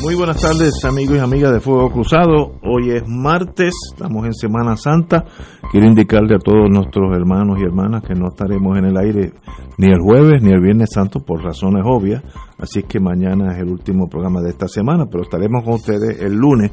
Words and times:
Muy 0.00 0.14
buenas 0.14 0.40
tardes 0.40 0.84
amigos 0.84 1.16
y 1.16 1.18
amigas 1.18 1.52
de 1.52 1.58
Fuego 1.58 1.90
Cruzado. 1.90 2.52
Hoy 2.62 2.92
es 2.92 3.02
martes, 3.08 3.74
estamos 3.92 4.26
en 4.26 4.32
Semana 4.32 4.76
Santa. 4.76 5.24
Quiero 5.72 5.88
indicarle 5.88 6.36
a 6.36 6.38
todos 6.38 6.70
nuestros 6.70 7.16
hermanos 7.16 7.58
y 7.58 7.64
hermanas 7.64 8.04
que 8.04 8.14
no 8.14 8.28
estaremos 8.28 8.78
en 8.78 8.84
el 8.84 8.96
aire 8.96 9.32
ni 9.76 9.88
el 9.88 9.98
jueves 10.00 10.40
ni 10.40 10.52
el 10.52 10.60
viernes 10.60 10.90
santo 10.94 11.18
por 11.18 11.42
razones 11.42 11.82
obvias. 11.84 12.22
Así 12.58 12.84
que 12.84 13.00
mañana 13.00 13.52
es 13.52 13.58
el 13.58 13.70
último 13.70 14.08
programa 14.08 14.40
de 14.40 14.50
esta 14.50 14.68
semana, 14.68 15.06
pero 15.10 15.24
estaremos 15.24 15.64
con 15.64 15.74
ustedes 15.74 16.20
el 16.20 16.34
lunes 16.36 16.70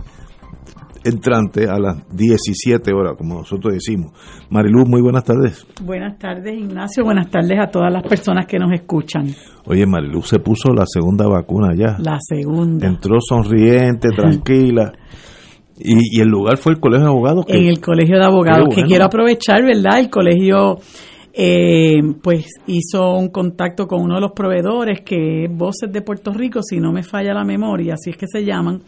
entrante 1.05 1.69
a 1.69 1.79
las 1.79 1.97
17 2.09 2.91
horas, 2.93 3.13
como 3.17 3.35
nosotros 3.35 3.73
decimos. 3.73 4.11
Mariluz, 4.49 4.87
muy 4.87 5.01
buenas 5.01 5.23
tardes. 5.23 5.65
Buenas 5.83 6.17
tardes, 6.17 6.57
Ignacio. 6.57 7.03
Buenas 7.03 7.29
tardes 7.29 7.59
a 7.59 7.67
todas 7.67 7.93
las 7.93 8.03
personas 8.03 8.47
que 8.47 8.57
nos 8.57 8.71
escuchan. 8.73 9.27
Oye, 9.65 9.85
Mariluz 9.85 10.27
se 10.27 10.39
puso 10.39 10.73
la 10.73 10.85
segunda 10.85 11.27
vacuna 11.27 11.73
ya. 11.75 11.97
La 11.99 12.17
segunda. 12.19 12.87
Entró 12.87 13.17
sonriente, 13.21 14.09
tranquila. 14.15 14.91
Y, 15.77 16.21
el 16.21 16.29
lugar 16.29 16.57
fue 16.57 16.73
el 16.73 16.79
Colegio 16.79 17.05
de 17.05 17.11
Abogados. 17.11 17.45
en 17.49 17.67
el 17.67 17.81
Colegio 17.81 18.17
de 18.17 18.25
Abogados, 18.25 18.73
que 18.73 18.83
quiero 18.83 19.05
aprovechar, 19.05 19.61
¿verdad? 19.61 19.99
El 19.99 20.09
colegio 20.09 20.77
eh, 21.33 22.01
pues 22.23 22.47
hizo 22.65 23.17
un 23.17 23.27
contacto 23.27 23.85
con 23.85 24.01
uno 24.01 24.15
de 24.15 24.21
los 24.21 24.31
proveedores 24.31 25.01
que 25.01 25.43
es 25.43 25.51
Voces 25.51 25.91
de 25.91 26.01
Puerto 26.01 26.31
Rico, 26.31 26.61
si 26.63 26.79
no 26.79 26.93
me 26.93 27.03
falla 27.03 27.33
la 27.33 27.43
memoria, 27.43 27.95
así 27.95 28.11
es 28.11 28.17
que 28.17 28.25
se 28.25 28.45
llaman 28.45 28.83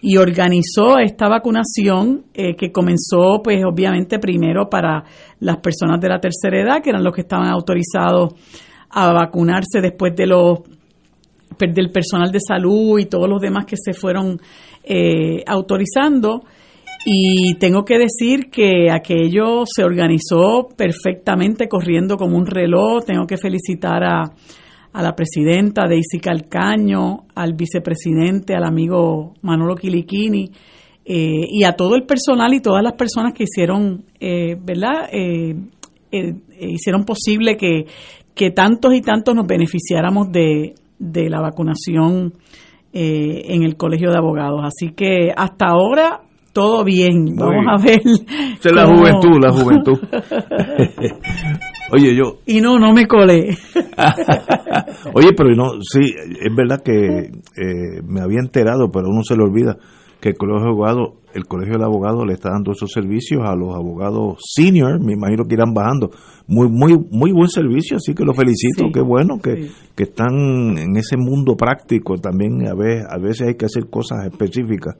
y 0.00 0.16
organizó 0.16 0.98
esta 0.98 1.28
vacunación 1.28 2.26
eh, 2.34 2.54
que 2.56 2.70
comenzó, 2.70 3.40
pues 3.42 3.62
obviamente 3.64 4.18
primero 4.18 4.68
para 4.68 5.04
las 5.40 5.58
personas 5.58 6.00
de 6.00 6.08
la 6.08 6.20
tercera 6.20 6.60
edad, 6.60 6.82
que 6.82 6.90
eran 6.90 7.04
los 7.04 7.14
que 7.14 7.22
estaban 7.22 7.48
autorizados 7.48 8.34
a 8.90 9.12
vacunarse 9.12 9.80
después 9.80 10.14
de 10.14 10.26
los 10.26 10.60
del 11.58 11.90
personal 11.90 12.30
de 12.30 12.40
salud 12.40 12.98
y 12.98 13.06
todos 13.06 13.28
los 13.28 13.40
demás 13.40 13.64
que 13.64 13.76
se 13.76 13.94
fueron 13.94 14.38
eh, 14.84 15.42
autorizando. 15.46 16.42
Y 17.08 17.54
tengo 17.54 17.84
que 17.84 17.98
decir 17.98 18.50
que 18.50 18.90
aquello 18.90 19.62
se 19.64 19.84
organizó 19.84 20.68
perfectamente, 20.76 21.68
corriendo 21.68 22.16
como 22.16 22.36
un 22.36 22.46
reloj. 22.46 23.04
Tengo 23.04 23.26
que 23.26 23.36
felicitar 23.36 24.02
a, 24.02 24.34
a 24.96 25.02
la 25.02 25.14
presidenta 25.14 25.86
Daisy 25.86 26.20
Calcaño, 26.20 27.26
al 27.34 27.52
vicepresidente, 27.52 28.54
al 28.54 28.64
amigo 28.64 29.34
Manolo 29.42 29.74
Quiliquini 29.74 30.50
eh, 31.04 31.46
y 31.50 31.64
a 31.64 31.72
todo 31.72 31.96
el 31.96 32.04
personal 32.04 32.54
y 32.54 32.60
todas 32.60 32.82
las 32.82 32.94
personas 32.94 33.34
que 33.34 33.44
hicieron, 33.44 34.06
eh, 34.18 34.56
¿verdad? 34.58 35.10
Eh, 35.12 35.54
hicieron 36.58 37.04
posible 37.04 37.58
que, 37.58 37.84
que 38.34 38.50
tantos 38.52 38.94
y 38.94 39.02
tantos 39.02 39.34
nos 39.34 39.46
beneficiáramos 39.46 40.32
de, 40.32 40.72
de 40.98 41.28
la 41.28 41.42
vacunación 41.42 42.32
en 42.94 43.62
el 43.64 43.76
Colegio 43.76 44.10
de 44.10 44.16
Abogados. 44.16 44.62
Así 44.64 44.94
que 44.94 45.30
hasta 45.36 45.66
ahora 45.66 46.22
todo 46.56 46.84
bien. 46.84 47.36
Vamos 47.36 47.66
a 47.68 47.76
ver. 47.84 48.00
es 48.00 48.72
la 48.72 48.86
juventud, 48.86 49.38
la 49.38 49.52
juventud. 49.52 49.98
Oye, 51.92 52.16
yo. 52.16 52.38
Y 52.46 52.62
no, 52.62 52.78
no 52.78 52.94
me 52.94 53.06
colé. 53.06 53.50
Oye, 55.12 55.34
pero 55.36 55.50
no, 55.54 55.72
sí, 55.82 56.00
es 56.00 56.56
verdad 56.56 56.80
que 56.82 56.94
eh, 56.96 58.00
me 58.08 58.22
había 58.22 58.40
enterado, 58.40 58.90
pero 58.90 59.10
uno 59.10 59.22
se 59.22 59.36
le 59.36 59.42
olvida 59.42 59.76
que 60.18 60.30
el 60.30 60.36
colegio 60.36 60.62
de 60.62 60.70
abogados, 60.70 61.08
el 61.34 61.44
colegio 61.44 61.78
de 61.78 61.84
abogados 61.84 62.24
le 62.26 62.32
está 62.32 62.48
dando 62.52 62.72
esos 62.72 62.90
servicios 62.90 63.42
a 63.44 63.54
los 63.54 63.74
abogados 63.74 64.38
senior, 64.42 64.98
me 65.04 65.12
imagino 65.12 65.44
que 65.44 65.56
irán 65.56 65.74
bajando. 65.74 66.10
Muy, 66.48 66.68
muy, 66.70 66.96
muy 67.10 67.32
buen 67.32 67.48
servicio, 67.48 67.98
así 67.98 68.14
que 68.14 68.24
lo 68.24 68.32
felicito, 68.32 68.86
qué 68.94 69.02
bueno 69.02 69.38
que, 69.42 69.68
que, 69.94 70.04
están 70.04 70.78
en 70.78 70.96
ese 70.96 71.18
mundo 71.18 71.54
práctico 71.54 72.16
también 72.16 72.66
a 72.66 72.74
veces, 72.74 73.04
a 73.10 73.18
veces 73.18 73.48
hay 73.48 73.54
que 73.56 73.66
hacer 73.66 73.90
cosas 73.90 74.24
específicas, 74.24 74.96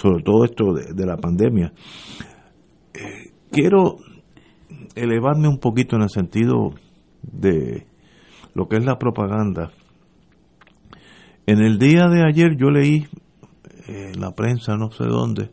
sobre 0.00 0.22
todo 0.22 0.44
esto 0.44 0.72
de, 0.72 1.06
la 1.06 1.16
pandemia. 1.16 1.72
Eh, 2.94 3.32
quiero 3.50 3.98
elevarme 4.94 5.46
un 5.46 5.58
poquito 5.58 5.96
en 5.96 6.02
el 6.02 6.10
sentido 6.10 6.72
de 7.22 7.86
lo 8.54 8.66
que 8.66 8.76
es 8.76 8.84
la 8.84 8.98
propaganda. 8.98 9.72
En 11.46 11.62
el 11.62 11.78
día 11.78 12.08
de 12.08 12.24
ayer 12.26 12.56
yo 12.56 12.70
leí 12.70 13.06
en 13.88 14.20
la 14.20 14.30
prensa, 14.32 14.76
no 14.76 14.90
sé 14.90 15.04
dónde, 15.04 15.50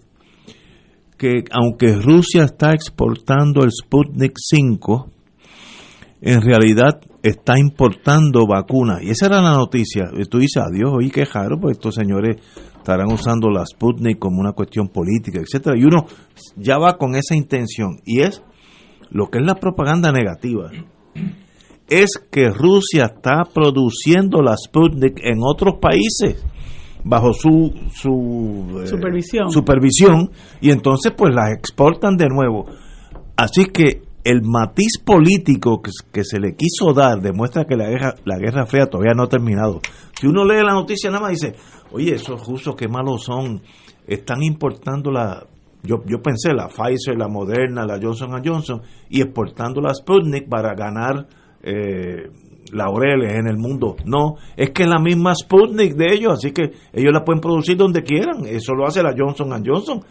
que 1.18 1.44
aunque 1.52 1.96
Rusia 1.96 2.44
está 2.44 2.74
exportando 2.74 3.64
el 3.64 3.72
Sputnik 3.72 4.34
5, 4.38 5.10
en 6.22 6.42
realidad 6.42 7.02
está 7.22 7.60
importando 7.60 8.46
vacunas. 8.48 9.02
Y 9.02 9.10
esa 9.10 9.26
era 9.26 9.42
la 9.42 9.54
noticia. 9.54 10.06
Tú 10.30 10.40
dices, 10.40 10.64
adiós, 10.64 10.92
oye, 10.96 11.10
qué 11.10 11.26
raro, 11.26 11.60
pues 11.60 11.78
estos 11.78 11.96
señores 11.96 12.38
estarán 12.88 13.12
usando 13.12 13.50
la 13.50 13.66
Sputnik 13.66 14.18
como 14.18 14.40
una 14.40 14.54
cuestión 14.54 14.88
política, 14.88 15.42
etcétera. 15.42 15.78
Y 15.78 15.84
uno 15.84 16.06
ya 16.56 16.78
va 16.78 16.98
con 16.98 17.16
esa 17.16 17.36
intención. 17.36 18.00
Y 18.06 18.22
es 18.22 18.42
lo 19.10 19.28
que 19.28 19.40
es 19.40 19.46
la 19.46 19.56
propaganda 19.56 20.12
negativa 20.12 20.72
es 21.90 22.10
que 22.30 22.50
Rusia 22.50 23.06
está 23.16 23.44
produciendo 23.46 24.42
la 24.42 24.56
Sputnik 24.58 25.20
en 25.24 25.40
otros 25.42 25.76
países 25.80 26.46
bajo 27.04 27.32
su, 27.32 27.74
su 27.94 28.82
eh, 28.84 28.88
supervisión. 28.88 29.50
supervisión 29.52 30.32
y 30.60 30.72
entonces 30.72 31.14
pues 31.16 31.34
las 31.34 31.52
exportan 31.58 32.18
de 32.18 32.28
nuevo. 32.28 32.66
Así 33.38 33.66
que 33.66 34.02
el 34.26 34.42
matiz 34.44 35.00
político 35.06 35.82
que, 35.82 35.92
que, 36.12 36.26
se 36.26 36.40
le 36.40 36.56
quiso 36.56 36.94
dar 36.94 37.22
demuestra 37.22 37.64
que 37.64 37.78
la 37.78 37.88
guerra, 37.88 38.16
la 38.26 38.38
Guerra 38.38 38.66
Fría 38.66 38.88
todavía 38.88 39.14
no 39.16 39.24
ha 39.24 39.30
terminado. 39.30 39.80
Si 40.20 40.28
uno 40.28 40.44
lee 40.44 40.62
la 40.64 40.74
noticia 40.74 41.10
nada 41.10 41.22
más 41.22 41.32
dice, 41.32 41.56
oye, 41.92 42.16
esos 42.16 42.46
rusos 42.48 42.76
qué 42.76 42.88
malos 42.88 43.24
son, 43.24 43.62
están 44.08 44.44
importando 44.44 45.12
la 45.12 45.46
yo, 45.84 46.04
yo 46.06 46.22
pensé 46.22 46.54
la 46.54 46.68
Pfizer, 46.68 47.18
la 47.18 47.28
Moderna, 47.28 47.86
la 47.86 48.00
Johnson 48.02 48.42
Johnson 48.44 48.82
y 49.10 49.22
exportando 49.22 49.80
la 49.80 49.94
Sputnik 49.94 50.50
para 50.50 50.74
ganar 50.74 51.28
eh, 51.62 52.30
laureles 52.74 53.36
en 53.36 53.48
el 53.48 53.58
mundo. 53.58 53.96
No, 54.06 54.36
es 54.56 54.72
que 54.72 54.84
es 54.84 54.90
la 54.90 55.00
misma 55.00 55.34
Sputnik 55.34 55.96
de 55.96 56.14
ellos, 56.14 56.34
así 56.34 56.52
que 56.52 56.72
ellos 56.92 57.14
la 57.14 57.24
pueden 57.24 57.42
producir 57.42 57.78
donde 57.78 58.04
quieran. 58.04 58.46
Eso 58.46 58.74
lo 58.74 58.86
hace 58.86 59.02
la 59.02 59.14
Johnson 59.18 59.50
Johnson. 59.66 60.02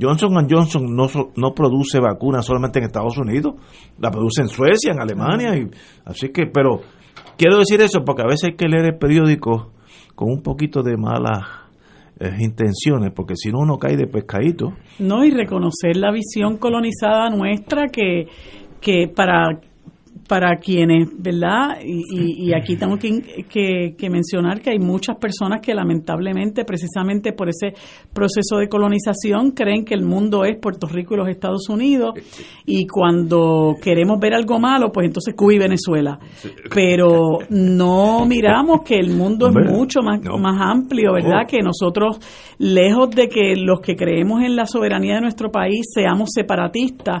Johnson 0.00 0.46
Johnson 0.48 0.96
no, 0.96 1.06
no 1.36 1.54
produce 1.54 2.00
vacunas 2.00 2.46
solamente 2.46 2.78
en 2.78 2.86
Estados 2.86 3.18
Unidos, 3.18 3.54
la 3.98 4.10
produce 4.10 4.40
en 4.40 4.48
Suecia, 4.48 4.92
en 4.92 5.00
Alemania, 5.00 5.54
y, 5.54 5.68
así 6.06 6.30
que, 6.30 6.46
pero 6.46 6.80
quiero 7.36 7.58
decir 7.58 7.78
eso 7.82 8.02
porque 8.02 8.22
a 8.22 8.26
veces 8.26 8.44
hay 8.44 8.56
que 8.56 8.68
leer 8.68 8.86
el 8.86 8.98
periódico 8.98 9.72
con 10.14 10.30
un 10.30 10.42
poquito 10.42 10.82
de 10.82 10.96
mala 10.96 11.62
intenciones, 12.38 13.10
porque 13.12 13.34
si 13.36 13.50
no 13.50 13.58
uno 13.60 13.78
cae 13.78 13.96
de 13.96 14.06
pescadito. 14.06 14.74
No, 14.98 15.24
y 15.24 15.30
reconocer 15.30 15.96
la 15.96 16.12
visión 16.12 16.56
colonizada 16.56 17.30
nuestra 17.30 17.88
que, 17.88 18.28
que 18.80 19.08
para, 19.08 19.58
para 20.32 20.56
quienes, 20.56 21.10
¿verdad? 21.18 21.76
Y, 21.84 22.54
aquí 22.54 22.76
tengo 22.76 22.96
que, 22.96 23.44
que, 23.50 24.08
mencionar 24.08 24.62
que 24.62 24.70
hay 24.70 24.78
muchas 24.78 25.18
personas 25.18 25.60
que 25.60 25.74
lamentablemente, 25.74 26.64
precisamente 26.64 27.34
por 27.34 27.50
ese 27.50 27.74
proceso 28.14 28.56
de 28.56 28.66
colonización, 28.66 29.50
creen 29.50 29.84
que 29.84 29.92
el 29.92 30.04
mundo 30.06 30.46
es 30.46 30.58
Puerto 30.58 30.86
Rico 30.86 31.12
y 31.12 31.16
los 31.18 31.28
Estados 31.28 31.68
Unidos, 31.68 32.14
y 32.64 32.86
cuando 32.86 33.74
queremos 33.82 34.18
ver 34.18 34.32
algo 34.32 34.58
malo, 34.58 34.90
pues 34.90 35.08
entonces 35.08 35.34
Cuba 35.36 35.52
y 35.52 35.58
Venezuela. 35.58 36.18
Pero 36.74 37.40
no 37.50 38.24
miramos 38.24 38.80
que 38.86 38.96
el 38.96 39.10
mundo 39.10 39.48
es 39.48 39.70
mucho 39.70 40.00
más, 40.00 40.18
más 40.40 40.58
amplio, 40.58 41.12
¿verdad? 41.12 41.46
Que 41.46 41.58
nosotros, 41.58 42.18
lejos 42.58 43.10
de 43.10 43.28
que 43.28 43.54
los 43.54 43.80
que 43.80 43.96
creemos 43.96 44.40
en 44.42 44.56
la 44.56 44.64
soberanía 44.64 45.16
de 45.16 45.20
nuestro 45.20 45.52
país 45.52 45.84
seamos 45.94 46.30
separatistas, 46.34 47.20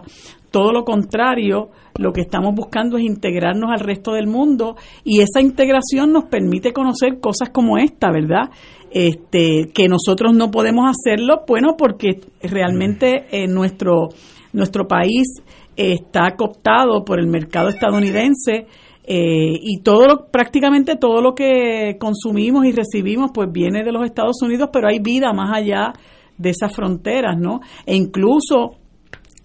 todo 0.52 0.72
lo 0.72 0.84
contrario, 0.84 1.70
lo 1.98 2.12
que 2.12 2.20
estamos 2.20 2.54
buscando 2.54 2.96
es 2.96 3.04
integrarnos 3.04 3.72
al 3.72 3.80
resto 3.80 4.12
del 4.12 4.28
mundo 4.28 4.76
y 5.02 5.20
esa 5.20 5.40
integración 5.40 6.12
nos 6.12 6.24
permite 6.24 6.72
conocer 6.72 7.18
cosas 7.20 7.50
como 7.50 7.78
esta, 7.78 8.12
¿verdad? 8.12 8.50
Este, 8.90 9.70
que 9.74 9.88
nosotros 9.88 10.34
no 10.34 10.50
podemos 10.50 10.88
hacerlo, 10.88 11.42
bueno, 11.48 11.76
porque 11.76 12.20
realmente 12.42 13.24
en 13.30 13.50
eh, 13.50 13.52
nuestro, 13.52 14.10
nuestro 14.52 14.86
país 14.86 15.42
está 15.76 16.36
cooptado 16.36 17.04
por 17.04 17.18
el 17.18 17.26
mercado 17.26 17.70
estadounidense 17.70 18.66
eh, 19.04 19.58
y 19.60 19.80
todo 19.82 20.28
prácticamente 20.30 20.96
todo 20.96 21.20
lo 21.20 21.34
que 21.34 21.96
consumimos 21.98 22.66
y 22.66 22.72
recibimos 22.72 23.30
pues 23.32 23.50
viene 23.50 23.82
de 23.82 23.92
los 23.92 24.04
Estados 24.04 24.42
Unidos, 24.42 24.68
pero 24.72 24.88
hay 24.88 25.00
vida 25.00 25.32
más 25.32 25.56
allá 25.56 25.92
de 26.38 26.50
esas 26.50 26.74
fronteras, 26.74 27.38
¿no? 27.38 27.60
E 27.86 27.96
incluso 27.96 28.76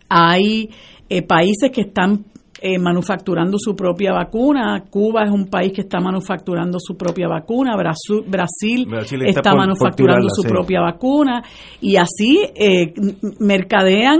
hay 0.09 0.69
eh, 1.09 1.21
países 1.21 1.71
que 1.71 1.81
están 1.81 2.25
eh, 2.59 2.80
manufacturando 2.80 3.57
su 3.59 3.75
propia 3.75 4.13
vacuna. 4.13 4.83
Cuba 4.89 5.24
es 5.24 5.31
un 5.31 5.48
país 5.48 5.71
que 5.71 5.81
está 5.81 6.00
manufacturando 6.00 6.80
su 6.80 6.98
propia 6.98 7.27
vacuna. 7.27 7.75
Brasil, 7.77 8.88
está, 9.25 9.54
manufacturando 9.54 10.27
su 10.30 10.42
propia 10.44 10.81
vacuna. 10.81 11.44
Y 11.81 11.98
así 11.98 12.39
eh, 12.56 12.94
mercadean 13.39 14.19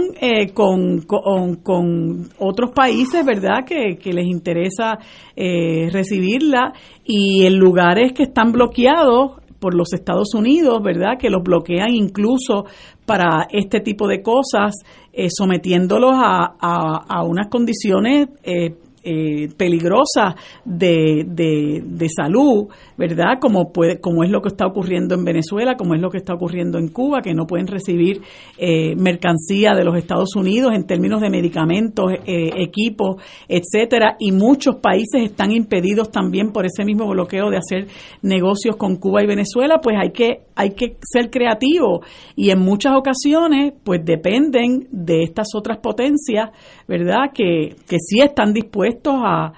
con, 0.54 1.00
con, 1.02 2.28
otros 2.38 2.70
países, 2.70 3.26
¿verdad?, 3.26 3.64
que, 3.66 3.96
que 3.96 4.12
les 4.12 4.26
interesa 4.26 4.98
recibirla. 5.36 6.72
Y 7.04 7.44
en 7.44 7.58
lugares 7.58 8.12
que 8.12 8.24
están 8.24 8.52
bloqueados, 8.52 9.32
por 9.58 9.74
los 9.74 9.92
Estados 9.92 10.34
Unidos, 10.34 10.82
¿verdad? 10.82 11.18
Que 11.18 11.30
los 11.30 11.42
bloquean 11.42 11.94
incluso 11.94 12.66
para 13.06 13.46
este 13.50 13.80
tipo 13.80 14.06
de 14.06 14.22
cosas, 14.22 14.74
eh, 15.12 15.28
sometiéndolos 15.30 16.12
a, 16.14 16.54
a, 16.60 17.04
a, 17.08 17.22
unas 17.24 17.48
condiciones 17.48 18.28
eh, 18.42 18.76
eh, 19.10 19.48
peligrosas 19.56 20.34
de, 20.66 21.24
de, 21.26 22.08
salud, 22.14 22.66
¿verdad? 22.98 23.38
Como, 23.40 23.72
puede, 23.72 24.00
como 24.00 24.22
es 24.22 24.30
lo 24.30 24.42
que 24.42 24.48
está 24.48 24.66
ocurriendo 24.66 25.14
en 25.14 25.24
Venezuela, 25.24 25.76
como 25.76 25.94
es 25.94 26.00
lo 26.02 26.10
que 26.10 26.18
está 26.18 26.34
ocurriendo 26.34 26.78
en 26.78 26.88
Cuba, 26.88 27.22
que 27.22 27.32
no 27.32 27.46
pueden 27.46 27.68
recibir 27.68 28.20
eh, 28.58 28.94
mercancía 28.96 29.72
de 29.72 29.84
los 29.84 29.96
Estados 29.96 30.36
Unidos 30.36 30.72
en 30.74 30.84
términos 30.84 31.22
de 31.22 31.30
medicamentos, 31.30 32.12
eh, 32.26 32.50
equipos, 32.56 33.22
etcétera, 33.48 34.16
y 34.18 34.32
muchos 34.32 34.76
países 34.76 35.22
están 35.22 35.52
impedidos 35.52 36.10
también 36.10 36.52
por 36.52 36.66
ese 36.66 36.84
mismo 36.84 37.08
bloqueo 37.08 37.48
de 37.48 37.56
hacer 37.56 37.86
negocios 38.20 38.76
con 38.76 38.96
Cuba 38.96 39.22
y 39.22 39.26
Venezuela, 39.26 39.80
pues 39.82 39.96
hay 39.98 40.10
que, 40.10 40.42
hay 40.54 40.70
que 40.72 40.98
ser 41.00 41.30
creativo 41.30 42.02
y 42.36 42.50
en 42.50 42.58
muchas 42.58 42.92
ocasiones, 42.94 43.72
pues 43.84 44.04
dependen 44.04 44.86
de 44.90 45.22
estas 45.22 45.48
otras 45.54 45.78
potencias, 45.78 46.50
¿verdad? 46.86 47.32
Que, 47.32 47.74
que 47.88 47.96
sí 48.00 48.20
están 48.20 48.52
dispuestas 48.52 48.97
a, 49.06 49.52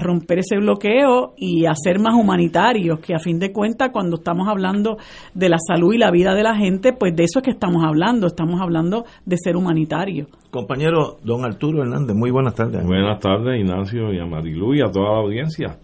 romper 0.00 0.40
ese 0.40 0.56
bloqueo 0.56 1.34
y 1.36 1.66
a 1.66 1.74
ser 1.74 2.00
más 2.00 2.14
humanitarios, 2.14 2.98
que 2.98 3.14
a 3.14 3.18
fin 3.18 3.38
de 3.38 3.52
cuentas 3.52 3.90
cuando 3.92 4.16
estamos 4.16 4.48
hablando 4.48 4.96
de 5.34 5.48
la 5.48 5.58
salud 5.58 5.94
y 5.94 5.98
la 5.98 6.10
vida 6.10 6.34
de 6.34 6.42
la 6.42 6.56
gente, 6.56 6.92
pues 6.92 7.14
de 7.14 7.24
eso 7.24 7.38
es 7.38 7.44
que 7.44 7.50
estamos 7.50 7.84
hablando, 7.84 8.26
estamos 8.26 8.60
hablando 8.60 9.04
de 9.24 9.36
ser 9.36 9.56
humanitario. 9.56 10.26
Compañero 10.50 11.18
don 11.22 11.44
Arturo 11.44 11.82
Hernández, 11.82 12.16
muy 12.16 12.30
buenas 12.30 12.54
tardes. 12.54 12.84
Buenas 12.84 13.20
tardes 13.20 13.60
Ignacio 13.60 14.12
y 14.12 14.18
a 14.18 14.26
Marilu 14.26 14.74
y 14.74 14.80
a 14.80 14.90
toda 14.90 15.12
la 15.12 15.20
audiencia. 15.20 15.78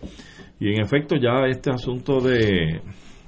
Y 0.58 0.74
en 0.74 0.82
efecto 0.82 1.16
ya 1.16 1.46
este 1.46 1.70
asunto 1.70 2.20
de, 2.20 2.80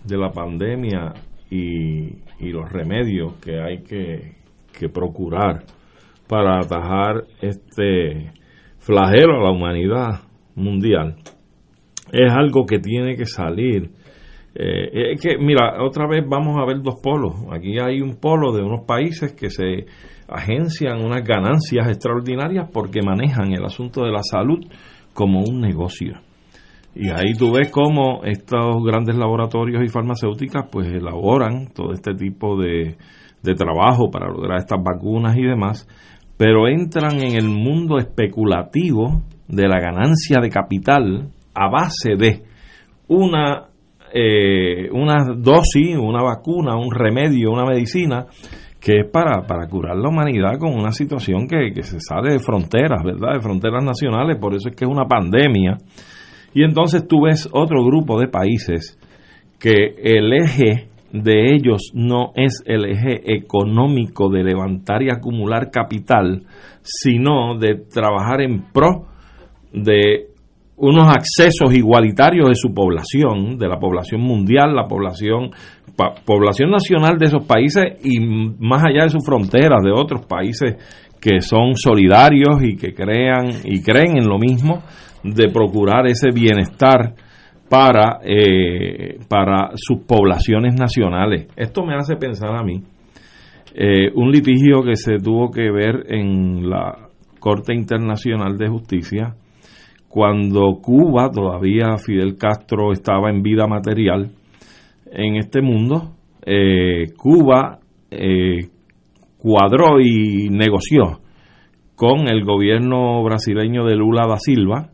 de 0.05 0.19
la 0.19 0.31
pandemia 0.31 1.13
y, 1.51 2.09
y 2.41 2.51
los 2.51 2.71
remedios 2.71 3.35
que 3.35 3.61
hay 3.61 3.83
que, 3.83 4.37
que 4.73 4.89
procurar 4.89 5.65
para 6.33 6.61
atajar 6.61 7.25
este 7.41 8.33
flagelo 8.83 9.39
a 9.39 9.45
la 9.45 9.53
humanidad 9.53 10.23
mundial, 10.57 11.17
es 12.13 12.33
algo 12.33 12.67
que 12.67 12.79
tiene 12.79 13.17
que 13.17 13.27
salir. 13.27 13.91
Eh, 14.55 15.13
es 15.13 15.21
que, 15.21 15.39
mira, 15.39 15.83
otra 15.83 16.07
vez 16.07 16.25
vamos 16.29 16.61
a 16.61 16.67
ver 16.67 16.83
dos 16.83 17.01
polos. 17.03 17.35
Aquí 17.53 17.79
hay 17.79 18.01
un 18.01 18.17
polo 18.17 18.53
de 18.53 18.63
unos 18.63 18.85
países 18.85 19.33
que 19.33 19.49
se 19.51 19.87
agencian 20.29 21.03
unas 21.03 21.25
ganancias 21.25 21.89
extraordinarias 21.89 22.69
porque 22.73 23.01
manejan 23.03 23.53
el 23.53 23.65
asunto 23.65 24.03
de 24.05 24.11
la 24.11 24.23
salud 24.23 24.59
como 25.15 25.41
un 25.41 25.61
negocio. 25.61 26.21
Y 26.95 27.09
ahí 27.09 27.33
tú 27.39 27.53
ves 27.53 27.71
cómo 27.71 28.23
estos 28.25 28.85
grandes 28.85 29.17
laboratorios 29.17 29.83
y 29.83 29.89
farmacéuticas 29.89 30.67
pues 30.71 30.89
elaboran 30.89 31.69
todo 31.73 31.93
este 31.95 32.15
tipo 32.15 32.61
de, 32.61 32.97
de 33.43 33.55
trabajo 33.55 34.11
para 34.11 34.29
lograr 34.29 34.59
estas 34.59 34.83
vacunas 34.83 35.37
y 35.37 35.43
demás, 35.43 35.89
pero 36.43 36.67
entran 36.67 37.21
en 37.21 37.37
el 37.37 37.49
mundo 37.49 37.99
especulativo 37.99 39.23
de 39.47 39.69
la 39.69 39.79
ganancia 39.79 40.41
de 40.41 40.49
capital 40.49 41.29
a 41.55 41.71
base 41.71 42.17
de 42.17 42.43
una, 43.07 43.69
eh, 44.13 44.91
una 44.91 45.23
dosis, 45.37 45.97
una 45.97 46.21
vacuna, 46.21 46.77
un 46.77 46.91
remedio, 46.93 47.53
una 47.53 47.65
medicina 47.65 48.27
que 48.81 49.03
es 49.03 49.07
para, 49.09 49.47
para 49.47 49.69
curar 49.69 49.97
la 49.97 50.09
humanidad 50.09 50.59
con 50.59 50.75
una 50.75 50.91
situación 50.91 51.47
que, 51.47 51.71
que 51.73 51.85
se 51.85 52.01
sale 52.01 52.33
de 52.33 52.41
fronteras, 52.41 53.05
¿verdad? 53.05 53.35
De 53.35 53.41
fronteras 53.41 53.85
nacionales, 53.85 54.37
por 54.41 54.57
eso 54.57 54.69
es 54.69 54.75
que 54.75 54.85
es 54.85 54.91
una 54.91 55.07
pandemia. 55.07 55.79
Y 56.55 56.65
entonces 56.65 57.07
tú 57.07 57.27
ves 57.27 57.49
otro 57.53 57.85
grupo 57.85 58.19
de 58.19 58.27
países 58.27 58.99
que 59.61 59.95
el 60.03 60.33
eje 60.33 60.89
de 61.13 61.55
ellos 61.55 61.91
no 61.93 62.33
es 62.35 62.63
el 62.65 62.87
eje 62.87 63.35
económico 63.35 64.31
de 64.31 64.43
levantar 64.43 65.03
y 65.03 65.11
acumular 65.11 65.71
capital, 65.71 66.43
sino 66.83 67.59
de 67.59 67.75
trabajar 67.75 68.41
en 68.41 68.73
pro 68.73 69.07
de 69.73 70.29
unos 70.77 71.09
accesos 71.09 71.75
igualitarios 71.75 72.49
de 72.49 72.55
su 72.55 72.73
población, 72.75 73.59
de 73.59 73.69
la 73.69 73.79
población 73.79 74.23
mundial, 74.23 74.75
la 74.75 74.89
población 74.89 75.51
población 76.25 76.71
nacional 76.71 77.19
de 77.19 77.27
esos 77.27 77.45
países 77.45 78.01
y 78.03 78.19
más 78.19 78.83
allá 78.83 79.05
de 79.05 79.11
sus 79.11 79.25
fronteras, 79.25 79.83
de 79.83 79.93
otros 79.93 80.25
países 80.27 80.77
que 81.21 81.41
son 81.41 81.77
solidarios 81.77 82.63
y 82.63 82.77
que 82.77 82.95
crean 82.95 83.51
y 83.65 83.83
creen 83.83 84.17
en 84.17 84.27
lo 84.27 84.39
mismo 84.39 84.83
de 85.23 85.51
procurar 85.51 86.07
ese 86.07 86.31
bienestar 86.31 87.15
para, 87.73 88.21
eh, 88.23 89.17
para 89.29 89.71
sus 89.77 90.01
poblaciones 90.01 90.75
nacionales. 90.75 91.47
Esto 91.57 91.87
me 91.87 91.95
hace 91.95 92.17
pensar 92.17 92.55
a 92.55 92.63
mí 92.63 92.83
eh, 93.75 94.11
un 94.15 94.31
litigio 94.31 94.83
que 94.83 94.95
se 94.95 95.17
tuvo 95.17 95.51
que 95.51 95.71
ver 95.71 96.05
en 96.09 96.69
la 96.69 97.09
Corte 97.41 97.75
Internacional 97.75 98.59
de 98.59 98.69
Justicia 98.69 99.37
cuando 100.07 100.81
Cuba, 100.83 101.31
todavía 101.31 101.97
Fidel 101.97 102.37
Castro 102.37 102.93
estaba 102.93 103.31
en 103.31 103.43
vida 103.43 103.67
material 103.67 104.33
en 105.11 105.37
este 105.37 105.63
mundo, 105.63 106.13
eh, 106.45 107.15
Cuba 107.17 107.79
cuadró 109.39 109.99
y 109.99 110.51
negoció 110.51 111.21
con 111.97 112.29
el 112.29 112.45
gobierno 112.45 113.23
brasileño 113.23 113.87
de 113.87 113.97
Lula 113.97 114.27
da 114.29 114.37
Silva 114.37 114.92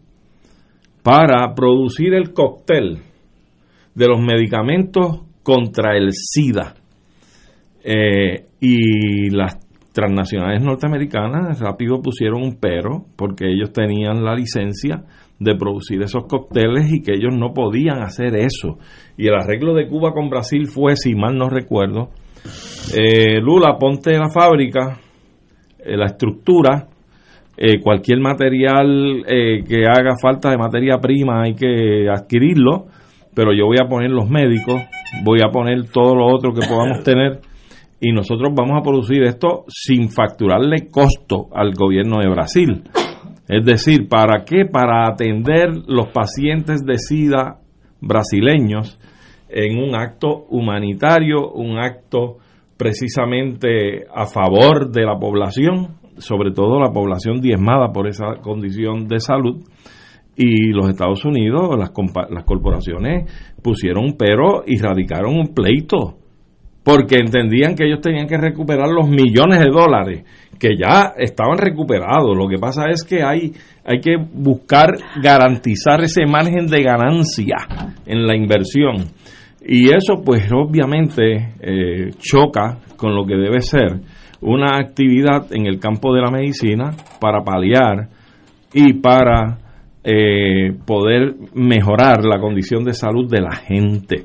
para 1.09 1.55
producir 1.55 2.13
el 2.13 2.35
cóctel 2.35 2.99
de 3.95 4.07
los 4.07 4.21
medicamentos 4.21 5.23
contra 5.43 5.97
el 5.97 6.11
SIDA. 6.13 6.75
Eh, 7.83 8.45
y 8.61 9.31
las 9.31 9.59
transnacionales 9.91 10.63
norteamericanas 10.63 11.61
rápido 11.61 12.03
pusieron 12.03 12.43
un 12.43 12.59
pero 12.61 13.07
porque 13.17 13.47
ellos 13.47 13.73
tenían 13.73 14.23
la 14.23 14.35
licencia 14.35 15.05
de 15.39 15.55
producir 15.55 16.03
esos 16.03 16.27
cócteles 16.27 16.93
y 16.93 17.01
que 17.01 17.15
ellos 17.15 17.35
no 17.35 17.55
podían 17.55 18.03
hacer 18.03 18.37
eso. 18.37 18.77
Y 19.17 19.29
el 19.29 19.35
arreglo 19.35 19.73
de 19.73 19.89
Cuba 19.89 20.13
con 20.13 20.29
Brasil 20.29 20.67
fue, 20.67 20.95
si 20.95 21.15
mal 21.15 21.39
no 21.39 21.49
recuerdo, 21.49 22.11
eh, 22.95 23.41
Lula, 23.41 23.79
ponte 23.81 24.13
la 24.13 24.29
fábrica, 24.29 25.01
eh, 25.79 25.97
la 25.97 26.05
estructura, 26.05 26.87
eh, 27.61 27.81
cualquier 27.81 28.21
material 28.21 29.25
eh, 29.27 29.65
que 29.65 29.85
haga 29.85 30.15
falta 30.23 30.49
de 30.49 30.57
materia 30.57 30.99
prima 30.99 31.43
hay 31.43 31.55
que 31.55 32.07
adquirirlo, 32.09 32.87
pero 33.35 33.53
yo 33.53 33.67
voy 33.67 33.79
a 33.83 33.89
poner 33.89 34.11
los 34.11 34.31
médicos, 34.31 34.81
voy 35.25 35.41
a 35.45 35.51
poner 35.51 35.91
todo 35.91 36.15
lo 36.15 36.27
otro 36.27 36.53
que 36.53 36.65
podamos 36.69 37.03
tener 37.05 37.41
y 38.01 38.13
nosotros 38.13 38.53
vamos 38.55 38.79
a 38.79 38.83
producir 38.83 39.25
esto 39.25 39.65
sin 39.67 40.09
facturarle 40.09 40.87
costo 40.89 41.49
al 41.53 41.73
gobierno 41.75 42.21
de 42.21 42.29
Brasil. 42.29 42.85
Es 43.49 43.65
decir, 43.65 44.09
¿para 44.09 44.45
qué? 44.45 44.65
Para 44.65 45.09
atender 45.09 45.71
los 45.89 46.13
pacientes 46.13 46.85
de 46.85 46.97
SIDA 46.97 47.59
brasileños 48.01 49.01
en 49.49 49.83
un 49.83 49.97
acto 49.97 50.45
humanitario, 50.49 51.51
un 51.51 51.79
acto 51.79 52.37
precisamente 52.77 54.07
a 54.15 54.27
favor 54.27 54.93
de 54.93 55.05
la 55.05 55.19
población, 55.19 55.97
sobre 56.19 56.53
todo 56.53 56.81
la 56.81 56.93
población 56.93 57.41
diezmada 57.41 57.93
por 57.93 58.09
esa 58.09 58.37
condición 58.41 59.09
de 59.09 59.21
salud. 59.21 59.65
Y 60.37 60.71
los 60.73 60.89
Estados 60.89 61.25
Unidos, 61.25 61.77
las, 61.77 61.91
las 62.31 62.45
corporaciones 62.45 63.31
pusieron 63.63 64.05
un 64.05 64.17
pero 64.17 64.63
y 64.67 64.79
radicaron 64.79 65.35
un 65.35 65.49
pleito 65.55 66.19
porque 66.89 67.17
entendían 67.17 67.75
que 67.75 67.85
ellos 67.85 68.01
tenían 68.01 68.27
que 68.27 68.39
recuperar 68.39 68.89
los 68.89 69.09
millones 69.09 69.59
de 69.59 69.71
dólares 69.71 70.25
que 70.59 70.71
ya 70.75 71.13
estaban 71.19 71.59
recuperados. 71.59 72.35
Lo 72.35 72.49
que 72.49 72.57
pasa 72.57 72.85
es 72.91 73.05
que 73.05 73.23
hay, 73.23 73.53
hay 73.85 74.01
que 74.01 74.17
buscar 74.17 74.97
garantizar 75.23 76.03
ese 76.03 76.25
margen 76.25 76.67
de 76.67 76.83
ganancia 76.83 77.57
en 78.07 78.27
la 78.27 78.35
inversión. 78.35 79.13
Y 79.61 79.93
eso 79.93 80.23
pues 80.25 80.51
obviamente 80.51 81.53
eh, 81.61 82.11
choca 82.19 82.79
con 82.97 83.15
lo 83.15 83.27
que 83.27 83.37
debe 83.37 83.61
ser 83.61 84.01
una 84.41 84.79
actividad 84.79 85.53
en 85.53 85.67
el 85.67 85.79
campo 85.79 86.15
de 86.15 86.23
la 86.23 86.31
medicina 86.31 86.93
para 87.21 87.43
paliar 87.43 88.09
y 88.73 88.95
para 88.95 89.59
eh, 90.05 90.73
poder 90.87 91.35
mejorar 91.55 92.25
la 92.25 92.41
condición 92.41 92.85
de 92.85 92.95
salud 92.95 93.29
de 93.29 93.41
la 93.41 93.57
gente. 93.57 94.25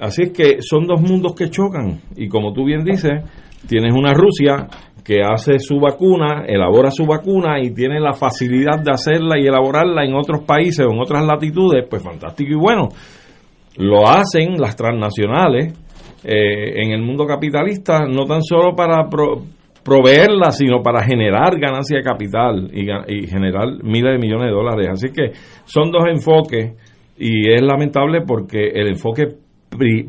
Así 0.00 0.22
es 0.22 0.32
que 0.32 0.62
son 0.62 0.86
dos 0.86 1.00
mundos 1.00 1.34
que 1.34 1.50
chocan 1.50 2.00
y 2.16 2.28
como 2.28 2.52
tú 2.52 2.64
bien 2.64 2.84
dices, 2.84 3.22
tienes 3.68 3.92
una 3.94 4.12
Rusia 4.12 4.66
que 5.04 5.20
hace 5.22 5.58
su 5.58 5.78
vacuna, 5.78 6.44
elabora 6.46 6.90
su 6.90 7.04
vacuna 7.04 7.60
y 7.60 7.74
tiene 7.74 8.00
la 8.00 8.14
facilidad 8.14 8.82
de 8.82 8.90
hacerla 8.90 9.38
y 9.38 9.46
elaborarla 9.46 10.04
en 10.04 10.14
otros 10.14 10.44
países 10.44 10.86
o 10.86 10.92
en 10.92 11.00
otras 11.00 11.24
latitudes, 11.24 11.86
pues 11.88 12.02
fantástico 12.02 12.52
y 12.52 12.56
bueno. 12.56 12.88
Lo 13.76 14.08
hacen 14.08 14.54
las 14.56 14.76
transnacionales 14.76 15.74
eh, 16.24 16.82
en 16.82 16.92
el 16.92 17.02
mundo 17.02 17.26
capitalista, 17.26 18.06
no 18.06 18.24
tan 18.24 18.42
solo 18.42 18.74
para 18.74 19.08
proveerla, 19.84 20.50
sino 20.50 20.82
para 20.82 21.04
generar 21.04 21.58
ganancia 21.58 21.98
de 21.98 22.02
capital 22.02 22.70
y, 22.72 23.26
generar 23.26 23.82
miles 23.82 24.12
de 24.12 24.18
millones 24.18 24.46
de 24.46 24.54
dólares. 24.54 24.88
Así 24.90 25.08
que 25.10 25.32
son 25.64 25.90
dos 25.90 26.04
enfoques 26.08 26.72
y 27.18 27.52
es 27.52 27.62
lamentable 27.62 28.22
porque 28.26 28.68
el 28.74 28.88
enfoque 28.88 29.28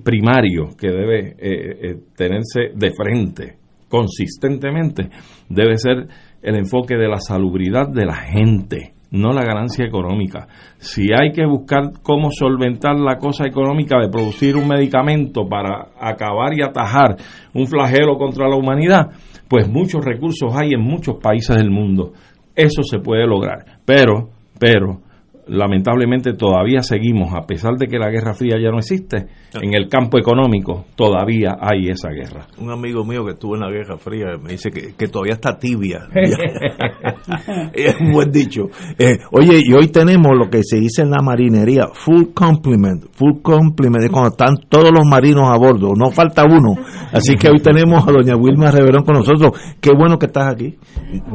primario 0.04 0.70
que 0.80 0.88
debe 0.88 1.20
eh, 1.20 1.36
eh, 1.40 1.96
tenerse 2.16 2.70
de 2.74 2.92
frente 2.92 3.58
consistentemente 3.90 5.10
debe 5.50 5.78
ser 5.78 6.08
el 6.42 6.56
enfoque 6.56 6.96
de 6.96 7.08
la 7.08 7.20
salubridad 7.20 7.88
de 7.88 8.06
la 8.06 8.16
gente, 8.16 8.94
no 9.16 9.34
la 9.34 9.44
ganancia 9.44 9.86
económica. 9.86 10.48
Si 10.78 11.08
hay 11.14 11.32
que 11.32 11.46
buscar 11.46 11.92
cómo 12.04 12.30
solventar 12.32 12.96
la 12.96 13.18
cosa 13.18 13.46
económica 13.46 13.98
de 14.00 14.10
producir 14.10 14.56
un 14.56 14.68
medicamento 14.68 15.48
para 15.48 15.88
acabar 16.00 16.54
y 16.54 16.62
atajar 16.62 17.16
un 17.54 17.68
flagelo 17.68 18.18
contra 18.18 18.48
la 18.48 18.56
humanidad, 18.56 19.08
pues 19.48 19.68
muchos 19.68 20.04
recursos 20.04 20.54
hay 20.56 20.74
en 20.74 20.82
muchos 20.82 21.16
países 21.22 21.56
del 21.56 21.72
mundo. 21.72 22.14
Eso 22.56 22.84
se 22.84 23.00
puede 23.00 23.26
lograr. 23.26 23.80
Pero, 23.86 24.30
pero, 24.60 25.02
lamentablemente 25.48 26.34
todavía 26.34 26.82
seguimos, 26.82 27.34
a 27.34 27.46
pesar 27.46 27.76
de 27.78 27.88
que 27.88 27.98
la 27.98 28.10
Guerra 28.10 28.34
Fría 28.34 28.58
ya 28.62 28.72
no 28.72 28.80
existe, 28.80 29.28
en 29.62 29.74
el 29.74 29.88
campo 29.88 30.18
económico 30.18 30.86
todavía 30.96 31.56
hay 31.60 31.90
esa 31.90 32.10
guerra. 32.10 32.48
Un 32.58 32.72
amigo 32.72 33.04
mío 33.06 33.24
que 33.26 33.32
estuvo 33.32 33.56
en 33.56 33.62
la 33.62 33.70
Guerra 33.70 33.98
Fría 33.98 34.38
me 34.42 34.54
dice 34.54 34.72
que, 34.72 35.08
todavía 35.08 35.34
está 35.34 35.58
tibia. 35.58 36.08
es 37.74 37.96
un 38.00 38.12
buen 38.12 38.32
dicho. 38.32 38.70
Eh, 38.98 39.18
oye, 39.32 39.62
y 39.64 39.74
hoy 39.74 39.88
tenemos 39.88 40.32
lo 40.38 40.50
que 40.50 40.62
se 40.64 40.78
dice 40.78 41.04
en 41.04 41.12
la 41.12 41.22
marinería, 41.22 41.88
full 41.94 42.34
complement, 42.34 43.06
full 43.12 43.42
complement, 43.42 44.04
de 44.04 44.10
cuando 44.10 44.30
están 44.30 44.58
todos 44.68 44.92
los 44.92 45.06
marinos 45.06 45.50
a 45.50 45.58
bordo, 45.58 45.94
no 45.96 46.12
falta 46.12 46.44
uno. 46.44 46.76
Así 47.12 47.36
que 47.36 47.50
hoy 47.50 47.60
tenemos 47.60 48.08
a 48.08 48.12
doña 48.12 48.36
Wilma 48.36 48.72
Reverón 48.72 49.04
con 49.04 49.16
nosotros. 49.16 49.52
Qué 49.80 49.92
bueno 49.96 50.18
que 50.18 50.26
estás 50.26 50.54
aquí. 50.54 50.76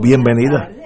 Bienvenida 0.01 0.80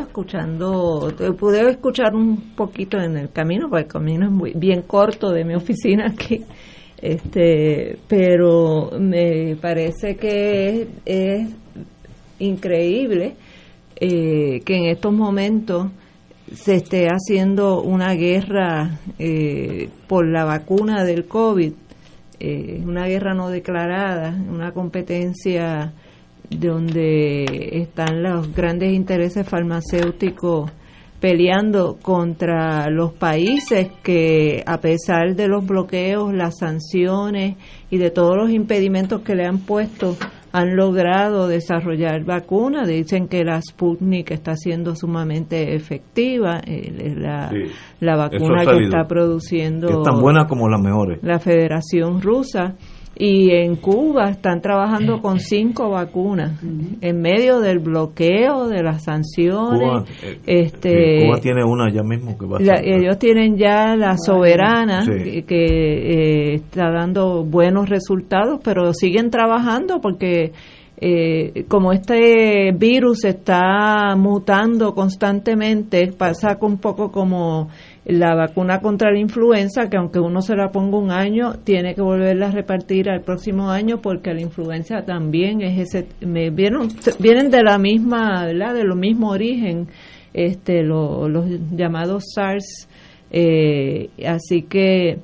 escuchando, 0.00 1.12
pude 1.38 1.70
escuchar 1.70 2.14
un 2.14 2.54
poquito 2.54 2.98
en 2.98 3.16
el 3.16 3.30
camino, 3.30 3.68
porque 3.68 3.84
el 3.84 3.90
camino 3.90 4.26
es 4.26 4.32
muy 4.32 4.52
bien 4.54 4.82
corto 4.82 5.30
de 5.30 5.44
mi 5.44 5.54
oficina 5.56 6.06
aquí, 6.08 6.44
este, 7.00 7.98
pero 8.08 8.90
me 8.98 9.56
parece 9.60 10.16
que 10.16 10.88
es, 11.04 11.48
increíble 12.42 13.36
eh, 13.96 14.60
que 14.64 14.76
en 14.76 14.86
estos 14.86 15.12
momentos 15.12 15.90
se 16.52 16.76
esté 16.76 17.06
haciendo 17.06 17.80
una 17.82 18.14
guerra 18.14 18.98
eh, 19.18 19.88
por 20.06 20.26
la 20.26 20.44
vacuna 20.44 21.04
del 21.04 21.26
COVID, 21.26 21.72
eh, 22.40 22.82
una 22.84 23.06
guerra 23.06 23.32
no 23.34 23.48
declarada, 23.48 24.36
una 24.50 24.72
competencia 24.72 25.92
donde 26.58 27.80
están 27.80 28.22
los 28.22 28.54
grandes 28.54 28.92
intereses 28.92 29.48
farmacéuticos 29.48 30.70
peleando 31.22 31.98
contra 32.02 32.90
los 32.90 33.12
países 33.12 33.92
que 34.02 34.64
a 34.66 34.78
pesar 34.78 35.36
de 35.36 35.46
los 35.46 35.64
bloqueos, 35.64 36.34
las 36.34 36.58
sanciones 36.58 37.56
y 37.90 37.98
de 37.98 38.10
todos 38.10 38.36
los 38.36 38.50
impedimentos 38.50 39.20
que 39.22 39.36
le 39.36 39.46
han 39.46 39.58
puesto, 39.58 40.16
han 40.50 40.74
logrado 40.74 41.46
desarrollar 41.46 42.24
vacunas. 42.24 42.88
Dicen 42.88 43.28
que 43.28 43.44
la 43.44 43.60
Sputnik 43.62 44.32
está 44.32 44.56
siendo 44.56 44.96
sumamente 44.96 45.76
efectiva, 45.76 46.60
eh, 46.66 47.14
la, 47.16 47.52
la 48.00 48.16
vacuna 48.16 48.64
que 48.66 48.82
está 48.82 49.04
produciendo. 49.06 49.88
es 49.88 50.02
tan 50.02 50.20
buena 50.20 50.48
como 50.48 50.68
las 50.68 50.80
mejores. 50.80 51.20
La 51.22 51.38
Federación 51.38 52.20
Rusa 52.20 52.74
y 53.24 53.52
en 53.52 53.76
Cuba 53.76 54.30
están 54.30 54.60
trabajando 54.60 55.22
con 55.22 55.38
cinco 55.38 55.90
vacunas 55.90 56.60
en 57.00 57.20
medio 57.20 57.60
del 57.60 57.78
bloqueo 57.78 58.66
de 58.66 58.82
las 58.82 59.04
sanciones 59.04 59.80
Cuba, 59.80 60.04
eh, 60.24 60.40
este 60.44 61.26
Cuba 61.26 61.38
tiene 61.40 61.62
una 61.64 61.88
ya 61.92 62.02
mismo 62.02 62.36
que 62.36 62.46
va 62.46 62.58
a 62.58 62.80
ellos 62.82 63.20
tienen 63.20 63.56
ya 63.56 63.94
la 63.94 64.16
soberana 64.18 65.04
que, 65.06 65.44
eh, 65.48 66.54
está 66.54 66.90
dando 66.90 67.44
buenos 67.44 67.88
resultados 67.88 68.58
pero 68.64 68.92
siguen 68.92 69.30
trabajando 69.30 70.00
porque 70.00 70.50
eh, 71.04 71.64
como 71.68 71.92
este 71.92 72.72
virus 72.72 73.24
está 73.24 74.16
mutando 74.16 74.94
constantemente 74.94 76.12
pasa 76.12 76.58
un 76.60 76.78
poco 76.78 77.12
como 77.12 77.68
la 78.04 78.34
vacuna 78.34 78.80
contra 78.80 79.12
la 79.12 79.18
influenza, 79.18 79.88
que 79.88 79.96
aunque 79.96 80.18
uno 80.18 80.42
se 80.42 80.56
la 80.56 80.70
ponga 80.70 80.98
un 80.98 81.10
año, 81.10 81.54
tiene 81.64 81.94
que 81.94 82.02
volverla 82.02 82.48
a 82.48 82.50
repartir 82.50 83.08
al 83.08 83.20
próximo 83.20 83.70
año 83.70 84.00
porque 84.00 84.34
la 84.34 84.40
influenza 84.40 85.04
también 85.04 85.62
es 85.62 85.78
ese, 85.78 86.08
me 86.20 86.50
vieron, 86.50 86.88
vienen 87.20 87.50
de 87.50 87.62
la 87.62 87.78
misma, 87.78 88.46
¿verdad? 88.46 88.74
De 88.74 88.84
lo 88.84 88.96
mismo 88.96 89.30
origen, 89.30 89.86
este, 90.34 90.82
los 90.82 91.46
llamados 91.70 92.24
SARS, 92.34 92.88
eh, 93.30 94.10
así 94.26 94.62
que, 94.62 95.20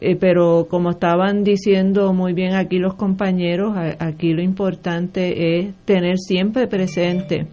eh, 0.00 0.16
pero 0.16 0.66
como 0.68 0.90
estaban 0.90 1.42
diciendo 1.44 2.12
muy 2.12 2.34
bien 2.34 2.54
aquí 2.54 2.78
los 2.78 2.94
compañeros, 2.94 3.74
aquí 3.98 4.34
lo 4.34 4.42
importante 4.42 5.58
es 5.58 5.74
tener 5.86 6.18
siempre 6.18 6.66
presente 6.66 7.46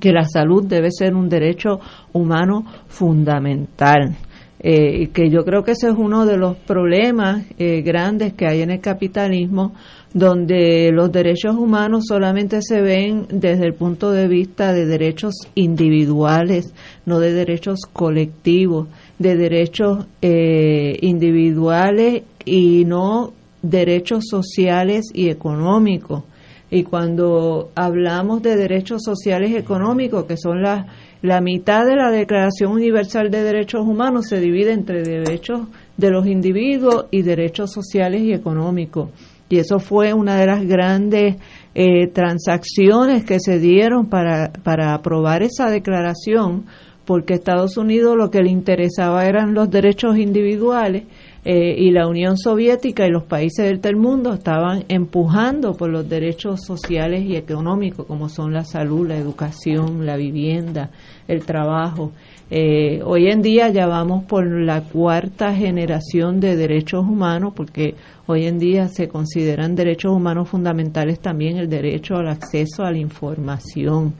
que 0.00 0.12
la 0.12 0.24
salud 0.24 0.64
debe 0.66 0.88
ser 0.90 1.14
un 1.14 1.28
derecho 1.28 1.78
humano 2.12 2.64
fundamental. 2.88 4.16
Eh, 4.62 5.08
que 5.14 5.30
yo 5.30 5.42
creo 5.42 5.62
que 5.62 5.72
ese 5.72 5.88
es 5.88 5.94
uno 5.96 6.26
de 6.26 6.36
los 6.36 6.54
problemas 6.54 7.46
eh, 7.58 7.80
grandes 7.80 8.34
que 8.34 8.46
hay 8.46 8.60
en 8.60 8.70
el 8.70 8.80
capitalismo, 8.80 9.72
donde 10.12 10.90
los 10.92 11.10
derechos 11.10 11.56
humanos 11.56 12.04
solamente 12.06 12.60
se 12.60 12.82
ven 12.82 13.26
desde 13.30 13.64
el 13.64 13.72
punto 13.72 14.10
de 14.10 14.28
vista 14.28 14.74
de 14.74 14.84
derechos 14.84 15.34
individuales, 15.54 16.74
no 17.06 17.20
de 17.20 17.32
derechos 17.32 17.80
colectivos, 17.90 18.88
de 19.18 19.36
derechos 19.36 20.06
eh, 20.20 20.98
individuales 21.00 22.24
y 22.44 22.84
no 22.84 23.32
derechos 23.62 24.24
sociales 24.28 25.06
y 25.14 25.30
económicos. 25.30 26.24
Y 26.70 26.84
cuando 26.84 27.70
hablamos 27.74 28.42
de 28.42 28.56
derechos 28.56 29.02
sociales 29.02 29.50
y 29.50 29.56
económicos, 29.56 30.24
que 30.24 30.36
son 30.36 30.62
la, 30.62 30.86
la 31.20 31.40
mitad 31.40 31.84
de 31.84 31.96
la 31.96 32.10
Declaración 32.10 32.72
Universal 32.72 33.30
de 33.30 33.42
Derechos 33.42 33.80
Humanos, 33.86 34.26
se 34.28 34.38
divide 34.38 34.72
entre 34.72 35.02
derechos 35.02 35.62
de 35.96 36.10
los 36.10 36.26
individuos 36.26 37.06
y 37.10 37.22
derechos 37.22 37.72
sociales 37.72 38.22
y 38.22 38.32
económicos. 38.32 39.10
Y 39.48 39.58
eso 39.58 39.80
fue 39.80 40.12
una 40.12 40.36
de 40.36 40.46
las 40.46 40.64
grandes 40.64 41.36
eh, 41.74 42.06
transacciones 42.06 43.24
que 43.24 43.40
se 43.40 43.58
dieron 43.58 44.06
para, 44.08 44.52
para 44.62 44.94
aprobar 44.94 45.42
esa 45.42 45.68
declaración 45.68 46.66
porque 47.04 47.34
Estados 47.34 47.76
Unidos 47.76 48.16
lo 48.16 48.30
que 48.30 48.40
le 48.40 48.50
interesaba 48.50 49.26
eran 49.26 49.52
los 49.52 49.68
derechos 49.68 50.16
individuales 50.16 51.02
eh, 51.42 51.74
y 51.78 51.90
la 51.90 52.06
Unión 52.06 52.36
Soviética 52.36 53.06
y 53.06 53.10
los 53.10 53.24
países 53.24 53.64
del 53.64 53.80
tercer 53.80 53.96
mundo 53.96 54.34
estaban 54.34 54.84
empujando 54.88 55.74
por 55.74 55.88
los 55.88 56.08
derechos 56.08 56.60
sociales 56.66 57.24
y 57.24 57.34
económicos 57.34 58.06
como 58.06 58.28
son 58.28 58.52
la 58.52 58.64
salud, 58.64 59.08
la 59.08 59.16
educación, 59.16 60.04
la 60.04 60.16
vivienda, 60.16 60.90
el 61.26 61.44
trabajo. 61.46 62.12
Eh, 62.50 63.00
hoy 63.04 63.28
en 63.28 63.42
día 63.42 63.68
ya 63.68 63.86
vamos 63.86 64.24
por 64.24 64.44
la 64.44 64.82
cuarta 64.82 65.54
generación 65.54 66.40
de 66.40 66.56
derechos 66.56 67.04
humanos 67.04 67.52
porque 67.54 67.94
hoy 68.26 68.46
en 68.46 68.58
día 68.58 68.88
se 68.88 69.08
consideran 69.08 69.76
derechos 69.76 70.12
humanos 70.12 70.48
fundamentales 70.48 71.20
también 71.20 71.56
el 71.56 71.70
derecho 71.70 72.16
al 72.16 72.28
acceso 72.28 72.84
a 72.84 72.90
la 72.90 72.98
información, 72.98 74.14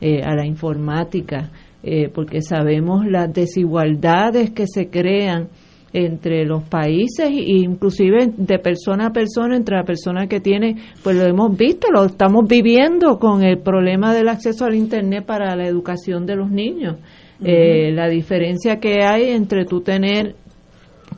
eh, 0.00 0.20
a 0.22 0.34
la 0.34 0.44
informática, 0.44 1.50
eh, 1.82 2.10
porque 2.12 2.42
sabemos 2.42 3.06
las 3.06 3.32
desigualdades 3.32 4.50
que 4.50 4.66
se 4.66 4.90
crean 4.90 5.48
entre 5.96 6.44
los 6.44 6.62
países 6.64 7.26
e 7.26 7.32
inclusive 7.32 8.32
de 8.36 8.58
persona 8.58 9.06
a 9.06 9.12
persona 9.12 9.56
entre 9.56 9.76
la 9.76 9.84
persona 9.84 10.26
que 10.26 10.40
tiene 10.40 10.76
pues 11.02 11.16
lo 11.16 11.24
hemos 11.24 11.56
visto 11.56 11.88
lo 11.90 12.04
estamos 12.04 12.46
viviendo 12.46 13.18
con 13.18 13.42
el 13.42 13.58
problema 13.58 14.14
del 14.14 14.28
acceso 14.28 14.64
al 14.64 14.74
internet 14.74 15.24
para 15.24 15.56
la 15.56 15.66
educación 15.66 16.26
de 16.26 16.36
los 16.36 16.50
niños. 16.50 16.96
Eh, 17.42 17.92
la 17.92 18.08
diferencia 18.08 18.80
que 18.80 19.02
hay 19.04 19.30
entre 19.30 19.66
tú 19.66 19.82
tener 19.82 20.34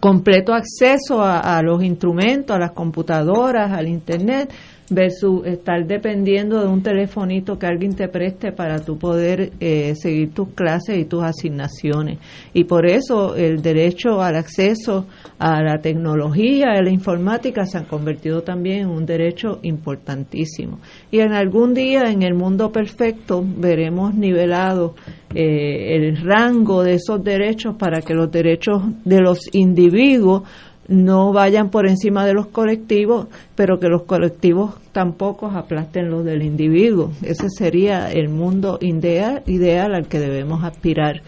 completo 0.00 0.52
acceso 0.52 1.22
a, 1.22 1.60
los 1.62 1.82
instrumentos, 1.82 2.54
a 2.54 2.58
las 2.58 2.72
computadoras, 2.72 3.72
al 3.72 3.88
Internet, 3.88 4.52
versus 4.90 5.46
estar 5.46 5.86
dependiendo 5.86 6.60
de 6.60 6.66
un 6.66 6.82
telefonito 6.82 7.58
que 7.58 7.66
alguien 7.66 7.94
te 7.94 8.08
preste 8.08 8.52
para 8.52 8.78
tú 8.78 8.98
poder 8.98 9.52
eh, 9.60 9.94
seguir 9.96 10.32
tus 10.32 10.50
clases 10.50 10.98
y 10.98 11.04
tus 11.04 11.22
asignaciones. 11.22 12.18
Y 12.54 12.64
por 12.64 12.86
eso 12.86 13.36
el 13.36 13.60
derecho 13.62 14.22
al 14.22 14.36
acceso 14.36 15.06
a 15.38 15.62
la 15.62 15.78
tecnología, 15.78 16.72
a 16.72 16.82
la 16.82 16.90
informática, 16.90 17.66
se 17.66 17.78
han 17.78 17.84
convertido 17.84 18.42
también 18.42 18.80
en 18.80 18.88
un 18.88 19.06
derecho 19.06 19.60
importantísimo. 19.62 20.78
Y 21.10 21.20
en 21.20 21.32
algún 21.32 21.74
día, 21.74 22.10
en 22.10 22.22
el 22.22 22.34
mundo 22.34 22.72
perfecto, 22.72 23.44
veremos 23.44 24.14
nivelado 24.14 24.94
eh, 25.34 25.96
el 25.96 26.16
rango 26.16 26.82
de 26.82 26.94
esos 26.94 27.22
derechos 27.22 27.76
para 27.76 28.00
que 28.00 28.14
los 28.14 28.30
derechos 28.30 28.82
de 29.04 29.20
los 29.20 29.40
individuos 29.52 30.44
no 30.88 31.32
vayan 31.32 31.70
por 31.70 31.86
encima 31.86 32.24
de 32.24 32.32
los 32.32 32.46
colectivos, 32.46 33.28
pero 33.54 33.78
que 33.78 33.88
los 33.88 34.04
colectivos 34.04 34.74
tampoco 34.92 35.46
aplasten 35.46 36.10
los 36.10 36.24
del 36.24 36.42
individuo. 36.42 37.12
Ese 37.22 37.48
sería 37.50 38.10
el 38.10 38.30
mundo 38.30 38.78
ideal, 38.80 39.42
ideal 39.46 39.94
al 39.94 40.08
que 40.08 40.18
debemos 40.18 40.64
aspirar 40.64 41.22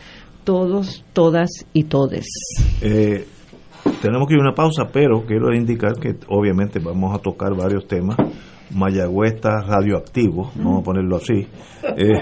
todos, 0.45 1.05
todas 1.13 1.51
y 1.75 1.85
todes. 1.85 2.27
Eh, 2.81 3.27
tenemos 4.01 4.27
que 4.27 4.35
ir 4.35 4.41
a 4.41 4.45
una 4.45 4.55
pausa, 4.55 4.89
pero 4.91 5.25
quiero 5.27 5.55
indicar 5.55 5.93
que 6.01 6.17
obviamente 6.29 6.79
vamos 6.79 7.15
a 7.15 7.21
tocar 7.21 7.55
varios 7.55 7.87
temas 7.87 8.17
Mayagüez 8.75 9.35
está 9.35 9.63
radioactivo, 9.63 10.51
vamos 10.55 10.81
a 10.81 10.85
ponerlo 10.85 11.17
así. 11.17 11.47
Eh, 11.97 12.21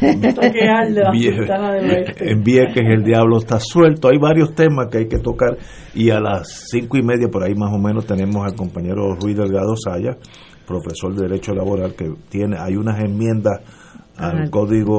en 2.20 2.42
Vieques 2.42 2.84
el 2.84 3.04
diablo 3.04 3.38
está 3.38 3.60
suelto. 3.60 4.08
Hay 4.08 4.18
varios 4.18 4.54
temas 4.54 4.88
que 4.90 4.98
hay 4.98 5.08
que 5.08 5.18
tocar 5.18 5.56
y 5.94 6.10
a 6.10 6.20
las 6.20 6.66
cinco 6.70 6.98
y 6.98 7.02
media 7.02 7.28
por 7.28 7.44
ahí 7.44 7.54
más 7.54 7.72
o 7.72 7.78
menos 7.78 8.06
tenemos 8.06 8.44
al 8.44 8.54
compañero 8.54 9.14
Ruiz 9.14 9.36
Delgado 9.36 9.74
Saya, 9.76 10.16
profesor 10.66 11.14
de 11.14 11.28
Derecho 11.28 11.52
Laboral, 11.52 11.94
que 11.94 12.12
tiene, 12.28 12.56
hay 12.58 12.76
unas 12.76 12.98
enmiendas 13.00 13.60
al, 14.18 14.50
código, 14.50 14.98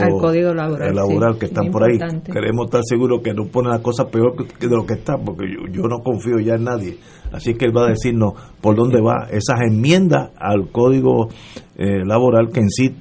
laboral, 0.54 1.38
que 1.40 1.48
están 1.48 1.72
por 1.72 1.84
ahí. 1.84 1.98
Queremos 2.32 2.66
estar 2.66 2.82
seguros 2.84 3.22
que 3.24 3.34
no 3.34 3.46
pone 3.46 3.70
la 3.70 3.80
cosa 3.80 4.06
peor 4.08 4.36
que 4.36 4.68
de 4.68 4.76
lo 4.76 4.86
que 4.86 4.94
está, 4.94 5.18
porque 5.18 5.46
yo, 5.72 5.84
no 5.84 6.00
confío 6.00 6.40
ya 6.40 6.56
en 6.56 6.66
nadie. 6.66 6.98
Así 7.32 7.56
que 7.56 7.66
él 7.66 7.76
va 7.76 7.86
a 7.86 7.90
decirnos 7.90 8.34
por 8.62 8.76
dónde 8.76 9.02
va 9.02 9.28
esas 9.30 9.60
enmiendas 9.68 10.32
al 10.38 10.70
código 10.72 11.30
eh, 11.76 12.06
laboral 12.06 12.50
que 12.52 12.60
en 12.60 12.70
sí 12.70 12.96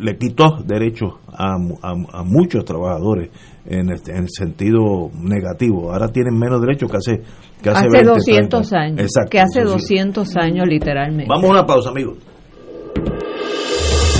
le 0.00 0.16
quitó 0.16 0.58
derechos 0.64 1.14
a, 1.32 1.54
a, 1.82 2.22
muchos 2.22 2.64
trabajadores 2.64 3.30
en, 3.66 3.90
este, 3.90 4.12
en 4.12 4.24
el 4.24 4.28
sentido 4.28 5.10
negativo. 5.20 5.92
Ahora 5.92 6.08
tienen 6.08 6.38
menos 6.38 6.60
derechos 6.60 6.90
que 6.90 6.96
hace 6.96 7.22
que 7.62 7.70
hace, 7.70 8.02
200 8.04 8.72
años. 8.72 9.00
Exacto, 9.00 9.30
que 9.30 9.40
hace 9.40 9.62
200 9.62 10.36
años 10.36 10.66
literalmente. 10.68 11.26
Vamos 11.28 11.46
a 11.46 11.52
una 11.52 11.66
pausa, 11.66 11.90
amigos. 11.90 12.18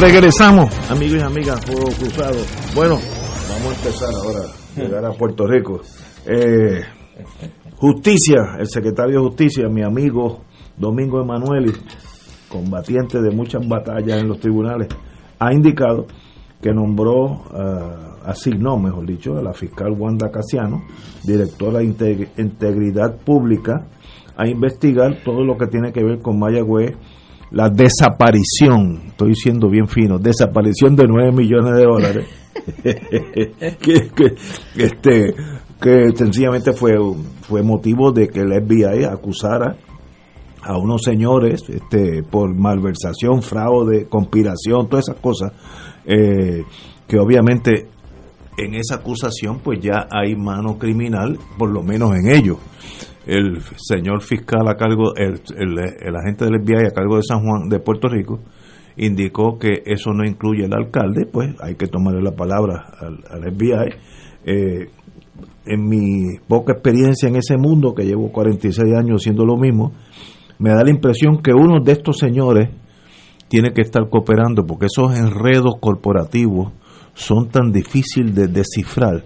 Regresamos, 0.00 0.70
amigos 0.90 1.20
y 1.20 1.22
amigas, 1.22 1.60
Fuego 1.66 1.90
Cruzado. 1.98 2.38
Bueno, 2.74 2.98
vamos 3.50 3.66
a 3.66 3.76
empezar 3.76 4.08
ahora 4.14 4.40
llegar 4.74 5.04
a 5.04 5.12
Puerto 5.12 5.46
Rico. 5.46 5.82
Eh, 6.24 6.80
justicia, 7.76 8.56
el 8.58 8.66
secretario 8.66 9.20
de 9.20 9.28
Justicia, 9.28 9.68
mi 9.68 9.82
amigo 9.82 10.40
Domingo 10.78 11.20
Emanueli, 11.20 11.72
combatiente 12.48 13.20
de 13.20 13.30
muchas 13.30 13.68
batallas 13.68 14.22
en 14.22 14.28
los 14.28 14.40
tribunales, 14.40 14.88
ha 15.38 15.52
indicado 15.52 16.06
que 16.62 16.72
nombró, 16.72 17.24
uh, 17.24 18.24
asignó, 18.24 18.78
mejor 18.78 19.04
dicho, 19.04 19.36
a 19.36 19.42
la 19.42 19.52
fiscal 19.52 19.92
Wanda 19.92 20.30
Casiano, 20.30 20.82
directora 21.24 21.80
de 21.80 22.28
Integridad 22.38 23.18
Pública, 23.18 23.86
a 24.34 24.48
investigar 24.48 25.18
todo 25.22 25.44
lo 25.44 25.58
que 25.58 25.66
tiene 25.66 25.92
que 25.92 26.02
ver 26.02 26.20
con 26.20 26.38
Mayagüez, 26.38 26.96
la 27.50 27.68
desaparición, 27.68 29.02
estoy 29.08 29.34
siendo 29.34 29.68
bien 29.68 29.88
fino, 29.88 30.18
desaparición 30.18 30.94
de 30.94 31.06
9 31.08 31.32
millones 31.32 31.76
de 31.76 31.82
dólares, 31.82 32.26
que, 33.80 34.34
este, 34.76 35.34
que 35.80 36.10
sencillamente 36.14 36.72
fue, 36.72 36.92
fue 37.42 37.62
motivo 37.62 38.12
de 38.12 38.28
que 38.28 38.40
el 38.40 38.52
FBI 38.52 39.04
acusara 39.04 39.76
a 40.62 40.78
unos 40.78 41.02
señores 41.02 41.62
este, 41.68 42.22
por 42.22 42.54
malversación, 42.54 43.42
fraude, 43.42 44.06
conspiración, 44.06 44.88
todas 44.88 45.08
esas 45.08 45.20
cosas, 45.20 45.52
eh, 46.04 46.64
que 47.08 47.18
obviamente 47.18 47.88
en 48.56 48.74
esa 48.74 48.96
acusación 48.96 49.60
pues 49.60 49.80
ya 49.80 50.06
hay 50.10 50.36
mano 50.36 50.78
criminal, 50.78 51.38
por 51.58 51.70
lo 51.70 51.82
menos 51.82 52.14
en 52.14 52.30
ellos. 52.30 52.58
El 53.30 53.60
señor 53.76 54.22
fiscal 54.22 54.66
a 54.66 54.74
cargo, 54.74 55.14
el, 55.14 55.40
el, 55.56 56.16
agente 56.16 56.46
del 56.46 56.60
FBI 56.64 56.86
a 56.86 56.90
cargo 56.90 57.16
de 57.16 57.22
San 57.22 57.40
Juan 57.42 57.68
de 57.68 57.78
Puerto 57.78 58.08
Rico, 58.08 58.40
indicó 58.96 59.56
que 59.56 59.82
eso 59.86 60.12
no 60.12 60.24
incluye 60.26 60.64
el 60.64 60.72
alcalde, 60.72 61.26
pues 61.26 61.54
hay 61.60 61.76
que 61.76 61.86
tomarle 61.86 62.22
la 62.22 62.32
palabra 62.32 62.86
al, 62.98 63.42
FBI. 63.54 63.94
Eh, 64.44 64.90
en 65.66 65.88
mi 65.88 66.38
poca 66.48 66.72
experiencia 66.72 67.28
en 67.28 67.36
ese 67.36 67.56
mundo, 67.56 67.94
que 67.94 68.04
llevo 68.04 68.32
46 68.32 68.94
años 68.96 69.22
haciendo 69.22 69.44
lo 69.44 69.56
mismo, 69.56 69.92
me 70.58 70.70
da 70.70 70.82
la 70.82 70.90
impresión 70.90 71.40
que 71.40 71.52
uno 71.52 71.80
de 71.84 71.92
estos 71.92 72.18
señores 72.18 72.70
tiene 73.48 73.72
que 73.72 73.82
estar 73.82 74.08
cooperando 74.08 74.66
porque 74.66 74.86
esos 74.86 75.16
enredos 75.16 75.74
corporativos 75.80 76.72
son 77.14 77.48
tan 77.48 77.70
difíciles 77.72 78.34
de 78.34 78.48
descifrar 78.48 79.24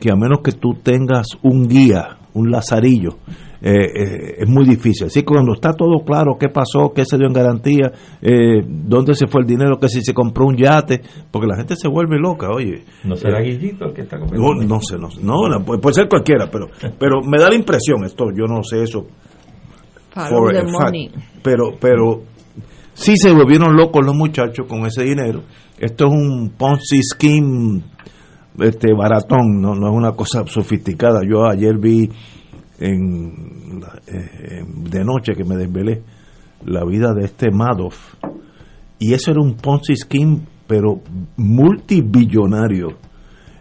que 0.00 0.10
a 0.10 0.16
menos 0.16 0.40
que 0.42 0.52
tú 0.52 0.74
tengas 0.82 1.26
un 1.42 1.68
guía, 1.68 2.18
un 2.36 2.50
lazarillo, 2.50 3.16
eh, 3.60 3.72
eh, 3.72 4.34
es 4.38 4.48
muy 4.48 4.64
difícil. 4.64 5.06
Así 5.06 5.20
que 5.20 5.26
cuando 5.26 5.54
está 5.54 5.72
todo 5.72 6.04
claro 6.04 6.36
qué 6.38 6.48
pasó, 6.48 6.92
qué 6.94 7.04
se 7.04 7.16
dio 7.16 7.26
en 7.26 7.32
garantía, 7.32 7.90
eh, 8.20 8.62
dónde 8.66 9.14
se 9.14 9.26
fue 9.26 9.40
el 9.40 9.46
dinero, 9.46 9.78
que 9.78 9.88
si 9.88 10.02
se 10.02 10.12
compró 10.12 10.46
un 10.46 10.56
yate, 10.56 11.00
porque 11.30 11.46
la 11.46 11.56
gente 11.56 11.74
se 11.76 11.88
vuelve 11.88 12.18
loca, 12.18 12.48
oye. 12.50 12.84
¿No 13.04 13.16
será 13.16 13.40
Guillito 13.40 13.86
el 13.86 13.94
que 13.94 14.02
está 14.02 14.18
comprando? 14.18 14.54
No, 14.54 14.66
no 14.66 14.80
sé, 14.80 14.96
no, 14.98 15.48
no, 15.48 15.64
puede, 15.64 15.94
ser 15.94 16.08
cualquiera, 16.08 16.50
pero, 16.50 16.66
pero 16.98 17.22
me 17.22 17.38
da 17.38 17.48
la 17.48 17.56
impresión, 17.56 18.04
esto 18.04 18.26
yo 18.34 18.44
no 18.44 18.62
sé 18.62 18.82
eso. 18.82 19.06
pero, 21.42 21.72
pero 21.80 22.22
sí 22.92 23.16
se 23.16 23.32
volvieron 23.32 23.74
locos 23.74 24.04
los 24.04 24.14
muchachos 24.14 24.66
con 24.68 24.86
ese 24.86 25.04
dinero. 25.04 25.42
Esto 25.78 26.06
es 26.06 26.12
un 26.12 26.54
Ponzi 26.56 27.02
scheme 27.02 27.82
este 28.60 28.92
baratón, 28.94 29.60
no, 29.60 29.74
no 29.74 29.88
es 29.88 29.94
una 29.94 30.12
cosa 30.12 30.44
sofisticada. 30.46 31.20
Yo 31.28 31.46
ayer 31.46 31.78
vi 31.78 32.08
en, 32.78 33.82
eh, 34.06 34.64
de 34.66 35.04
noche 35.04 35.34
que 35.34 35.44
me 35.44 35.56
desvelé 35.56 36.02
la 36.64 36.84
vida 36.84 37.12
de 37.14 37.24
este 37.24 37.50
Madoff 37.50 38.14
y 38.98 39.12
eso 39.12 39.30
era 39.30 39.40
un 39.40 39.54
Ponzi 39.54 39.94
scheme 39.96 40.40
pero 40.66 41.00
multibillonario 41.36 42.88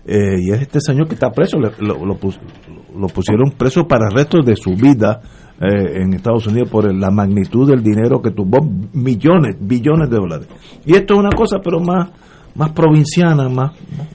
eh, 0.05 0.37
y 0.41 0.51
es 0.51 0.61
este 0.61 0.79
señor 0.81 1.07
que 1.07 1.13
está 1.15 1.31
preso 1.31 1.57
lo, 1.59 2.05
lo, 2.05 3.07
pusieron 3.07 3.51
preso 3.57 3.87
para 3.87 4.07
el 4.07 4.15
resto 4.15 4.41
de 4.41 4.55
su 4.55 4.71
vida 4.71 5.21
eh, 5.61 6.01
en 6.01 6.13
Estados 6.13 6.47
Unidos 6.47 6.69
por 6.69 6.93
la 6.93 7.09
magnitud 7.09 7.69
del 7.69 7.81
dinero 7.81 8.21
que 8.21 8.31
tuvo 8.31 8.61
millones 8.93 9.55
billones 9.59 10.09
de 10.09 10.17
dólares 10.17 10.47
y 10.85 10.95
esto 10.95 11.13
es 11.13 11.19
una 11.19 11.35
cosa 11.35 11.59
pero 11.63 11.79
más 11.79 12.09
más 12.55 12.71
provinciana 12.71 13.47
más 13.49 13.73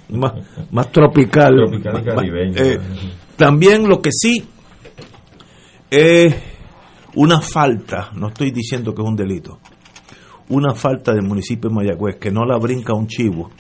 más, 0.09 0.33
más 0.71 0.91
tropical, 0.91 1.55
también 3.37 3.89
lo 3.89 4.01
que 4.01 4.11
sí 4.13 4.45
es 5.91 6.35
una 7.15 7.41
falta, 7.41 8.11
no 8.15 8.29
estoy 8.29 8.51
diciendo 8.51 8.95
que 8.95 9.03
es 9.03 9.09
un 9.09 9.17
delito, 9.17 9.59
una 10.49 10.75
falta 10.75 11.13
del 11.13 11.27
municipio 11.27 11.71
de 11.71 11.77
Mayagüez 11.77 12.17
que 12.17 12.31
no 12.31 12.45
la 12.45 12.59
brinca 12.59 12.95
un 12.95 13.07
chivo, 13.07 13.51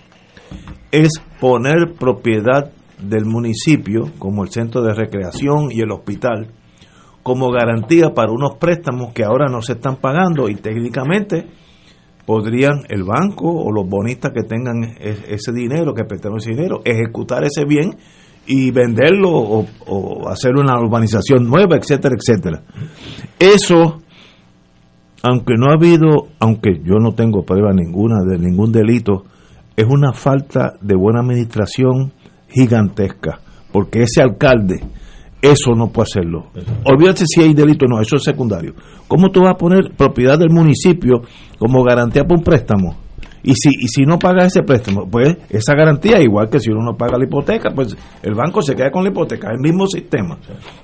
es 0.90 1.20
poner 1.40 1.94
propiedad 1.98 2.70
del 3.00 3.24
municipio, 3.24 4.10
como 4.18 4.44
el 4.44 4.50
centro 4.50 4.82
de 4.82 4.94
recreación 4.94 5.70
y 5.70 5.80
el 5.80 5.90
hospital, 5.90 6.48
como 7.22 7.50
garantía 7.50 8.10
para 8.14 8.32
unos 8.32 8.56
préstamos 8.56 9.12
que 9.12 9.24
ahora 9.24 9.48
no 9.48 9.62
se 9.62 9.72
están 9.72 9.96
pagando 9.96 10.48
y 10.48 10.56
técnicamente 10.56 11.46
podrían 12.30 12.84
el 12.88 13.02
banco 13.02 13.50
o 13.50 13.72
los 13.72 13.88
bonistas 13.88 14.30
que 14.32 14.44
tengan 14.44 14.84
ese 15.00 15.50
dinero, 15.52 15.94
que 15.94 16.04
presten 16.04 16.36
ese 16.36 16.50
dinero, 16.50 16.80
ejecutar 16.84 17.42
ese 17.42 17.64
bien 17.64 17.96
y 18.46 18.70
venderlo 18.70 19.32
o, 19.32 20.28
hacer 20.28 20.54
una 20.54 20.78
urbanización 20.78 21.50
nueva, 21.50 21.74
etcétera, 21.74 22.14
etcétera. 22.14 22.62
Eso, 23.36 23.98
aunque 25.24 25.54
no 25.58 25.72
ha 25.72 25.74
habido, 25.74 26.28
aunque 26.38 26.80
yo 26.84 27.00
no 27.00 27.14
tengo 27.14 27.42
prueba 27.42 27.72
ninguna 27.72 28.22
de 28.24 28.38
ningún 28.38 28.70
delito, 28.70 29.24
es 29.74 29.86
una 29.88 30.12
falta 30.12 30.74
de 30.80 30.94
buena 30.94 31.22
administración 31.22 32.12
gigantesca, 32.48 33.40
porque 33.72 34.04
ese 34.04 34.22
alcalde, 34.22 34.84
eso 35.42 35.72
no 35.74 35.88
puede 35.88 36.09
hacerlo. 36.11 36.46
Olvídate 36.85 37.24
si 37.26 37.42
hay 37.42 37.55
delito 37.55 37.87
o 37.87 37.88
no, 37.88 38.00
eso 38.00 38.16
es 38.16 38.22
secundario. 38.22 38.74
¿Cómo 39.09 39.31
tú 39.31 39.40
vas 39.40 39.55
a 39.55 39.59
poner 39.59 39.92
propiedad 39.96 40.38
del 40.38 40.50
municipio 40.50 41.22
como 41.59 41.83
garantía 41.83 42.24
para 42.24 42.38
un 42.38 42.44
préstamo? 42.44 42.96
Y 43.42 43.55
si, 43.55 43.70
y 43.70 43.88
si 43.88 44.03
no 44.03 44.18
paga 44.18 44.44
ese 44.44 44.62
préstamo, 44.62 45.09
pues 45.11 45.37
esa 45.48 45.74
garantía, 45.74 46.20
igual 46.20 46.50
que 46.50 46.61
si 46.61 46.70
uno 46.70 46.83
no 46.83 46.96
paga 46.96 47.16
la 47.16 47.24
hipoteca, 47.24 47.70
pues 47.74 47.96
el 48.22 48.35
banco 48.35 48.61
se 48.61 48.74
queda 48.74 48.90
con 48.90 49.03
la 49.03 49.11
hipoteca, 49.11 49.50
el 49.50 49.61
mismo 49.61 49.87
sistema. 49.87 50.38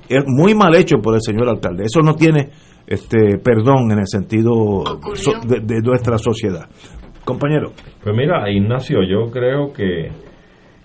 Es 0.08 0.24
muy 0.26 0.54
mal 0.54 0.74
hecho 0.74 0.96
por 1.02 1.14
el 1.14 1.20
señor 1.20 1.48
alcalde. 1.50 1.84
Eso 1.84 2.00
no 2.00 2.14
tiene 2.14 2.48
este 2.86 3.38
perdón 3.38 3.90
en 3.90 3.98
el 3.98 4.06
sentido 4.06 4.84
de, 5.46 5.80
nuestra 5.82 6.16
sociedad. 6.16 6.66
Compañero. 7.24 7.72
Pues 8.02 8.16
mira, 8.16 8.48
Ignacio, 8.50 9.00
yo 9.02 9.30
creo 9.30 9.72
que, 9.72 10.12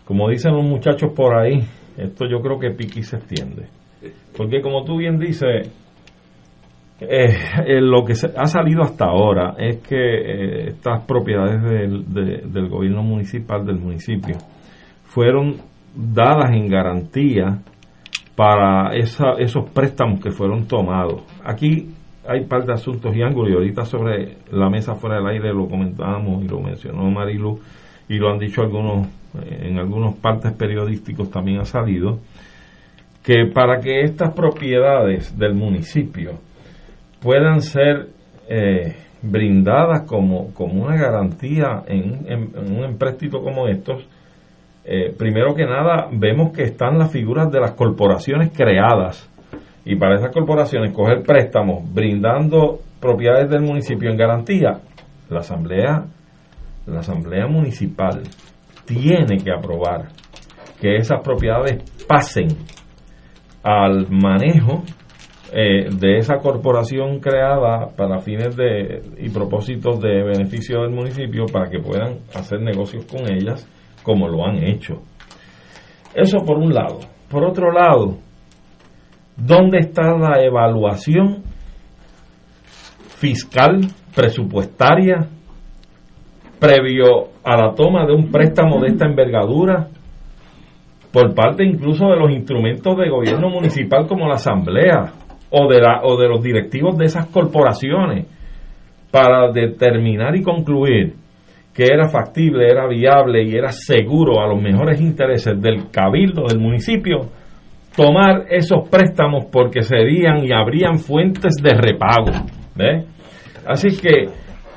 como 0.04 0.28
dicen 0.30 0.54
los 0.54 0.66
muchachos 0.66 1.12
por 1.16 1.36
ahí, 1.36 1.64
esto 2.02 2.26
yo 2.28 2.42
creo 2.42 2.60
que 2.60 2.72
piqui 2.72 3.04
se 3.04 3.18
extiende. 3.18 3.68
Porque 4.36 4.62
como 4.62 4.84
tú 4.84 4.98
bien 4.98 5.20
dices, 5.20 5.70
eh, 7.00 7.34
eh, 7.66 7.82
lo 7.82 8.04
que 8.06 8.14
ha 8.14 8.46
salido 8.46 8.84
hasta 8.84 9.06
ahora 9.06 9.56
es 9.58 9.78
que 9.80 9.96
eh, 9.96 10.68
estas 10.70 11.04
propiedades 11.06 11.62
del, 11.64 12.70
gobierno 12.70 13.04
municipal, 13.04 13.66
del 13.66 13.80
municipio, 13.80 14.38
fueron 15.04 15.58
dadas 15.96 16.52
en 16.54 16.68
garantía 16.68 17.60
para 18.36 18.96
esos 18.96 19.70
préstamos 19.74 20.20
que 20.20 20.32
fueron 20.32 20.68
tomados. 20.68 21.24
Aquí 21.44 21.90
hay 22.28 22.42
un 22.42 22.48
par 22.48 22.66
de 22.66 22.74
asuntos 22.74 23.16
y 23.16 23.22
ángulos 23.22 23.52
y 23.52 23.56
ahorita 23.56 23.86
sobre 23.86 24.38
la 24.52 24.70
mesa 24.70 24.96
fuera 24.96 25.18
del 25.18 25.28
aire 25.28 25.54
lo 25.54 25.68
comentábamos 25.68 26.44
y 26.44 26.48
lo 26.48 26.60
mencionó 26.60 27.10
Marilu 27.10 27.60
y 28.08 28.18
lo 28.18 28.30
han 28.30 28.38
dicho 28.38 28.62
algunos 28.62 29.08
en 29.40 29.80
algunos 29.80 30.16
partes 30.16 30.54
periodísticos 30.54 31.30
también 31.30 31.60
ha 31.60 31.66
salido 31.66 32.20
que 33.24 33.46
para 33.54 33.80
que 33.80 34.02
estas 34.02 34.34
propiedades 34.34 35.38
del 35.38 35.54
municipio 35.54 36.40
puedan 37.22 37.62
ser 37.62 38.10
eh, 38.50 38.96
brindadas 39.22 40.08
como, 40.08 40.54
como 40.54 40.84
una 40.84 40.96
garantía 40.96 41.84
en, 41.88 42.52
un 42.56 42.84
empréstito 42.84 43.42
como 43.42 43.68
estos, 43.68 44.08
eh, 44.84 45.14
primero 45.16 45.54
que 45.54 45.66
nada 45.66 46.08
vemos 46.12 46.52
que 46.52 46.64
están 46.64 46.98
las 46.98 47.12
figuras 47.12 47.52
de 47.52 47.60
las 47.60 47.72
corporaciones 47.72 48.52
creadas. 48.56 49.30
Y 49.86 49.96
para 49.96 50.16
esas 50.16 50.32
corporaciones 50.32 50.94
coger 50.94 51.24
préstamos 51.24 51.84
brindando 51.94 52.80
propiedades 53.00 53.50
del 53.50 53.62
municipio 53.62 54.10
en 54.10 54.18
garantía, 54.18 54.80
la 55.30 55.40
asamblea, 55.40 56.06
la 56.88 57.00
asamblea 57.00 57.48
municipal 57.48 58.22
tiene 58.94 59.38
que 59.38 59.52
aprobar 59.52 60.10
que 60.80 60.98
esas 60.98 61.22
propiedades 61.22 61.84
pasen 62.08 62.50
al 63.64 64.10
manejo 64.10 64.84
eh, 65.54 65.90
de 65.92 66.18
esa 66.18 66.38
corporación 66.38 67.20
creada 67.20 67.88
para 67.96 68.20
fines 68.20 68.56
de 68.56 69.02
y 69.18 69.30
propósitos 69.30 70.00
de 70.02 70.24
beneficio 70.24 70.82
del 70.82 70.92
municipio 70.92 71.46
para 71.52 71.70
que 71.70 71.80
puedan 71.80 72.20
hacer 72.34 72.62
negocios 72.62 73.06
con 73.06 73.32
ellas 73.32 73.68
como 74.04 74.28
lo 74.28 74.46
han 74.46 74.64
hecho. 74.64 75.04
Eso 76.14 76.40
por 76.46 76.58
un 76.58 76.74
lado. 76.74 77.00
Por 77.30 77.46
otro 77.46 77.72
lado, 77.72 78.18
¿dónde 79.38 79.80
está 79.80 80.18
la 80.18 80.42
evaluación 80.44 81.44
fiscal, 83.18 83.88
presupuestaria 84.16 85.30
previo 86.62 87.30
a 87.44 87.58
la 87.58 87.74
toma 87.74 88.06
de 88.06 88.14
un 88.14 88.30
préstamo 88.30 88.80
de 88.80 88.90
esta 88.90 89.08
envergadura, 89.08 89.88
por 91.12 91.34
parte 91.34 91.66
incluso 91.66 92.08
de 92.08 92.18
los 92.18 92.30
instrumentos 92.30 92.96
de 92.98 93.10
gobierno 93.10 93.50
municipal 93.50 94.06
como 94.08 94.28
la 94.28 94.36
asamblea 94.36 95.12
o 95.50 95.68
de, 95.68 95.82
la, 95.82 96.02
o 96.04 96.18
de 96.18 96.28
los 96.28 96.44
directivos 96.44 96.96
de 97.00 97.06
esas 97.06 97.26
corporaciones, 97.26 98.28
para 99.10 99.52
determinar 99.52 100.36
y 100.36 100.44
concluir 100.44 101.16
que 101.74 101.86
era 101.86 102.10
factible, 102.10 102.70
era 102.70 102.88
viable 102.88 103.44
y 103.44 103.56
era 103.56 103.72
seguro 103.72 104.40
a 104.40 104.48
los 104.48 104.62
mejores 104.62 105.02
intereses 105.02 105.60
del 105.60 105.90
cabildo 105.90 106.44
del 106.48 106.60
municipio 106.60 107.30
tomar 107.96 108.46
esos 108.50 108.88
préstamos 108.88 109.46
porque 109.52 109.82
serían 109.82 110.46
y 110.46 110.54
habrían 110.54 111.00
fuentes 111.00 111.56
de 111.56 111.74
repago. 111.74 112.32
Así 113.66 113.90
que 113.98 114.30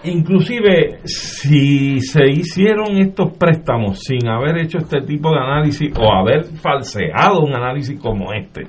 inclusive 0.05 0.99
si 1.05 2.01
se 2.01 2.27
hicieron 2.29 2.99
estos 2.99 3.37
préstamos 3.37 4.01
sin 4.01 4.29
haber 4.29 4.59
hecho 4.59 4.79
este 4.79 5.01
tipo 5.03 5.31
de 5.31 5.39
análisis 5.39 5.91
o 5.99 6.13
haber 6.13 6.45
falseado 6.45 7.41
un 7.41 7.55
análisis 7.55 7.99
como 8.01 8.33
este, 8.33 8.69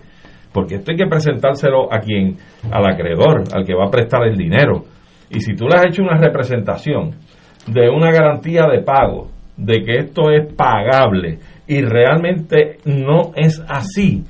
porque 0.51 0.75
esto 0.75 0.91
hay 0.91 0.97
que 0.97 1.07
presentárselo 1.07 1.91
a 1.93 1.99
quien, 1.99 2.37
al 2.71 2.85
acreedor, 2.85 3.43
al 3.53 3.65
que 3.65 3.75
va 3.75 3.87
a 3.87 3.91
prestar 3.91 4.23
el 4.27 4.37
dinero. 4.37 4.83
Y 5.29 5.41
si 5.41 5.55
tú 5.55 5.65
le 5.67 5.75
has 5.75 5.87
hecho 5.87 6.03
una 6.03 6.17
representación 6.17 7.15
de 7.67 7.89
una 7.89 8.11
garantía 8.11 8.67
de 8.71 8.81
pago, 8.81 9.29
de 9.57 9.81
que 9.83 9.97
esto 9.99 10.31
es 10.31 10.53
pagable 10.53 11.39
y 11.67 11.81
realmente 11.81 12.77
no 12.85 13.31
es 13.35 13.61
así, 13.67 14.23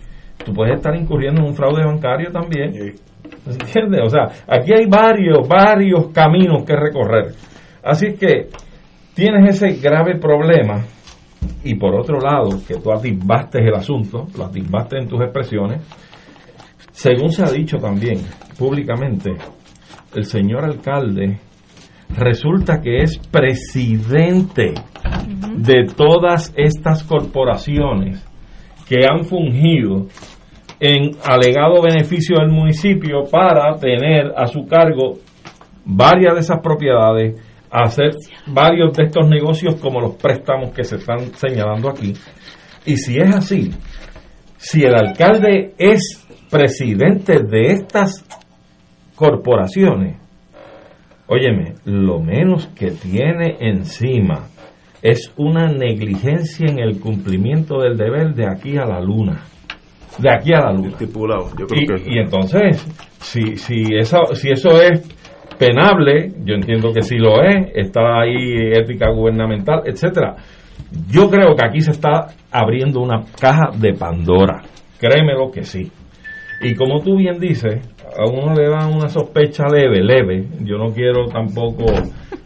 tú 0.44 0.54
puedes 0.54 0.76
estar 0.76 0.96
incurriendo 0.96 1.42
en 1.42 1.48
un 1.48 1.56
fraude 1.56 1.86
bancario 1.86 2.32
también. 2.32 2.74
¿Entiendes? 3.46 4.02
O 4.04 4.10
sea, 4.10 4.24
aquí 4.48 4.72
hay 4.74 4.86
varios, 4.88 5.48
varios 5.48 6.08
caminos 6.08 6.64
que 6.66 6.76
recorrer. 6.76 7.34
Así 7.84 8.14
que 8.16 8.50
tienes 9.14 9.56
ese 9.62 9.80
grave 9.80 10.18
problema 10.20 10.84
y 11.64 11.76
por 11.76 11.96
otro 11.96 12.20
lado, 12.20 12.50
que 12.68 12.76
tú 12.76 12.92
atisbaste 12.92 13.60
el 13.60 13.76
asunto, 13.76 14.28
lo 14.38 14.46
atisbaste 14.46 14.98
en 14.98 15.08
tus 15.08 15.22
expresiones, 15.22 15.82
según 16.92 17.32
se 17.32 17.44
ha 17.44 17.52
dicho 17.52 17.78
también 17.78 18.22
públicamente, 18.58 19.32
el 20.14 20.26
señor 20.26 20.64
alcalde 20.64 21.40
resulta 22.18 22.80
que 22.82 23.02
es 23.02 23.18
presidente 23.18 24.74
de 25.58 25.86
todas 25.96 26.54
estas 26.56 27.04
corporaciones 27.04 28.26
que 28.88 29.06
han 29.10 29.26
fungido 29.26 30.08
en 30.80 31.12
alegado 31.24 31.82
beneficio 31.82 32.38
del 32.40 32.50
municipio 32.50 33.24
para 33.32 33.76
tener 33.76 34.34
a 34.36 34.48
su 34.48 34.66
cargo 34.66 35.20
varias 35.86 36.34
de 36.34 36.40
esas 36.42 36.60
propiedades, 36.62 37.40
hacer 37.72 38.12
varios 38.48 38.94
de 38.94 39.04
estos 39.04 39.28
negocios 39.28 39.76
como 39.76 40.02
los 40.02 40.16
préstamos 40.16 40.72
que 40.72 40.84
se 40.84 40.98
están 40.98 41.34
señalando 41.36 41.90
aquí. 41.90 42.14
Y 42.86 42.98
si 42.98 43.18
es 43.18 43.36
así, 43.36 43.72
si 44.58 44.84
el 44.84 44.96
alcalde 44.96 45.74
es 45.78 46.26
presidente 46.50 47.40
de 47.40 47.74
estas 47.74 48.26
corporaciones, 49.16 50.26
Óyeme, 51.28 51.74
lo 51.86 52.20
menos 52.20 52.68
que 52.68 52.92
tiene 52.92 53.58
encima 53.60 54.48
es 55.02 55.34
una 55.38 55.68
negligencia 55.72 56.68
en 56.70 56.78
el 56.78 57.00
cumplimiento 57.00 57.80
del 57.80 57.98
deber 57.98 58.36
de 58.36 58.48
aquí 58.48 58.78
a 58.78 58.86
la 58.86 59.02
luna. 59.02 59.42
De 60.18 60.30
aquí 60.34 60.54
a 60.54 60.60
la 60.62 60.74
luna. 60.74 60.90
Estipulado, 60.90 61.50
yo 61.58 61.68
creo 61.68 61.98
y, 61.98 62.04
que... 62.04 62.12
y 62.14 62.20
entonces, 62.20 62.86
si, 63.20 63.58
si, 63.58 63.96
eso, 63.96 64.20
si 64.34 64.50
eso 64.50 64.82
es 64.82 65.02
penable, 65.58 66.32
yo 66.44 66.56
entiendo 66.56 66.94
que 66.94 67.02
sí 67.02 67.18
lo 67.18 67.42
es, 67.42 67.72
está 67.76 68.22
ahí 68.22 68.72
ética 68.74 69.10
gubernamental, 69.12 69.82
etcétera. 69.86 70.36
Yo 71.10 71.30
creo 71.30 71.56
que 71.56 71.66
aquí 71.66 71.82
se 71.82 71.92
está 71.92 72.28
abriendo 72.52 73.02
una 73.02 73.24
caja 73.40 73.72
de 73.78 73.94
Pandora. 73.94 74.62
Créemelo 75.00 75.52
que 75.52 75.64
sí. 75.64 75.92
Y 76.62 76.74
como 76.76 77.02
tú 77.02 77.18
bien 77.18 77.40
dices, 77.40 77.82
a 78.18 78.30
uno 78.30 78.54
le 78.54 78.70
dan 78.70 78.94
una 78.94 79.10
sospecha 79.10 79.66
leve, 79.68 80.02
leve. 80.02 80.46
Yo 80.62 80.78
no 80.78 80.94
quiero 80.94 81.26
tampoco 81.28 81.86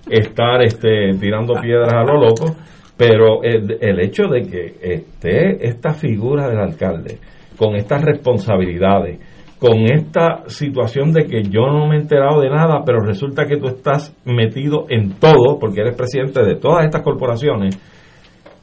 estar 0.10 0.62
este, 0.64 1.12
tirando 1.20 1.54
piedras 1.62 1.94
a 1.94 2.04
lo 2.04 2.20
loco, 2.20 2.56
pero 2.98 3.44
el, 3.44 3.78
el 3.80 4.00
hecho 4.00 4.24
de 4.24 4.42
que 4.42 4.76
esté 4.82 5.68
esta 5.68 5.94
figura 5.94 6.50
del 6.50 6.60
alcalde 6.60 7.20
con 7.60 7.76
estas 7.76 8.02
responsabilidades, 8.04 9.20
con 9.60 9.84
esta 9.92 10.44
situación 10.48 11.12
de 11.12 11.26
que 11.26 11.44
yo 11.44 11.68
no 11.68 11.88
me 11.88 11.98
he 11.98 12.00
enterado 12.00 12.40
de 12.40 12.50
nada, 12.50 12.84
pero 12.86 13.02
resulta 13.02 13.46
que 13.46 13.58
tú 13.58 13.68
estás 13.68 14.16
metido 14.24 14.86
en 14.88 15.20
todo, 15.20 15.60
porque 15.60 15.82
eres 15.82 15.98
presidente 15.98 16.42
de 16.42 16.56
todas 16.56 16.86
estas 16.86 17.04
corporaciones, 17.04 17.78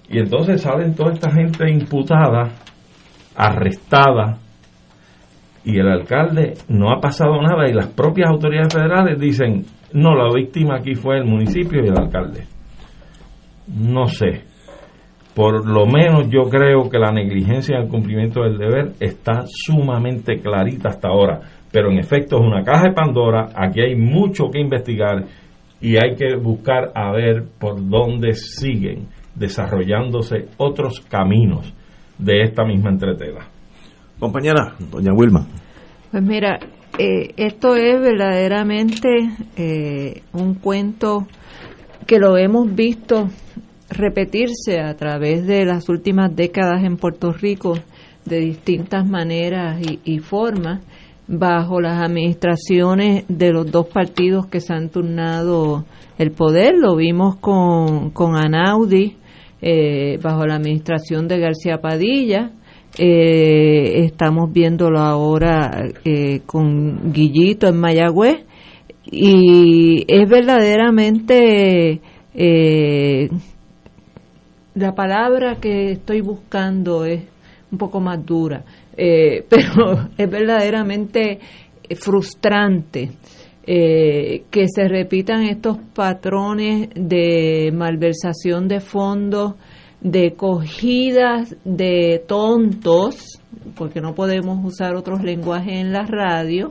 y 0.09 0.19
entonces 0.19 0.63
salen 0.63 0.95
toda 0.95 1.13
esta 1.13 1.31
gente 1.31 1.71
imputada, 1.71 2.49
arrestada, 3.37 4.39
y 5.63 5.79
el 5.79 5.89
alcalde 5.89 6.55
no 6.69 6.91
ha 6.91 7.01
pasado 7.01 7.43
nada 7.43 7.69
y 7.69 7.75
las 7.75 7.89
propias 7.89 8.31
autoridades 8.31 8.73
federales 8.73 9.19
dicen, 9.21 9.67
no, 9.93 10.15
la 10.15 10.33
víctima 10.33 10.77
aquí 10.77 10.95
fue 10.95 11.19
el 11.19 11.25
municipio 11.25 11.85
y 11.85 11.89
el 11.89 11.99
alcalde. 11.99 12.45
No 13.67 14.07
sé. 14.07 14.46
Por 15.37 15.69
lo 15.69 15.85
menos 15.85 16.31
yo 16.31 16.49
creo 16.49 16.89
que 16.89 16.99
la 16.99 17.13
negligencia 17.13 17.77
en 17.77 17.83
el 17.83 17.89
cumplimiento 17.91 18.41
del 18.41 18.57
deber 18.57 18.93
está 19.01 19.45
sumamente 19.47 20.41
clarita 20.41 20.89
hasta 20.89 21.09
ahora. 21.09 21.41
Pero 21.71 21.91
en 21.91 21.99
efecto 21.99 22.37
es 22.37 22.43
una 22.43 22.65
caja 22.65 22.89
de 22.89 22.95
Pandora, 22.95 23.51
aquí 23.55 23.83
hay 23.83 23.95
mucho 23.95 24.45
que 24.51 24.59
investigar 24.59 25.27
y 25.79 25.97
hay 25.97 26.17
que 26.17 26.37
buscar 26.37 26.91
a 26.95 27.13
ver 27.13 27.45
por 27.61 27.87
dónde 27.87 28.33
siguen 28.33 29.09
desarrollándose 29.35 30.47
otros 30.57 31.01
caminos 31.01 31.71
de 32.17 32.41
esta 32.41 32.65
misma 32.65 32.89
entretela. 32.89 33.47
Compañera, 34.19 34.75
doña 34.91 35.13
Wilma. 35.13 35.47
Pues 36.13 36.23
mira, 36.23 36.59
eh, 36.99 37.35
esto 37.37 37.77
es 37.77 38.01
verdaderamente 38.01 39.11
eh, 39.59 40.23
un 40.33 40.55
cuento 40.55 41.27
que 42.07 42.19
lo 42.19 42.39
hemos 42.39 42.75
visto 42.75 43.29
repetirse 43.89 44.81
a 44.81 44.95
través 44.97 45.47
de 45.47 45.65
las 45.65 45.89
últimas 45.89 46.35
décadas 46.35 46.85
en 46.85 46.97
Puerto 46.97 47.33
Rico 47.33 47.79
de 48.25 48.41
distintas 48.41 49.07
maneras 49.07 49.81
y, 50.05 50.19
formas 50.19 50.83
bajo 51.29 51.81
las 51.81 52.03
administraciones 52.03 53.25
de 53.29 53.53
los 53.53 53.71
dos 53.71 53.87
partidos 53.87 54.47
que 54.47 54.61
se 54.61 54.73
han 54.73 54.89
turnado 54.89 55.85
el 56.19 56.33
poder. 56.33 56.75
Lo 56.77 56.97
vimos 56.97 57.37
con, 57.37 58.11
con 58.11 58.37
Anaudi 58.37 59.17
eh, 59.63 60.19
bajo 60.23 60.47
la 60.47 60.57
administración 60.57 61.29
de 61.29 61.39
García 61.39 61.79
Padilla 61.81 62.53
eh, 62.99 64.05
estamos 64.07 64.51
viéndolo 64.51 65.01
ahora 65.01 65.71
eh, 66.03 66.41
con 66.47 67.13
Guillito 67.13 67.69
en 67.69 67.77
Mayagüez 67.77 68.47
y 69.05 70.03
es 70.09 70.27
verdaderamente 70.31 72.01
eh, 72.35 73.29
la 74.77 74.95
palabra 74.95 75.57
que 75.57 75.93
estoy 75.93 76.21
buscando 76.21 77.05
es 77.05 77.23
un 77.71 77.79
poco 77.79 78.01
más 78.01 78.25
dura, 78.25 78.65
eh, 78.97 79.45
pero 79.49 80.09
es 80.17 80.31
verdaderamente 80.31 81.39
frustrante 82.01 83.11
que 83.69 84.67
se 84.69 84.87
repitan 84.87 85.43
estos 85.43 85.77
patrones 85.93 86.89
de 86.95 87.73
malversación 87.75 88.69
de 88.69 88.79
fondos 88.79 89.55
de 90.01 90.35
cogidas 90.35 91.57
de 91.65 92.23
tontos, 92.29 93.41
porque 93.75 94.01
no 94.01 94.15
podemos 94.15 94.65
usar 94.65 94.95
otros 94.95 95.23
lenguajes 95.23 95.75
en 95.75 95.93
la 95.93 96.07
radio, 96.07 96.71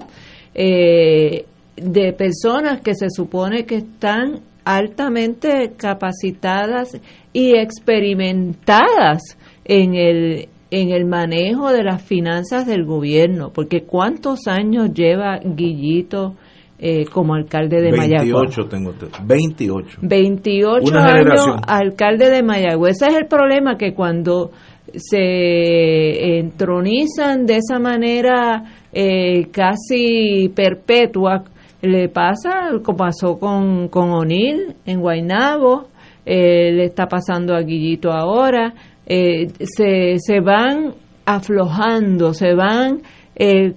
eh, 0.54 1.46
de 1.76 2.14
personas 2.14 2.80
que 2.82 2.96
se 2.96 3.10
supone 3.10 3.66
que 3.66 3.78
están 3.78 4.40
altamente 4.64 5.74
capacitadas 5.76 6.98
y 7.36 7.58
experimentadas 7.58 9.38
en 9.66 9.96
el 9.96 10.48
en 10.72 10.92
el 10.92 11.06
manejo 11.06 11.72
de 11.72 11.84
las 11.84 12.02
finanzas 12.02 12.66
del 12.66 12.86
gobierno, 12.86 13.52
porque 13.54 13.84
cuántos 13.84 14.48
años 14.48 14.94
lleva 14.94 15.40
Guillito 15.44 16.36
eh, 16.80 17.06
como 17.06 17.36
alcalde 17.36 17.82
de 17.82 17.92
28 17.92 18.68
tengo 18.70 18.94
28. 19.24 20.00
28 20.02 20.98
años 20.98 21.48
alcalde 21.68 22.30
de 22.30 22.42
Mayagüez. 22.42 23.02
Ese 23.02 23.12
es 23.12 23.18
el 23.18 23.28
problema 23.28 23.78
que 23.78 23.94
cuando 23.94 24.52
se 24.94 26.38
entronizan 26.40 27.46
de 27.46 27.58
esa 27.58 27.80
manera 27.80 28.64
eh, 28.94 29.48
casi 29.52 30.50
perpetua, 30.56 31.44
le 31.82 32.08
pasa 32.08 32.72
como 32.82 32.98
pasó 32.98 33.38
con, 33.38 33.90
con 33.90 34.12
O'Neill 34.12 34.76
en 34.86 35.02
Guaynabo, 35.02 35.95
eh, 36.26 36.72
le 36.72 36.86
está 36.86 37.08
pasando 37.08 37.56
a 37.56 37.62
Guillito 37.62 38.12
ahora, 38.12 38.74
se, 39.08 40.18
se 40.18 40.40
van 40.40 40.96
aflojando, 41.26 42.34
se 42.34 42.56
van 42.56 43.02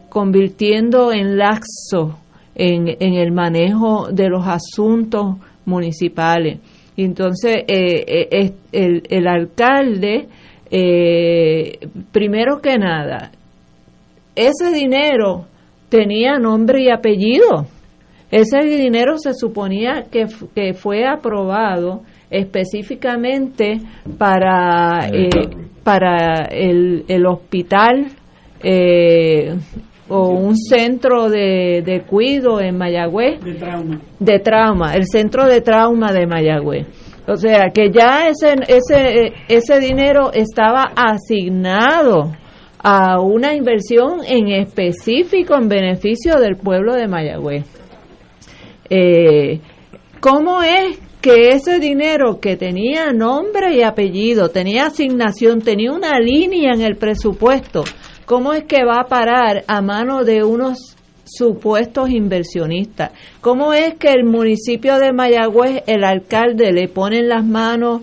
convirtiendo 0.08 1.12
en 1.12 1.36
laxos 1.36 2.14
en, 2.58 2.88
en 3.00 3.14
el 3.14 3.32
manejo 3.32 4.08
de 4.10 4.28
los 4.28 4.46
asuntos 4.46 5.36
municipales. 5.64 6.58
Y 6.96 7.04
entonces 7.04 7.58
eh, 7.68 8.26
eh 8.30 8.52
el, 8.72 9.02
el, 9.08 9.26
alcalde, 9.28 10.26
eh, 10.70 11.78
primero 12.10 12.60
que 12.60 12.76
nada, 12.76 13.30
ese 14.34 14.72
dinero 14.72 15.46
tenía 15.88 16.38
nombre 16.38 16.82
y 16.82 16.90
apellido. 16.90 17.66
Ese 18.30 18.58
dinero 18.58 19.16
se 19.16 19.32
suponía 19.32 20.06
que, 20.10 20.26
que 20.54 20.74
fue 20.74 21.06
aprobado 21.06 22.02
específicamente 22.30 23.80
para, 24.18 25.08
eh, 25.08 25.28
para 25.82 26.46
el, 26.50 27.04
el 27.08 27.26
hospital 27.26 28.06
eh, 28.62 29.54
o 30.08 30.30
un 30.30 30.56
centro 30.56 31.28
de, 31.28 31.82
de 31.84 32.02
cuido 32.02 32.60
en 32.60 32.76
Mayagüez. 32.78 33.40
De 33.40 33.54
trauma. 33.54 34.00
De 34.18 34.38
trauma, 34.40 34.94
el 34.94 35.06
centro 35.06 35.46
de 35.46 35.60
trauma 35.60 36.12
de 36.12 36.26
Mayagüez. 36.26 36.86
O 37.26 37.36
sea, 37.36 37.68
que 37.74 37.90
ya 37.90 38.26
ese, 38.28 38.54
ese, 38.68 39.34
ese 39.48 39.78
dinero 39.80 40.32
estaba 40.32 40.84
asignado 40.96 42.32
a 42.82 43.20
una 43.20 43.54
inversión 43.54 44.20
en 44.26 44.48
específico 44.48 45.54
en 45.54 45.68
beneficio 45.68 46.36
del 46.40 46.56
pueblo 46.56 46.94
de 46.94 47.06
Mayagüez. 47.06 47.66
Eh, 48.88 49.60
¿Cómo 50.20 50.62
es 50.62 50.98
que 51.20 51.50
ese 51.50 51.78
dinero 51.78 52.38
que 52.40 52.56
tenía 52.56 53.12
nombre 53.12 53.74
y 53.74 53.82
apellido, 53.82 54.50
tenía 54.50 54.86
asignación, 54.86 55.60
tenía 55.60 55.92
una 55.92 56.18
línea 56.20 56.72
en 56.72 56.82
el 56.82 56.96
presupuesto, 56.96 57.84
¿cómo 58.24 58.52
es 58.52 58.64
que 58.64 58.84
va 58.84 59.00
a 59.00 59.08
parar 59.08 59.64
a 59.66 59.80
mano 59.82 60.24
de 60.24 60.44
unos 60.44 60.96
supuestos 61.24 62.10
inversionistas? 62.10 63.10
¿Cómo 63.40 63.74
es 63.74 63.94
que 63.94 64.12
el 64.12 64.24
municipio 64.24 64.98
de 64.98 65.12
Mayagüez, 65.12 65.82
el 65.86 66.04
alcalde, 66.04 66.72
le 66.72 66.88
pone 66.88 67.18
en 67.18 67.28
las 67.28 67.44
manos 67.44 68.02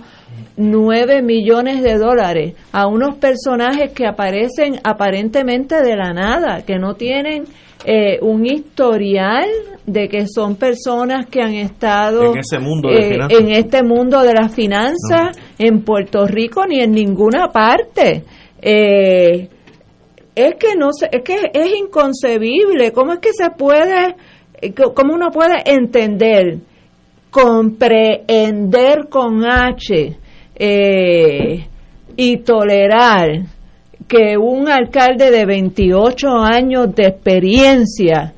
nueve 0.57 1.21
millones 1.21 1.81
de 1.83 1.97
dólares 1.97 2.53
a 2.71 2.87
unos 2.87 3.15
personajes 3.15 3.91
que 3.91 4.07
aparecen 4.07 4.79
aparentemente 4.83 5.81
de 5.81 5.95
la 5.95 6.13
nada, 6.13 6.63
que 6.65 6.77
no 6.77 6.95
tienen 6.95 7.45
eh, 7.85 8.17
un 8.21 8.45
historial 8.45 9.47
de 9.85 10.07
que 10.07 10.27
son 10.27 10.55
personas 10.55 11.27
que 11.27 11.41
han 11.41 11.53
estado 11.53 12.33
en, 12.33 12.39
ese 12.39 12.57
mundo 12.57 12.89
de 12.89 13.15
eh, 13.15 13.27
en 13.29 13.51
este 13.51 13.83
mundo 13.83 14.21
de 14.21 14.33
las 14.33 14.53
finanzas 14.53 15.37
en 15.59 15.83
Puerto 15.83 16.25
Rico 16.25 16.65
ni 16.65 16.79
en 16.79 16.91
ninguna 16.91 17.49
parte. 17.49 18.23
Eh, 18.61 19.49
es 20.33 20.55
que 20.55 20.75
no 20.75 20.89
es 20.89 21.21
que 21.21 21.51
es 21.53 21.75
inconcebible. 21.79 22.91
¿Cómo 22.91 23.13
es 23.13 23.19
que 23.19 23.33
se 23.33 23.51
puede, 23.51 24.15
cómo 24.95 25.13
uno 25.13 25.29
puede 25.29 25.61
entender, 25.65 26.57
comprehender 27.29 29.07
con 29.09 29.45
H 29.45 30.24
y 30.57 32.37
tolerar 32.37 33.41
que 34.07 34.37
un 34.37 34.69
alcalde 34.69 35.31
de 35.31 35.45
28 35.45 36.27
años 36.29 36.93
de 36.95 37.07
experiencia 37.07 38.33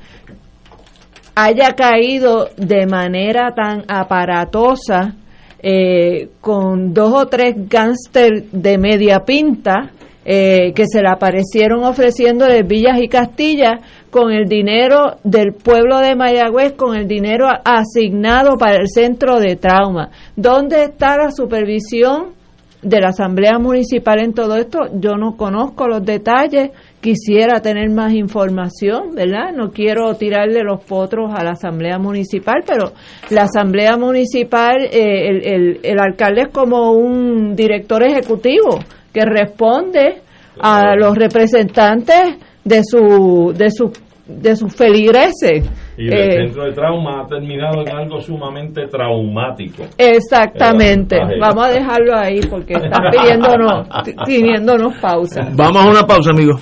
haya 1.34 1.74
caído 1.74 2.48
de 2.56 2.86
manera 2.86 3.54
tan 3.54 3.84
aparatosa 3.86 5.14
eh, 5.60 6.30
con 6.40 6.92
dos 6.92 7.12
o 7.14 7.26
tres 7.26 7.54
gángster 7.68 8.44
de 8.50 8.78
media 8.78 9.20
pinta 9.24 9.90
eh, 10.24 10.72
que 10.74 10.84
se 10.86 11.00
le 11.00 11.08
aparecieron 11.08 11.84
ofreciéndole 11.84 12.62
villas 12.62 12.98
y 13.00 13.08
castillas 13.08 13.80
con 14.10 14.32
el 14.32 14.48
dinero 14.48 15.16
del 15.24 15.52
pueblo 15.52 15.98
de 15.98 16.14
Mayagüez, 16.14 16.72
con 16.72 16.96
el 16.96 17.06
dinero 17.06 17.46
asignado 17.64 18.56
para 18.56 18.76
el 18.76 18.88
centro 18.88 19.38
de 19.38 19.56
trauma. 19.56 20.10
¿Dónde 20.36 20.84
está 20.84 21.16
la 21.16 21.30
supervisión 21.30 22.38
de 22.82 23.00
la 23.00 23.08
Asamblea 23.08 23.58
Municipal 23.58 24.20
en 24.20 24.32
todo 24.32 24.56
esto, 24.56 24.78
yo 24.94 25.16
no 25.16 25.36
conozco 25.36 25.88
los 25.88 26.04
detalles, 26.04 26.70
quisiera 27.00 27.60
tener 27.60 27.90
más 27.90 28.12
información, 28.12 29.14
¿verdad? 29.14 29.52
No 29.52 29.70
quiero 29.70 30.14
tirarle 30.14 30.62
los 30.62 30.84
potros 30.84 31.32
a 31.34 31.42
la 31.42 31.52
Asamblea 31.52 31.98
Municipal, 31.98 32.62
pero 32.64 32.92
la 33.30 33.42
Asamblea 33.42 33.96
Municipal, 33.96 34.76
eh, 34.92 35.28
el, 35.28 35.80
el, 35.82 35.98
alcalde 35.98 36.42
es 36.42 36.48
como 36.48 36.92
un 36.92 37.56
director 37.56 38.02
ejecutivo 38.04 38.78
que 39.12 39.24
responde 39.24 40.22
a 40.60 40.94
los 40.96 41.16
representantes 41.16 42.36
de 42.68 42.82
su 42.84 43.52
de 43.56 43.70
su 43.70 43.90
de 44.26 44.54
sus 44.54 44.74
feligreses 44.74 45.64
y 45.96 46.06
el 46.06 46.12
eh, 46.12 46.44
centro 46.44 46.64
de 46.64 46.72
trauma 46.72 47.22
ha 47.22 47.26
terminado 47.26 47.80
en 47.80 47.88
algo 47.88 48.20
sumamente 48.20 48.86
traumático. 48.86 49.84
Exactamente. 49.96 51.16
Vamos 51.40 51.64
a 51.64 51.70
dejarlo 51.70 52.14
ahí 52.14 52.40
porque 52.48 52.74
están 52.74 53.10
pidiéndonos, 53.10 53.88
pidiéndonos 54.26 54.94
pausa. 55.00 55.48
Vamos 55.52 55.82
a 55.82 55.88
una 55.88 56.06
pausa, 56.06 56.30
amigos. 56.30 56.60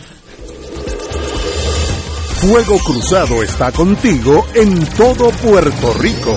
Fuego 2.37 2.77
Cruzado 2.87 3.43
está 3.43 3.73
contigo 3.73 4.45
en 4.55 4.87
todo 4.97 5.31
Puerto 5.43 5.93
Rico. 6.01 6.37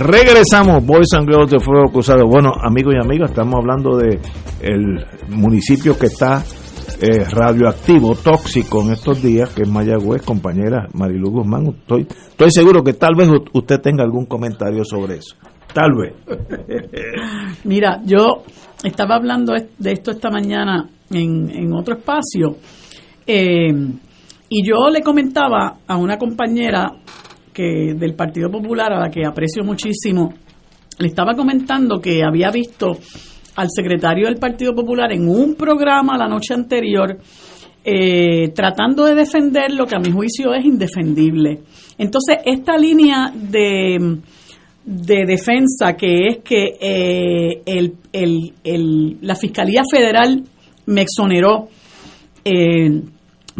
Regresamos, 0.00 0.82
Boys 0.86 1.12
and 1.12 1.28
Girls 1.28 1.50
de 1.50 1.60
Fuego 1.60 1.92
Cruzado. 1.92 2.26
Bueno, 2.26 2.52
amigos 2.58 2.94
y 2.94 3.04
amigas, 3.04 3.32
estamos 3.32 3.56
hablando 3.56 3.98
de 3.98 4.18
el 4.62 5.04
municipio 5.28 5.98
que 5.98 6.06
está 6.06 6.42
eh, 7.02 7.22
radioactivo, 7.30 8.14
tóxico 8.14 8.80
en 8.80 8.92
estos 8.92 9.22
días, 9.22 9.50
que 9.50 9.64
es 9.64 9.68
Mayagüez, 9.68 10.22
compañera 10.22 10.88
Marilu 10.94 11.30
Guzmán. 11.30 11.66
Estoy, 11.80 12.06
estoy 12.30 12.50
seguro 12.50 12.82
que 12.82 12.94
tal 12.94 13.14
vez 13.14 13.28
usted 13.52 13.78
tenga 13.82 14.02
algún 14.02 14.24
comentario 14.24 14.86
sobre 14.86 15.16
eso. 15.16 15.36
Tal 15.74 15.90
vez. 15.94 16.14
Mira, 17.64 18.00
yo 18.02 18.44
estaba 18.82 19.16
hablando 19.16 19.52
de 19.52 19.92
esto 19.92 20.12
esta 20.12 20.30
mañana 20.30 20.88
en, 21.10 21.50
en 21.50 21.74
otro 21.74 21.96
espacio 21.96 22.56
eh, 23.26 23.70
y 24.48 24.66
yo 24.66 24.88
le 24.90 25.02
comentaba 25.02 25.80
a 25.86 25.96
una 25.98 26.16
compañera 26.16 26.90
que 27.52 27.94
del 27.94 28.14
Partido 28.14 28.50
Popular, 28.50 28.92
a 28.92 29.00
la 29.00 29.10
que 29.10 29.24
aprecio 29.24 29.64
muchísimo, 29.64 30.32
le 30.98 31.08
estaba 31.08 31.34
comentando 31.34 32.00
que 32.00 32.22
había 32.22 32.50
visto 32.50 32.98
al 33.56 33.68
secretario 33.70 34.26
del 34.26 34.36
Partido 34.36 34.74
Popular 34.74 35.12
en 35.12 35.28
un 35.28 35.54
programa 35.54 36.16
la 36.16 36.28
noche 36.28 36.54
anterior 36.54 37.18
eh, 37.82 38.50
tratando 38.54 39.06
de 39.06 39.14
defender 39.14 39.72
lo 39.72 39.86
que 39.86 39.96
a 39.96 39.98
mi 39.98 40.10
juicio 40.10 40.52
es 40.52 40.64
indefendible. 40.64 41.60
Entonces, 41.96 42.36
esta 42.44 42.76
línea 42.76 43.32
de, 43.34 44.18
de 44.84 45.24
defensa 45.26 45.96
que 45.96 46.28
es 46.28 46.38
que 46.44 46.76
eh, 46.78 47.62
el, 47.64 47.94
el, 48.12 49.18
la 49.22 49.34
Fiscalía 49.34 49.82
Federal 49.90 50.44
me 50.86 51.02
exoneró, 51.02 51.68
eh, 52.44 53.02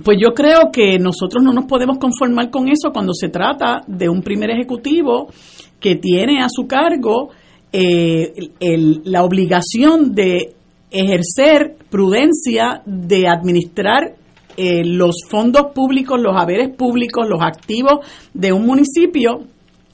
pues 0.04 0.18
yo 0.20 0.32
creo 0.34 0.70
que 0.72 0.98
nosotros 0.98 1.42
no 1.42 1.52
nos 1.52 1.64
podemos 1.64 1.98
conformar 1.98 2.50
con 2.50 2.68
eso 2.68 2.92
cuando 2.92 3.12
se 3.12 3.28
trata 3.28 3.82
de 3.86 4.08
un 4.08 4.22
primer 4.22 4.50
ejecutivo 4.50 5.28
que 5.80 5.96
tiene 5.96 6.42
a 6.42 6.48
su 6.48 6.66
cargo 6.66 7.30
eh, 7.72 8.32
la 9.04 9.24
obligación 9.24 10.14
de 10.14 10.54
ejercer 10.90 11.76
prudencia, 11.88 12.82
de 12.84 13.28
administrar 13.28 14.14
eh, 14.56 14.82
los 14.84 15.22
fondos 15.28 15.68
públicos, 15.74 16.20
los 16.20 16.36
haberes 16.36 16.74
públicos, 16.76 17.28
los 17.28 17.40
activos 17.40 18.04
de 18.34 18.52
un 18.52 18.66
municipio 18.66 19.44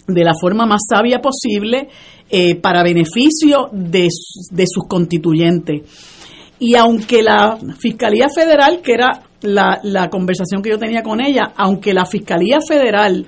de 0.07 0.24
la 0.24 0.32
forma 0.40 0.66
más 0.66 0.82
sabia 0.88 1.20
posible 1.20 1.88
eh, 2.30 2.55
para 2.57 2.82
beneficio 2.82 3.68
de, 3.72 4.09
de 4.51 4.64
sus 4.66 4.84
constituyentes. 4.88 5.82
Y 6.59 6.74
aunque 6.74 7.22
la 7.22 7.59
Fiscalía 7.78 8.28
Federal, 8.34 8.80
que 8.82 8.94
era 8.94 9.26
la, 9.47 9.80
la 9.82 10.11
conversación 10.11 10.62
que 10.62 10.70
yo 10.70 10.78
tenía 10.78 11.03
con 11.03 11.20
ella, 11.20 11.53
aunque 11.57 11.94
la 11.94 12.05
Fiscalía 12.05 12.59
Federal 12.66 13.26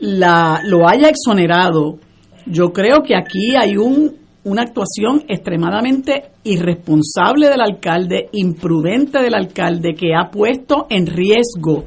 la, 0.00 0.60
lo 0.64 0.88
haya 0.88 1.08
exonerado, 1.08 1.98
yo 2.46 2.72
creo 2.72 3.02
que 3.02 3.16
aquí 3.16 3.54
hay 3.56 3.76
un, 3.76 4.16
una 4.44 4.62
actuación 4.62 5.24
extremadamente 5.28 6.30
irresponsable 6.44 7.48
del 7.48 7.60
alcalde, 7.60 8.28
imprudente 8.32 9.20
del 9.20 9.34
alcalde, 9.34 9.94
que 9.94 10.14
ha 10.14 10.30
puesto 10.30 10.86
en 10.88 11.06
riesgo 11.06 11.84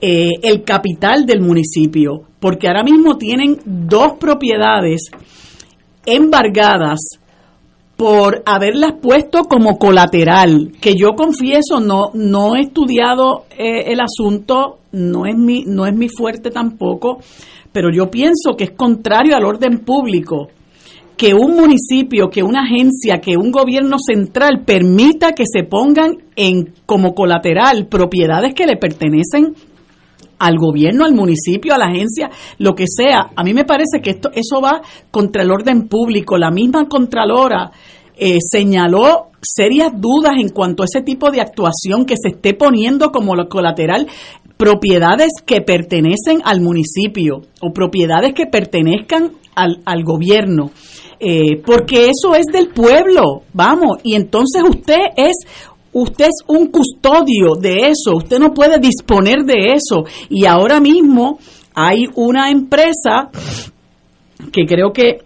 eh, 0.00 0.30
el 0.42 0.64
capital 0.64 1.24
del 1.26 1.40
municipio, 1.40 2.22
porque 2.40 2.66
ahora 2.66 2.82
mismo 2.82 3.16
tienen 3.16 3.58
dos 3.64 4.14
propiedades 4.18 5.10
embargadas 6.04 6.98
por 8.04 8.42
haberlas 8.44 8.92
puesto 9.00 9.44
como 9.44 9.78
colateral, 9.78 10.72
que 10.78 10.94
yo 10.94 11.14
confieso 11.16 11.80
no 11.80 12.10
no 12.12 12.54
he 12.54 12.60
estudiado 12.60 13.46
eh, 13.56 13.84
el 13.86 13.98
asunto, 13.98 14.80
no 14.92 15.24
es 15.24 15.34
mi 15.34 15.64
no 15.64 15.86
es 15.86 15.94
mi 15.94 16.10
fuerte 16.10 16.50
tampoco, 16.50 17.20
pero 17.72 17.88
yo 17.90 18.10
pienso 18.10 18.56
que 18.58 18.64
es 18.64 18.70
contrario 18.72 19.34
al 19.34 19.46
orden 19.46 19.78
público 19.86 20.48
que 21.16 21.32
un 21.32 21.56
municipio, 21.56 22.28
que 22.28 22.42
una 22.42 22.64
agencia, 22.64 23.22
que 23.22 23.38
un 23.38 23.50
gobierno 23.50 23.96
central 23.98 24.64
permita 24.66 25.32
que 25.32 25.44
se 25.50 25.62
pongan 25.62 26.18
en 26.36 26.74
como 26.84 27.14
colateral 27.14 27.86
propiedades 27.86 28.52
que 28.52 28.66
le 28.66 28.76
pertenecen 28.76 29.54
al 30.44 30.58
gobierno, 30.58 31.06
al 31.06 31.14
municipio, 31.14 31.74
a 31.74 31.78
la 31.78 31.86
agencia, 31.86 32.30
lo 32.58 32.74
que 32.74 32.84
sea. 32.86 33.30
A 33.34 33.42
mí 33.42 33.54
me 33.54 33.64
parece 33.64 34.00
que 34.02 34.10
esto 34.10 34.30
eso 34.34 34.60
va 34.60 34.82
contra 35.10 35.42
el 35.42 35.50
orden 35.50 35.88
público. 35.88 36.36
La 36.36 36.50
misma 36.50 36.86
contralora 36.86 37.72
eh, 38.14 38.38
señaló 38.40 39.30
serias 39.40 39.92
dudas 39.96 40.34
en 40.38 40.50
cuanto 40.50 40.82
a 40.82 40.86
ese 40.86 41.00
tipo 41.00 41.30
de 41.30 41.40
actuación 41.40 42.04
que 42.04 42.16
se 42.20 42.28
esté 42.28 42.52
poniendo 42.52 43.10
como 43.10 43.32
colateral 43.48 44.06
propiedades 44.58 45.30
que 45.46 45.62
pertenecen 45.62 46.42
al 46.44 46.60
municipio 46.60 47.40
o 47.62 47.72
propiedades 47.72 48.34
que 48.34 48.46
pertenezcan 48.46 49.32
al, 49.54 49.80
al 49.86 50.04
gobierno. 50.04 50.70
Eh, 51.20 51.62
porque 51.64 52.10
eso 52.10 52.34
es 52.34 52.46
del 52.52 52.68
pueblo, 52.68 53.44
vamos, 53.54 53.98
y 54.02 54.14
entonces 54.14 54.62
usted 54.62 54.98
es 55.16 55.32
usted 55.94 56.26
es 56.26 56.44
un 56.46 56.66
custodio 56.66 57.54
de 57.58 57.88
eso, 57.88 58.16
usted 58.16 58.38
no 58.38 58.52
puede 58.52 58.78
disponer 58.78 59.44
de 59.44 59.72
eso. 59.74 60.04
Y 60.28 60.44
ahora 60.44 60.80
mismo 60.80 61.38
hay 61.74 62.08
una 62.14 62.50
empresa 62.50 63.30
que 64.52 64.66
creo 64.66 64.92
que 64.92 65.20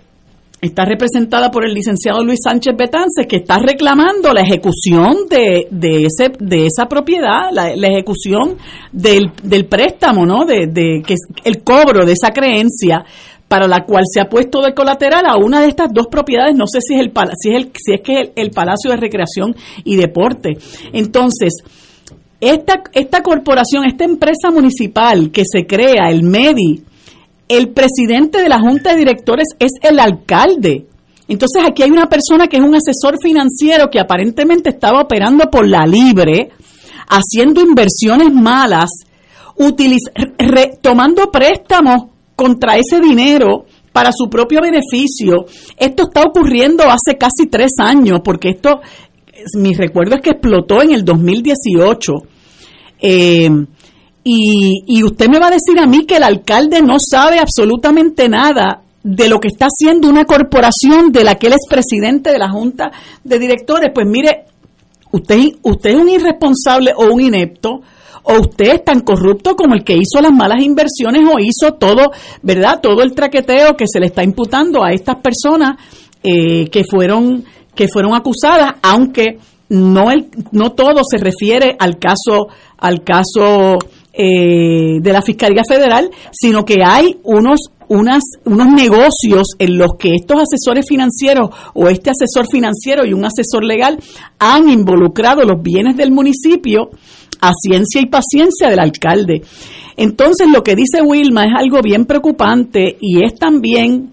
está 0.60 0.84
representada 0.84 1.50
por 1.50 1.64
el 1.64 1.72
licenciado 1.72 2.24
Luis 2.24 2.40
Sánchez 2.42 2.74
Betances, 2.76 3.26
que 3.28 3.36
está 3.36 3.58
reclamando 3.58 4.32
la 4.32 4.40
ejecución 4.40 5.28
de, 5.30 5.68
de, 5.70 6.06
ese, 6.06 6.32
de 6.38 6.66
esa 6.66 6.86
propiedad, 6.86 7.50
la, 7.52 7.70
ejecución 7.70 8.56
del, 8.92 9.30
del 9.42 9.66
préstamo, 9.66 10.26
¿no? 10.26 10.44
De, 10.44 10.66
de 10.66 11.02
que 11.06 11.14
el 11.44 11.62
cobro 11.62 12.04
de 12.04 12.12
esa 12.12 12.30
creencia 12.30 13.04
para 13.48 13.66
la 13.66 13.84
cual 13.84 14.04
se 14.06 14.20
ha 14.20 14.28
puesto 14.28 14.60
de 14.60 14.74
colateral 14.74 15.24
a 15.26 15.36
una 15.36 15.60
de 15.60 15.68
estas 15.68 15.88
dos 15.92 16.06
propiedades, 16.08 16.54
no 16.54 16.66
sé 16.66 16.80
si 16.80 16.94
es 16.94 17.00
el 17.00 17.12
si 17.40 17.50
es 17.50 17.56
el 17.56 17.72
si 17.74 17.94
es 17.94 18.00
que 18.02 18.20
es 18.20 18.30
el, 18.36 18.50
Palacio 18.50 18.90
de 18.90 18.98
Recreación 18.98 19.56
y 19.84 19.96
Deporte. 19.96 20.58
Entonces, 20.92 21.54
esta 22.40 22.82
esta 22.92 23.22
corporación, 23.22 23.84
esta 23.86 24.04
empresa 24.04 24.50
municipal 24.52 25.30
que 25.30 25.42
se 25.50 25.66
crea, 25.66 26.10
el 26.10 26.22
MEDI, 26.22 26.84
el 27.48 27.70
presidente 27.70 28.42
de 28.42 28.48
la 28.48 28.60
junta 28.60 28.92
de 28.92 28.98
directores 28.98 29.48
es 29.58 29.72
el 29.82 29.98
alcalde. 29.98 30.86
Entonces 31.26 31.62
aquí 31.66 31.82
hay 31.82 31.90
una 31.90 32.08
persona 32.08 32.46
que 32.46 32.56
es 32.56 32.62
un 32.62 32.74
asesor 32.74 33.18
financiero 33.20 33.90
que 33.90 34.00
aparentemente 34.00 34.70
estaba 34.70 35.02
operando 35.02 35.50
por 35.50 35.66
la 35.66 35.86
libre, 35.86 36.50
haciendo 37.08 37.60
inversiones 37.60 38.32
malas, 38.32 38.90
tomando 40.80 41.30
préstamos 41.30 42.17
contra 42.38 42.76
ese 42.76 43.00
dinero 43.00 43.66
para 43.92 44.12
su 44.12 44.30
propio 44.30 44.60
beneficio. 44.62 45.46
Esto 45.76 46.04
está 46.04 46.22
ocurriendo 46.22 46.84
hace 46.84 47.18
casi 47.18 47.48
tres 47.50 47.72
años, 47.80 48.20
porque 48.22 48.50
esto, 48.50 48.80
mi 49.54 49.74
recuerdo 49.74 50.14
es 50.14 50.22
que 50.22 50.30
explotó 50.30 50.80
en 50.80 50.92
el 50.92 51.04
2018. 51.04 52.12
Eh, 53.00 53.50
y, 54.22 54.84
y 54.86 55.02
usted 55.02 55.28
me 55.28 55.40
va 55.40 55.48
a 55.48 55.50
decir 55.50 55.80
a 55.80 55.86
mí 55.86 56.06
que 56.06 56.18
el 56.18 56.22
alcalde 56.22 56.80
no 56.80 56.98
sabe 57.00 57.40
absolutamente 57.40 58.28
nada 58.28 58.82
de 59.02 59.28
lo 59.28 59.40
que 59.40 59.48
está 59.48 59.66
haciendo 59.66 60.08
una 60.08 60.24
corporación 60.24 61.10
de 61.10 61.24
la 61.24 61.34
que 61.34 61.48
él 61.48 61.54
es 61.54 61.66
presidente 61.68 62.30
de 62.30 62.38
la 62.38 62.50
Junta 62.50 62.92
de 63.24 63.38
Directores. 63.40 63.90
Pues 63.92 64.06
mire, 64.06 64.44
usted, 65.10 65.40
usted 65.62 65.90
es 65.90 65.96
un 65.96 66.08
irresponsable 66.08 66.92
o 66.96 67.12
un 67.12 67.20
inepto 67.20 67.80
o 68.28 68.40
usted 68.40 68.74
es 68.74 68.84
tan 68.84 69.00
corrupto 69.00 69.56
como 69.56 69.74
el 69.74 69.84
que 69.84 69.94
hizo 69.94 70.20
las 70.20 70.32
malas 70.32 70.62
inversiones 70.62 71.22
o 71.26 71.38
hizo 71.38 71.74
todo, 71.74 72.10
¿verdad? 72.42 72.80
Todo 72.82 73.02
el 73.02 73.14
traqueteo 73.14 73.74
que 73.74 73.86
se 73.90 74.00
le 74.00 74.06
está 74.06 74.22
imputando 74.22 74.84
a 74.84 74.90
estas 74.90 75.16
personas 75.16 75.76
eh, 76.22 76.68
que 76.68 76.84
fueron 76.84 77.44
que 77.74 77.88
fueron 77.88 78.14
acusadas, 78.14 78.74
aunque 78.82 79.38
no 79.70 80.10
el, 80.10 80.26
no 80.52 80.72
todo 80.72 81.02
se 81.08 81.16
refiere 81.16 81.76
al 81.78 81.98
caso 81.98 82.48
al 82.76 83.02
caso 83.02 83.78
eh, 84.12 85.00
de 85.00 85.12
la 85.12 85.22
Fiscalía 85.22 85.62
Federal, 85.66 86.10
sino 86.32 86.64
que 86.64 86.82
hay 86.84 87.16
unos 87.24 87.60
unas, 87.88 88.22
unos 88.44 88.66
negocios 88.66 89.54
en 89.58 89.78
los 89.78 89.92
que 89.98 90.14
estos 90.14 90.36
asesores 90.42 90.84
financieros 90.86 91.48
o 91.72 91.88
este 91.88 92.10
asesor 92.10 92.46
financiero 92.50 93.06
y 93.06 93.14
un 93.14 93.24
asesor 93.24 93.64
legal 93.64 93.98
han 94.38 94.68
involucrado 94.68 95.42
los 95.44 95.62
bienes 95.62 95.96
del 95.96 96.10
municipio 96.10 96.90
a 97.40 97.52
ciencia 97.54 98.00
y 98.00 98.06
paciencia 98.06 98.70
del 98.70 98.80
alcalde. 98.80 99.42
Entonces 99.96 100.48
lo 100.52 100.62
que 100.62 100.76
dice 100.76 101.02
Wilma 101.02 101.44
es 101.44 101.52
algo 101.56 101.80
bien 101.82 102.04
preocupante 102.04 102.96
y 103.00 103.24
es 103.24 103.34
también 103.34 104.12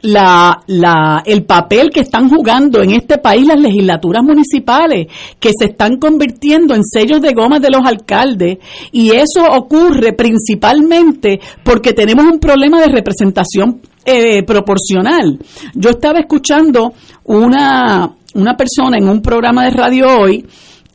la, 0.00 0.62
la, 0.66 1.22
el 1.26 1.44
papel 1.44 1.90
que 1.90 2.00
están 2.00 2.28
jugando 2.28 2.82
en 2.82 2.92
este 2.92 3.18
país 3.18 3.46
las 3.46 3.60
legislaturas 3.60 4.22
municipales, 4.22 5.08
que 5.40 5.50
se 5.58 5.66
están 5.66 5.96
convirtiendo 5.96 6.74
en 6.74 6.84
sellos 6.84 7.20
de 7.20 7.32
goma 7.32 7.58
de 7.58 7.70
los 7.70 7.84
alcaldes, 7.84 8.58
y 8.92 9.10
eso 9.10 9.44
ocurre 9.44 10.12
principalmente 10.12 11.40
porque 11.62 11.92
tenemos 11.92 12.24
un 12.24 12.38
problema 12.38 12.80
de 12.80 12.88
representación 12.88 13.80
eh, 14.04 14.42
proporcional. 14.44 15.38
Yo 15.74 15.90
estaba 15.90 16.20
escuchando 16.20 16.94
una, 17.24 18.10
una 18.34 18.56
persona 18.56 18.98
en 18.98 19.08
un 19.08 19.20
programa 19.20 19.64
de 19.64 19.70
radio 19.70 20.06
hoy 20.20 20.46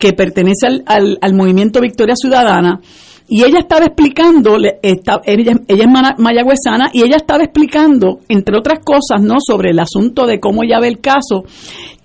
que 0.03 0.11
pertenece 0.11 0.67
al, 0.67 1.17
al, 1.21 1.33
movimiento 1.33 1.79
Victoria 1.79 2.13
Ciudadana, 2.17 2.81
y 3.25 3.45
ella 3.45 3.59
estaba 3.59 3.85
explicando, 3.85 4.57
ella, 4.57 5.21
ella 5.25 5.53
es 5.65 5.87
mayagüezana, 6.17 6.89
y 6.91 7.03
ella 7.03 7.15
estaba 7.15 7.45
explicando, 7.45 8.19
entre 8.27 8.57
otras 8.57 8.79
cosas, 8.83 9.21
¿no? 9.21 9.35
sobre 9.39 9.71
el 9.71 9.79
asunto 9.79 10.25
de 10.25 10.41
cómo 10.41 10.63
ella 10.65 10.81
ve 10.81 10.89
el 10.89 10.99
caso, 10.99 11.45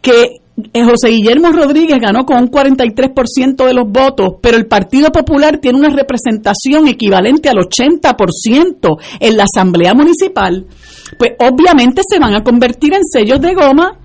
que 0.01 0.37
eh, 0.73 0.85
José 0.85 1.09
Guillermo 1.09 1.51
Rodríguez 1.51 1.99
ganó 1.99 2.25
con 2.25 2.39
un 2.39 2.49
43% 2.53 3.67
de 3.67 3.75
los 3.75 3.91
votos, 3.91 4.35
pero 4.41 4.57
el 4.57 4.69
Partido 4.69 5.11
Popular 5.11 5.59
tiene 5.59 5.81
una 5.81 5.91
representación 5.91 6.87
equivalente 6.87 7.49
al 7.49 7.57
80% 7.57 8.97
en 9.19 9.37
la 9.37 9.43
Asamblea 9.43 9.93
Municipal, 9.93 10.67
pues 11.19 11.33
obviamente 11.41 12.03
se 12.09 12.21
van 12.21 12.37
a 12.37 12.45
convertir 12.45 12.95
en 12.95 13.03
sellos 13.03 13.41
de 13.41 13.55
goma. 13.55 13.99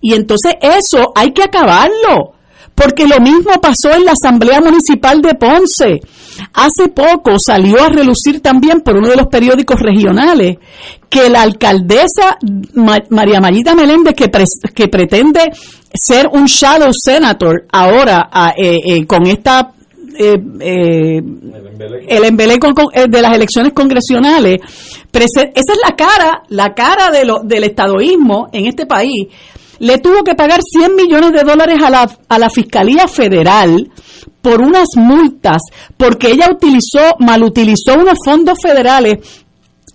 Y 0.00 0.14
entonces 0.14 0.54
eso 0.60 1.12
hay 1.14 1.30
que 1.30 1.44
acabarlo 1.44 2.41
porque 2.74 3.06
lo 3.06 3.20
mismo 3.20 3.52
pasó 3.60 3.92
en 3.92 4.04
la 4.04 4.12
Asamblea 4.12 4.60
Municipal 4.60 5.20
de 5.20 5.34
Ponce. 5.34 6.00
Hace 6.54 6.88
poco 6.88 7.38
salió 7.38 7.82
a 7.82 7.88
relucir 7.88 8.40
también 8.40 8.80
por 8.80 8.96
uno 8.96 9.08
de 9.08 9.16
los 9.16 9.26
periódicos 9.26 9.80
regionales 9.80 10.56
que 11.08 11.28
la 11.28 11.42
alcaldesa 11.42 12.38
María 13.10 13.40
Marita 13.40 13.74
Meléndez, 13.74 14.14
que, 14.14 14.30
que 14.74 14.88
pretende 14.88 15.52
ser 15.92 16.28
un 16.32 16.46
shadow 16.46 16.90
senator 16.92 17.66
ahora 17.70 18.30
eh, 18.56 18.78
eh, 18.84 19.06
con 19.06 19.26
esta 19.26 19.72
eh, 20.18 21.22
el 22.08 22.24
embeleco 22.24 22.68
de 23.08 23.22
las 23.22 23.34
elecciones 23.34 23.72
congresionales, 23.72 24.60
esa 25.12 25.42
es 25.54 25.78
la 25.86 25.96
cara, 25.96 26.42
la 26.48 26.74
cara 26.74 27.10
de 27.10 27.26
del 27.44 27.64
estadoísmo 27.64 28.48
en 28.52 28.66
este 28.66 28.86
país 28.86 29.28
le 29.82 29.98
tuvo 29.98 30.22
que 30.22 30.36
pagar 30.36 30.60
100 30.62 30.94
millones 30.94 31.32
de 31.32 31.42
dólares 31.42 31.82
a 31.82 31.90
la, 31.90 32.08
a 32.28 32.38
la 32.38 32.48
Fiscalía 32.50 33.08
Federal 33.08 33.90
por 34.40 34.60
unas 34.60 34.86
multas, 34.94 35.60
porque 35.96 36.30
ella 36.30 36.50
utilizó, 36.52 37.16
malutilizó 37.18 37.94
unos 37.94 38.16
fondos 38.24 38.58
federales 38.62 39.18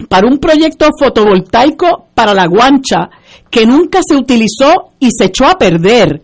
para 0.09 0.27
un 0.27 0.39
proyecto 0.39 0.89
fotovoltaico 0.99 2.07
para 2.13 2.33
la 2.33 2.47
guancha 2.47 3.09
que 3.49 3.65
nunca 3.65 4.01
se 4.05 4.17
utilizó 4.17 4.91
y 4.99 5.09
se 5.17 5.27
echó 5.27 5.45
a 5.45 5.57
perder. 5.57 6.21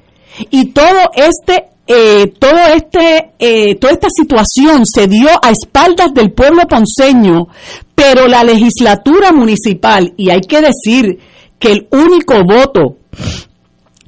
Y 0.49 0.71
todo 0.71 0.99
este 1.15 1.67
eh, 1.87 2.33
todo 2.37 2.59
este, 2.75 3.31
eh, 3.39 3.75
toda 3.75 3.93
esta 3.93 4.09
situación 4.09 4.85
se 4.85 5.07
dio 5.07 5.29
a 5.41 5.51
espaldas 5.51 6.13
del 6.13 6.33
pueblo 6.33 6.63
ponceño, 6.67 7.47
pero 7.95 8.27
la 8.27 8.43
legislatura 8.43 9.31
municipal, 9.31 10.13
y 10.17 10.31
hay 10.31 10.41
que 10.41 10.59
decir 10.61 11.19
que 11.59 11.71
el 11.71 11.87
único 11.91 12.43
voto 12.43 12.97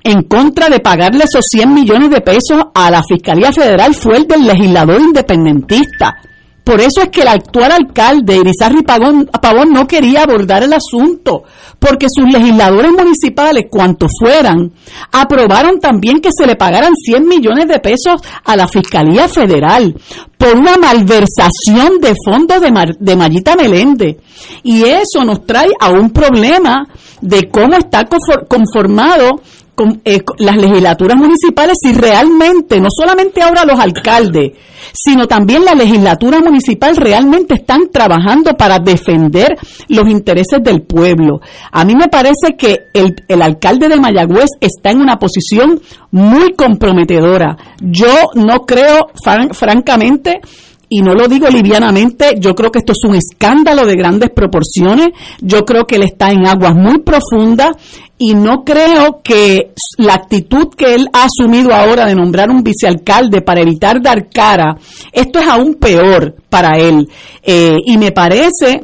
en 0.05 0.21
contra 0.21 0.69
de 0.69 0.79
pagarle 0.79 1.25
esos 1.25 1.45
100 1.49 1.73
millones 1.73 2.11
de 2.11 2.21
pesos 2.21 2.63
a 2.73 2.91
la 2.91 3.01
Fiscalía 3.03 3.51
Federal 3.51 3.95
fue 3.95 4.17
el 4.17 4.27
del 4.27 4.45
legislador 4.45 5.01
independentista. 5.01 6.15
Por 6.63 6.79
eso 6.79 7.01
es 7.01 7.09
que 7.09 7.21
el 7.21 7.27
actual 7.27 7.71
alcalde, 7.71 8.37
Irizarry 8.37 8.83
Pavón, 8.83 9.29
no 9.71 9.87
quería 9.87 10.23
abordar 10.23 10.63
el 10.63 10.73
asunto, 10.73 11.43
porque 11.79 12.07
sus 12.09 12.31
legisladores 12.31 12.91
municipales, 12.91 13.65
cuantos 13.69 14.11
fueran, 14.19 14.71
aprobaron 15.11 15.79
también 15.79 16.19
que 16.21 16.29
se 16.35 16.47
le 16.47 16.55
pagaran 16.55 16.93
100 16.95 17.27
millones 17.27 17.67
de 17.67 17.79
pesos 17.79 18.19
a 18.43 18.55
la 18.55 18.67
Fiscalía 18.67 19.27
Federal 19.27 19.95
por 20.37 20.55
una 20.57 20.77
malversación 20.77 21.99
de 21.99 22.15
fondos 22.23 22.61
de, 22.61 22.71
Mar, 22.71 22.95
de 22.97 23.55
Meléndez. 23.57 24.17
Y 24.63 24.83
eso 24.83 25.23
nos 25.23 25.45
trae 25.45 25.69
a 25.79 25.89
un 25.89 26.11
problema 26.11 26.87
de 27.21 27.49
cómo 27.49 27.75
está 27.75 28.07
conformado 28.47 29.41
con, 29.75 30.01
eh, 30.05 30.21
las 30.39 30.57
legislaturas 30.57 31.17
municipales 31.17 31.77
si 31.81 31.93
realmente, 31.93 32.79
no 32.79 32.87
solamente 32.89 33.41
ahora 33.41 33.65
los 33.65 33.79
alcaldes, 33.79 34.53
sino 34.93 35.27
también 35.27 35.65
la 35.65 35.75
legislatura 35.75 36.39
municipal 36.39 36.95
realmente 36.95 37.55
están 37.55 37.89
trabajando 37.91 38.53
para 38.53 38.79
defender 38.79 39.57
los 39.89 40.07
intereses 40.09 40.63
del 40.63 40.83
pueblo. 40.83 41.41
A 41.71 41.85
mí 41.85 41.95
me 41.95 42.07
parece 42.07 42.55
que 42.57 42.87
el, 42.93 43.15
el 43.27 43.41
alcalde 43.41 43.89
de 43.89 43.99
Mayagüez 43.99 44.49
está 44.59 44.91
en 44.91 45.01
una 45.01 45.17
posición 45.17 45.81
muy 46.11 46.53
comprometedora. 46.53 47.57
Yo 47.81 48.29
no 48.35 48.61
creo, 48.61 49.09
francamente, 49.51 50.41
y 50.89 51.01
no 51.01 51.13
lo 51.13 51.27
digo 51.27 51.47
livianamente, 51.47 52.35
yo 52.39 52.53
creo 52.55 52.71
que 52.71 52.79
esto 52.79 52.93
es 52.93 53.09
un 53.09 53.15
escándalo 53.15 53.85
de 53.85 53.95
grandes 53.95 54.29
proporciones, 54.29 55.09
yo 55.41 55.65
creo 55.65 55.85
que 55.85 55.95
él 55.95 56.03
está 56.03 56.31
en 56.31 56.45
aguas 56.47 56.75
muy 56.75 56.99
profundas 56.99 57.71
y 58.17 58.33
no 58.33 58.63
creo 58.63 59.21
que 59.23 59.73
la 59.97 60.13
actitud 60.13 60.69
que 60.75 60.95
él 60.95 61.07
ha 61.11 61.25
asumido 61.25 61.73
ahora 61.73 62.05
de 62.05 62.15
nombrar 62.15 62.49
un 62.49 62.63
vicealcalde 62.63 63.41
para 63.41 63.61
evitar 63.61 64.01
dar 64.01 64.29
cara, 64.29 64.77
esto 65.11 65.39
es 65.39 65.47
aún 65.47 65.75
peor 65.75 66.35
para 66.49 66.77
él. 66.77 67.09
Eh, 67.43 67.77
y 67.85 67.97
me 67.97 68.11
parece 68.11 68.83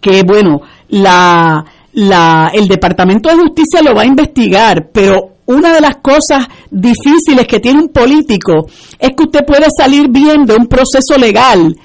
que, 0.00 0.22
bueno, 0.22 0.60
la, 0.88 1.64
la, 1.92 2.50
el 2.52 2.68
Departamento 2.68 3.30
de 3.30 3.36
Justicia 3.36 3.82
lo 3.82 3.94
va 3.94 4.02
a 4.02 4.06
investigar, 4.06 4.90
pero 4.92 5.29
una 5.50 5.74
de 5.74 5.80
las 5.80 5.96
cosas 5.96 6.46
difíciles 6.70 7.46
que 7.46 7.58
tiene 7.58 7.80
un 7.80 7.88
político 7.88 8.68
es 8.98 9.10
que 9.16 9.24
usted 9.24 9.44
puede 9.44 9.66
salir 9.76 10.08
bien 10.08 10.44
de 10.46 10.54
un 10.54 10.66
proceso 10.66 11.18
legal, 11.18 11.76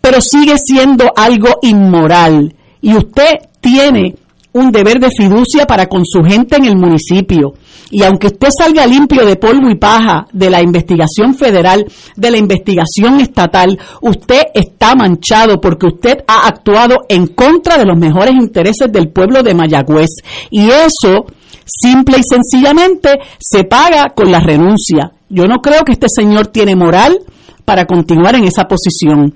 pero 0.00 0.20
sigue 0.20 0.56
siendo 0.58 1.10
algo 1.16 1.58
inmoral. 1.62 2.54
Y 2.82 2.94
usted 2.94 3.32
tiene 3.60 4.14
un 4.52 4.70
deber 4.70 5.00
de 5.00 5.08
fiducia 5.10 5.66
para 5.66 5.88
con 5.88 6.04
su 6.04 6.22
gente 6.22 6.56
en 6.56 6.66
el 6.66 6.76
municipio. 6.76 7.54
Y 7.90 8.02
aunque 8.02 8.26
usted 8.26 8.48
salga 8.56 8.86
limpio 8.86 9.24
de 9.24 9.36
polvo 9.36 9.70
y 9.70 9.76
paja 9.76 10.26
de 10.32 10.50
la 10.50 10.60
investigación 10.60 11.34
federal, 11.34 11.86
de 12.16 12.30
la 12.30 12.36
investigación 12.36 13.20
estatal, 13.20 13.78
usted 14.02 14.42
está 14.52 14.94
manchado 14.94 15.60
porque 15.60 15.86
usted 15.86 16.24
ha 16.26 16.46
actuado 16.46 17.06
en 17.08 17.28
contra 17.28 17.78
de 17.78 17.86
los 17.86 17.98
mejores 17.98 18.34
intereses 18.34 18.92
del 18.92 19.08
pueblo 19.08 19.42
de 19.42 19.54
Mayagüez. 19.54 20.10
Y 20.50 20.68
eso 20.68 21.26
Simple 21.64 22.18
y 22.18 22.22
sencillamente 22.22 23.18
se 23.38 23.64
paga 23.64 24.10
con 24.10 24.30
la 24.30 24.40
renuncia. 24.40 25.12
Yo 25.28 25.46
no 25.46 25.60
creo 25.60 25.82
que 25.84 25.92
este 25.92 26.06
señor 26.08 26.48
tiene 26.48 26.76
moral 26.76 27.18
para 27.64 27.86
continuar 27.86 28.34
en 28.34 28.44
esa 28.44 28.64
posición, 28.68 29.34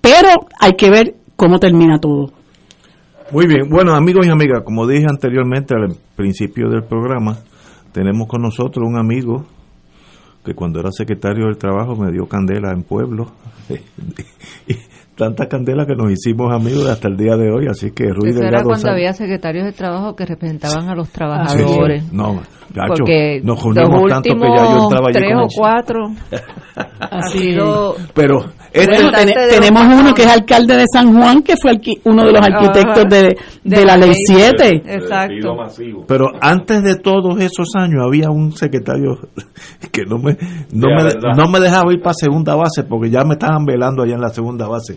pero 0.00 0.28
hay 0.60 0.74
que 0.74 0.90
ver 0.90 1.14
cómo 1.36 1.58
termina 1.58 1.98
todo. 1.98 2.30
Muy 3.32 3.46
bien, 3.46 3.68
bueno 3.68 3.94
amigos 3.94 4.26
y 4.26 4.30
amigas, 4.30 4.62
como 4.64 4.86
dije 4.86 5.06
anteriormente 5.08 5.74
al 5.74 5.96
principio 6.14 6.68
del 6.68 6.84
programa, 6.84 7.38
tenemos 7.92 8.28
con 8.28 8.42
nosotros 8.42 8.86
un 8.86 8.98
amigo 8.98 9.44
que 10.44 10.54
cuando 10.54 10.78
era 10.78 10.92
secretario 10.92 11.46
del 11.46 11.56
trabajo 11.56 11.96
me 11.96 12.12
dio 12.12 12.26
candela 12.26 12.70
en 12.72 12.82
pueblo 12.82 13.32
tanta 15.16 15.46
candela 15.46 15.86
que 15.86 15.94
nos 15.94 16.10
hicimos 16.10 16.52
amigos 16.52 16.88
hasta 16.88 17.08
el 17.08 17.16
día 17.16 17.36
de 17.36 17.50
hoy, 17.50 17.66
así 17.68 17.92
que 17.92 18.04
Ruiz 18.04 18.34
Eso 18.34 18.44
era 18.44 18.62
cuando 18.62 18.90
había 18.90 19.12
secretarios 19.12 19.64
de 19.64 19.72
trabajo 19.72 20.16
que 20.16 20.26
representaban 20.26 20.88
a 20.88 20.94
los 20.94 21.08
trabajadores. 21.10 22.12
No, 22.12 22.40
gacho, 22.72 23.04
nos 23.42 23.64
unimos 23.64 24.10
tanto 24.10 24.34
que 24.34 24.48
ya 24.56 24.64
yo 24.64 24.82
entraba 24.84 25.08
allí 25.08 25.18
tres 25.18 25.36
o 25.36 25.46
cuatro 25.56 26.10
ha 27.00 27.22
sido 27.28 27.94
pero 28.14 28.44
tenemos 28.72 29.82
uno 29.84 30.14
que 30.14 30.22
es 30.22 30.28
alcalde 30.28 30.76
de 30.76 30.84
San 30.92 31.14
Juan, 31.14 31.42
que 31.42 31.54
fue 31.56 31.78
uno 32.04 32.24
de 32.24 32.32
los 32.32 32.40
arquitectos 32.42 33.04
de, 33.08 33.36
de, 33.62 33.84
la, 33.84 33.96
ley 33.96 34.12
7. 34.14 34.82
Exacto. 34.84 35.56
Pero 36.08 36.26
antes 36.40 36.82
de 36.82 36.96
todos 36.96 37.40
esos 37.40 37.68
años 37.76 38.02
había 38.04 38.30
un 38.30 38.50
secretario 38.52 39.18
que 39.92 40.04
no 40.04 40.18
me, 40.18 40.36
no, 40.72 40.88
me, 40.88 41.36
no 41.36 41.48
me 41.48 41.60
dejaba 41.60 41.92
ir 41.92 42.00
para 42.00 42.14
segunda 42.14 42.56
base 42.56 42.82
porque 42.82 43.10
ya 43.10 43.22
me 43.24 43.34
estaban 43.34 43.64
velando 43.64 44.02
allá 44.02 44.14
en 44.14 44.20
la 44.20 44.30
segunda 44.30 44.66
base. 44.66 44.96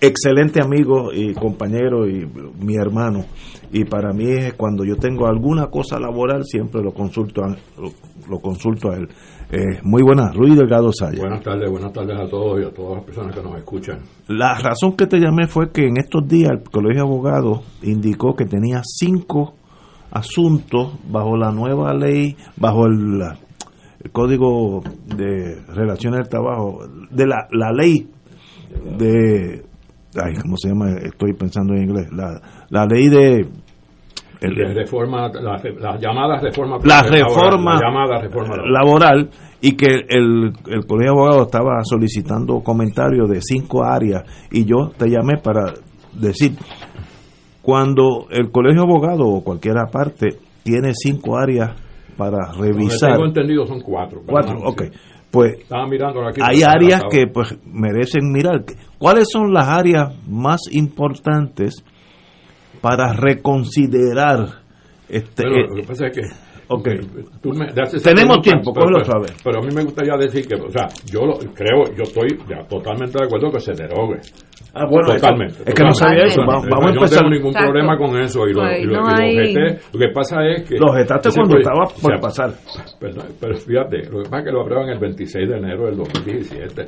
Excelente 0.00 0.60
amigo 0.62 1.12
y 1.12 1.32
compañero 1.34 2.06
y 2.06 2.26
mi 2.60 2.76
hermano. 2.76 3.24
Y 3.72 3.84
para 3.84 4.12
mí 4.12 4.30
es 4.30 4.54
cuando 4.54 4.84
yo 4.84 4.96
tengo 4.96 5.26
alguna 5.26 5.68
cosa 5.68 5.98
laboral 5.98 6.44
siempre 6.44 6.82
lo 6.82 6.92
consulto 6.92 7.42
a, 7.42 7.56
lo 8.28 8.38
consulto 8.38 8.90
a 8.90 8.96
él. 8.96 9.08
Eh, 9.50 9.80
muy 9.84 10.02
buenas, 10.02 10.34
Ruiz 10.34 10.56
Delgado 10.56 10.90
Saya. 10.92 11.20
Buenas 11.20 11.42
tardes, 11.42 11.70
buenas 11.70 11.92
tardes 11.92 12.18
a 12.18 12.28
todos 12.28 12.60
y 12.60 12.64
a 12.64 12.70
todas 12.70 12.96
las 12.96 13.04
personas 13.04 13.34
que 13.34 13.42
nos 13.42 13.56
escuchan. 13.56 14.00
La 14.26 14.58
razón 14.58 14.96
que 14.96 15.06
te 15.06 15.18
llamé 15.18 15.46
fue 15.46 15.70
que 15.70 15.86
en 15.86 15.98
estos 15.98 16.26
días 16.26 16.50
el 16.50 16.62
Colegio 16.64 17.02
de 17.02 17.08
Abogados 17.08 17.60
indicó 17.82 18.34
que 18.34 18.44
tenía 18.44 18.82
cinco 18.84 19.54
asuntos 20.10 20.98
bajo 21.08 21.36
la 21.36 21.52
nueva 21.52 21.94
ley, 21.94 22.36
bajo 22.56 22.86
el, 22.86 23.22
Código 24.12 24.82
de 25.16 25.60
Relaciones 25.68 26.20
del 26.20 26.28
Trabajo, 26.28 26.80
de 27.10 27.26
la, 27.26 27.46
la 27.50 27.72
ley 27.72 28.08
de... 28.98 29.65
Ay, 30.22 30.34
¿cómo 30.42 30.56
se 30.56 30.68
llama? 30.68 30.90
Estoy 31.02 31.32
pensando 31.34 31.74
en 31.74 31.82
inglés. 31.82 32.08
La, 32.12 32.40
la 32.70 32.86
ley 32.86 33.08
de 33.08 33.46
el, 34.40 34.74
reforma, 34.74 35.28
la, 35.28 35.98
llamada 35.98 36.38
reforma, 36.40 36.78
la 36.84 37.02
reforma, 37.02 37.80
laboral, 38.68 39.30
y 39.60 39.76
que 39.76 39.86
el, 40.08 40.52
el 40.66 40.86
Colegio 40.86 41.12
de 41.12 41.18
Abogados 41.18 41.46
estaba 41.46 41.82
solicitando 41.84 42.60
comentarios 42.60 43.28
de 43.30 43.40
cinco 43.40 43.82
áreas 43.84 44.24
y 44.50 44.64
yo 44.64 44.90
te 44.96 45.08
llamé 45.08 45.38
para 45.42 45.72
decir, 46.12 46.52
cuando 47.62 48.26
el 48.30 48.50
Colegio 48.50 48.82
de 48.82 48.88
Abogados 48.88 49.26
o 49.26 49.42
cualquier 49.42 49.76
parte 49.90 50.38
tiene 50.62 50.92
cinco 50.94 51.36
áreas 51.36 51.70
para 52.16 52.52
revisar. 52.52 53.12
tengo 53.12 53.26
entendido 53.26 53.66
son 53.66 53.80
cuatro. 53.80 54.22
Cuatro, 54.26 54.58
ok. 54.64 54.82
Pues 55.30 55.56
hay 56.40 56.62
áreas 56.62 57.02
que 57.10 57.26
pues 57.26 57.58
merecen 57.64 58.32
mirar. 58.32 58.64
¿Cuáles 58.98 59.26
son 59.30 59.52
las 59.52 59.68
áreas 59.68 60.14
más 60.26 60.60
importantes? 60.70 61.84
para 62.86 63.12
reconsiderar 63.12 64.62
este 65.08 65.44
lo 65.44 65.74
que 65.74 65.82
pasa 65.82 66.06
es 66.06 66.16
que 66.16 66.22
Okay. 66.68 66.98
Tenemos 68.02 68.40
tiempo, 68.40 68.72
pero, 68.74 68.86
pero, 68.98 69.22
pero, 69.44 69.58
a 69.60 69.62
mí 69.64 69.72
me 69.72 69.84
gustaría 69.84 70.16
decir 70.16 70.48
que, 70.48 70.56
o 70.56 70.68
sea, 70.68 70.88
yo 71.08 71.20
creo, 71.54 71.94
yo 71.94 72.02
estoy 72.02 72.26
totalmente 72.68 73.16
de 73.20 73.24
acuerdo 73.24 73.52
que 73.52 73.60
se 73.60 73.72
derogue. 73.72 74.18
Ah, 74.78 74.84
bueno, 74.90 75.08
totalmente. 75.08 75.62
Es 75.64 75.74
que 75.74 75.82
no 75.82 75.92
sabía 75.94 76.24
eso. 76.24 76.42
Vamos, 76.46 76.66
a 76.66 76.88
empezar. 76.90 77.24
No 77.24 77.30
tengo 77.30 77.30
ningún 77.30 77.54
problema 77.54 77.96
con 77.96 78.20
eso. 78.20 78.46
Y, 78.46 78.52
lo, 78.52 78.62
y, 78.70 78.84
lo, 78.84 78.92
y 79.22 79.54
lo 79.54 79.98
que 79.98 80.08
pasa 80.12 80.44
es 80.44 80.68
que. 80.68 80.76
Los 80.76 80.94
gestaste 80.94 81.30
cuando 81.34 81.56
estaba 81.56 81.84
por 82.02 82.20
pasar. 82.20 82.50
Pero, 83.00 83.22
pero, 83.40 83.56
fíjate, 83.56 84.10
lo 84.10 84.22
que 84.22 84.28
pasa 84.28 84.38
es 84.38 84.44
que 84.44 84.52
lo 84.52 84.60
aprueban 84.60 84.90
el 84.90 84.98
26 84.98 85.48
de 85.48 85.56
enero 85.56 85.86
del 85.86 85.96
2017. 85.96 86.86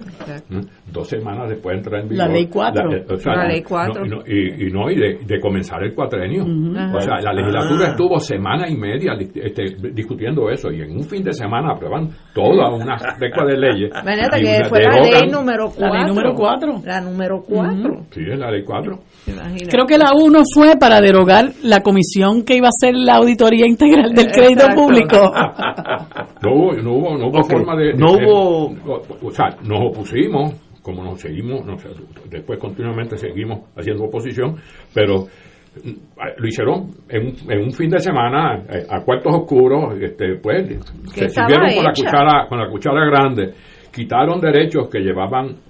¿Mm? 0.51 0.61
Dos 0.93 1.09
semanas 1.09 1.49
después 1.49 1.73
de 1.73 1.79
entrar 1.79 2.03
en 2.03 2.09
vigor. 2.11 2.27
La 2.27 2.33
ley 2.33 2.47
4. 2.47 2.91
La, 2.91 3.15
o 3.15 3.17
sea, 3.17 3.33
la 3.35 3.49
ley 3.49 3.63
4. 3.63 4.05
No, 4.05 4.17
y, 4.27 4.71
no, 4.71 4.91
y 4.91 4.97
de, 4.97 5.19
de, 5.25 5.41
comenzar 5.41 5.83
el 5.83 5.95
cuatrenio. 5.95 6.45
O 6.45 7.01
sea, 7.01 7.21
la 7.23 7.33
legislatura 7.33 7.87
ah. 7.87 7.91
estuvo 7.91 8.19
semana 8.19 8.69
y 8.69 8.77
media 8.77 9.13
este, 9.19 9.77
discutiendo 9.93 10.51
eso. 10.51 10.71
Y 10.71 10.83
en 10.83 10.91
un 10.91 11.05
fin 11.05 11.25
de 11.25 11.33
semana 11.33 11.73
aprueban 11.73 12.11
toda 12.35 12.69
una 12.69 12.97
década 13.19 13.47
de 13.47 13.57
leyes. 13.57 13.91
Imagínate 14.03 14.43
que 14.43 14.65
fue 14.69 14.83
la 14.83 15.01
ley 15.01 15.31
número 15.31 15.71
4. 15.75 15.87
La 15.87 15.95
ley 15.95 16.07
número 16.07 16.35
4. 16.35 16.83
La 16.85 17.01
número 17.01 17.43
4. 17.43 17.78
Sí, 18.11 18.21
es 18.21 18.39
la 18.39 18.51
ley 18.51 18.63
4. 18.65 18.99
Creo 19.71 19.87
que 19.87 19.99
la 19.99 20.11
1 20.15 20.41
fue 20.55 20.77
para 20.79 21.01
derogar 21.01 21.51
la 21.63 21.81
comisión 21.81 22.45
que 22.45 22.57
iba 22.57 22.69
a 22.69 22.71
hacer 22.71 22.95
la 22.95 23.17
auditoría 23.17 23.67
integral 23.67 24.13
del 24.15 24.31
crédito 24.31 24.67
público. 24.75 25.17
no 26.43 26.53
hubo, 26.53 26.73
no 26.75 26.93
hubo, 26.93 27.19
no 27.19 27.29
hubo 27.29 27.45
forma 27.45 27.77
de, 27.77 27.95
No 27.95 28.13
hubo. 28.13 28.75
O 29.23 29.31
sea, 29.31 29.57
nos 29.63 29.91
opusimos, 29.91 30.55
como 30.83 31.05
nos 31.05 31.21
seguimos, 31.21 31.63
después 32.31 32.59
continuamente 32.59 33.17
seguimos 33.17 33.61
haciendo 33.77 34.05
oposición, 34.05 34.57
pero 34.95 35.27
mm, 35.85 36.39
lo 36.39 36.47
hicieron 36.47 36.91
en 37.09 37.27
un, 37.27 37.53
en 37.53 37.65
un 37.65 37.73
fin 37.73 37.91
de 37.91 37.99
semana 37.99 38.63
eh, 38.71 38.87
a 38.89 39.01
cuartos 39.03 39.35
oscuros 39.35 40.01
este 40.01 40.37
pues 40.43 40.67
se 41.13 41.29
sirvieron 41.29 41.75
con 41.75 41.85
la 41.85 41.93
cuchara 41.93 42.47
con 42.49 42.59
la 42.59 42.71
cuchara 42.71 43.05
grande 43.07 43.55
quitaron 43.93 44.41
derechos 44.41 44.89
que 44.89 45.01
llevaban 45.01 45.68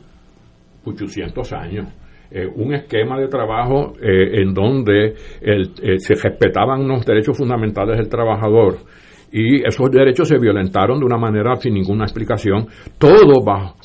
800 0.88 1.52
años. 1.52 1.86
Eh, 2.30 2.46
un 2.46 2.74
esquema 2.74 3.18
de 3.18 3.28
trabajo 3.28 3.94
eh, 4.02 4.42
en 4.42 4.52
donde 4.52 5.14
eh, 5.40 5.98
se 5.98 6.14
respetaban 6.14 6.86
los 6.86 7.04
derechos 7.06 7.38
fundamentales 7.38 7.96
del 7.96 8.10
trabajador 8.10 8.76
y 9.32 9.66
esos 9.66 9.90
derechos 9.90 10.28
se 10.28 10.38
violentaron 10.38 10.98
de 10.98 11.06
una 11.06 11.16
manera 11.16 11.56
sin 11.56 11.74
ninguna 11.74 12.04
explicación, 12.04 12.66
todo 12.98 13.42
bajo, 13.42 13.76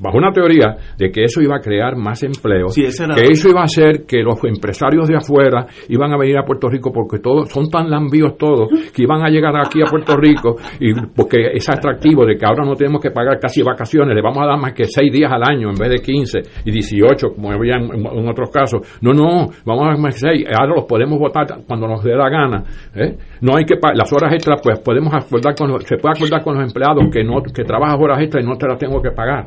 bajo 0.00 0.18
una 0.18 0.32
teoría 0.32 0.76
de 0.96 1.10
que 1.10 1.24
eso 1.24 1.40
iba 1.40 1.56
a 1.56 1.60
crear 1.60 1.96
más 1.96 2.22
empleo, 2.22 2.68
que 2.74 2.86
eso 2.86 3.48
iba 3.48 3.60
a 3.60 3.64
hacer 3.64 4.04
que 4.06 4.22
los 4.22 4.42
empresarios 4.44 5.08
de 5.08 5.16
afuera 5.16 5.66
iban 5.88 6.12
a 6.12 6.18
venir 6.18 6.38
a 6.38 6.44
Puerto 6.44 6.68
Rico 6.68 6.92
porque 6.92 7.18
todos 7.18 7.50
son 7.50 7.68
tan 7.68 7.90
lambíos 7.90 8.36
todos 8.36 8.68
que 8.92 9.02
iban 9.02 9.22
a 9.22 9.28
llegar 9.28 9.54
aquí 9.56 9.80
a 9.82 9.90
Puerto 9.90 10.16
Rico 10.16 10.56
y 10.80 10.94
porque 11.14 11.52
es 11.54 11.68
atractivo 11.68 12.24
de 12.26 12.36
que 12.36 12.46
ahora 12.46 12.64
no 12.64 12.74
tenemos 12.74 13.00
que 13.00 13.10
pagar 13.10 13.38
casi 13.38 13.62
vacaciones, 13.62 14.14
le 14.14 14.22
vamos 14.22 14.42
a 14.42 14.46
dar 14.46 14.58
más 14.58 14.72
que 14.72 14.84
seis 14.84 15.12
días 15.12 15.32
al 15.32 15.42
año 15.42 15.70
en 15.70 15.76
vez 15.76 15.90
de 15.90 15.98
15 15.98 16.38
y 16.64 16.70
18 16.70 17.28
como 17.34 17.52
había 17.52 17.76
en, 17.76 18.28
otros 18.28 18.50
casos. 18.50 18.98
No, 19.00 19.12
no, 19.12 19.48
vamos 19.64 19.84
a 19.84 19.88
dar 19.90 19.98
más 19.98 20.18
seis, 20.18 20.44
ahora 20.48 20.74
los 20.76 20.84
podemos 20.84 21.18
votar 21.18 21.46
cuando 21.66 21.86
nos 21.86 22.02
dé 22.02 22.14
la 22.14 22.28
gana. 22.28 22.64
¿eh? 22.94 23.16
No 23.40 23.56
hay 23.56 23.64
que 23.64 23.74
las 23.94 24.12
horas 24.12 24.32
extras, 24.32 24.60
pues 24.62 24.80
podemos 24.80 25.12
acordar 25.12 25.54
con 25.54 25.80
se 25.82 25.96
puede 25.96 26.14
acordar 26.16 26.42
con 26.42 26.54
los 26.54 26.64
empleados 26.64 27.04
que 27.12 27.24
no 27.24 27.42
que 27.42 27.64
trabajas 27.64 27.98
horas 28.00 28.20
extras 28.20 28.44
y 28.44 28.46
no 28.46 28.56
te 28.56 28.66
las 28.66 28.78
tengo 28.78 29.00
que 29.00 29.10
pagar. 29.10 29.46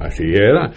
Así 0.00 0.24
era. 0.34 0.70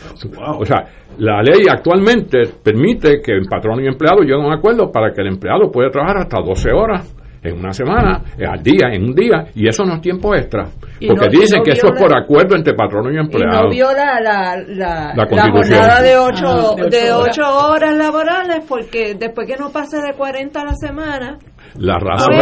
O 0.58 0.66
sea, 0.66 0.86
la 1.18 1.42
ley 1.42 1.66
actualmente 1.70 2.44
permite 2.64 3.22
que 3.22 3.32
el 3.32 3.46
patrón 3.50 3.84
y 3.84 3.88
empleado 3.88 4.22
lleguen 4.22 4.42
a 4.42 4.48
un 4.48 4.54
acuerdo 4.54 4.92
para 4.92 5.12
que 5.12 5.22
el 5.22 5.28
empleado 5.28 5.72
pueda 5.72 5.90
trabajar 5.90 6.18
hasta 6.18 6.42
12 6.42 6.70
horas 6.72 7.16
en 7.42 7.58
una 7.58 7.72
semana, 7.72 8.22
eh, 8.38 8.46
al 8.46 8.62
día, 8.62 8.90
en 8.92 9.04
un 9.04 9.16
día, 9.16 9.46
y 9.56 9.68
eso 9.68 9.86
no 9.86 9.96
es 9.96 10.02
tiempo 10.02 10.36
extra. 10.36 10.66
Porque 11.08 11.30
dicen 11.30 11.64
que 11.64 11.72
eso 11.72 11.88
es 11.88 12.02
por 12.02 12.16
acuerdo 12.16 12.56
entre 12.56 12.74
patrón 12.74 13.14
y 13.14 13.18
empleado. 13.18 13.62
Y 13.62 13.64
no 13.64 13.70
viola 13.70 14.20
la, 14.20 14.58
la, 14.68 15.14
la, 15.16 15.26
jornada 15.26 16.02
de 16.02 16.18
8 16.18 16.46
ah, 16.46 16.76
de 16.90 17.14
ocho 17.14 17.42
horas 17.70 17.96
laborales, 17.96 18.66
porque 18.68 19.16
después 19.18 19.48
que 19.48 19.56
no 19.56 19.72
pase 19.72 20.02
de 20.02 20.14
40 20.14 20.60
a 20.60 20.66
la 20.66 20.74
semana, 20.76 21.38
la 21.78 22.00
razón, 22.00 22.34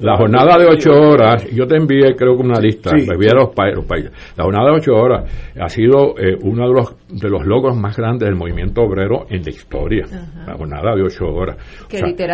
La 0.00 0.16
jornada 0.16 0.58
de 0.58 0.66
ocho 0.66 0.90
horas, 0.92 1.46
yo 1.50 1.66
te 1.66 1.76
envié 1.76 2.14
creo 2.14 2.36
que 2.36 2.42
una 2.42 2.60
lista, 2.60 2.92
me 2.92 3.14
envié 3.14 3.30
los, 3.34 3.50
países. 3.54 4.12
La 4.36 4.44
jornada 4.44 4.70
de 4.70 4.76
ocho 4.76 4.92
horas 4.94 5.52
ha 5.58 5.68
sido 5.68 6.18
eh, 6.18 6.36
uno 6.42 6.68
de 6.68 6.74
los, 6.74 6.96
de 7.08 7.28
los 7.28 7.46
logros 7.46 7.76
más 7.76 7.96
grandes 7.96 8.28
del 8.28 8.36
movimiento 8.36 8.82
obrero 8.82 9.26
en 9.28 9.42
la 9.42 9.50
historia. 9.50 10.06
La 10.46 10.54
jornada 10.54 10.94
de 10.94 11.02
ocho 11.02 11.26
horas. 11.26 11.56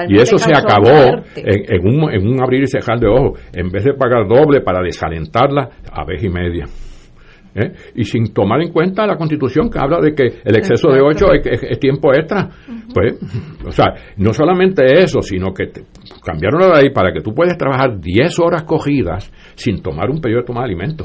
y 0.09 0.17
eso 0.17 0.39
se 0.39 0.53
acabó 0.53 1.23
en, 1.37 1.87
un, 1.87 2.11
en 2.11 2.27
un 2.27 2.43
abrir 2.43 2.63
y 2.63 2.67
cerrar 2.67 2.99
de 2.99 3.09
ojos. 3.09 3.41
En 3.53 3.71
vez 3.71 3.85
de 3.85 3.95
pagar 3.95 4.27
doble 4.29 4.61
para 4.61 4.83
desalentarla, 4.83 5.69
a 5.91 6.05
vez 6.05 6.23
y 6.23 6.29
media. 6.29 6.67
¿Eh? 7.59 7.73
y 7.95 8.05
sin 8.05 8.33
tomar 8.33 8.61
en 8.63 8.73
cuenta 8.73 9.07
la 9.07 9.17
constitución 9.17 9.71
que 9.71 9.79
habla 9.79 10.01
de 10.01 10.15
que 10.15 10.41
el 10.45 10.57
exceso 10.57 10.91
de 10.91 11.01
ocho 11.01 11.33
es, 11.33 11.79
tiempo 11.79 12.13
extra. 12.13 12.49
Pues, 12.93 13.15
o 13.67 13.73
sea, 13.73 13.95
no 14.17 14.33
solamente 14.33 14.85
eso, 15.03 15.21
sino 15.21 15.53
que 15.53 15.71
cambiaron 16.25 16.61
la 16.61 16.81
ley 16.81 16.91
para 16.91 17.13
que 17.13 17.21
tú 17.21 17.35
puedas 17.35 17.57
trabajar 17.57 18.01
10 18.01 18.39
horas 18.39 18.63
cogidas 18.63 19.31
sin 19.55 19.83
tomar 19.83 20.11
un 20.11 20.21
periodo 20.21 20.43
de 20.43 20.47
tomar 20.47 20.65
alimento. 20.65 21.05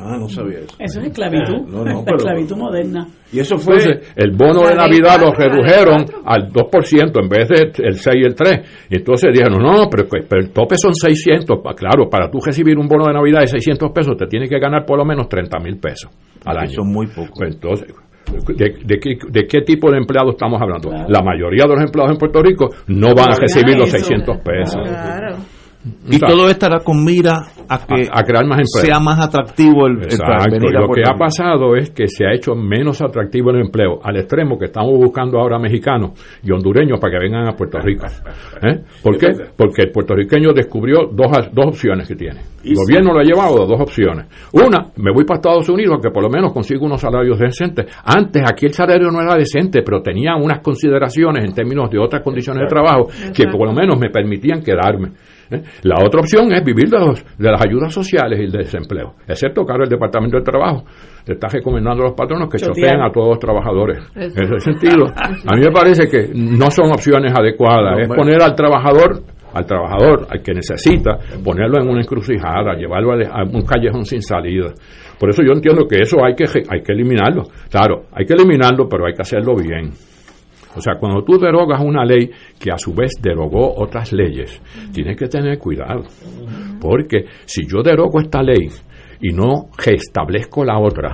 Ah, 0.00 0.16
no 0.18 0.28
sabía 0.28 0.60
eso. 0.60 0.76
Eso 0.78 1.00
es 1.00 1.06
esclavitud, 1.06 1.66
esclavitud 2.06 2.56
moderna. 2.56 3.06
Y 3.32 3.40
eso 3.40 3.58
fue. 3.58 3.76
el 4.16 4.30
bono 4.30 4.66
de 4.66 4.74
Navidad 4.74 5.20
lo 5.20 5.32
redujeron 5.32 6.06
al 6.24 6.50
2% 6.50 7.22
en 7.22 7.28
vez 7.28 7.48
del 7.48 7.86
el 7.86 7.94
6 7.96 8.16
y 8.16 8.24
el 8.24 8.34
3. 8.34 8.86
Y 8.90 8.96
entonces 8.96 9.32
dijeron, 9.32 9.62
no, 9.62 9.88
pero, 9.90 10.08
el 10.30 10.50
tope 10.50 10.76
son 10.78 10.94
600. 10.94 11.58
Claro, 11.76 12.08
para 12.08 12.30
tú 12.30 12.38
recibir 12.44 12.78
un 12.78 12.88
bono 12.88 13.06
de 13.06 13.12
Navidad 13.12 13.40
de 13.40 13.48
600 13.48 13.90
pesos, 13.92 14.16
te 14.16 14.26
tienes 14.26 14.48
que 14.48 14.58
ganar 14.58 14.86
por 14.86 14.98
lo 14.98 15.04
menos 15.08 15.28
30 15.28 15.58
mil 15.58 15.78
pesos 15.78 16.10
al 16.44 16.58
año. 16.58 16.70
Son 16.70 16.92
muy 16.92 17.06
pocos. 17.06 17.32
Pues 17.36 17.54
entonces, 17.54 17.94
¿De, 18.28 19.00
qué, 19.00 19.16
¿De, 19.30 19.46
qué, 19.46 19.62
tipo 19.62 19.90
de 19.90 19.98
empleados 19.98 20.34
estamos 20.34 20.60
hablando? 20.60 20.90
La 21.08 21.22
mayoría 21.22 21.64
de 21.64 21.74
los 21.74 21.80
empleados 21.80 22.12
en 22.12 22.18
Puerto 22.18 22.42
Rico 22.42 22.68
no 22.88 23.14
van 23.14 23.32
a 23.32 23.36
recibir 23.36 23.76
los 23.76 23.90
600 23.90 24.36
pesos. 24.38 24.82
Claro. 24.84 25.36
Y 26.10 26.18
todo 26.18 26.48
estará 26.48 26.80
con 26.80 27.04
mira 27.04 27.46
a 27.68 27.86
que 27.86 28.08
a, 28.10 28.22
crear 28.22 28.46
más 28.46 28.58
sea 28.80 28.98
más 28.98 29.20
atractivo 29.20 29.86
el, 29.86 30.02
el 30.02 30.72
Lo 30.72 30.88
que 30.88 31.02
ha 31.06 31.14
pasado 31.14 31.76
es 31.76 31.90
que 31.90 32.08
se 32.08 32.24
ha 32.26 32.34
hecho 32.34 32.54
menos 32.54 33.02
atractivo 33.02 33.50
el 33.50 33.60
empleo, 33.60 34.00
al 34.02 34.16
extremo 34.16 34.58
que 34.58 34.66
estamos 34.66 34.92
buscando 34.98 35.38
ahora 35.38 35.58
mexicanos 35.58 36.12
y 36.42 36.50
hondureños 36.50 36.98
para 36.98 37.12
que 37.12 37.24
vengan 37.24 37.48
a 37.48 37.52
Puerto 37.52 37.78
Rico. 37.78 38.06
¿Eh? 38.62 38.80
¿Por 39.02 39.18
qué? 39.18 39.28
Porque 39.56 39.82
el 39.82 39.90
puertorriqueño 39.90 40.52
descubrió 40.52 41.08
dos, 41.12 41.30
dos 41.52 41.66
opciones 41.66 42.08
que 42.08 42.14
tiene. 42.14 42.40
El 42.64 42.74
gobierno 42.74 43.12
lo 43.12 43.20
ha 43.20 43.24
llevado 43.24 43.62
a 43.62 43.66
dos 43.66 43.80
opciones. 43.80 44.26
Una, 44.52 44.90
me 44.96 45.12
voy 45.12 45.24
para 45.24 45.38
Estados 45.38 45.68
Unidos 45.68 45.98
que 46.02 46.10
por 46.10 46.22
lo 46.22 46.30
menos 46.30 46.52
consigo 46.52 46.86
unos 46.86 47.00
salarios 47.00 47.38
decentes. 47.38 47.86
Antes 48.04 48.42
aquí 48.46 48.66
el 48.66 48.72
salario 48.72 49.10
no 49.10 49.20
era 49.20 49.34
decente, 49.34 49.82
pero 49.82 50.02
tenía 50.02 50.36
unas 50.36 50.60
consideraciones 50.60 51.44
en 51.44 51.54
términos 51.54 51.90
de 51.90 51.98
otras 51.98 52.22
condiciones 52.22 52.62
de 52.62 52.68
trabajo 52.68 53.08
que 53.34 53.44
por 53.46 53.66
lo 53.66 53.72
menos 53.72 53.98
me 53.98 54.10
permitían 54.10 54.62
quedarme. 54.62 55.12
¿Eh? 55.50 55.62
La 55.82 55.96
otra 56.04 56.20
opción 56.20 56.52
es 56.52 56.64
vivir 56.64 56.88
de, 56.88 56.98
de, 56.98 57.50
las 57.50 57.64
ayudas 57.64 57.92
sociales 57.92 58.38
y 58.40 58.44
el 58.44 58.52
desempleo, 58.52 59.14
excepto 59.26 59.64
que 59.64 59.72
ahora 59.72 59.84
el 59.84 59.90
Departamento 59.90 60.36
del 60.36 60.44
Trabajo 60.44 60.84
le 61.26 61.34
está 61.34 61.48
recomendando 61.48 62.02
a 62.02 62.06
los 62.08 62.16
patronos 62.16 62.48
que 62.48 62.58
choteen 62.58 63.00
a 63.00 63.10
todos 63.10 63.28
los 63.28 63.38
trabajadores. 63.38 63.98
En 64.14 64.26
ese 64.26 64.60
sentido, 64.60 65.06
a 65.16 65.56
mí 65.56 65.60
me 65.60 65.70
parece 65.70 66.08
que 66.08 66.30
no 66.34 66.70
son 66.70 66.90
opciones 66.90 67.32
adecuadas, 67.36 67.98
es 68.00 68.08
poner 68.08 68.42
al 68.42 68.54
trabajador 68.54 69.22
al 69.54 69.64
trabajador, 69.64 70.26
al 70.30 70.42
que 70.42 70.52
necesita, 70.52 71.18
ponerlo 71.42 71.80
en 71.80 71.88
una 71.88 72.00
encrucijada, 72.00 72.74
llevarlo 72.76 73.12
a 73.12 73.42
un 73.44 73.62
callejón 73.62 74.04
sin 74.04 74.22
salida. 74.22 74.72
Por 75.18 75.30
eso 75.30 75.42
yo 75.42 75.52
entiendo 75.52 75.86
que 75.88 76.00
eso 76.02 76.18
hay 76.24 76.34
que, 76.34 76.44
hay 76.44 76.82
que 76.82 76.92
eliminarlo. 76.92 77.44
Claro, 77.70 78.04
hay 78.12 78.24
que 78.24 78.34
eliminarlo, 78.34 78.88
pero 78.88 79.06
hay 79.06 79.14
que 79.14 79.22
hacerlo 79.22 79.56
bien. 79.56 79.90
O 80.76 80.80
sea, 80.80 80.94
cuando 80.98 81.22
tú 81.22 81.38
derogas 81.38 81.80
una 81.82 82.04
ley 82.04 82.30
que 82.58 82.70
a 82.70 82.78
su 82.78 82.94
vez 82.94 83.12
derogó 83.20 83.74
otras 83.76 84.12
leyes, 84.12 84.60
tienes 84.92 85.16
que 85.16 85.26
tener 85.26 85.58
cuidado. 85.58 86.04
Porque 86.80 87.24
si 87.44 87.66
yo 87.66 87.82
derogo 87.82 88.20
esta 88.20 88.42
ley 88.42 88.68
y 89.20 89.32
no 89.32 89.66
restablezco 89.76 90.64
la 90.64 90.78
otra, 90.78 91.12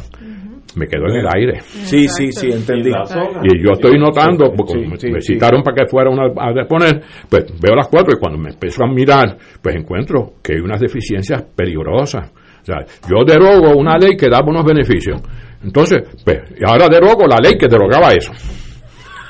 me 0.77 0.87
quedo 0.87 1.07
en 1.09 1.17
el 1.17 1.27
aire. 1.35 1.61
Sí, 1.61 2.09
sí, 2.09 2.33
sí, 2.33 2.51
entendí. 2.51 2.91
Y 2.91 3.63
yo 3.63 3.73
estoy 3.73 3.99
notando, 3.99 4.53
porque 4.57 4.87
me 5.11 5.21
citaron 5.21 5.63
para 5.63 5.77
que 5.77 5.87
fuera 5.87 6.11
una, 6.11 6.25
a 6.37 6.53
deponer, 6.53 7.01
pues 7.29 7.45
veo 7.61 7.77
las 7.77 7.89
cuatro 7.89 8.15
y 8.17 8.21
cuando 8.21 8.39
me 8.39 8.51
empiezo 8.51 8.85
a 8.85 8.89
mirar, 8.89 9.37
pues 9.63 9.77
encuentro 9.77 10.35
que 10.43 10.55
hay 10.55 10.61
unas 10.61 10.81
deficiencias 10.81 11.43
peligrosas. 11.55 12.31
O 12.63 12.65
sea, 12.65 12.79
yo 13.09 13.25
derogo 13.27 13.77
una 13.77 13.97
ley 13.99 14.17
que 14.17 14.29
daba 14.29 14.49
unos 14.49 14.65
beneficios. 14.65 15.21
Entonces, 15.63 16.03
pues, 16.25 16.41
ahora 16.67 16.89
derogo 16.89 17.27
la 17.27 17.37
ley 17.37 17.57
que 17.59 17.69
derogaba 17.69 18.13
eso. 18.13 18.33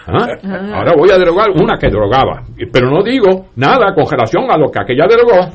¿Ah? 0.07 0.26
Ahora 0.74 0.92
voy 0.96 1.11
a 1.11 1.18
derogar 1.18 1.50
una 1.50 1.76
que 1.78 1.88
derogaba. 1.88 2.42
Pero 2.72 2.90
no 2.90 3.02
digo 3.02 3.46
nada 3.57 3.94
con 3.94 4.05
relación 4.11 4.44
a 4.50 4.59
lo 4.59 4.70
que 4.70 4.80
aquella 4.80 5.07
derogó. 5.09 5.48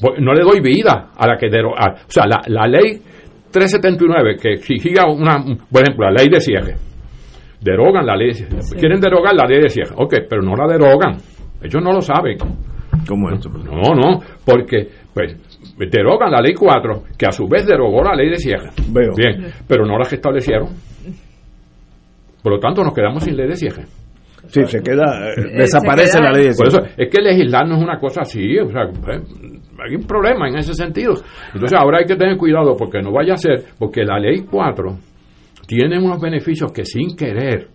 Pues, 0.00 0.20
no 0.20 0.32
le 0.32 0.42
doy 0.42 0.60
vida 0.60 1.10
a 1.16 1.26
la 1.26 1.36
que 1.36 1.48
derogó. 1.48 1.74
O 1.74 2.10
sea, 2.10 2.24
la, 2.26 2.42
la 2.46 2.66
ley 2.66 3.00
379 3.50 4.36
que 4.40 4.52
exigía 4.54 5.04
una, 5.06 5.42
por 5.70 5.82
ejemplo, 5.82 6.06
la 6.06 6.12
ley 6.12 6.28
de 6.28 6.40
cierre. 6.40 6.74
Derogan 7.60 8.06
la 8.06 8.16
ley. 8.16 8.30
Quieren 8.78 9.00
derogar 9.00 9.34
la 9.34 9.46
ley 9.46 9.60
de 9.62 9.68
cierre. 9.68 9.94
Ok, 9.96 10.14
pero 10.28 10.42
no 10.42 10.54
la 10.54 10.66
derogan. 10.72 11.16
Ellos 11.62 11.82
no 11.82 11.92
lo 11.92 12.00
saben. 12.00 12.38
¿Cómo 13.08 13.30
es 13.30 13.46
No, 13.46 13.94
no, 13.94 14.20
porque 14.44 14.88
pues 15.12 15.36
derogan 15.90 16.30
la 16.30 16.40
ley 16.40 16.54
4, 16.54 17.02
que 17.18 17.26
a 17.26 17.32
su 17.32 17.46
vez 17.48 17.66
derogó 17.66 18.02
la 18.02 18.14
ley 18.14 18.30
de 18.30 18.36
cierre. 18.36 18.70
Veo. 18.88 19.12
Bien, 19.16 19.52
pero 19.66 19.84
no 19.84 19.98
la 19.98 20.06
que 20.08 20.16
establecieron. 20.16 20.68
Por 22.46 22.52
lo 22.52 22.60
tanto, 22.60 22.84
nos 22.84 22.94
quedamos 22.94 23.24
sin 23.24 23.36
ley 23.36 23.48
de 23.48 23.56
cierre. 23.56 23.82
Sí, 24.46 24.64
se 24.66 24.80
queda, 24.80 25.30
eh, 25.30 25.58
desaparece 25.58 26.20
la 26.20 26.30
ley 26.30 26.44
de 26.44 26.54
Por 26.54 26.68
eso, 26.68 26.78
es 26.96 27.10
que 27.10 27.20
legislar 27.20 27.66
no 27.66 27.74
es 27.74 27.82
una 27.82 27.98
cosa 27.98 28.20
así, 28.20 28.56
o 28.60 28.70
sea, 28.70 28.84
eh, 28.84 29.20
hay 29.84 29.96
un 29.96 30.06
problema 30.06 30.48
en 30.48 30.58
ese 30.58 30.72
sentido. 30.72 31.14
Entonces, 31.52 31.76
ahora 31.76 31.98
hay 31.98 32.04
que 32.06 32.14
tener 32.14 32.36
cuidado 32.36 32.76
porque 32.76 33.02
no 33.02 33.10
vaya 33.10 33.34
a 33.34 33.36
ser, 33.36 33.64
porque 33.76 34.04
la 34.04 34.20
ley 34.20 34.44
4 34.48 34.96
tiene 35.66 35.98
unos 35.98 36.20
beneficios 36.20 36.70
que 36.70 36.84
sin 36.84 37.16
querer 37.16 37.66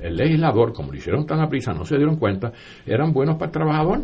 el 0.00 0.16
legislador, 0.16 0.72
como 0.72 0.90
lo 0.90 0.98
hicieron 0.98 1.24
tan 1.24 1.38
a 1.38 1.48
prisa, 1.48 1.72
no 1.72 1.84
se 1.84 1.96
dieron 1.96 2.16
cuenta, 2.16 2.50
eran 2.84 3.12
buenos 3.12 3.36
para 3.36 3.46
el 3.46 3.52
trabajador. 3.52 4.00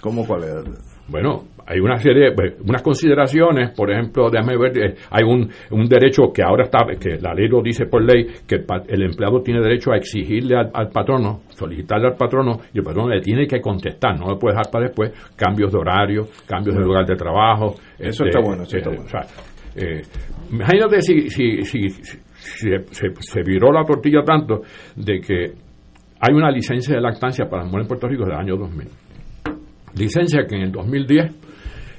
¿Cómo 0.00 0.26
cuál 0.26 0.42
era? 0.42 0.62
Bueno, 1.10 1.44
hay 1.66 1.80
una 1.80 1.98
serie, 1.98 2.32
pues, 2.32 2.54
unas 2.66 2.82
consideraciones, 2.82 3.70
por 3.70 3.90
ejemplo, 3.90 4.30
déjame 4.30 4.56
ver, 4.56 4.78
eh, 4.78 4.94
hay 5.10 5.24
un, 5.24 5.48
un 5.70 5.88
derecho 5.88 6.32
que 6.32 6.42
ahora 6.42 6.64
está, 6.64 6.84
que 6.98 7.18
la 7.20 7.34
ley 7.34 7.48
lo 7.48 7.62
dice 7.62 7.86
por 7.86 8.02
ley, 8.02 8.26
que 8.46 8.64
el, 8.88 9.02
empleado 9.02 9.42
tiene 9.42 9.60
derecho 9.60 9.92
a 9.92 9.96
exigirle 9.96 10.56
al, 10.56 10.88
patrono, 10.88 11.42
solicitarle 11.48 12.08
al 12.08 12.16
patrono, 12.16 12.60
y 12.72 12.78
el 12.78 12.84
patrono 12.84 13.08
le 13.08 13.20
tiene 13.20 13.46
que 13.46 13.60
contestar, 13.60 14.18
no 14.18 14.26
lo 14.26 14.38
puede 14.38 14.54
dejar 14.54 14.70
para 14.70 14.86
después, 14.86 15.12
cambios 15.36 15.72
de 15.72 15.78
horario, 15.78 16.26
cambios 16.46 16.76
de 16.76 16.82
lugar 16.82 17.06
de 17.06 17.16
trabajo. 17.16 17.74
Eso 17.98 18.24
está 18.24 18.38
este, 18.38 18.48
bueno, 18.48 18.62
eso 18.62 18.76
está 18.76 18.90
eh. 18.90 19.22
Eh, 19.76 20.02
imagínate 20.50 21.02
si, 21.02 21.28
si, 21.28 21.62
si, 21.64 21.88
se, 21.88 22.84
se, 22.90 23.42
viró 23.44 23.70
la 23.70 23.84
tortilla 23.84 24.22
tanto 24.24 24.62
de 24.96 25.20
que 25.20 25.52
hay 26.20 26.34
una 26.34 26.50
licencia 26.50 26.94
de 26.94 27.00
lactancia 27.00 27.44
para 27.48 27.62
las 27.62 27.66
mujeres 27.66 27.84
en 27.84 27.88
Puerto 27.88 28.08
Rico 28.08 28.24
del 28.24 28.34
año 28.34 28.56
2000 28.56 28.88
licencia 29.96 30.46
que 30.46 30.56
en 30.56 30.62
el 30.62 30.72
2010 30.72 31.32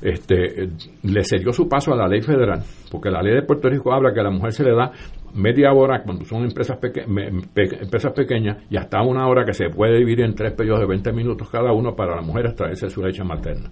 este, 0.02 0.70
le 1.04 1.24
cedió 1.24 1.54
su 1.54 1.70
paso 1.70 1.94
a 1.94 1.96
la 1.96 2.08
ley 2.08 2.22
federal, 2.22 2.64
porque 2.90 3.12
la 3.12 3.22
ley 3.22 3.36
de 3.36 3.44
Puerto 3.44 3.70
Rico 3.70 3.94
habla 3.94 4.12
que 4.14 4.20
a 4.20 4.24
la 4.24 4.32
mujer 4.32 4.52
se 4.52 4.64
le 4.64 4.76
da 4.76 4.92
media 5.36 5.72
hora 5.72 6.02
cuando 6.04 6.26
son 6.26 6.44
empresas, 6.44 6.78
empresas 6.82 8.14
pequeñas 8.14 8.64
y 8.70 8.78
hasta 8.78 9.02
una 9.02 9.28
hora 9.28 9.46
que 9.46 9.54
se 9.54 9.70
puede 9.70 10.00
dividir 10.00 10.26
en 10.26 10.36
tres 10.36 10.54
periodos 10.54 10.82
de 10.82 10.88
20 10.88 11.14
minutos 11.14 11.50
cada 11.50 11.72
uno 11.72 11.96
para 11.96 12.16
la 12.16 12.22
mujer 12.22 12.48
extraerse 12.48 12.90
su 12.90 13.02
leche 13.02 13.24
materna. 13.24 13.70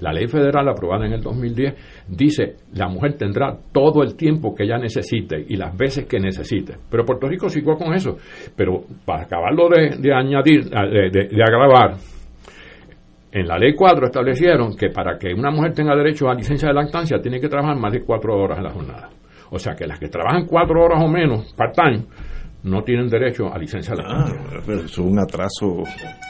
La 0.00 0.12
ley 0.12 0.26
federal 0.26 0.68
aprobada 0.68 1.06
en 1.06 1.12
el 1.12 1.22
2010 1.22 2.06
dice 2.08 2.56
la 2.74 2.88
mujer 2.88 3.14
tendrá 3.14 3.56
todo 3.72 4.02
el 4.02 4.16
tiempo 4.16 4.54
que 4.54 4.64
ella 4.64 4.78
necesite 4.78 5.46
y 5.48 5.56
las 5.56 5.76
veces 5.76 6.06
que 6.06 6.18
necesite. 6.18 6.74
Pero 6.90 7.04
Puerto 7.04 7.28
Rico 7.28 7.48
siguió 7.48 7.76
con 7.76 7.94
eso. 7.94 8.16
Pero 8.56 8.82
para 9.04 9.22
acabarlo 9.22 9.68
de, 9.68 10.12
añadir, 10.12 10.64
de 10.68 11.42
agravar, 11.42 11.96
en 13.30 13.46
la 13.46 13.58
ley 13.58 13.74
4 13.74 14.06
establecieron 14.06 14.76
que 14.76 14.88
para 14.88 15.18
que 15.18 15.34
una 15.34 15.50
mujer 15.50 15.72
tenga 15.72 15.94
derecho 15.94 16.28
a 16.28 16.34
licencia 16.34 16.68
de 16.68 16.74
lactancia 16.74 17.20
tiene 17.20 17.40
que 17.40 17.48
trabajar 17.48 17.76
más 17.76 17.92
de 17.92 18.00
cuatro 18.00 18.34
horas 18.36 18.58
en 18.58 18.64
la 18.64 18.70
jornada. 18.70 19.10
O 19.50 19.58
sea 19.58 19.74
que 19.74 19.86
las 19.86 19.98
que 19.98 20.08
trabajan 20.08 20.46
cuatro 20.46 20.82
horas 20.82 21.02
o 21.02 21.08
menos, 21.08 21.54
part-time, 21.54 22.04
no 22.64 22.82
tienen 22.82 23.08
derecho 23.08 23.52
a 23.52 23.58
licencia 23.58 23.94
de 23.94 24.02
lactancia. 24.02 24.40
Ah, 24.40 24.62
pero 24.66 24.78
eso 24.78 24.86
es 24.86 24.98
un 24.98 25.18
atraso. 25.18 25.82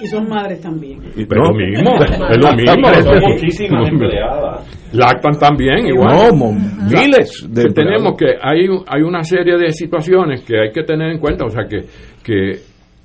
Y 0.02 0.06
son 0.06 0.28
madres 0.28 0.60
también. 0.60 1.00
Y, 1.16 1.24
pero 1.24 1.46
lo 1.46 1.54
mismo, 1.54 1.94
es 2.02 2.38
lo 2.38 2.52
mismo. 2.56 2.94
Son 3.02 3.30
muchísimas 3.30 3.88
empleadas. 3.88 4.92
Lactan 4.92 5.38
también 5.38 5.86
igual. 5.86 6.30
No, 6.30 6.52
miles 6.52 7.46
de 7.48 7.64
Tenemos 7.72 8.16
que, 8.16 8.26
hay, 8.40 8.66
hay 8.86 9.02
una 9.02 9.22
serie 9.22 9.56
de 9.56 9.72
situaciones 9.72 10.42
que 10.42 10.60
hay 10.60 10.72
que 10.72 10.82
tener 10.82 11.10
en 11.10 11.18
cuenta, 11.18 11.44
o 11.44 11.50
sea 11.50 11.64
que, 11.64 11.84
que 12.22 12.60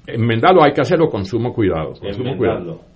enmendarlo 0.07 0.63
hay 0.63 0.73
que 0.73 0.81
hacerlo 0.81 1.09
con 1.09 1.25
sumo 1.25 1.53
cuidado. 1.53 1.93
Con 1.99 2.13
sumo 2.13 2.35
cuidado. 2.37 2.92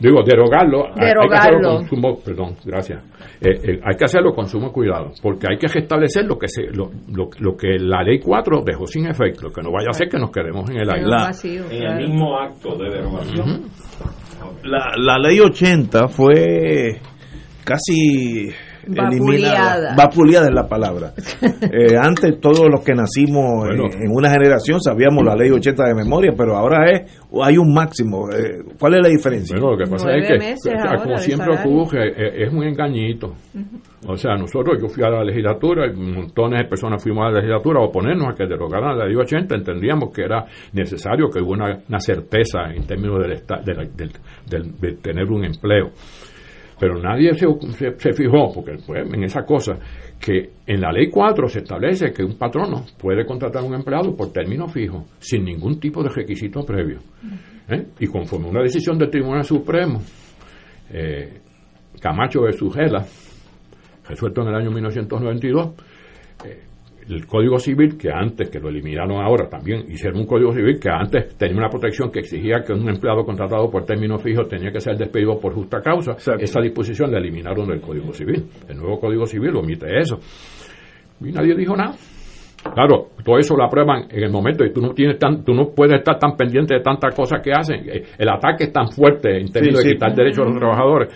Digo, 0.00 0.22
derogarlo. 0.24 0.86
Hay 0.86 1.12
que 1.28 1.36
hacerlo 1.36 1.76
con 1.76 1.84
sumo, 1.86 2.18
perdón, 2.24 2.56
gracias. 2.64 3.04
Eh, 3.40 3.50
eh, 3.50 3.80
hay 3.84 3.96
que 3.96 4.04
hacerlo 4.04 4.32
con 4.32 4.46
sumo 4.48 4.72
cuidado, 4.72 5.12
porque 5.22 5.46
hay 5.50 5.58
que 5.58 5.68
restablecer 5.68 6.24
lo 6.24 6.38
que 6.38 6.48
se, 6.48 6.62
lo, 6.72 6.90
lo, 7.08 7.56
que 7.56 7.78
la 7.78 8.02
ley 8.02 8.18
4 8.18 8.62
dejó 8.64 8.86
sin 8.86 9.06
efecto, 9.06 9.50
que 9.50 9.62
no 9.62 9.70
vaya 9.70 9.90
a 9.90 9.92
ser 9.92 10.08
que 10.08 10.18
nos 10.18 10.30
quedemos 10.30 10.68
en 10.70 10.78
el 10.78 10.90
aire. 10.90 11.06
en 11.70 11.82
el 11.82 12.08
mismo 12.08 12.38
acto 12.38 12.76
de 12.76 12.90
derogación. 12.90 13.64
la, 14.64 14.92
la 14.96 15.18
ley 15.18 15.38
80 15.38 16.08
fue 16.08 16.98
casi 17.64 18.50
eliminada. 18.86 19.94
Vapuleada 19.96 20.48
es 20.48 20.54
la 20.54 20.68
palabra. 20.68 21.12
Eh, 21.72 21.96
antes 21.96 22.40
todos 22.40 22.68
los 22.70 22.82
que 22.82 22.94
nacimos 22.94 23.68
en, 23.68 24.10
una 24.10 24.30
generación 24.30 24.80
sabíamos 24.80 25.24
la 25.24 25.36
ley 25.36 25.50
80 25.50 25.84
de 25.84 25.94
memoria, 25.94 26.32
pero 26.36 26.56
ahora 26.56 26.90
es 26.90 27.20
hay 27.42 27.58
un 27.58 27.72
máximo. 27.72 28.28
Eh, 28.30 28.62
¿Cuál 28.78 28.94
es 28.94 29.02
la 29.02 29.08
diferencia? 29.08 29.56
Bueno, 29.56 29.76
lo 29.76 29.78
que 29.78 29.90
pasa 29.90 30.10
es 30.12 30.26
que, 30.26 31.02
como 31.02 31.18
siempre 31.18 31.54
ocurre, 31.54 32.10
es, 32.10 32.46
es, 32.46 32.52
muy 32.52 32.66
engañito. 32.66 33.34
O 34.06 34.16
sea, 34.16 34.34
nosotros, 34.36 34.78
yo 34.80 34.88
fui 34.88 35.04
a 35.04 35.10
la 35.10 35.22
legislatura, 35.22 35.86
y 35.86 35.94
montones 35.94 36.62
de 36.62 36.68
personas 36.68 37.02
fuimos 37.02 37.26
a 37.26 37.30
la 37.30 37.36
legislatura 37.36 37.80
a 37.80 37.84
oponernos 37.84 38.32
a 38.32 38.34
que 38.34 38.46
derogaran 38.46 38.98
la 38.98 39.06
ley 39.06 39.14
80, 39.14 39.54
entendíamos 39.54 40.10
que 40.12 40.22
era 40.22 40.46
necesario 40.72 41.28
que 41.30 41.40
hubiera 41.40 41.82
una, 41.88 42.00
certeza 42.00 42.70
en 42.74 42.86
términos 42.86 43.18
de 44.48 44.92
tener 45.02 45.26
un 45.26 45.44
empleo. 45.44 45.90
Pero 46.80 46.98
nadie 46.98 47.34
se, 47.34 47.46
se, 47.98 48.12
fijó, 48.14 48.50
porque 48.54 48.78
pues, 48.86 49.04
en 49.06 49.22
esa 49.22 49.42
cosa, 49.44 49.78
que 50.18 50.50
en 50.66 50.80
la 50.80 50.90
ley 50.90 51.10
4 51.10 51.46
se 51.46 51.58
establece 51.58 52.10
que 52.10 52.24
un 52.24 52.38
patrono 52.38 52.86
puede 52.98 53.26
contratar 53.26 53.62
a 53.62 53.66
un 53.66 53.74
empleado 53.74 54.16
por 54.16 54.32
término 54.32 54.66
fijo, 54.66 55.04
sin 55.18 55.44
ningún 55.44 55.78
tipo 55.78 56.02
de 56.02 56.08
requisito 56.08 56.64
previo. 56.64 57.00
¿eh? 57.68 57.84
Y 57.98 58.06
conforme 58.06 58.48
una 58.48 58.62
decisión 58.62 58.96
del 58.96 59.10
Tribunal 59.10 59.44
Supremo, 59.44 60.00
eh, 60.90 61.40
Camacho 62.00 62.40
de 62.44 62.52
Sujela, 62.54 63.04
resuelto 64.08 64.40
en 64.40 64.48
el 64.48 64.54
año 64.54 64.70
1992, 64.70 65.74
el 67.10 67.26
Código 67.26 67.58
Civil, 67.58 67.98
que 67.98 68.10
antes, 68.10 68.48
que 68.48 68.60
lo 68.60 68.68
eliminaron 68.68 69.20
ahora 69.20 69.48
también, 69.48 69.84
hicieron 69.88 70.20
un 70.20 70.26
Código 70.26 70.52
Civil 70.52 70.78
que 70.80 70.88
antes 70.88 71.36
tenía 71.36 71.56
una 71.56 71.68
protección 71.68 72.10
que 72.10 72.20
exigía 72.20 72.62
que 72.64 72.72
un 72.72 72.88
empleado 72.88 73.24
contratado 73.24 73.70
por 73.70 73.84
término 73.84 74.18
fijo 74.18 74.44
tenía 74.46 74.70
que 74.70 74.80
ser 74.80 74.96
despedido 74.96 75.38
por 75.38 75.54
justa 75.54 75.80
causa. 75.80 76.12
Esa 76.38 76.60
disposición 76.60 77.10
la 77.10 77.18
eliminaron 77.18 77.68
del 77.68 77.80
Código 77.80 78.12
Civil. 78.12 78.44
El 78.68 78.76
nuevo 78.76 79.00
Código 79.00 79.26
Civil 79.26 79.56
omite 79.56 79.98
eso. 79.98 80.20
Y 81.20 81.32
nadie 81.32 81.54
dijo 81.54 81.76
nada. 81.76 81.94
Claro, 82.74 83.08
todo 83.24 83.38
eso 83.38 83.56
lo 83.56 83.64
aprueban 83.64 84.04
en 84.10 84.22
el 84.22 84.30
momento 84.30 84.64
y 84.64 84.72
tú 84.72 84.82
no 84.82 84.92
tienes 84.92 85.18
tan, 85.18 85.42
tú 85.44 85.54
no 85.54 85.70
puedes 85.74 85.98
estar 85.98 86.18
tan 86.18 86.36
pendiente 86.36 86.74
de 86.74 86.80
tantas 86.80 87.14
cosas 87.14 87.40
que 87.42 87.52
hacen. 87.52 87.82
El 88.18 88.28
ataque 88.28 88.64
es 88.64 88.72
tan 88.72 88.88
fuerte 88.88 89.40
en 89.40 89.50
términos 89.50 89.82
de 89.82 89.92
quitar 89.92 90.14
derechos 90.14 90.44
a 90.44 90.48
los 90.50 90.58
trabajadores 90.58 91.08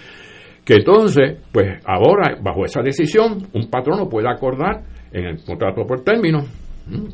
que 0.65 0.77
entonces, 0.77 1.37
pues 1.53 1.79
ahora, 1.85 2.39
bajo 2.41 2.65
esa 2.65 2.81
decisión, 2.81 3.49
un 3.53 3.69
patrono 3.69 4.09
puede 4.09 4.31
acordar 4.31 4.83
en 5.15 5.27
el 5.27 5.45
contrato 5.45 5.87
por 5.87 6.03
término, 6.03 6.45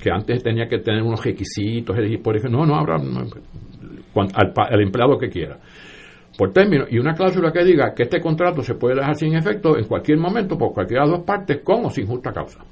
que 0.02 0.10
antes 0.10 0.42
tenía 0.42 0.66
que 0.66 0.78
tener 0.78 1.02
unos 1.02 1.22
requisitos, 1.22 1.96
por 2.22 2.36
ejemplo, 2.36 2.60
no, 2.60 2.66
no 2.66 2.76
habrá 2.76 2.96
al, 2.96 4.80
empleado 4.80 5.18
que 5.18 5.28
quiera. 5.28 5.58
Por 6.36 6.52
término, 6.52 6.86
y 6.88 6.98
una 6.98 7.12
cláusula 7.12 7.52
que 7.52 7.62
diga 7.62 7.92
que 7.94 8.04
este 8.04 8.18
contrato 8.18 8.62
se 8.62 8.74
puede 8.74 8.96
dejar 8.96 9.14
sin 9.14 9.36
efecto 9.36 9.76
en 9.76 9.84
cualquier 9.84 10.16
momento 10.16 10.56
por 10.56 10.72
cualquiera 10.72 11.04
de 11.04 11.10
las 11.10 11.18
dos 11.18 11.26
partes 11.26 11.60
con 11.62 11.84
o 11.84 11.90
sin 11.90 12.06
justa 12.06 12.32
causa. 12.32 12.64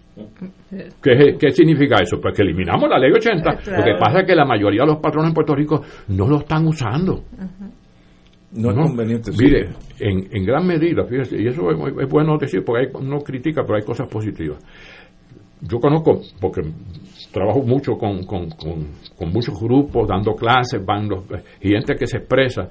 ¿Qué, 1.02 1.50
significa 1.50 1.96
eso? 2.02 2.18
Pues 2.20 2.34
que 2.34 2.42
eliminamos 2.42 2.88
la 2.88 2.98
ley 2.98 3.12
80. 3.12 3.50
Lo 3.50 3.84
que 3.84 3.94
pasa 4.00 4.20
es 4.20 4.26
que 4.26 4.34
la 4.34 4.46
mayoría 4.46 4.82
de 4.82 4.86
los 4.86 4.98
patrones 4.98 5.28
en 5.28 5.34
Puerto 5.34 5.54
Rico 5.54 5.82
no 6.08 6.26
lo 6.26 6.38
están 6.38 6.66
usando. 6.66 7.24
No, 8.52 8.70
es 8.70 8.76
conveniente. 8.76 9.30
Mire, 9.38 9.68
en, 10.00 10.26
en, 10.32 10.44
gran 10.46 10.66
medida, 10.66 11.04
fíjese, 11.04 11.36
y 11.38 11.48
eso 11.48 11.70
es, 11.70 12.08
bueno 12.08 12.38
decir 12.38 12.64
porque 12.64 12.86
hay, 12.86 12.92
uno 12.94 13.18
critica, 13.18 13.62
pero 13.62 13.76
hay 13.76 13.84
cosas 13.84 14.08
positivas 14.08 14.58
yo 15.60 15.80
conozco, 15.80 16.20
porque 16.40 16.62
trabajo 17.32 17.62
mucho 17.62 17.96
con, 17.96 18.24
con, 18.24 18.48
con, 18.50 19.32
muchos 19.32 19.60
grupos, 19.60 20.08
dando 20.08 20.34
clases, 20.34 20.84
van 20.84 21.08
los, 21.08 21.24
y 21.60 21.70
gente 21.70 21.94
que 21.96 22.06
se 22.06 22.18
expresa. 22.18 22.68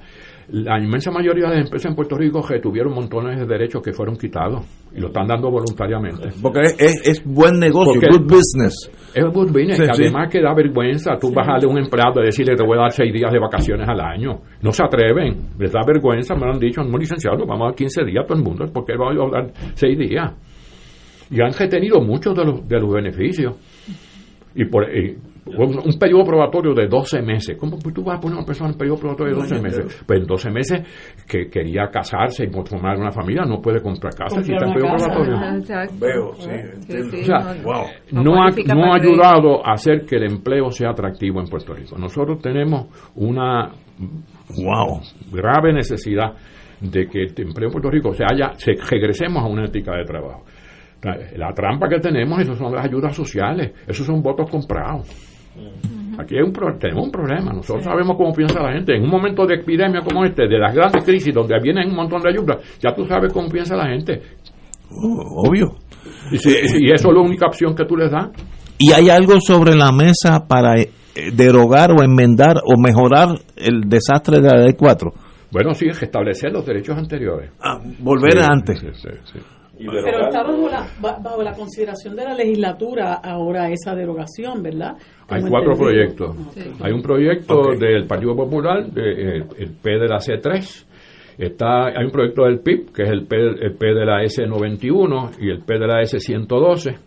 La 0.50 0.80
inmensa 0.80 1.10
mayoría 1.10 1.44
de 1.44 1.56
las 1.56 1.64
empresas 1.66 1.90
en 1.90 1.94
Puerto 1.94 2.16
Rico 2.16 2.40
retuvieron 2.40 2.94
montones 2.94 3.38
de 3.38 3.44
derechos 3.44 3.82
que 3.82 3.92
fueron 3.92 4.16
quitados 4.16 4.64
y 4.94 4.98
lo 4.98 5.08
están 5.08 5.26
dando 5.26 5.50
voluntariamente. 5.50 6.30
Porque 6.40 6.60
es, 6.78 7.06
es 7.06 7.22
buen 7.22 7.58
negocio, 7.58 8.00
good 8.10 8.22
business. 8.26 8.90
Es 9.14 9.24
good 9.24 9.48
business. 9.48 9.80
además 9.90 10.30
que 10.32 10.40
da 10.40 10.54
vergüenza 10.54 11.18
tú 11.20 11.30
bajarle 11.32 11.66
a 11.66 11.70
un 11.70 11.78
empleado 11.78 12.22
y 12.22 12.26
decirle 12.26 12.56
te 12.56 12.64
voy 12.64 12.78
a 12.78 12.82
dar 12.82 12.92
seis 12.92 13.12
días 13.12 13.30
de 13.30 13.38
vacaciones 13.38 13.86
al 13.86 14.00
año. 14.00 14.40
No 14.62 14.72
se 14.72 14.82
atreven, 14.82 15.50
les 15.58 15.70
da 15.70 15.80
vergüenza, 15.86 16.34
me 16.34 16.46
lo 16.46 16.52
han 16.52 16.58
dicho, 16.58 16.82
no 16.82 16.96
licenciado, 16.96 17.44
vamos 17.46 17.66
a 17.66 17.66
dar 17.66 17.74
15 17.74 18.04
días 18.06 18.24
a 18.24 18.26
todo 18.26 18.38
el 18.38 18.44
mundo, 18.44 18.64
porque 18.72 18.96
va 18.96 19.10
a 19.12 19.30
dar 19.30 19.52
seis 19.74 19.98
días 19.98 20.32
y 21.30 21.40
han 21.40 21.52
retenido 21.52 22.00
muchos 22.00 22.34
de 22.34 22.44
los, 22.44 22.68
de 22.68 22.80
los 22.80 22.92
beneficios. 22.92 23.56
Y 24.54 24.64
por, 24.64 24.86
un 25.56 25.98
periodo 25.98 26.24
probatorio 26.24 26.74
de 26.74 26.86
12 26.86 27.22
meses. 27.22 27.56
¿Cómo 27.58 27.78
tú 27.78 28.02
vas 28.02 28.18
a 28.18 28.20
poner 28.20 28.36
a 28.36 28.38
una 28.38 28.46
persona 28.46 28.70
en 28.70 28.76
periodo 28.76 28.98
probatorio 28.98 29.34
de 29.34 29.40
12 29.42 29.60
meses? 29.60 30.04
Pues 30.06 30.20
en 30.20 30.26
12 30.26 30.50
meses 30.50 30.80
que 31.28 31.48
quería 31.48 31.88
casarse 31.90 32.44
y 32.44 32.50
formar 32.50 32.98
una 32.98 33.10
familia 33.10 33.44
no 33.44 33.60
puede 33.60 33.80
comprar 33.80 34.14
casa 34.14 34.42
si 34.42 34.52
está 34.52 34.66
en 34.66 34.74
periodo 34.74 34.96
probatorio. 34.96 35.36
Veo, 35.98 36.34
sí. 36.34 37.20
O 37.20 37.24
sea, 37.24 37.54
no, 38.12 38.42
ha, 38.42 38.50
no 38.74 38.92
ha 38.92 38.96
ayudado 38.96 39.66
a 39.66 39.72
hacer 39.72 40.04
que 40.04 40.16
el 40.16 40.24
empleo 40.24 40.70
sea 40.70 40.90
atractivo 40.90 41.40
en 41.40 41.46
Puerto 41.46 41.72
Rico. 41.74 41.96
Nosotros 41.98 42.40
tenemos 42.40 42.86
una 43.14 43.70
wow, 44.56 45.00
grave 45.32 45.72
necesidad 45.72 46.34
de 46.80 47.06
que 47.08 47.22
el 47.22 47.34
empleo 47.36 47.68
en 47.68 47.72
Puerto 47.72 47.90
Rico 47.90 48.14
se 48.14 48.24
haya, 48.24 48.52
se 48.54 48.72
regresemos 48.72 49.42
a 49.42 49.46
una 49.46 49.64
ética 49.64 49.96
de 49.96 50.04
trabajo. 50.04 50.44
La 51.02 51.52
trampa 51.52 51.88
que 51.88 52.00
tenemos, 52.00 52.40
eso 52.40 52.54
son 52.54 52.74
las 52.74 52.84
ayudas 52.84 53.14
sociales, 53.14 53.72
esos 53.86 54.04
son 54.04 54.20
votos 54.22 54.50
comprados. 54.50 55.06
Aquí 56.18 56.34
hay 56.36 56.42
un 56.42 56.52
tenemos 56.78 57.04
un 57.04 57.12
problema, 57.12 57.52
nosotros 57.52 57.84
sabemos 57.84 58.16
cómo 58.16 58.32
piensa 58.32 58.60
la 58.60 58.72
gente. 58.72 58.96
En 58.96 59.04
un 59.04 59.10
momento 59.10 59.46
de 59.46 59.54
epidemia 59.54 60.00
como 60.00 60.24
este, 60.24 60.48
de 60.48 60.58
las 60.58 60.74
grandes 60.74 61.04
crisis 61.04 61.32
donde 61.32 61.54
vienen 61.62 61.90
un 61.90 61.96
montón 61.96 62.20
de 62.22 62.30
ayudas, 62.30 62.56
ya 62.80 62.92
tú 62.92 63.04
sabes 63.06 63.32
cómo 63.32 63.48
piensa 63.48 63.76
la 63.76 63.88
gente. 63.88 64.20
Oh, 64.90 65.48
obvio. 65.48 65.76
Y, 66.32 66.36
y 66.36 66.92
eso 66.92 67.08
es 67.08 67.14
la 67.14 67.20
única 67.20 67.46
opción 67.46 67.74
que 67.74 67.84
tú 67.84 67.96
les 67.96 68.10
das. 68.10 68.30
¿Y 68.78 68.92
hay 68.92 69.10
algo 69.10 69.40
sobre 69.40 69.76
la 69.76 69.92
mesa 69.92 70.46
para 70.48 70.80
eh, 70.80 70.90
derogar 71.32 71.92
o 71.92 72.02
enmendar 72.02 72.56
o 72.64 72.80
mejorar 72.80 73.28
el 73.56 73.82
desastre 73.88 74.40
de 74.40 74.48
la 74.48 74.64
ley 74.64 74.74
4? 74.76 75.12
Bueno, 75.50 75.72
sí, 75.72 75.88
restablecer 75.88 76.52
los 76.52 76.66
derechos 76.66 76.96
anteriores. 76.96 77.50
Ah, 77.60 77.78
volver 78.00 78.38
antes. 78.38 78.82
Pero 79.78 80.28
está 80.28 80.42
bajo 81.00 81.42
la, 81.42 81.52
consideración 81.52 82.16
de 82.16 82.24
la 82.24 82.34
legislatura 82.34 83.14
ahora 83.14 83.70
esa 83.70 83.94
derogación, 83.94 84.62
¿verdad? 84.62 84.96
Hay 85.28 85.42
cuatro 85.42 85.76
proyectos. 85.76 86.36
Hay 86.80 86.92
un 86.92 87.02
proyecto 87.02 87.74
del 87.78 88.06
Partido 88.06 88.34
Popular, 88.34 88.86
de, 88.86 89.38
eh, 89.38 89.44
el, 89.58 89.70
P 89.80 89.90
de 89.90 90.08
la 90.08 90.18
C3. 90.18 90.86
Está, 91.38 91.86
hay 91.86 92.04
un 92.04 92.10
proyecto 92.10 92.44
del 92.44 92.60
PIB, 92.60 92.92
que 92.92 93.02
es 93.04 93.10
el 93.10 93.26
P, 93.26 93.36
el 93.36 93.74
P 93.76 93.86
de 93.86 94.04
la 94.04 94.22
S91 94.22 95.38
y 95.40 95.50
el 95.50 95.60
P 95.60 95.78
de 95.78 95.86
la 95.86 96.02
S112. 96.02 96.98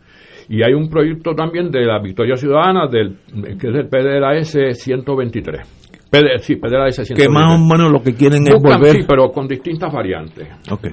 Y 0.47 0.63
hay 0.63 0.73
un 0.73 0.89
proyecto 0.89 1.33
también 1.35 1.69
de 1.69 1.85
la 1.85 1.99
Victoria 1.99 2.35
Ciudadana, 2.35 2.87
del, 2.87 3.17
que 3.59 3.67
es 3.67 3.75
el 3.75 3.89
P 3.89 3.97
de 3.97 4.19
la 4.19 4.33
S123 4.35 5.80
sí, 6.41 6.59
Que 7.15 7.29
más 7.29 7.55
o 7.55 7.57
menos 7.57 7.91
lo 7.91 8.01
que 8.01 8.13
quieren 8.13 8.45
es 8.45 8.61
volver. 8.61 8.95
Sí, 8.95 8.99
pero 9.07 9.31
con 9.31 9.47
distintas 9.47 9.93
variantes. 9.93 10.47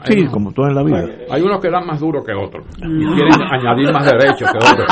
Sí, 0.05 0.27
como 0.27 0.53
todo 0.53 0.69
en 0.69 0.75
la 0.75 0.85
vida. 0.85 1.05
Hay 1.31 1.43
unos 1.43 1.61
que 1.61 1.71
dan 1.71 1.87
más 1.87 1.99
duro 1.99 2.23
que 2.23 2.33
otros. 2.33 2.65
Y 2.77 3.15
quieren 3.15 3.43
añadir 3.51 3.93
más 3.93 4.07
derechos 4.07 4.51
que 4.53 4.59
otros. 4.59 4.87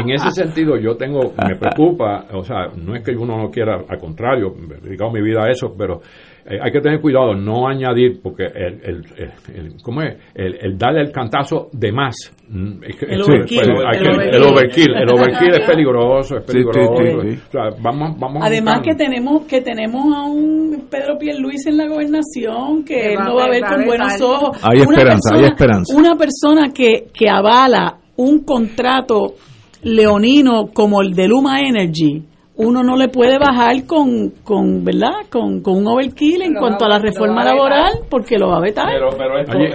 en, 0.00 0.10
ese 0.10 0.30
sentido, 0.30 0.76
yo 0.78 0.96
tengo, 0.96 1.32
me 1.46 1.56
preocupa, 1.56 2.26
o 2.32 2.42
sea, 2.42 2.68
no 2.76 2.94
es 2.94 3.02
que 3.02 3.12
uno 3.12 3.36
no 3.36 3.50
quiera, 3.50 3.82
al 3.86 3.98
contrario, 3.98 4.54
he 4.56 4.80
dedicado 4.80 5.10
mi 5.10 5.20
vida 5.20 5.44
a 5.44 5.50
eso, 5.50 5.74
pero 5.76 6.00
eh, 6.44 6.58
hay 6.60 6.72
que 6.72 6.80
tener 6.80 7.00
cuidado, 7.00 7.34
no 7.34 7.68
añadir, 7.68 8.20
porque 8.20 8.46
el, 8.46 8.80
el, 8.82 9.04
el, 9.54 9.82
¿cómo 9.82 10.02
es? 10.02 10.16
El, 10.34 10.76
darle 10.76 11.02
el 11.02 11.12
cantazo 11.12 11.68
de 11.72 11.92
más. 11.92 12.14
El, 12.50 13.22
overkill, 13.22 13.60
el, 13.60 14.42
overkill, 14.42 14.94
el 14.94 15.08
overkill 15.08 15.54
es 15.54 15.66
peligroso, 15.66 16.38
es 16.38 16.44
peligroso. 16.44 17.22
vamos, 17.80 18.18
vamos 18.18 18.42
Además 18.44 18.80
que 18.82 18.94
tenemos 18.94 19.46
que 19.46 19.60
tenemos 19.60 20.14
a 20.14 20.24
un 20.24 20.88
Pedro 20.90 21.16
Pierluis 21.16 21.64
en 21.66 21.76
la 21.76 21.86
gobernación 21.86 22.84
que 22.84 23.14
no 23.14 23.36
va 23.36 23.44
a 23.44 23.50
ver 23.50 23.62
con 23.62 23.84
buenos 23.84 24.20
ojos. 24.20 24.58
Hay 24.62 24.80
esperanza, 24.80 25.36
hay 25.36 25.44
esperanza. 25.44 25.96
Una 25.96 26.16
persona 26.16 26.70
que, 26.74 27.06
que 27.14 27.28
avala 27.30 27.98
un 28.16 28.44
contrato 28.44 29.34
leonino 29.82 30.68
como 30.74 31.02
el 31.02 31.14
de 31.14 31.28
Luma 31.28 31.60
Energy 31.60 32.31
uno 32.56 32.82
no 32.82 32.96
le 32.96 33.08
puede 33.08 33.38
bajar 33.38 33.86
con, 33.86 34.30
con 34.44 34.84
¿verdad? 34.84 35.26
Con, 35.30 35.62
con 35.62 35.78
un 35.78 35.86
overkill 35.86 36.42
en 36.42 36.54
cuanto 36.54 36.84
a 36.84 36.88
la 36.88 36.98
reforma 36.98 37.42
laboral 37.42 38.00
porque 38.10 38.38
lo 38.38 38.48
va 38.48 38.58
a 38.58 38.60
vetar. 38.60 38.88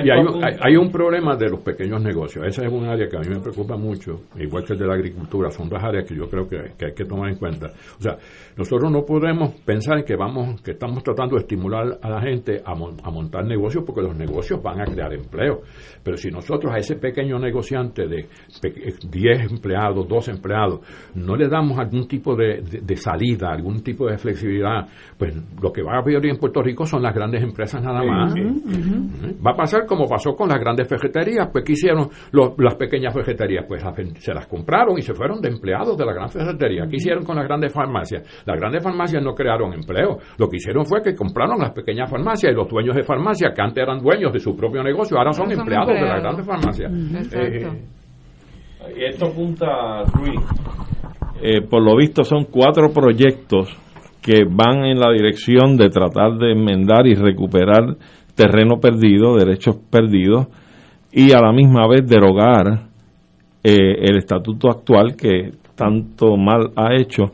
y 0.04 0.10
hay, 0.10 0.76
un 0.76 0.92
problema 0.92 1.36
de 1.36 1.50
los 1.50 1.62
pequeños 1.62 2.02
negocios. 2.02 2.46
Esa 2.46 2.66
es 2.66 2.72
un 2.72 2.86
área 2.86 3.08
que 3.08 3.18
a 3.18 3.22
mí 3.22 3.30
me 3.30 3.40
preocupa 3.40 3.76
mucho, 3.78 4.22
igual 4.36 4.64
que 4.64 4.74
el 4.74 4.80
de 4.80 4.86
la 4.86 4.94
agricultura. 4.94 5.50
Son 5.50 5.68
dos 5.68 5.82
áreas 5.82 6.06
que 6.06 6.16
yo 6.16 6.30
creo 6.30 6.48
que, 6.48 6.58
que 6.78 6.86
hay 6.88 6.94
que 6.94 7.06
tomar 7.06 7.30
en 7.30 7.38
cuenta. 7.38 7.72
O 7.98 8.02
sea, 8.02 8.18
nosotros 8.56 8.92
no 8.92 9.04
podemos 9.04 9.56
pensar 9.66 10.04
que 10.06 10.16
vamos, 10.16 10.62
que 10.62 10.72
estamos 10.72 11.04
tratando 11.04 11.36
de 11.36 11.42
estimular 11.42 11.98
a 12.02 12.10
la 12.10 12.22
gente 12.22 12.62
a, 12.64 12.74
a 12.74 13.12
montar 13.12 13.46
negocios 13.46 13.84
porque 13.86 14.02
los 14.02 14.16
negocios 14.16 14.62
van 14.62 14.82
a 14.82 14.86
crear 14.86 15.14
empleo. 15.14 15.62
Pero 16.04 16.16
si 16.16 16.30
nosotros 16.30 16.72
a 16.74 16.78
ese 16.78 16.96
pequeño 16.96 17.40
negociante 17.40 18.08
de 18.08 18.28
10 19.10 19.52
empleados, 19.52 20.08
12 20.08 20.32
empleados, 20.32 20.82
no 21.16 21.36
le 21.36 21.48
damos 21.48 21.80
algún 21.80 22.08
tipo 22.08 22.36
de, 22.36 22.62
salida, 22.96 23.52
algún 23.52 23.82
tipo 23.82 24.08
de 24.08 24.18
flexibilidad, 24.18 24.88
pues 25.18 25.36
lo 25.62 25.72
que 25.72 25.82
va 25.82 25.96
a 25.96 26.00
haber 26.00 26.26
en 26.26 26.38
Puerto 26.38 26.62
Rico 26.62 26.86
son 26.86 27.02
las 27.02 27.14
grandes 27.14 27.44
empresas 27.44 27.82
nada 27.82 28.04
más. 28.04 28.34
Va 28.36 29.52
a 29.52 29.56
pasar 29.56 29.86
como 29.86 30.08
pasó 30.08 30.36
con 30.36 30.50
las 30.50 30.60
grandes 30.60 30.90
vegeterías, 30.90 31.50
pues 31.52 31.64
¿qué 31.64 31.74
hicieron 31.74 32.10
las 32.32 32.76
pequeñas 32.76 33.14
vegeterías? 33.14 33.66
Pues 33.68 33.84
se 34.20 34.34
las 34.34 34.48
compraron 34.48 34.98
y 34.98 35.02
se 35.02 35.14
fueron 35.14 35.42
de 35.42 35.50
empleados 35.50 35.98
de 35.98 36.06
la 36.06 36.14
gran 36.14 36.30
vegetería. 36.34 36.88
¿Qué 36.90 36.98
hicieron 36.98 37.24
con 37.24 37.36
las 37.36 37.48
grandes 37.48 37.72
farmacias? 37.72 38.44
Las 38.46 38.58
grandes 38.58 38.84
farmacias 38.84 39.24
no 39.24 39.34
crearon 39.34 39.74
empleo. 39.74 40.18
Lo 40.38 40.50
que 40.50 40.58
hicieron 40.58 40.86
fue 40.86 41.02
que 41.02 41.16
compraron 41.16 41.60
las 41.60 41.72
pequeñas 41.72 42.10
farmacias 42.10 42.52
y 42.52 42.56
los 42.56 42.70
dueños 42.70 42.96
de 42.96 43.04
farmacias, 43.04 43.54
que 43.54 43.62
antes 43.62 43.84
eran 43.84 44.00
dueños 44.00 44.32
de 44.34 44.40
su 44.40 44.56
propio 44.56 44.84
negocio, 44.84 45.18
ahora 45.18 45.34
son, 45.34 45.52
empleados, 45.52 45.88
de 45.88 46.02
las 46.02 46.22
grandes 46.22 46.46
farmacias. 46.46 46.92
Eh, 47.34 49.10
esto 49.10 49.28
apunta, 49.28 50.04
Ruiz, 50.14 50.40
eh, 51.42 51.62
por 51.62 51.84
lo 51.84 51.96
visto 51.96 52.24
son 52.24 52.46
cuatro 52.46 52.92
proyectos 52.92 53.70
que 54.22 54.44
van 54.44 54.86
en 54.86 55.00
la 55.00 55.12
dirección 55.12 55.78
de 55.78 55.90
tratar 55.90 56.38
de 56.38 56.52
enmendar 56.52 57.08
y 57.08 57.16
recuperar 57.16 57.96
terreno 58.36 58.80
perdido, 58.80 59.36
derechos 59.36 59.78
perdidos, 59.90 60.48
y 61.12 61.32
a 61.32 61.40
la 61.40 61.52
misma 61.52 61.88
vez 61.88 62.08
derogar 62.08 62.88
eh, 63.64 63.96
el 64.02 64.18
estatuto 64.18 64.70
actual 64.70 65.16
que 65.16 65.52
tanto 65.76 66.38
mal 66.38 66.72
ha 66.76 66.96
hecho. 66.96 67.32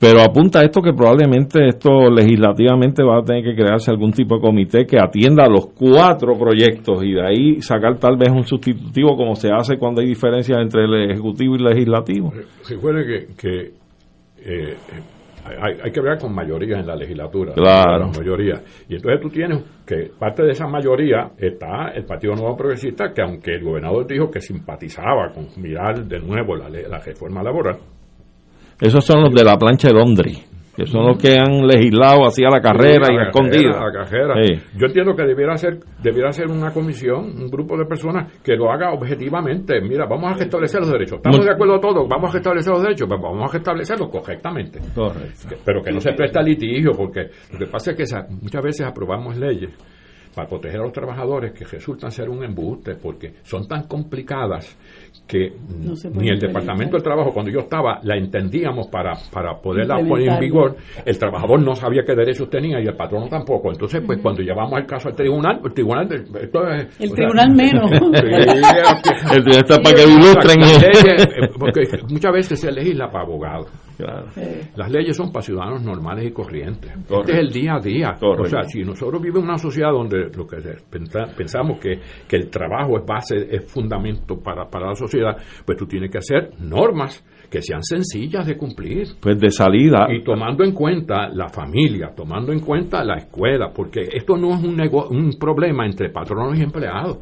Pero 0.00 0.20
apunta 0.20 0.60
a 0.60 0.62
esto 0.62 0.80
que 0.80 0.92
probablemente 0.92 1.66
esto 1.66 2.08
legislativamente 2.08 3.02
va 3.02 3.18
a 3.18 3.22
tener 3.22 3.42
que 3.42 3.54
crearse 3.54 3.90
algún 3.90 4.12
tipo 4.12 4.36
de 4.36 4.40
comité 4.40 4.86
que 4.86 4.96
atienda 4.96 5.48
los 5.48 5.66
cuatro 5.68 6.38
proyectos 6.38 7.02
y 7.02 7.14
de 7.14 7.22
ahí 7.26 7.60
sacar 7.60 7.98
tal 7.98 8.16
vez 8.16 8.30
un 8.30 8.44
sustitutivo 8.44 9.16
como 9.16 9.34
se 9.34 9.50
hace 9.50 9.76
cuando 9.76 10.00
hay 10.00 10.06
diferencias 10.06 10.58
entre 10.60 10.84
el 10.84 11.10
ejecutivo 11.10 11.56
y 11.56 11.58
el 11.58 11.64
legislativo. 11.64 12.32
Recuerde 12.68 13.06
que, 13.06 13.34
que 13.34 13.72
eh, 14.44 14.76
hay, 15.82 15.90
que 15.90 16.00
ver 16.00 16.18
con 16.18 16.34
mayoría 16.34 16.78
en 16.78 16.86
la 16.86 16.94
legislatura. 16.94 17.52
Claro. 17.54 18.08
Mayoría. 18.16 18.60
Y 18.88 18.96
entonces 18.96 19.20
tú 19.20 19.30
tienes 19.30 19.64
que 19.84 20.10
parte 20.16 20.44
de 20.44 20.52
esa 20.52 20.66
mayoría 20.66 21.32
está 21.36 21.90
el 21.94 22.04
Partido 22.04 22.34
Nuevo 22.34 22.56
Progresista, 22.56 23.12
que 23.12 23.22
aunque 23.22 23.56
el 23.56 23.64
gobernador 23.64 24.06
dijo 24.06 24.30
que 24.30 24.40
simpatizaba 24.40 25.32
con 25.32 25.48
mirar 25.60 26.04
de 26.04 26.18
nuevo 26.20 26.54
la, 26.54 26.68
la 26.68 26.98
reforma 26.98 27.42
laboral, 27.42 27.78
esos 28.80 29.04
son 29.04 29.22
los 29.22 29.34
de 29.34 29.44
la 29.44 29.56
plancha 29.56 29.88
de 29.88 29.94
Londres, 29.94 30.48
que 30.76 30.86
son 30.86 31.04
los 31.06 31.18
que 31.18 31.36
han 31.36 31.66
legislado 31.66 32.24
así 32.26 32.44
a 32.44 32.50
la 32.50 32.60
carrera 32.60 33.08
y 33.10 33.26
escondido. 33.26 33.72
Yo 34.76 34.86
entiendo 34.86 35.16
que 35.16 35.24
debiera 35.24 35.56
ser, 35.56 35.80
debiera 36.00 36.30
ser 36.30 36.46
una 36.46 36.72
comisión, 36.72 37.24
un 37.24 37.50
grupo 37.50 37.76
de 37.76 37.84
personas 37.86 38.40
que 38.40 38.54
lo 38.54 38.70
haga 38.70 38.92
objetivamente. 38.92 39.80
Mira, 39.80 40.06
vamos 40.06 40.32
a 40.32 40.34
restablecer 40.34 40.80
los 40.80 40.92
derechos. 40.92 41.16
Estamos 41.16 41.44
de 41.44 41.50
acuerdo 41.50 41.80
todos, 41.80 42.08
vamos 42.08 42.30
a 42.30 42.34
restablecer 42.34 42.72
los 42.72 42.82
derechos, 42.82 43.08
pero 43.08 43.20
pues 43.20 43.32
vamos 43.32 43.50
a 43.50 43.52
restablecerlos 43.52 44.08
correctamente. 44.08 44.78
Correcto. 44.94 45.56
Pero 45.64 45.82
que 45.82 45.90
no 45.90 46.00
se 46.00 46.12
presta 46.12 46.40
litigio, 46.40 46.92
porque 46.96 47.30
lo 47.52 47.58
que 47.58 47.66
pasa 47.66 47.90
es 47.90 47.96
que 47.96 48.04
muchas 48.40 48.62
veces 48.62 48.86
aprobamos 48.86 49.36
leyes 49.36 49.70
para 50.38 50.48
proteger 50.48 50.78
a 50.78 50.84
los 50.84 50.92
trabajadores 50.92 51.52
que 51.52 51.64
resultan 51.64 52.12
ser 52.12 52.28
un 52.28 52.44
embuste 52.44 52.94
porque 52.94 53.34
son 53.42 53.66
tan 53.66 53.88
complicadas 53.88 54.78
que 55.28 55.52
ni 56.14 56.30
el 56.30 56.38
Departamento 56.38 56.96
del 56.96 57.02
Trabajo, 57.02 57.32
cuando 57.32 57.52
yo 57.52 57.60
estaba, 57.60 58.00
la 58.02 58.16
entendíamos 58.16 58.88
para, 58.88 59.12
para 59.30 59.60
poderla 59.60 59.96
poner 59.96 60.28
en 60.28 60.40
vigor, 60.40 60.76
el 61.04 61.18
trabajador 61.18 61.62
no 61.62 61.74
sabía 61.74 62.02
qué 62.04 62.14
derechos 62.14 62.48
tenía 62.48 62.80
y 62.80 62.86
el 62.86 62.96
patrón 62.96 63.28
tampoco. 63.28 63.70
Entonces, 63.70 64.02
pues 64.04 64.18
cuando 64.22 64.42
llevamos 64.42 64.78
el 64.80 64.86
caso 64.86 65.08
al 65.08 65.14
tribunal, 65.14 65.60
el 65.62 65.74
tribunal... 65.74 66.08
el 66.98 67.12
tribunal 67.12 67.54
menos. 67.54 67.90
el 67.92 68.10
tribunal 68.10 69.60
está 69.60 69.76
para 69.82 69.94
que 69.94 70.04
ilustren. 70.04 70.62
Eh, 70.62 71.48
porque 71.58 71.82
muchas 72.10 72.32
veces 72.32 72.60
se 72.60 72.72
legisla 72.72 73.10
para 73.10 73.24
abogados. 73.24 73.87
Las 73.98 74.90
leyes 74.90 75.16
son 75.16 75.32
para 75.32 75.42
ciudadanos 75.42 75.82
normales 75.82 76.26
y 76.26 76.30
corrientes. 76.30 76.92
Este 77.08 77.32
es 77.32 77.38
el 77.38 77.50
día 77.50 77.74
a 77.74 77.80
día. 77.80 78.18
O 78.20 78.44
sea, 78.44 78.62
si 78.62 78.82
nosotros 78.82 79.20
vivimos 79.20 79.42
en 79.42 79.48
una 79.48 79.58
sociedad 79.58 79.90
donde 79.90 80.30
lo 80.36 80.46
que 80.46 80.56
pensamos 81.36 81.78
que, 81.78 82.00
que 82.28 82.36
el 82.36 82.50
trabajo 82.50 82.98
es 82.98 83.06
base, 83.06 83.36
es 83.50 83.70
fundamento 83.70 84.38
para, 84.40 84.68
para 84.68 84.88
la 84.88 84.94
sociedad, 84.94 85.36
pues 85.64 85.76
tú 85.76 85.86
tienes 85.86 86.10
que 86.10 86.18
hacer 86.18 86.50
normas 86.60 87.24
que 87.50 87.62
sean 87.62 87.82
sencillas 87.82 88.46
de 88.46 88.56
cumplir. 88.56 89.06
Pues 89.20 89.38
de 89.38 89.50
salida. 89.50 90.06
Y 90.10 90.22
tomando 90.22 90.64
en 90.64 90.72
cuenta 90.72 91.28
la 91.28 91.48
familia, 91.48 92.12
tomando 92.14 92.52
en 92.52 92.60
cuenta 92.60 93.02
la 93.04 93.16
escuela, 93.16 93.72
porque 93.74 94.08
esto 94.12 94.36
no 94.36 94.54
es 94.54 94.62
un, 94.62 94.80
un 95.10 95.30
problema 95.38 95.86
entre 95.86 96.10
patronos 96.10 96.58
y 96.58 96.62
empleados 96.62 97.18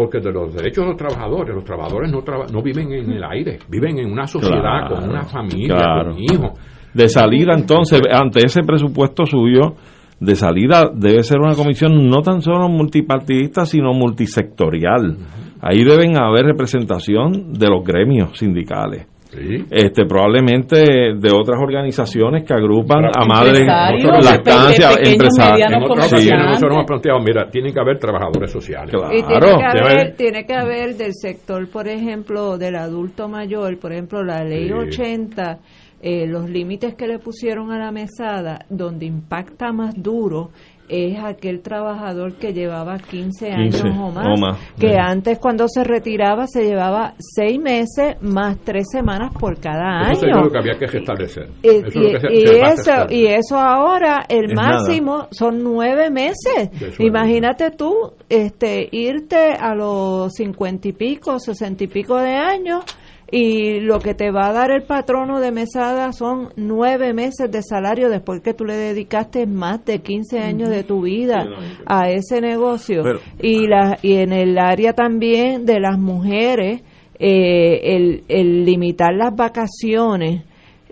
porque 0.00 0.18
de 0.18 0.32
los 0.32 0.54
derechos 0.54 0.82
de 0.82 0.90
los 0.92 0.96
trabajadores, 0.96 1.54
los 1.54 1.62
trabajadores 1.62 2.10
no, 2.10 2.22
no 2.50 2.62
viven 2.62 2.90
en 2.90 3.12
el 3.12 3.22
aire, 3.22 3.58
viven 3.68 3.98
en 3.98 4.10
una 4.10 4.26
sociedad, 4.26 4.88
con 4.88 5.10
una 5.10 5.24
familia, 5.24 5.76
con 6.02 6.18
hijos. 6.18 6.58
De 6.94 7.06
salida, 7.06 7.52
entonces, 7.52 8.00
ante 8.10 8.46
ese 8.46 8.62
presupuesto 8.62 9.26
suyo, 9.26 9.74
de 10.18 10.34
salida 10.36 10.90
debe 10.90 11.22
ser 11.22 11.38
una 11.38 11.54
comisión 11.54 12.08
no 12.08 12.22
tan 12.22 12.40
solo 12.40 12.70
multipartidista, 12.70 13.66
sino 13.66 13.92
multisectorial. 13.92 15.18
Ahí 15.60 15.84
deben 15.84 16.18
haber 16.18 16.46
representación 16.46 17.52
de 17.52 17.68
los 17.68 17.84
gremios 17.84 18.38
sindicales. 18.38 19.06
Este, 19.32 20.06
probablemente 20.06 20.78
de 21.14 21.32
otras 21.32 21.60
organizaciones 21.60 22.44
que 22.44 22.52
agrupan 22.52 23.04
a 23.06 23.24
madres 23.24 23.66
lactancia 23.66 24.90
empresarios. 25.02 25.70
nosotros 25.70 26.72
hemos 26.72 26.86
planteado. 26.86 27.20
Mira 27.20 27.48
tiene 27.50 27.72
que 27.72 27.80
haber 27.80 27.98
trabajadores 27.98 28.50
sociales. 28.50 28.94
Y 29.12 29.22
tiene 29.22 29.38
que 29.38 29.78
haber, 29.78 30.16
tiene 30.16 30.46
que 30.46 30.54
haber 30.54 30.96
del 30.96 31.14
sector 31.14 31.68
por 31.70 31.86
ejemplo 31.86 32.58
del 32.58 32.76
adulto 32.76 33.28
mayor. 33.28 33.78
Por 33.78 33.92
ejemplo 33.92 34.24
la 34.24 34.42
ley 34.42 34.70
80 34.72 35.58
eh, 36.02 36.26
los 36.26 36.48
límites 36.48 36.94
que 36.94 37.06
le 37.06 37.18
pusieron 37.18 37.70
a 37.72 37.78
la 37.78 37.92
mesada, 37.92 38.64
donde 38.70 39.04
impacta 39.04 39.70
más 39.70 39.94
duro 39.94 40.50
es 40.90 41.22
aquel 41.22 41.60
trabajador 41.60 42.34
que 42.34 42.52
llevaba 42.52 42.98
15 42.98 43.50
años 43.50 43.82
o 43.84 44.10
más, 44.10 44.58
que 44.78 44.96
antes 44.98 45.38
cuando 45.38 45.66
se 45.68 45.84
retiraba 45.84 46.46
se 46.46 46.64
llevaba 46.64 47.14
6 47.18 47.60
meses 47.60 48.16
más 48.20 48.58
3 48.64 48.84
semanas 48.90 49.32
por 49.38 49.58
cada 49.60 50.00
año. 50.00 50.12
Eso 50.12 50.26
es 50.26 50.36
lo 50.36 50.50
que 50.50 50.58
había 50.58 50.78
que 50.78 50.86
restablecer. 50.86 51.48
Eh, 51.62 51.82
y, 52.30 52.44
eso, 52.46 53.06
y 53.08 53.26
eso 53.26 53.58
ahora, 53.58 54.24
el 54.28 54.54
máximo 54.54 55.28
son 55.30 55.62
9 55.62 56.10
meses. 56.10 56.70
Imagínate 56.98 57.70
tú 57.70 58.12
este 58.28 58.88
irte 58.90 59.52
a 59.52 59.74
los 59.74 60.32
50 60.32 60.88
y 60.88 60.92
pico, 60.92 61.38
60 61.38 61.84
y 61.84 61.86
pico 61.86 62.16
de 62.16 62.34
años 62.34 62.84
y 63.30 63.80
lo 63.80 64.00
que 64.00 64.14
te 64.14 64.30
va 64.30 64.48
a 64.48 64.52
dar 64.52 64.70
el 64.70 64.82
patrono 64.82 65.40
de 65.40 65.52
mesada 65.52 66.12
son 66.12 66.48
nueve 66.56 67.12
meses 67.12 67.50
de 67.50 67.62
salario 67.62 68.08
después 68.08 68.40
que 68.40 68.54
tú 68.54 68.64
le 68.64 68.76
dedicaste 68.76 69.46
más 69.46 69.84
de 69.84 70.00
15 70.00 70.40
años 70.40 70.68
de 70.68 70.82
tu 70.82 71.02
vida 71.02 71.46
a 71.86 72.10
ese 72.10 72.40
negocio. 72.40 73.02
y, 73.40 73.66
la, 73.66 73.98
y 74.02 74.14
en 74.14 74.32
el 74.32 74.58
área 74.58 74.92
también 74.94 75.64
de 75.64 75.78
las 75.78 75.98
mujeres, 75.98 76.82
eh, 77.18 77.96
el, 77.96 78.24
el 78.28 78.64
limitar 78.64 79.14
las 79.14 79.34
vacaciones 79.36 80.42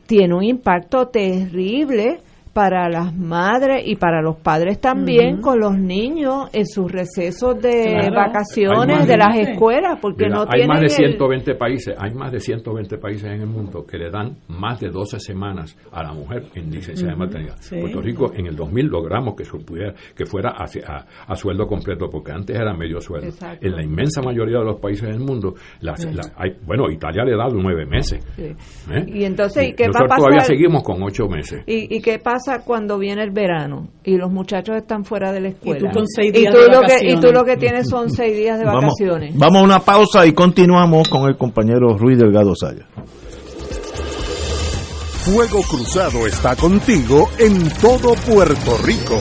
tiene 0.07 0.35
un 0.35 0.45
impacto 0.45 1.09
terrible 1.09 2.21
para 2.59 2.89
las 2.89 3.17
madres 3.17 3.85
y 3.87 3.95
para 3.95 4.21
los 4.21 4.35
padres 4.35 4.81
también 4.81 5.41
con 5.41 5.61
los 5.61 5.79
niños 5.79 6.51
en 6.53 6.67
sus 6.67 6.91
recesos 6.91 7.63
de 7.63 8.11
vacaciones 8.13 9.07
de, 9.07 9.17
las 9.17 9.39
escuelas 9.39 10.01
porque 10.03 10.29
no 10.29 10.45
hay 10.49 10.67
más 10.67 10.81
de 10.81 10.89
120 10.89 11.55
países 11.55 11.95
hay 11.97 12.13
más 12.15 12.33
de 12.33 12.41
120 12.41 12.99
países 12.99 13.27
en 13.27 13.43
el 13.43 13.47
mundo 13.47 13.87
que 13.87 13.97
le 13.97 14.11
dan 14.11 14.39
más 14.49 14.81
de 14.81 14.89
12 14.89 15.21
semanas 15.21 15.77
a 15.93 16.03
la 16.03 16.13
mujer 16.13 16.47
en 16.57 16.69
licencia 16.73 17.07
de 17.07 17.15
maternidad. 17.15 17.55
Puerto 17.71 18.01
Rico 18.01 18.33
en 18.35 18.49
el 18.49 18.57
2000 18.57 18.87
logramos 18.87 19.37
que, 19.37 19.45
que 20.17 20.27
fuera 20.27 20.57
a, 20.59 21.37
sueldo 21.37 21.65
completo 21.69 22.11
porque 22.11 22.33
antes 22.33 22.59
era 22.59 22.75
medio 22.75 23.01
sueldo. 23.01 23.37
En 23.61 23.71
la 23.71 23.85
inmensa 23.85 24.21
mayoría 24.21 24.59
de 24.59 24.65
los 24.65 24.81
países 24.81 25.09
del 25.09 25.21
mundo 25.21 25.55
hay, 26.37 26.57
bueno 26.67 26.91
Italia 26.91 27.23
le 27.25 27.37
da 27.37 27.47
nueve 27.53 27.87
meses. 27.87 28.21
¿eh? 28.37 28.57
y 29.07 29.23
entonces 29.23 29.69
¿y 29.69 29.75
qué 29.75 29.87
nosotros 29.87 30.17
todavía 30.17 30.41
seguimos 30.41 30.83
con 30.83 31.01
ocho 31.05 31.29
meses. 31.29 31.63
¿Y, 31.65 31.97
¿y 31.97 32.01
qué 32.01 32.19
pasa 32.19 32.48
cuando 32.65 32.99
viene 32.99 33.23
el 33.23 33.31
verano 33.31 33.89
y 34.05 34.17
los 34.17 34.31
muchachos 34.31 34.77
están 34.77 35.05
fuera 35.05 35.33
de 35.33 35.41
la 35.41 35.49
escuela? 35.49 35.89
Y 35.89 35.93
tú, 35.93 36.01
seis 36.07 36.33
días 36.33 36.55
de 36.55 36.69
lo 36.69 36.81
que, 36.83 36.99
y 37.03 37.21
tú 37.21 37.33
lo 37.33 37.45
que 37.45 37.57
tienes 37.57 37.89
son 37.89 38.11
seis 38.11 38.37
días 38.37 38.59
de 38.59 38.65
vacaciones. 38.65 39.37
Vamos, 39.37 39.61
a 39.61 39.65
una 39.65 39.81
pausa 39.81 40.27
y 40.27 40.33
continuamos 40.33 41.09
con 41.09 41.29
el 41.29 41.37
compañero 41.37 41.97
Ruiz 41.97 42.19
Delgado 42.19 42.55
Saya. 42.55 42.87
Fuego 45.25 45.61
Cruzado 45.69 46.27
está 46.27 46.57
contigo 46.57 47.29
en 47.39 47.69
todo 47.81 48.15
Puerto 48.15 48.79
Rico. 48.85 49.21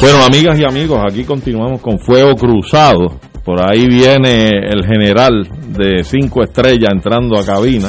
Bueno, 0.00 0.22
amigas 0.24 0.56
y 0.56 0.64
amigos, 0.64 1.00
aquí 1.04 1.24
continuamos 1.24 1.80
con 1.80 1.98
Fuego 1.98 2.36
Cruzado. 2.36 3.18
Por 3.44 3.60
ahí 3.60 3.84
viene 3.88 4.46
el 4.48 4.86
general 4.86 5.42
de 5.76 6.04
cinco 6.04 6.44
estrellas 6.44 6.90
entrando 6.92 7.36
a 7.36 7.44
cabina. 7.44 7.88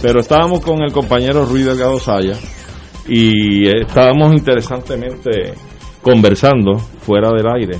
Pero 0.00 0.20
estábamos 0.20 0.60
con 0.60 0.84
el 0.84 0.92
compañero 0.92 1.44
Ruiz 1.44 1.66
Delgado 1.66 1.98
Saya 1.98 2.34
y 3.08 3.66
estábamos 3.66 4.32
interesantemente 4.34 5.54
conversando 6.00 6.78
fuera 6.78 7.30
del 7.32 7.48
aire 7.48 7.78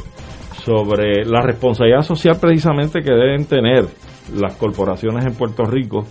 sobre 0.64 1.24
la 1.24 1.40
responsabilidad 1.42 2.02
social 2.02 2.38
precisamente 2.40 3.00
que 3.00 3.12
deben 3.12 3.44
tener 3.44 3.86
las 4.34 4.56
corporaciones 4.56 5.24
en 5.24 5.34
Puerto 5.34 5.62
Rico 5.62 6.04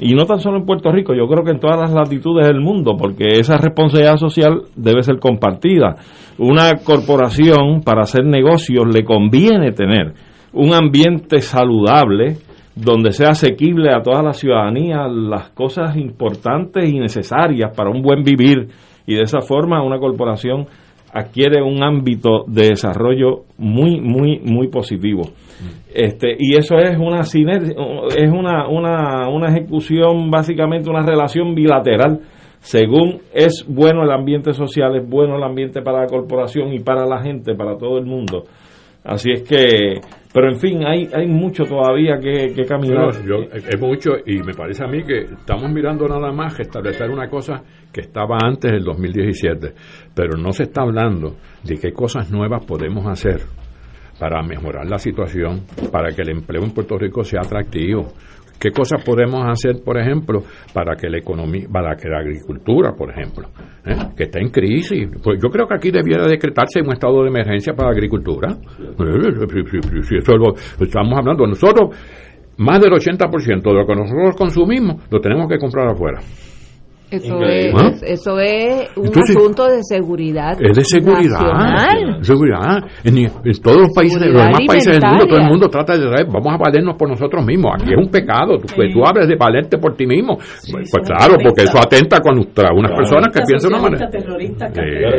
y 0.00 0.14
no 0.14 0.24
tan 0.24 0.38
solo 0.40 0.58
en 0.58 0.66
Puerto 0.66 0.90
Rico, 0.92 1.14
yo 1.14 1.26
creo 1.26 1.44
que 1.44 1.50
en 1.50 1.60
todas 1.60 1.78
las 1.78 1.92
latitudes 1.92 2.46
del 2.46 2.60
mundo, 2.60 2.96
porque 2.96 3.38
esa 3.40 3.56
responsabilidad 3.56 4.16
social 4.16 4.62
debe 4.76 5.02
ser 5.02 5.18
compartida. 5.18 5.96
Una 6.38 6.74
corporación 6.84 7.82
para 7.84 8.02
hacer 8.02 8.24
negocios 8.24 8.84
le 8.92 9.04
conviene 9.04 9.72
tener 9.72 10.14
un 10.52 10.72
ambiente 10.72 11.40
saludable 11.40 12.36
donde 12.74 13.12
sea 13.12 13.30
asequible 13.30 13.90
a 13.92 14.02
toda 14.02 14.22
la 14.22 14.32
ciudadanía 14.32 15.08
las 15.08 15.50
cosas 15.50 15.96
importantes 15.96 16.88
y 16.88 16.98
necesarias 16.98 17.72
para 17.76 17.90
un 17.90 18.02
buen 18.02 18.22
vivir 18.22 18.68
y 19.04 19.14
de 19.14 19.22
esa 19.22 19.40
forma 19.40 19.82
una 19.82 19.98
corporación 19.98 20.66
adquiere 21.12 21.62
un 21.62 21.82
ámbito 21.82 22.44
de 22.46 22.68
desarrollo 22.68 23.44
muy 23.56 24.00
muy 24.00 24.40
muy 24.40 24.68
positivo. 24.68 25.22
Este 25.92 26.36
y 26.38 26.56
eso 26.56 26.78
es 26.78 26.96
una 26.98 27.20
es 27.20 28.32
una, 28.32 28.68
una, 28.68 29.28
una 29.28 29.48
ejecución 29.48 30.30
básicamente 30.30 30.90
una 30.90 31.02
relación 31.02 31.54
bilateral 31.54 32.20
según 32.60 33.20
es 33.32 33.64
bueno 33.66 34.02
el 34.02 34.10
ambiente 34.10 34.52
social 34.52 34.96
es 34.96 35.08
bueno 35.08 35.36
el 35.36 35.42
ambiente 35.42 35.82
para 35.82 36.02
la 36.02 36.06
corporación 36.06 36.72
y 36.72 36.80
para 36.80 37.06
la 37.06 37.22
gente 37.22 37.54
para 37.54 37.76
todo 37.76 37.98
el 37.98 38.04
mundo. 38.04 38.44
Así 39.04 39.30
es 39.32 39.42
que 39.42 40.00
pero 40.32 40.48
en 40.48 40.56
fin, 40.56 40.84
hay, 40.86 41.08
hay 41.12 41.26
mucho 41.26 41.64
todavía 41.64 42.18
que, 42.18 42.64
caminar. 42.66 43.10
es 43.54 43.80
mucho 43.80 44.10
y 44.26 44.38
me 44.42 44.52
parece 44.52 44.84
a 44.84 44.86
mí 44.86 45.02
que 45.02 45.20
estamos 45.20 45.70
mirando 45.72 46.06
nada 46.06 46.30
más 46.32 46.54
que 46.54 46.62
establecer 46.62 47.10
una 47.10 47.28
cosa 47.28 47.62
que 47.92 48.02
estaba 48.02 48.36
antes 48.42 48.70
del 48.70 48.84
2017, 48.84 49.72
pero 50.14 50.36
no 50.36 50.52
se 50.52 50.64
está 50.64 50.82
hablando 50.82 51.36
de 51.64 51.78
qué 51.78 51.92
cosas 51.92 52.30
nuevas 52.30 52.64
podemos 52.66 53.06
hacer 53.06 53.40
para 54.18 54.42
mejorar 54.42 54.86
la 54.86 54.98
situación, 54.98 55.62
para 55.90 56.12
que 56.12 56.22
el 56.22 56.30
empleo 56.30 56.62
en 56.62 56.72
Puerto 56.72 56.98
Rico 56.98 57.22
sea 57.24 57.40
atractivo, 57.40 58.12
¿Qué 58.58 58.72
cosas 58.72 59.04
podemos 59.04 59.44
hacer, 59.46 59.82
por 59.84 59.98
ejemplo, 59.98 60.42
para 60.72 60.96
que 60.96 61.08
la 61.08 61.18
economía, 61.18 61.68
para 61.72 61.94
que 61.96 62.08
la 62.08 62.18
agricultura, 62.18 62.92
por 62.92 63.10
ejemplo, 63.10 63.48
¿eh? 63.86 63.94
que 64.16 64.24
está 64.24 64.40
en 64.40 64.50
crisis? 64.50 65.08
Pues 65.22 65.38
yo 65.40 65.48
creo 65.48 65.66
que 65.68 65.76
aquí 65.76 65.90
debiera 65.92 66.26
decretarse 66.26 66.80
un 66.80 66.92
estado 66.92 67.22
de 67.22 67.28
emergencia 67.28 67.72
para 67.74 67.90
la 67.90 67.94
agricultura. 67.94 68.56
Eso 70.18 70.36
lo, 70.36 70.54
estamos 70.84 71.18
hablando. 71.18 71.46
Nosotros, 71.46 71.96
más 72.56 72.80
del 72.80 72.90
80% 72.90 73.62
de 73.62 73.72
lo 73.72 73.86
que 73.86 73.94
nosotros 73.94 74.36
consumimos, 74.36 75.08
lo 75.08 75.20
tenemos 75.20 75.48
que 75.48 75.58
comprar 75.58 75.88
afuera. 75.88 76.18
Eso 77.10 77.40
es, 77.42 78.02
eso 78.02 78.38
es 78.38 78.90
un 78.94 79.08
asunto 79.08 79.66
de 79.66 79.82
seguridad. 79.82 80.60
Es 80.60 80.76
de 80.76 80.84
seguridad. 80.84 81.40
seguridad. 82.20 82.84
En, 83.02 83.30
todos 83.62 83.78
los 83.78 83.94
países, 83.94 84.20
los 84.20 84.42
demás 84.42 84.60
países 84.66 85.00
del 85.00 85.10
mundo, 85.10 85.26
todo 85.26 85.38
el 85.38 85.46
mundo 85.46 85.68
trata 85.68 85.96
de 85.96 86.24
vamos 86.24 86.52
a 86.52 86.58
valernos 86.58 86.96
por 86.96 87.08
nosotros 87.08 87.46
mismos. 87.46 87.72
Aquí 87.76 87.92
es 87.92 87.98
un 87.98 88.10
pecado. 88.10 88.58
Tú, 88.58 88.66
pues, 88.76 88.92
tú 88.92 89.00
hables 89.06 89.26
de 89.26 89.36
valerte 89.36 89.78
por 89.78 89.96
ti 89.96 90.06
mismo. 90.06 90.36
Pues, 90.36 90.90
pues 90.92 91.08
claro, 91.08 91.36
porque 91.42 91.62
eso 91.62 91.78
atenta 91.78 92.20
contra 92.20 92.74
unas 92.74 92.92
personas 92.92 93.32
que 93.32 93.40
piensan 93.46 93.70
de 93.70 93.76
una 93.78 93.82
manera. 93.82 94.10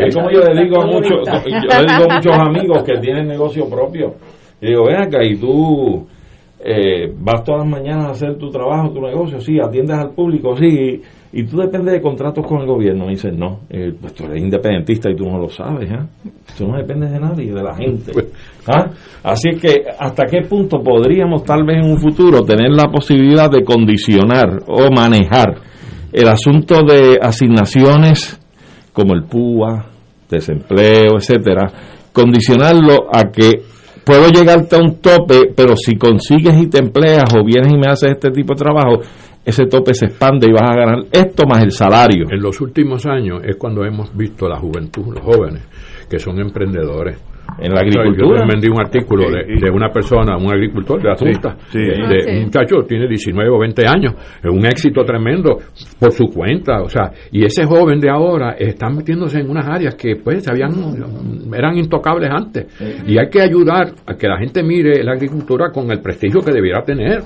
Es 0.05 0.13
como 0.13 0.29
yo 0.29 0.41
le 0.41 0.63
digo 0.63 0.83
a 0.83 0.85
muchos, 0.85 1.25
yo 1.25 1.81
le 1.81 1.91
digo 1.91 2.11
a 2.11 2.15
muchos 2.15 2.37
amigos 2.37 2.83
que 2.83 2.99
tienen 2.99 3.27
negocio 3.27 3.67
propio. 3.67 4.13
Y 4.61 4.67
digo, 4.67 4.85
ven 4.85 4.97
acá, 4.97 5.23
y 5.23 5.37
tú 5.37 6.05
eh, 6.59 7.11
vas 7.17 7.43
todas 7.43 7.61
las 7.61 7.69
mañanas 7.69 8.05
a 8.05 8.11
hacer 8.11 8.37
tu 8.37 8.51
trabajo, 8.51 8.91
tu 8.91 9.01
negocio, 9.01 9.39
sí, 9.39 9.57
atiendes 9.59 9.97
al 9.97 10.11
público, 10.11 10.55
sí 10.55 10.67
y 10.67 11.01
tú 11.31 11.57
dependes 11.57 11.93
de 11.93 12.01
contratos 12.01 12.45
con 12.45 12.61
el 12.61 12.67
gobierno. 12.67 13.05
Y 13.05 13.11
dices, 13.11 13.33
no, 13.35 13.61
eh, 13.69 13.93
pues 13.99 14.13
tú 14.13 14.25
eres 14.25 14.41
independentista 14.41 15.09
y 15.11 15.15
tú 15.15 15.25
no 15.25 15.37
lo 15.37 15.49
sabes. 15.49 15.89
¿eh? 15.91 15.99
Tú 16.57 16.67
no 16.67 16.77
dependes 16.77 17.11
de 17.11 17.19
nadie, 17.19 17.53
de 17.53 17.63
la 17.63 17.75
gente. 17.75 18.11
Pues, 18.11 18.27
¿ah? 18.67 18.87
Así 19.23 19.51
que, 19.61 19.83
¿hasta 19.97 20.25
qué 20.25 20.41
punto 20.47 20.81
podríamos 20.81 21.43
tal 21.43 21.63
vez 21.63 21.83
en 21.83 21.91
un 21.91 21.99
futuro 21.99 22.43
tener 22.43 22.71
la 22.71 22.89
posibilidad 22.91 23.49
de 23.49 23.63
condicionar 23.63 24.63
o 24.67 24.91
manejar 24.91 25.55
el 26.11 26.27
asunto 26.27 26.81
de 26.83 27.19
asignaciones 27.21 28.39
como 28.91 29.13
el 29.13 29.23
PUA, 29.23 29.85
desempleo, 30.29 31.17
etcétera, 31.17 31.71
condicionarlo 32.11 33.07
a 33.13 33.31
que 33.31 33.61
puedo 34.03 34.27
llegarte 34.29 34.75
a 34.75 34.79
un 34.79 34.99
tope, 34.99 35.53
pero 35.55 35.75
si 35.75 35.95
consigues 35.95 36.55
y 36.61 36.67
te 36.67 36.79
empleas 36.79 37.25
o 37.35 37.45
vienes 37.45 37.71
y 37.71 37.77
me 37.77 37.87
haces 37.87 38.11
este 38.11 38.31
tipo 38.31 38.53
de 38.53 38.59
trabajo, 38.59 39.01
ese 39.45 39.65
tope 39.65 39.93
se 39.93 40.05
expande 40.05 40.47
y 40.47 40.51
vas 40.51 40.69
a 40.69 40.75
ganar 40.75 41.05
esto 41.11 41.45
más 41.47 41.63
el 41.63 41.71
salario. 41.71 42.25
En 42.29 42.41
los 42.41 42.59
últimos 42.61 43.05
años 43.05 43.41
es 43.43 43.55
cuando 43.55 43.83
hemos 43.85 44.15
visto 44.15 44.47
la 44.47 44.57
juventud, 44.57 45.13
los 45.13 45.23
jóvenes, 45.23 45.63
que 46.09 46.19
son 46.19 46.39
emprendedores 46.39 47.28
en 47.61 47.73
la 47.73 47.81
agricultura. 47.81 48.41
Yo 48.41 48.47
vendí 48.47 48.67
un 48.69 48.79
artículo 48.79 49.25
de, 49.29 49.69
una 49.71 49.89
persona, 49.89 50.37
un 50.37 50.51
agricultor 50.51 51.01
de 51.01 51.09
la 51.09 51.15
Junta, 51.15 51.57
de, 51.73 52.37
un 52.37 52.43
muchacho 52.45 52.77
tiene 52.87 53.07
19 53.07 53.49
o 53.49 53.59
20 53.59 53.87
años, 53.87 54.13
es 54.41 54.49
un 54.49 54.65
éxito 54.65 55.03
tremendo 55.03 55.57
por 55.99 56.11
su 56.11 56.27
cuenta, 56.27 56.81
o 56.81 56.89
sea, 56.89 57.11
y 57.31 57.43
ese 57.43 57.65
joven 57.65 57.99
de 57.99 58.09
ahora 58.09 58.55
está 58.57 58.89
metiéndose 58.89 59.39
en 59.39 59.49
unas 59.49 59.67
áreas 59.67 59.95
que 59.95 60.15
pues 60.15 60.47
habían 60.47 60.71
eran 61.53 61.77
intocables 61.77 62.29
antes. 62.31 62.67
Y 63.05 63.17
hay 63.17 63.29
que 63.29 63.41
ayudar 63.41 63.93
a 64.05 64.15
que 64.15 64.27
la 64.27 64.37
gente 64.37 64.63
mire 64.63 65.03
la 65.03 65.13
agricultura 65.13 65.71
con 65.71 65.91
el 65.91 66.01
prestigio 66.01 66.41
que 66.41 66.51
debiera 66.51 66.83
tener 66.83 67.21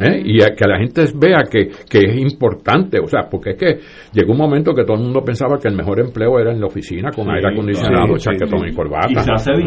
¿eh? 0.00 0.22
y 0.24 0.42
a 0.42 0.54
que 0.54 0.66
la 0.66 0.78
gente 0.78 1.04
vea 1.14 1.44
que, 1.50 1.68
que 1.88 1.98
es 1.98 2.16
importante, 2.16 2.98
o 3.00 3.06
sea, 3.06 3.22
porque 3.30 3.50
es 3.50 3.56
que 3.56 3.78
llegó 4.12 4.32
un 4.32 4.38
momento 4.38 4.72
que 4.72 4.84
todo 4.84 4.96
el 4.96 5.02
mundo 5.02 5.22
pensaba 5.24 5.58
que 5.58 5.68
el 5.68 5.76
mejor 5.76 6.00
empleo 6.00 6.38
era 6.38 6.52
en 6.52 6.60
la 6.60 6.66
oficina 6.66 7.10
con 7.14 7.30
aire 7.30 7.48
acondicionado, 7.52 8.16
chaquetón 8.16 8.68
y 8.68 8.74
corbata 8.74 9.22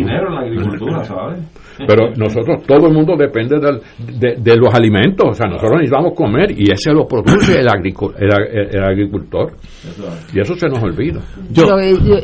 dinero 0.05 0.27
en 0.27 0.33
la 0.35 0.41
agricultura, 0.41 1.03
¿sabes? 1.03 1.39
Pero 1.87 2.13
nosotros, 2.15 2.63
todo 2.65 2.87
el 2.87 2.93
mundo 2.93 3.15
depende 3.17 3.57
de, 3.59 4.55
los 4.55 4.73
alimentos, 4.73 5.29
o 5.29 5.33
sea, 5.33 5.47
nosotros 5.47 5.73
necesitamos 5.73 6.13
comer 6.13 6.51
y 6.51 6.71
ese 6.71 6.93
lo 6.93 7.05
produce 7.05 7.59
el, 7.59 7.67
el, 7.67 8.83
agricultor. 8.83 9.51
Y 10.33 10.39
eso 10.39 10.55
se 10.55 10.67
nos 10.69 10.81
olvida. 10.81 11.19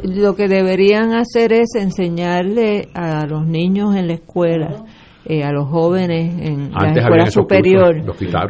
lo 0.04 0.36
que 0.36 0.48
deberían 0.48 1.14
hacer 1.14 1.52
es 1.52 1.76
enseñarle 1.76 2.88
a 2.94 3.26
los 3.26 3.46
niños 3.46 3.96
en 3.96 4.08
la 4.08 4.14
escuela 4.14 4.86
eh, 5.24 5.44
a 5.44 5.52
los 5.52 5.70
jóvenes 5.70 6.34
en 6.42 6.72
la 6.72 6.92
escuela 6.92 7.26
superior. 7.28 7.96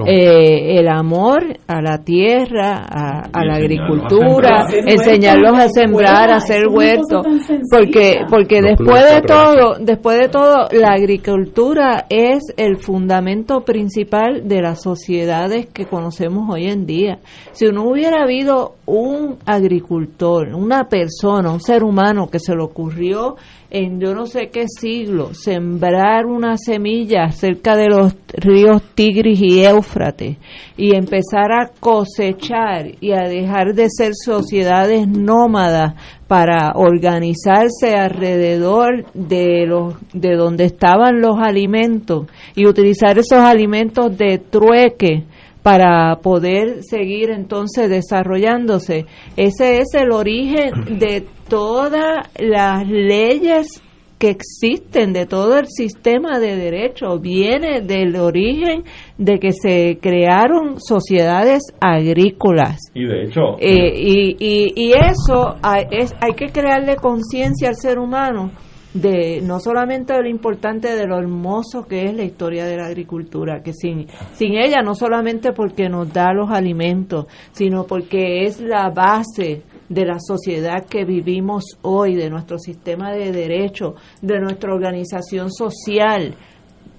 eh, 0.08 0.80
el 0.80 0.88
amor 0.88 1.44
a 1.68 1.82
la 1.82 1.98
tierra, 1.98 2.86
a, 2.86 3.44
la 3.44 3.56
agricultura, 3.56 4.68
enseñarlos 4.72 5.60
a 5.60 5.68
sembrar, 5.68 6.30
a 6.30 6.38
hacer 6.38 6.68
huertos, 6.70 7.26
porque 7.70 8.22
porque 8.30 8.62
después 8.62 9.04
de 9.04 9.22
todo, 9.22 9.76
después 9.82 10.18
de 10.18 10.30
todo, 10.30 10.70
la 10.72 10.94
agricultura 10.94 12.06
es 12.08 12.40
el 12.56 12.78
fundamento 12.78 13.66
principal 13.66 14.48
de 14.48 14.62
las 14.62 14.82
sociedades 14.82 15.66
que 15.66 15.86
conocemos 15.86 16.50
hoy 16.50 16.68
en 16.68 16.86
día. 16.86 17.20
Si 17.52 17.66
no 17.66 17.84
hubiera 17.84 18.24
habido 18.24 18.76
un 18.86 19.38
agricultor, 19.46 20.56
una 20.56 20.86
persona, 20.86 21.52
un 21.52 21.60
ser 21.60 21.84
humano 21.84 22.30
que 22.30 22.40
se 22.40 22.56
le 22.56 22.64
ocurrió 22.64 23.36
en 23.72 24.02
yo 24.02 24.14
no 24.14 24.26
sé 24.26 24.50
qué 24.50 24.66
siglo 24.68 25.34
sembrar 25.34 26.26
una 26.26 26.58
semilla 26.64 27.32
cerca 27.32 27.76
de 27.76 27.88
los 27.88 28.16
ríos 28.34 28.82
Tigris 28.96 29.42
y 29.42 29.64
Éufrates 29.64 30.38
y 30.78 30.96
empezar 30.96 31.52
a 31.52 31.72
cosechar 31.80 32.92
y 33.00 33.12
a 33.12 33.28
dejar 33.28 33.74
de 33.74 33.88
ser 33.90 34.14
sociedades 34.14 35.08
nómadas 35.08 35.96
para 36.28 36.72
organizarse 36.76 37.96
alrededor 37.96 39.06
de 39.14 39.66
los 39.66 39.96
de 40.14 40.36
donde 40.36 40.66
estaban 40.66 41.22
los 41.22 41.38
alimentos 41.40 42.28
y 42.56 42.66
utilizar 42.66 43.18
esos 43.18 43.40
alimentos 43.40 44.18
de 44.18 44.38
trueque 44.38 45.26
para 45.64 46.16
poder 46.22 46.84
seguir 46.84 47.30
entonces 47.30 47.90
desarrollándose. 47.90 49.06
Ese 49.38 49.80
es 49.80 49.94
el 49.94 50.12
origen 50.12 50.98
de 51.00 51.26
todas 51.48 52.30
las 52.40 52.88
leyes 52.88 53.82
que 54.22 54.30
existen, 54.30 55.14
de 55.14 55.26
todo 55.26 55.58
el 55.58 55.66
sistema 55.66 56.38
de 56.38 56.56
derecho, 56.56 57.18
viene 57.18 57.82
del 57.82 58.16
origen 58.16 58.84
de 59.18 59.40
que 59.40 59.52
se 59.52 59.98
crearon 60.00 60.80
sociedades 60.80 61.64
agrícolas. 61.82 62.78
Y 62.94 63.06
de 63.06 63.24
hecho... 63.24 63.58
Eh, 63.60 63.94
y, 63.98 64.36
y, 64.76 64.92
eso 64.92 65.56
hay, 65.64 65.86
es, 65.90 66.14
hay 66.22 66.34
que 66.34 66.50
crearle 66.50 66.98
conciencia 66.98 67.70
al 67.70 67.76
ser 67.76 67.98
humano 67.98 68.52
de 68.94 69.42
no 69.42 69.60
solamente 69.60 70.14
de 70.14 70.22
lo 70.22 70.30
importante 70.30 70.96
de 70.96 71.08
lo 71.08 71.18
hermoso 71.18 71.88
que 71.88 72.04
es 72.04 72.14
la 72.14 72.24
historia 72.24 72.66
de 72.66 72.78
la 72.78 72.86
agricultura, 72.86 73.64
que 73.64 73.74
sin, 73.74 74.06
sin 74.34 74.54
ella 74.54 74.84
no 74.84 74.94
solamente 74.94 75.52
porque 75.52 75.90
nos 75.90 76.14
da 76.14 76.32
los 76.32 76.52
alimentos, 76.52 77.26
sino 77.54 77.86
porque 77.86 78.44
es 78.44 78.62
la 78.62 78.92
base 78.92 79.64
de 79.92 80.06
la 80.06 80.20
sociedad 80.20 80.86
que 80.90 81.04
vivimos 81.04 81.78
hoy, 81.82 82.16
de 82.16 82.30
nuestro 82.30 82.58
sistema 82.58 83.12
de 83.12 83.32
derechos, 83.32 83.96
de 84.22 84.40
nuestra 84.40 84.74
organización 84.74 85.52
social. 85.52 86.34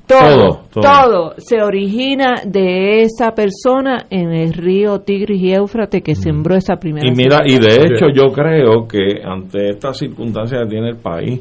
Todo, 0.07 0.65
todo, 0.71 1.35
se 1.39 1.63
origina 1.63 2.43
de 2.45 3.01
esa 3.01 3.31
persona 3.31 4.07
en 4.11 4.31
el 4.31 4.53
río 4.53 5.01
Tigris 5.01 5.41
y 5.41 5.55
Éufrates 5.55 6.03
que 6.03 6.15
sembró 6.15 6.55
esa 6.55 6.77
primera. 6.77 7.09
Y 7.09 7.13
mira, 7.13 7.41
y 7.47 7.59
de 7.59 7.77
hecho 7.77 8.07
yo 8.13 8.31
creo 8.31 8.87
que 8.87 9.23
ante 9.25 9.71
estas 9.71 9.97
circunstancias 9.97 10.65
que 10.65 10.69
tiene 10.69 10.91
el 10.91 10.97
país, 10.97 11.41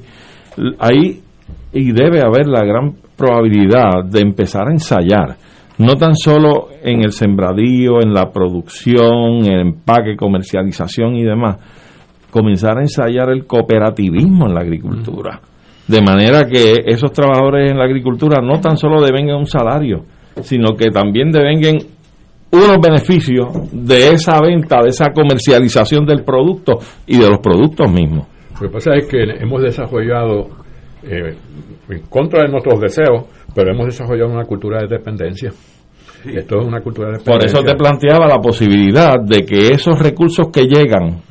hay 0.79 1.19
y 1.73 1.91
debe 1.91 2.21
haber 2.21 2.47
la 2.47 2.63
gran 2.63 2.93
probabilidad 3.17 4.05
de 4.05 4.21
empezar 4.21 4.67
a 4.67 4.71
ensayar, 4.71 5.35
no 5.81 5.95
tan 5.95 6.15
solo 6.15 6.69
en 6.83 7.03
el 7.03 7.11
sembradío, 7.11 8.01
en 8.01 8.13
la 8.13 8.31
producción, 8.31 9.45
en 9.45 9.51
el 9.51 9.61
empaque, 9.61 10.15
comercialización 10.15 11.15
y 11.15 11.23
demás, 11.23 11.57
comenzar 12.29 12.77
a 12.77 12.81
ensayar 12.81 13.29
el 13.29 13.45
cooperativismo 13.45 14.47
en 14.47 14.53
la 14.53 14.61
agricultura. 14.61 15.41
De 15.87 16.01
manera 16.01 16.45
que 16.45 16.83
esos 16.85 17.11
trabajadores 17.11 17.71
en 17.71 17.77
la 17.77 17.85
agricultura 17.85 18.41
no 18.41 18.61
tan 18.61 18.77
solo 18.77 19.01
devengan 19.01 19.37
un 19.37 19.47
salario, 19.47 20.05
sino 20.41 20.75
que 20.75 20.89
también 20.91 21.31
devengan 21.31 21.79
unos 22.51 22.77
beneficios 22.81 23.47
de 23.71 24.11
esa 24.11 24.39
venta, 24.41 24.81
de 24.83 24.89
esa 24.89 25.11
comercialización 25.13 26.05
del 26.05 26.23
producto 26.23 26.79
y 27.07 27.17
de 27.17 27.29
los 27.29 27.39
productos 27.39 27.91
mismos. 27.91 28.27
Lo 28.53 28.67
que 28.67 28.73
pasa 28.73 28.93
es 28.95 29.07
que 29.07 29.23
hemos 29.39 29.61
desarrollado, 29.63 30.49
eh, 31.03 31.35
en 31.89 32.01
contra 32.09 32.43
de 32.43 32.51
nuestros 32.51 32.79
deseos, 32.79 33.25
pero 33.53 33.71
hemos 33.71 33.87
desarrollado 33.87 34.31
una 34.31 34.45
cultura 34.45 34.81
de 34.81 34.87
dependencia. 34.87 35.51
Esto 36.25 36.59
es 36.59 36.67
una 36.67 36.81
cultura 36.81 37.07
de 37.07 37.17
dependencia. 37.17 37.33
Por 37.33 37.45
eso 37.45 37.63
te 37.63 37.75
planteaba 37.75 38.27
la 38.27 38.39
posibilidad 38.39 39.19
de 39.19 39.45
que 39.45 39.69
esos 39.69 39.99
recursos 39.99 40.47
que 40.51 40.65
llegan, 40.65 41.21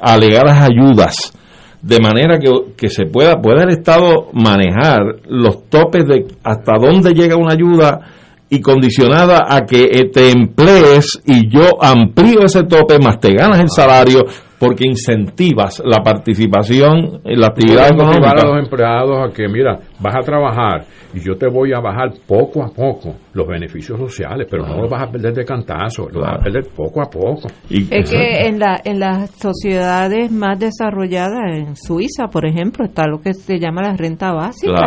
alegadas 0.00 0.60
ayudas, 0.62 1.32
de 1.80 1.98
manera 2.00 2.38
que, 2.38 2.50
que, 2.76 2.88
se 2.88 3.06
pueda, 3.06 3.40
pueda 3.40 3.64
el 3.64 3.70
Estado 3.70 4.28
manejar 4.32 5.20
los 5.28 5.68
topes 5.68 6.06
de 6.06 6.26
hasta 6.44 6.74
dónde 6.78 7.12
llega 7.12 7.36
una 7.36 7.54
ayuda 7.54 8.00
y 8.52 8.60
condicionada 8.60 9.46
a 9.48 9.64
que 9.64 9.86
te 10.12 10.30
emplees 10.30 11.22
y 11.24 11.48
yo 11.48 11.82
amplío 11.82 12.44
ese 12.44 12.64
tope, 12.64 12.98
más 13.02 13.18
te 13.18 13.32
ganas 13.32 13.58
el 13.60 13.70
salario, 13.70 14.24
porque 14.62 14.86
incentivas 14.86 15.82
la 15.84 16.04
participación 16.04 17.20
en 17.24 17.40
la 17.40 17.48
actividad 17.48 17.88
económica. 17.88 18.30
a 18.30 18.46
los 18.46 18.58
empleados 18.62 19.28
a 19.28 19.34
que, 19.34 19.48
mira, 19.48 19.76
vas 19.98 20.14
a 20.14 20.20
trabajar 20.20 20.84
y 21.12 21.20
yo 21.20 21.36
te 21.36 21.48
voy 21.48 21.72
a 21.72 21.80
bajar 21.80 22.12
poco 22.26 22.62
a 22.62 22.68
poco 22.68 23.16
los 23.34 23.46
beneficios 23.46 23.98
sociales, 23.98 24.46
pero 24.48 24.64
no 24.64 24.82
los 24.82 24.90
vas 24.90 25.02
a 25.02 25.10
perder 25.10 25.34
de 25.34 25.44
cantazo, 25.44 26.08
los 26.10 26.22
vas 26.22 26.36
a 26.36 26.38
perder 26.38 26.68
poco 26.76 27.02
a 27.02 27.10
poco. 27.10 27.48
es 27.68 28.08
que 28.08 28.46
en, 28.46 28.60
la, 28.60 28.80
en 28.84 29.00
las 29.00 29.30
sociedades 29.32 30.30
más 30.30 30.58
desarrolladas, 30.60 31.40
en 31.54 31.74
Suiza, 31.74 32.28
por 32.28 32.46
ejemplo, 32.46 32.84
está 32.84 33.08
lo 33.08 33.18
que 33.18 33.34
se 33.34 33.58
llama 33.58 33.82
la 33.82 33.96
renta 33.96 34.32
básica, 34.32 34.86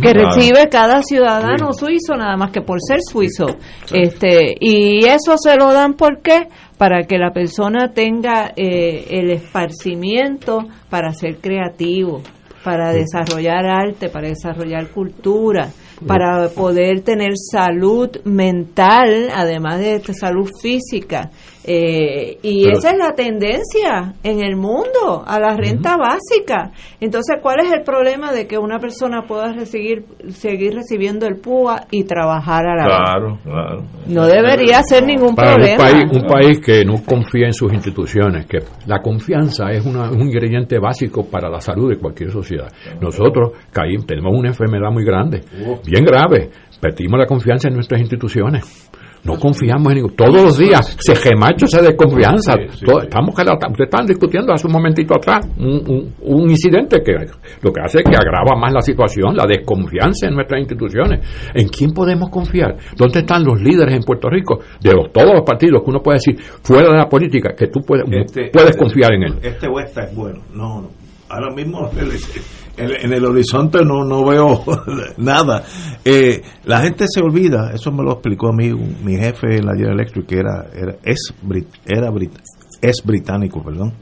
que 0.00 0.12
recibe 0.12 0.68
cada 0.70 1.02
ciudadano 1.02 1.72
suizo, 1.72 2.14
nada 2.16 2.36
más 2.36 2.52
que 2.52 2.60
por 2.60 2.78
ser 2.80 3.00
suizo. 3.00 3.46
este 3.92 4.54
Y 4.60 5.04
eso 5.04 5.36
se 5.36 5.56
lo 5.56 5.72
dan, 5.72 5.94
¿por 5.94 6.22
qué? 6.22 6.46
Para 6.78 7.04
que 7.04 7.18
la 7.18 7.32
persona 7.32 7.92
tenga 7.92 8.52
eh, 8.56 9.06
el 9.10 9.30
esparcimiento 9.30 10.66
para 10.90 11.12
ser 11.12 11.38
creativo, 11.38 12.22
para 12.62 12.92
desarrollar 12.92 13.66
arte, 13.66 14.08
para 14.08 14.28
desarrollar 14.28 14.88
cultura, 14.88 15.70
para 16.06 16.48
poder 16.50 17.00
tener 17.00 17.32
salud 17.36 18.10
mental, 18.24 19.30
además 19.34 19.80
de 19.80 20.02
salud 20.12 20.50
física. 20.60 21.30
Eh, 21.68 22.38
y 22.42 22.68
esa 22.68 22.90
es 22.92 22.98
la 22.98 23.12
tendencia 23.14 24.14
en 24.22 24.40
el 24.40 24.54
mundo, 24.54 25.24
a 25.26 25.40
la 25.40 25.56
renta 25.56 25.96
básica. 25.96 26.70
Entonces, 27.00 27.38
¿cuál 27.42 27.60
es 27.60 27.72
el 27.72 27.82
problema 27.82 28.32
de 28.32 28.46
que 28.46 28.56
una 28.56 28.78
persona 28.78 29.22
pueda 29.22 29.52
recibir, 29.52 30.04
seguir 30.28 30.74
recibiendo 30.74 31.26
el 31.26 31.36
PUA 31.36 31.86
y 31.90 32.04
trabajar 32.04 32.66
a 32.68 32.76
la 32.76 32.84
Claro, 32.84 33.38
claro. 33.42 33.82
No 34.06 34.26
debería 34.26 34.80
ser 34.84 35.04
ningún 35.04 35.34
problema. 35.34 35.72
Un 35.72 35.92
país, 35.92 36.22
un 36.22 36.26
país 36.26 36.60
que 36.60 36.84
no 36.84 37.02
confía 37.04 37.46
en 37.46 37.52
sus 37.52 37.72
instituciones, 37.72 38.46
que 38.46 38.58
la 38.86 39.00
confianza 39.00 39.72
es 39.72 39.84
un 39.84 40.20
ingrediente 40.20 40.78
básico 40.78 41.26
para 41.28 41.50
la 41.50 41.60
salud 41.60 41.90
de 41.90 41.98
cualquier 41.98 42.30
sociedad. 42.30 42.68
Nosotros 43.00 43.52
caímos, 43.72 44.06
tenemos 44.06 44.32
una 44.32 44.48
enfermedad 44.48 44.92
muy 44.92 45.04
grande, 45.04 45.42
bien 45.84 46.04
grave, 46.04 46.48
perdimos 46.80 47.18
la 47.18 47.26
confianza 47.26 47.66
en 47.68 47.74
nuestras 47.74 48.00
instituciones. 48.00 48.90
No 49.26 49.38
confiamos 49.38 49.88
en 49.88 49.94
ninguno. 49.96 50.14
Todos 50.16 50.42
los 50.42 50.58
días 50.58 50.96
se 51.00 51.16
gemacho 51.16 51.66
esa 51.66 51.82
desconfianza. 51.82 52.54
estamos 52.54 53.30
ustedes 53.30 53.80
estaban 53.80 54.06
discutiendo 54.06 54.52
hace 54.52 54.66
un 54.66 54.72
momentito 54.72 55.14
atrás 55.16 55.46
un, 55.58 56.12
un, 56.22 56.50
incidente 56.50 57.00
que 57.02 57.12
lo 57.62 57.72
que 57.72 57.80
hace 57.80 57.98
es 57.98 58.04
que 58.04 58.16
agrava 58.16 58.56
más 58.58 58.72
la 58.72 58.80
situación, 58.80 59.36
la 59.36 59.46
desconfianza 59.46 60.28
en 60.28 60.34
nuestras 60.34 60.60
instituciones. 60.60 61.20
¿En 61.54 61.68
quién 61.68 61.92
podemos 61.92 62.30
confiar? 62.30 62.76
¿Dónde 62.96 63.20
están 63.20 63.44
los 63.44 63.60
líderes 63.60 63.94
en 63.94 64.02
Puerto 64.02 64.28
Rico 64.28 64.60
de 64.80 64.92
los, 64.92 65.12
todos 65.12 65.32
los 65.32 65.42
partidos 65.42 65.82
que 65.82 65.90
uno 65.90 66.00
puede 66.00 66.18
decir 66.18 66.38
fuera 66.62 66.90
de 66.90 66.98
la 66.98 67.08
política 67.08 67.54
que 67.56 67.66
tú 67.66 67.80
puedes, 67.80 68.06
este, 68.10 68.50
puedes 68.52 68.70
este, 68.70 68.82
confiar 68.82 69.14
en 69.14 69.22
él? 69.24 69.34
Este 69.42 69.68
West 69.68 69.98
es 69.98 70.14
bueno. 70.14 70.40
No, 70.54 70.82
no. 70.82 70.88
Ahora 71.28 71.52
mismo 71.54 71.90
en, 72.76 73.12
el 73.12 73.24
horizonte 73.24 73.84
no, 73.84 74.04
no 74.04 74.24
veo 74.24 74.64
nada. 75.16 75.64
Eh, 76.04 76.42
la 76.64 76.80
gente 76.80 77.06
se 77.08 77.20
olvida, 77.20 77.72
eso 77.72 77.90
me 77.90 78.02
lo 78.02 78.12
explicó 78.12 78.48
a 78.48 78.52
mí 78.52 78.72
mi 78.72 79.16
jefe 79.16 79.56
en 79.56 79.66
la 79.66 79.72
General 79.72 79.94
Electric, 79.94 80.26
que 80.26 80.38
era, 80.38 80.66
era, 80.74 80.96
es, 81.02 81.34
era 81.84 82.12
es 82.82 83.02
británico, 83.04 83.62
perdón. 83.62 83.94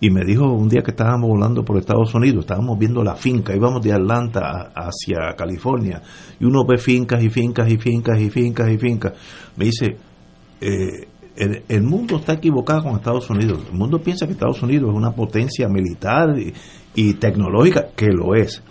Y 0.00 0.10
me 0.10 0.24
dijo 0.24 0.52
un 0.52 0.68
día 0.68 0.82
que 0.82 0.90
estábamos 0.90 1.28
volando 1.28 1.64
por 1.64 1.78
Estados 1.78 2.12
Unidos, 2.14 2.40
estábamos 2.40 2.76
viendo 2.76 3.04
la 3.04 3.14
finca, 3.14 3.54
íbamos 3.54 3.82
de 3.82 3.92
Atlanta 3.92 4.72
hacia 4.74 5.36
California, 5.36 6.02
y 6.40 6.44
uno 6.44 6.64
ve 6.66 6.76
fincas 6.76 7.22
y 7.22 7.30
fincas 7.30 7.70
y 7.70 7.78
fincas 7.78 8.20
y 8.20 8.28
fincas 8.28 8.68
y 8.68 8.78
fincas. 8.78 9.12
Me 9.56 9.66
dice, 9.66 9.96
eh, 10.60 11.06
el, 11.36 11.62
el, 11.68 11.82
mundo 11.82 12.16
está 12.16 12.32
equivocado 12.32 12.82
con 12.82 12.96
Estados 12.96 13.30
Unidos. 13.30 13.60
El 13.70 13.78
mundo 13.78 14.02
piensa 14.02 14.26
que 14.26 14.32
Estados 14.32 14.60
Unidos 14.62 14.90
es 14.90 14.96
una 14.96 15.12
potencia 15.12 15.68
militar 15.68 16.36
y, 16.36 16.52
y 16.94 17.14
tecnológica, 17.14 17.86
que 17.96 18.06
lo 18.06 18.34
es. 18.34 18.62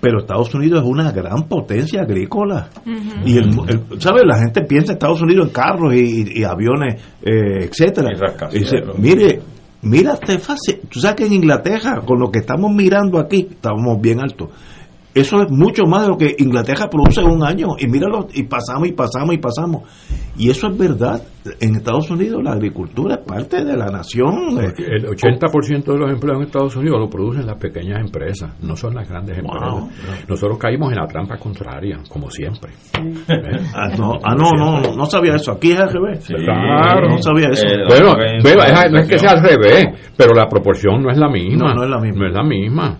Pero 0.00 0.20
Estados 0.20 0.54
Unidos 0.54 0.82
es 0.82 0.88
una 0.88 1.10
gran 1.10 1.48
potencia 1.48 2.02
agrícola. 2.02 2.68
Y, 3.24 3.38
el, 3.38 3.52
¿sabes? 3.98 4.22
La 4.24 4.38
gente 4.38 4.62
piensa 4.62 4.92
Estados 4.92 5.22
Unidos 5.22 5.46
en 5.46 5.52
carros 5.52 5.94
y, 5.94 6.44
aviones, 6.44 7.02
eh, 7.22 7.64
etcétera. 7.64 8.10
Y 8.52 8.58
dice, 8.58 8.76
mire, 8.98 9.40
mira, 9.82 10.14
este 10.14 10.38
fácil. 10.38 10.80
Tú 10.88 11.00
sabes 11.00 11.16
que 11.16 11.26
en 11.26 11.32
Inglaterra, 11.32 12.02
con 12.06 12.20
lo 12.20 12.30
que 12.30 12.40
estamos 12.40 12.70
mirando 12.72 13.18
aquí, 13.18 13.48
estamos 13.50 14.00
bien 14.00 14.20
altos 14.20 14.50
eso 15.16 15.42
es 15.42 15.50
mucho 15.50 15.84
más 15.86 16.02
de 16.02 16.08
lo 16.08 16.18
que 16.18 16.36
Inglaterra 16.38 16.90
produce 16.90 17.22
en 17.22 17.28
un 17.28 17.42
año. 17.42 17.68
Y 17.78 17.86
míralo, 17.86 18.28
y 18.34 18.42
pasamos 18.42 18.86
y 18.86 18.92
pasamos 18.92 19.34
y 19.34 19.38
pasamos. 19.38 19.82
Y 20.36 20.50
eso 20.50 20.68
es 20.68 20.76
verdad. 20.76 21.22
En 21.60 21.76
Estados 21.76 22.10
Unidos 22.10 22.42
la 22.42 22.52
agricultura 22.52 23.14
es 23.14 23.26
parte 23.26 23.64
de 23.64 23.76
la 23.76 23.86
nación. 23.86 24.58
El 24.58 25.06
80% 25.06 25.84
de 25.84 25.98
los 25.98 26.10
empleos 26.10 26.36
en 26.36 26.42
Estados 26.42 26.76
Unidos 26.76 27.00
lo 27.00 27.08
producen 27.08 27.46
las 27.46 27.56
pequeñas 27.56 28.00
empresas, 28.00 28.50
no 28.60 28.76
son 28.76 28.94
las 28.94 29.08
grandes 29.08 29.38
empresas. 29.38 30.26
Nosotros 30.28 30.58
caímos 30.58 30.92
en 30.92 30.98
la 30.98 31.06
trampa 31.06 31.38
contraria, 31.38 31.98
como 32.10 32.30
siempre. 32.30 32.72
¿Eh? 32.98 33.56
Ah, 33.74 33.88
no, 33.96 34.18
ah, 34.22 34.34
no, 34.34 34.50
no, 34.52 34.94
no, 34.94 35.06
sabía 35.06 35.36
eso. 35.36 35.52
Aquí 35.52 35.72
es 35.72 35.80
al 35.80 35.92
revés. 35.92 36.26
claro, 36.26 37.08
no 37.08 37.22
sabía 37.22 37.48
eso. 37.48 37.66
Eh, 37.66 37.84
bueno, 37.88 38.12
no 38.90 38.98
es 38.98 39.08
que 39.08 39.18
sea 39.18 39.30
al 39.30 39.42
revés, 39.42 39.86
pero 40.14 40.34
la 40.34 40.46
proporción 40.46 41.02
no 41.02 41.10
es 41.10 41.16
la 41.16 41.28
misma. 41.28 41.68
No, 41.68 41.74
no 41.74 41.84
es 41.84 41.90
la 41.90 42.00
misma. 42.00 42.20
No 42.20 42.26
es 42.26 42.34
la 42.34 42.42
misma. 42.42 42.98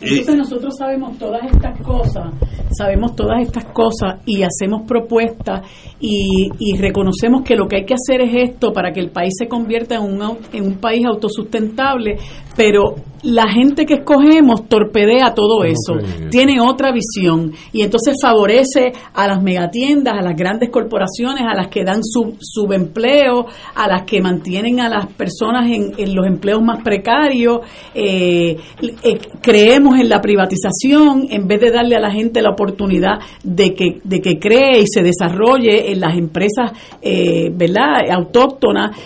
Entonces 0.00 0.36
nosotros 0.36 0.74
sabemos 0.78 1.18
todas 1.18 1.42
estas 1.52 1.80
cosas, 1.80 2.32
sabemos 2.70 3.16
todas 3.16 3.42
estas 3.42 3.64
cosas 3.66 4.20
y 4.26 4.42
hacemos 4.42 4.82
propuestas 4.86 5.62
y, 6.00 6.50
y, 6.58 6.76
reconocemos 6.78 7.42
que 7.42 7.56
lo 7.56 7.66
que 7.66 7.76
hay 7.76 7.84
que 7.84 7.94
hacer 7.94 8.20
es 8.20 8.50
esto 8.50 8.72
para 8.72 8.92
que 8.92 9.00
el 9.00 9.10
país 9.10 9.34
se 9.36 9.48
convierta 9.48 9.96
en 9.96 10.02
un, 10.02 10.38
en 10.52 10.64
un 10.64 10.74
país 10.76 11.04
autosustentable, 11.04 12.16
pero 12.58 12.96
la 13.22 13.48
gente 13.48 13.84
que 13.84 13.94
escogemos 13.94 14.68
torpedea 14.68 15.34
todo 15.34 15.64
eso, 15.64 15.94
tiene 16.30 16.60
otra 16.60 16.92
visión 16.92 17.52
y 17.72 17.82
entonces 17.82 18.14
favorece 18.20 18.92
a 19.14 19.26
las 19.26 19.42
megatiendas, 19.42 20.14
a 20.18 20.22
las 20.22 20.36
grandes 20.36 20.70
corporaciones, 20.70 21.42
a 21.46 21.54
las 21.54 21.68
que 21.68 21.84
dan 21.84 22.02
sub, 22.04 22.36
subempleo, 22.40 23.46
a 23.74 23.88
las 23.88 24.02
que 24.02 24.20
mantienen 24.20 24.80
a 24.80 24.88
las 24.88 25.06
personas 25.12 25.66
en, 25.66 25.92
en 25.98 26.14
los 26.14 26.26
empleos 26.26 26.62
más 26.62 26.82
precarios. 26.82 27.60
Eh, 27.94 28.56
eh, 28.82 29.18
creemos 29.42 29.98
en 29.98 30.08
la 30.08 30.20
privatización 30.20 31.26
en 31.30 31.46
vez 31.48 31.60
de 31.60 31.70
darle 31.70 31.96
a 31.96 32.00
la 32.00 32.10
gente 32.10 32.40
la 32.42 32.50
oportunidad 32.50 33.18
de 33.42 33.74
que, 33.74 34.00
de 34.04 34.20
que 34.20 34.38
cree 34.38 34.80
y 34.80 34.86
se 34.86 35.02
desarrolle 35.02 35.90
en 35.90 36.00
las 36.00 36.16
empresas 36.16 36.72
eh, 37.02 37.50
¿verdad? 37.52 38.10
autóctonas, 38.12 38.96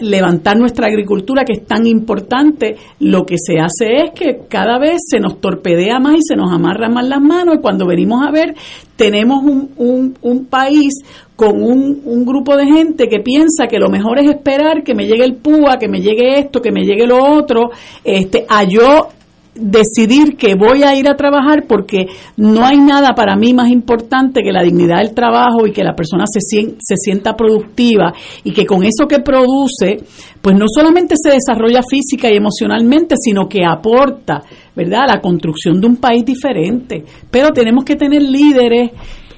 levantar 0.00 0.58
nuestra 0.58 0.86
agricultura 0.86 1.44
que 1.44 1.54
es 1.54 1.66
tan 1.66 1.86
importante, 1.86 2.76
lo 3.02 3.26
que 3.26 3.34
se 3.36 3.58
hace 3.58 3.96
es 3.96 4.10
que 4.12 4.42
cada 4.48 4.78
vez 4.78 5.00
se 5.04 5.18
nos 5.18 5.40
torpedea 5.40 5.98
más 5.98 6.14
y 6.18 6.22
se 6.22 6.36
nos 6.36 6.52
amarra 6.52 6.88
más 6.88 7.04
las 7.04 7.20
manos 7.20 7.56
y 7.56 7.60
cuando 7.60 7.84
venimos 7.84 8.24
a 8.24 8.30
ver 8.30 8.54
tenemos 8.94 9.42
un, 9.42 10.14
un, 10.22 10.44
país 10.46 10.94
con 11.34 11.60
un, 11.60 12.00
un, 12.04 12.24
grupo 12.24 12.56
de 12.56 12.66
gente 12.66 13.08
que 13.08 13.18
piensa 13.18 13.66
que 13.66 13.80
lo 13.80 13.88
mejor 13.88 14.20
es 14.20 14.30
esperar 14.30 14.84
que 14.84 14.94
me 14.94 15.06
llegue 15.06 15.24
el 15.24 15.34
púa, 15.34 15.78
que 15.80 15.88
me 15.88 16.00
llegue 16.00 16.38
esto, 16.38 16.62
que 16.62 16.70
me 16.70 16.84
llegue 16.84 17.04
lo 17.08 17.18
otro, 17.18 17.70
este, 18.04 18.46
a 18.48 18.62
yo 18.62 19.08
decidir 19.54 20.36
que 20.36 20.54
voy 20.54 20.82
a 20.82 20.94
ir 20.96 21.08
a 21.08 21.16
trabajar 21.16 21.64
porque 21.68 22.06
no 22.36 22.64
hay 22.64 22.78
nada 22.78 23.10
para 23.14 23.36
mí 23.36 23.52
más 23.52 23.68
importante 23.68 24.42
que 24.42 24.52
la 24.52 24.62
dignidad 24.62 24.98
del 24.98 25.14
trabajo 25.14 25.66
y 25.66 25.72
que 25.72 25.84
la 25.84 25.94
persona 25.94 26.24
se, 26.26 26.40
se 26.40 26.96
sienta 26.96 27.36
productiva 27.36 28.12
y 28.44 28.52
que 28.52 28.64
con 28.64 28.82
eso 28.82 29.06
que 29.06 29.18
produce, 29.18 29.98
pues 30.40 30.56
no 30.56 30.64
solamente 30.68 31.16
se 31.22 31.32
desarrolla 31.32 31.82
física 31.82 32.30
y 32.30 32.36
emocionalmente, 32.36 33.16
sino 33.18 33.46
que 33.46 33.64
aporta, 33.64 34.42
¿verdad?, 34.74 35.02
a 35.02 35.14
la 35.16 35.20
construcción 35.20 35.80
de 35.80 35.86
un 35.86 35.96
país 35.96 36.24
diferente. 36.24 37.04
Pero 37.30 37.50
tenemos 37.50 37.84
que 37.84 37.96
tener 37.96 38.22
líderes, 38.22 38.90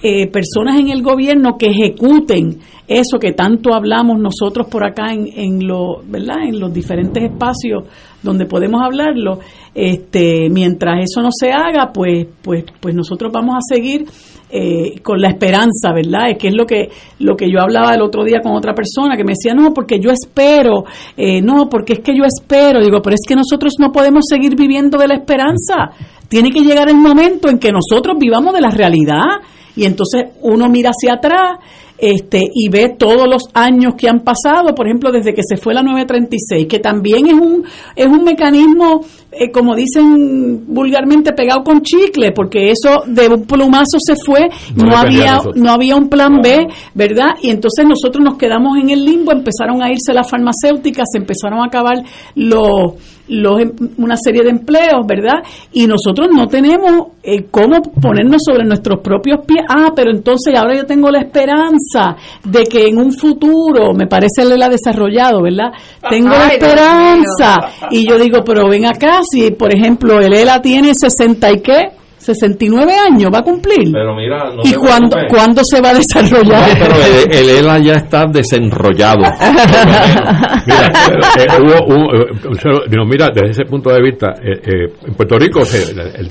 eh, 0.06 0.26
personas 0.26 0.76
en 0.78 0.90
el 0.90 1.02
gobierno 1.02 1.56
que 1.56 1.68
ejecuten 1.68 2.60
eso 2.86 3.18
que 3.18 3.32
tanto 3.32 3.72
hablamos 3.72 4.18
nosotros 4.18 4.66
por 4.66 4.84
acá 4.84 5.14
en, 5.14 5.28
en, 5.34 5.66
lo, 5.66 6.02
¿verdad? 6.04 6.42
en 6.46 6.60
los 6.60 6.74
diferentes 6.74 7.22
espacios 7.22 7.84
donde 8.22 8.44
podemos 8.44 8.82
hablarlo, 8.82 9.38
este, 9.74 10.50
mientras 10.50 11.00
eso 11.04 11.22
no 11.22 11.30
se 11.32 11.52
haga, 11.52 11.90
pues, 11.90 12.26
pues, 12.42 12.64
pues 12.80 12.94
nosotros 12.94 13.32
vamos 13.32 13.56
a 13.56 13.74
seguir 13.74 14.04
eh, 14.50 15.00
con 15.02 15.22
la 15.22 15.28
esperanza, 15.28 15.94
¿verdad? 15.94 16.32
Es 16.32 16.38
que 16.38 16.48
es 16.48 16.54
lo 16.54 16.66
que, 16.66 16.90
lo 17.20 17.34
que 17.34 17.50
yo 17.50 17.60
hablaba 17.60 17.94
el 17.94 18.02
otro 18.02 18.24
día 18.24 18.40
con 18.42 18.52
otra 18.52 18.74
persona 18.74 19.16
que 19.16 19.24
me 19.24 19.32
decía, 19.32 19.54
no, 19.54 19.72
porque 19.72 19.98
yo 19.98 20.10
espero, 20.10 20.84
eh, 21.16 21.40
no, 21.40 21.70
porque 21.70 21.94
es 21.94 22.00
que 22.00 22.14
yo 22.14 22.24
espero, 22.24 22.82
digo, 22.82 23.00
pero 23.02 23.14
es 23.14 23.26
que 23.26 23.34
nosotros 23.34 23.76
no 23.78 23.90
podemos 23.90 24.24
seguir 24.28 24.54
viviendo 24.54 24.98
de 24.98 25.08
la 25.08 25.14
esperanza, 25.14 25.92
tiene 26.28 26.50
que 26.50 26.60
llegar 26.60 26.90
el 26.90 26.96
momento 26.96 27.48
en 27.48 27.58
que 27.58 27.72
nosotros 27.72 28.18
vivamos 28.18 28.52
de 28.52 28.60
la 28.60 28.70
realidad 28.70 29.40
y 29.76 29.84
entonces 29.84 30.24
uno 30.42 30.68
mira 30.68 30.90
hacia 30.90 31.14
atrás 31.14 31.58
este, 31.96 32.42
y 32.52 32.68
ve 32.68 32.96
todos 32.98 33.28
los 33.28 33.44
años 33.54 33.94
que 33.96 34.08
han 34.08 34.20
pasado, 34.20 34.74
por 34.74 34.86
ejemplo, 34.86 35.12
desde 35.12 35.32
que 35.32 35.42
se 35.42 35.56
fue 35.56 35.74
la 35.74 35.82
936, 35.82 36.66
que 36.66 36.80
también 36.80 37.26
es 37.26 37.34
un, 37.34 37.64
es 37.94 38.06
un 38.06 38.24
mecanismo, 38.24 39.02
eh, 39.38 39.50
como 39.50 39.74
dicen 39.74 40.64
vulgarmente, 40.66 41.32
pegado 41.32 41.62
con 41.62 41.82
chicle, 41.82 42.32
porque 42.32 42.70
eso 42.70 43.02
de 43.06 43.28
un 43.28 43.44
plumazo 43.44 43.98
se 43.98 44.14
fue, 44.24 44.48
no, 44.76 44.96
había, 44.96 45.40
no 45.54 45.70
había 45.70 45.96
un 45.96 46.08
plan 46.08 46.40
B, 46.42 46.66
¿verdad? 46.94 47.30
Y 47.42 47.50
entonces 47.50 47.84
nosotros 47.86 48.24
nos 48.24 48.36
quedamos 48.36 48.78
en 48.78 48.90
el 48.90 49.04
limbo, 49.04 49.32
empezaron 49.32 49.82
a 49.82 49.90
irse 49.90 50.12
las 50.12 50.28
farmacéuticas, 50.28 51.06
se 51.12 51.18
empezaron 51.18 51.60
a 51.60 51.66
acabar 51.66 52.02
los 52.34 52.94
los, 53.28 53.60
em, 53.60 53.72
una 53.98 54.16
serie 54.16 54.42
de 54.42 54.50
empleos, 54.50 55.06
¿verdad? 55.06 55.42
Y 55.72 55.86
nosotros 55.86 56.28
no 56.32 56.46
tenemos 56.46 57.08
eh, 57.22 57.46
cómo 57.50 57.80
ponernos 57.80 58.42
sobre 58.44 58.64
nuestros 58.64 59.00
propios 59.00 59.40
pies. 59.46 59.64
Ah, 59.68 59.92
pero 59.94 60.10
entonces 60.10 60.54
ahora 60.56 60.76
yo 60.76 60.84
tengo 60.84 61.10
la 61.10 61.20
esperanza 61.20 62.16
de 62.44 62.64
que 62.64 62.86
en 62.86 62.98
un 62.98 63.12
futuro, 63.12 63.94
me 63.94 64.06
parece 64.06 64.42
él 64.42 64.62
ha 64.62 64.68
desarrollado, 64.68 65.42
¿verdad? 65.42 65.72
Tengo 66.08 66.28
la 66.28 66.48
esperanza. 66.48 67.56
Y 67.90 68.06
yo 68.06 68.18
digo, 68.18 68.40
pero 68.44 68.68
ven 68.68 68.84
acá, 68.84 69.20
si 69.30 69.50
por 69.50 69.72
ejemplo 69.72 70.20
el 70.20 70.32
ELA 70.32 70.62
tiene 70.62 70.92
60 70.94 71.52
y 71.52 71.60
qué, 71.60 71.90
69 72.24 72.92
años 72.92 73.30
va 73.32 73.38
a 73.38 73.42
cumplir. 73.42 73.92
Pero 73.92 74.14
mira, 74.14 74.50
¿Y 74.62 74.72
cuándo, 74.74 75.16
cuándo 75.28 75.60
se 75.64 75.80
va 75.80 75.90
a 75.90 75.94
desarrollar? 75.94 76.70
pero 76.78 76.94
el, 77.30 77.48
ELA 77.50 77.78
ya 77.78 77.94
está 77.94 78.24
desenrollado. 78.26 79.20
mira, 80.66 80.92
eh, 81.38 81.46
hubo 81.60 82.14
eh, 82.14 83.06
mira, 83.06 83.28
desde 83.32 83.50
ese 83.50 83.64
punto 83.64 83.90
de 83.90 84.00
vista, 84.00 84.34
eh, 84.42 84.92
en 85.06 85.14
Puerto 85.14 85.38
Rico 85.38 85.60
el, 85.60 86.30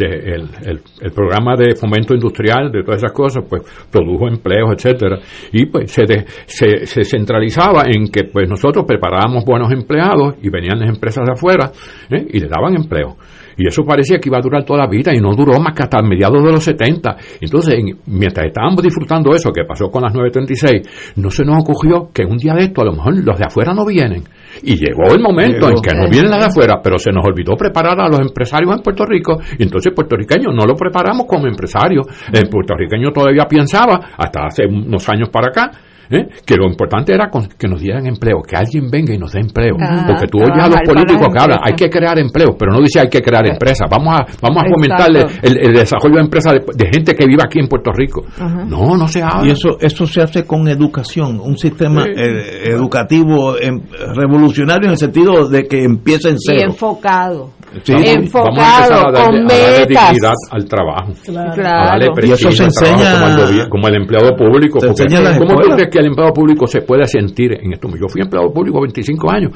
el, 1.01 1.11
programa 1.11 1.55
de 1.55 1.75
fomento 1.75 2.13
industrial, 2.13 2.71
de 2.71 2.83
todas 2.83 2.97
esas 2.97 3.11
cosas, 3.11 3.43
pues 3.47 3.61
produjo 3.91 4.27
empleos, 4.27 4.71
etcétera, 4.75 5.19
y 5.51 5.67
pues 5.67 5.91
se, 5.91 6.05
se, 6.45 6.85
se, 6.85 7.03
centralizaba 7.03 7.83
en 7.85 8.07
que 8.07 8.23
pues 8.23 8.49
nosotros 8.49 8.85
preparábamos 8.87 9.45
buenos 9.45 9.71
empleados 9.71 10.35
y 10.41 10.49
venían 10.49 10.79
las 10.79 10.89
empresas 10.89 11.25
de 11.25 11.33
afuera 11.33 11.71
y 12.09 12.39
les 12.39 12.49
daban 12.49 12.75
empleo. 12.75 13.15
Y 13.57 13.67
eso 13.67 13.83
parecía 13.83 14.19
que 14.19 14.29
iba 14.29 14.37
a 14.37 14.41
durar 14.41 14.63
toda 14.63 14.79
la 14.79 14.87
vida 14.87 15.13
y 15.13 15.19
no 15.19 15.33
duró 15.35 15.59
más 15.59 15.73
que 15.75 15.83
hasta 15.83 16.01
mediados 16.01 16.43
de 16.43 16.51
los 16.51 16.63
70. 16.63 17.15
Entonces, 17.41 17.75
mientras 18.07 18.47
estábamos 18.47 18.81
disfrutando 18.81 19.31
eso 19.33 19.51
que 19.51 19.63
pasó 19.65 19.89
con 19.89 20.03
las 20.03 20.13
936, 20.13 21.13
no 21.17 21.29
se 21.29 21.43
nos 21.43 21.61
ocurrió 21.61 22.09
que 22.13 22.25
un 22.25 22.37
día 22.37 22.53
de 22.53 22.65
esto 22.65 22.81
a 22.81 22.85
lo 22.85 22.93
mejor 22.93 23.15
los 23.23 23.37
de 23.37 23.45
afuera 23.45 23.73
no 23.73 23.85
vienen. 23.85 24.23
Y 24.61 24.75
llegó 24.75 25.13
el 25.13 25.21
momento 25.21 25.67
en 25.69 25.75
que 25.81 25.95
no 25.95 26.09
vienen 26.09 26.29
las 26.29 26.39
de 26.39 26.45
afuera, 26.45 26.79
pero 26.83 26.97
se 26.97 27.11
nos 27.11 27.25
olvidó 27.25 27.55
preparar 27.55 27.99
a 27.99 28.07
los 28.07 28.19
empresarios 28.19 28.75
en 28.75 28.81
Puerto 28.81 29.05
Rico. 29.05 29.39
Y 29.57 29.63
entonces 29.63 29.93
puertorriqueños 29.93 30.53
no 30.53 30.65
lo 30.65 30.75
preparamos 30.75 31.25
como 31.27 31.47
empresarios. 31.47 32.05
El 32.31 32.49
puertorriqueño 32.49 33.11
todavía 33.11 33.45
pensaba, 33.45 34.11
hasta 34.17 34.45
hace 34.45 34.65
unos 34.65 35.07
años 35.09 35.29
para 35.29 35.47
acá, 35.47 35.71
¿eh? 36.09 36.27
que 36.45 36.55
lo 36.55 36.65
importante 36.67 37.13
era 37.13 37.29
que 37.57 37.67
nos 37.67 37.81
dieran 37.81 38.05
empleo, 38.05 38.41
que 38.41 38.55
alguien 38.55 38.89
venga 38.89 39.13
y 39.13 39.17
nos 39.17 39.31
dé 39.31 39.39
empleo. 39.39 39.75
Porque 40.07 40.27
tú 40.27 40.39
oyes 40.39 40.63
a 40.63 40.67
los 40.67 40.81
políticos 40.85 41.27
que 41.31 41.39
hablan, 41.39 41.59
hay 41.63 41.73
que 41.73 41.89
crear 41.89 42.17
empleo, 42.19 42.55
pero 42.57 42.71
no 42.71 42.79
dice 42.79 42.99
hay 42.99 43.09
que 43.09 43.21
crear 43.21 43.45
empresas. 43.47 43.87
Vamos 43.89 44.15
a, 44.15 44.25
vamos 44.41 44.63
a 44.63 44.69
fomentar 44.69 45.09
el, 45.41 45.73
desarrollo 45.73 46.15
de 46.15 46.21
empresas 46.21 46.53
de, 46.53 46.85
gente 46.93 47.15
que 47.15 47.25
vive 47.25 47.41
aquí 47.43 47.59
en 47.59 47.67
Puerto 47.67 47.91
Rico. 47.91 48.23
No, 48.39 48.95
no 48.97 49.07
se 49.07 49.21
habla. 49.21 49.47
Y 49.47 49.51
eso, 49.51 49.77
eso 49.79 50.05
se 50.05 50.21
hace 50.21 50.45
con 50.45 50.67
educación, 50.67 51.39
un 51.39 51.57
sistema 51.57 52.05
eh, 52.05 52.69
educativo 52.69 53.57
em, 53.59 53.81
revolucionario 54.15 54.85
en 54.85 54.91
el 54.91 54.97
sentido 54.97 55.47
de 55.47 55.63
que 55.63 55.83
empiece 55.83 56.29
en 56.29 56.37
cero. 56.39 56.59
Y 56.59 56.63
enfocado. 56.63 57.51
Enfocado, 57.87 59.13
con 59.13 59.45
metas. 59.45 60.17
al 60.51 60.65
trabajo. 60.65 61.13
Claro. 61.25 62.13
y 62.21 62.31
eso 62.31 62.51
se 62.51 62.63
enseña 62.63 63.67
como 63.69 63.87
el, 63.87 63.95
empleado 63.95 64.35
público. 64.35 64.79
¿Cómo 64.79 65.61
tú 65.61 65.69
crees 65.75 65.89
que 65.89 65.99
el 65.99 66.05
empleado 66.07 66.33
público 66.33 66.67
se 66.67 66.81
puede 66.81 67.05
sentir 67.05 67.53
en 67.53 67.73
esto? 67.73 67.87
Yo 67.89 68.07
fui 68.07 68.21
empleado 68.21 68.51
público 68.51 68.81
25 68.81 69.31
años 69.31 69.51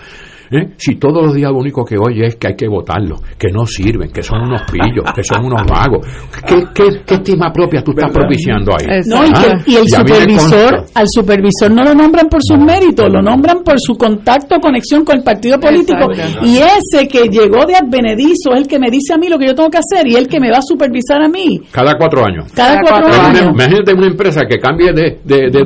¿Eh? 0.51 0.73
Si 0.77 0.95
todos 0.95 1.25
los 1.25 1.33
días 1.33 1.51
lo 1.51 1.59
único 1.59 1.83
que 1.83 1.97
oye 1.97 2.27
es 2.27 2.35
que 2.37 2.47
hay 2.47 2.55
que 2.55 2.67
votarlo, 2.67 3.17
que 3.37 3.49
no 3.51 3.65
sirven, 3.65 4.11
que 4.11 4.23
son 4.23 4.41
unos 4.41 4.61
pillos, 4.71 5.03
que 5.13 5.23
son 5.23 5.45
unos 5.45 5.61
vagos. 5.67 6.05
¿Qué, 6.45 6.63
qué, 6.73 7.15
estima 7.15 7.51
propia 7.51 7.83
tú 7.83 7.91
estás 7.91 8.11
propiciando 8.11 8.71
ahí? 8.73 9.01
No, 9.07 9.25
y, 9.25 9.31
ah, 9.33 9.57
el 9.65 9.89
supervisor, 9.89 10.85
al 10.93 11.07
supervisor 11.07 11.71
no 11.71 11.83
lo 11.83 11.93
nombran 11.93 12.27
por 12.29 12.41
sus 12.41 12.57
méritos, 12.57 13.09
lo 13.11 13.21
nombran 13.21 13.63
por 13.63 13.79
su 13.79 13.95
contacto, 13.95 14.59
conexión 14.59 15.03
con 15.03 15.17
el 15.17 15.23
partido 15.23 15.59
político. 15.59 16.09
Y 16.43 16.57
ese 16.57 17.07
que 17.07 17.27
llegó 17.29 17.65
de 17.65 17.75
advenedizo 17.75 18.53
es 18.53 18.61
el 18.61 18.67
que 18.67 18.79
me 18.79 18.89
dice 18.89 19.13
a 19.13 19.17
mí 19.17 19.27
lo 19.27 19.37
que 19.37 19.47
yo 19.47 19.55
tengo 19.55 19.69
que 19.69 19.79
hacer 19.79 20.07
y 20.07 20.15
el 20.15 20.27
que 20.27 20.39
me 20.39 20.49
va 20.49 20.57
a 20.57 20.61
supervisar 20.61 21.21
a 21.21 21.27
mí. 21.27 21.61
Cada 21.71 21.97
cuatro 21.97 22.25
años. 22.25 22.51
Cada, 22.53 22.79
cuatro, 22.81 23.07
años. 23.07 23.47
Imagínate 23.53 23.93
una 23.93 24.07
empresa 24.07 24.41
que 24.47 24.59
cambie 24.59 24.91
de, 24.93 25.19
de, 25.23 25.49
de, 25.49 25.63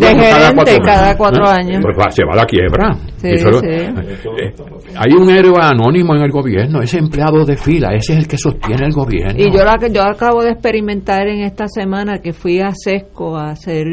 cada 0.83 1.15
cuatro, 1.15 1.47
años. 1.47 1.81
Pues 1.81 2.15
se 2.15 2.23
va 2.25 2.33
a 2.33 2.37
la 2.37 2.45
quiebra. 2.45 2.95
Sí, 3.17 3.37
sí. 3.37 3.47
Eh, 3.63 4.53
hay 4.95 5.13
un 5.13 5.29
héroe 5.29 5.57
anónimo 5.61 6.15
en 6.15 6.21
el 6.21 6.31
gobierno, 6.31 6.81
ese 6.81 6.97
empleado 6.97 7.45
de 7.45 7.57
fila, 7.57 7.93
ese 7.93 8.13
es 8.13 8.19
el 8.19 8.27
que 8.27 8.37
sostiene 8.37 8.85
el 8.85 8.93
gobierno. 8.93 9.39
Y 9.39 9.51
yo, 9.51 9.63
la, 9.63 9.77
yo 9.91 10.03
acabo 10.03 10.43
de 10.43 10.51
experimentar 10.51 11.27
en 11.27 11.41
esta 11.43 11.67
semana 11.67 12.19
que 12.19 12.33
fui 12.33 12.59
a 12.59 12.71
Sesco 12.73 13.37
a 13.37 13.51
hacer 13.51 13.85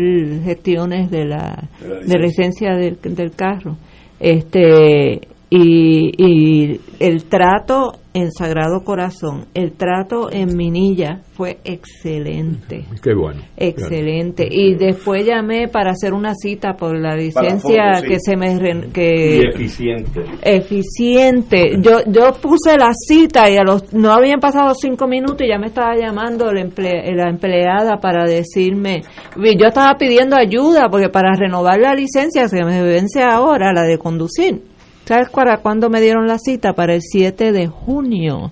gestiones 0.44 1.10
de 1.10 1.24
la, 1.24 1.68
de 1.80 2.18
licencia 2.18 2.74
del, 2.74 2.98
del 3.02 3.30
carro. 3.32 3.76
Este, 4.20 5.20
y, 5.50 6.12
y 6.18 6.80
el 7.00 7.24
trato 7.24 7.92
en 8.12 8.32
Sagrado 8.32 8.82
Corazón, 8.84 9.46
el 9.54 9.72
trato 9.72 10.30
en 10.32 10.56
Minilla 10.56 11.20
fue 11.32 11.58
excelente. 11.64 12.84
Qué 13.02 13.14
bueno. 13.14 13.42
Excelente. 13.56 14.48
Y 14.50 14.74
después 14.74 15.24
llamé 15.24 15.68
para 15.68 15.92
hacer 15.92 16.12
una 16.12 16.34
cita 16.34 16.74
por 16.74 16.98
la 16.98 17.14
licencia 17.14 18.02
que 18.06 18.18
se 18.18 18.36
me... 18.36 18.58
Que, 18.92 19.36
y 19.36 19.46
eficiente. 19.46 20.24
Eficiente. 20.42 21.78
Yo, 21.80 22.00
yo 22.06 22.32
puse 22.42 22.76
la 22.76 22.90
cita 22.92 23.48
y 23.48 23.56
a 23.56 23.62
los 23.62 23.92
no 23.92 24.10
habían 24.12 24.40
pasado 24.40 24.74
cinco 24.74 25.06
minutos 25.06 25.42
y 25.42 25.48
ya 25.48 25.58
me 25.58 25.68
estaba 25.68 25.94
llamando 25.94 26.52
la, 26.52 26.62
la 26.62 27.30
empleada 27.30 27.98
para 28.00 28.24
decirme... 28.24 29.02
Yo 29.36 29.68
estaba 29.68 29.96
pidiendo 29.96 30.34
ayuda 30.36 30.88
porque 30.90 31.08
para 31.08 31.34
renovar 31.34 31.78
la 31.78 31.94
licencia 31.94 32.48
se 32.48 32.64
me 32.64 32.82
vence 32.82 33.22
ahora, 33.22 33.72
la 33.72 33.82
de 33.82 33.96
conducir 33.96 34.60
¿Sabes 35.08 35.30
para 35.30 35.56
cuándo 35.62 35.88
me 35.88 36.02
dieron 36.02 36.26
la 36.26 36.36
cita? 36.38 36.74
Para 36.74 36.94
el 36.94 37.00
7 37.00 37.50
de 37.52 37.66
junio. 37.66 38.50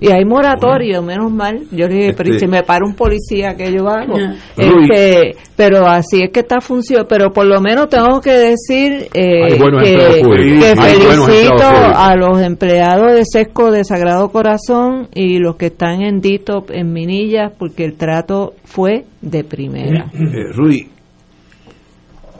Y 0.00 0.10
hay 0.10 0.24
moratorio, 0.24 1.02
menos 1.02 1.30
mal. 1.30 1.64
Yo 1.70 1.86
le 1.86 1.94
dije, 1.94 2.14
pero 2.16 2.30
este 2.30 2.46
si 2.46 2.50
me 2.50 2.62
para 2.62 2.86
un 2.86 2.94
policía, 2.94 3.54
que 3.56 3.70
yo 3.70 3.86
hago? 3.86 4.14
Este, 4.56 5.36
pero 5.54 5.86
así 5.86 6.22
es 6.22 6.30
que 6.30 6.40
está 6.40 6.62
funcionando. 6.62 7.06
Pero 7.08 7.30
por 7.30 7.44
lo 7.44 7.60
menos 7.60 7.90
tengo 7.90 8.22
que 8.22 8.32
decir 8.32 9.08
eh, 9.12 9.58
que, 9.82 10.74
felicito 10.76 11.66
a 11.66 12.14
los 12.16 12.40
empleados 12.40 13.12
de 13.12 13.24
Sesco 13.26 13.70
de 13.70 13.84
Sagrado 13.84 14.30
Corazón 14.30 15.08
y 15.14 15.38
los 15.40 15.56
que 15.56 15.66
están 15.66 16.00
en 16.00 16.20
Dito, 16.20 16.64
en 16.70 16.90
Minillas, 16.90 17.52
porque 17.58 17.84
el 17.84 17.96
trato 17.96 18.54
fue 18.64 19.04
de 19.20 19.44
primera. 19.44 20.06
Eh, 20.14 20.52
Rui, 20.54 20.88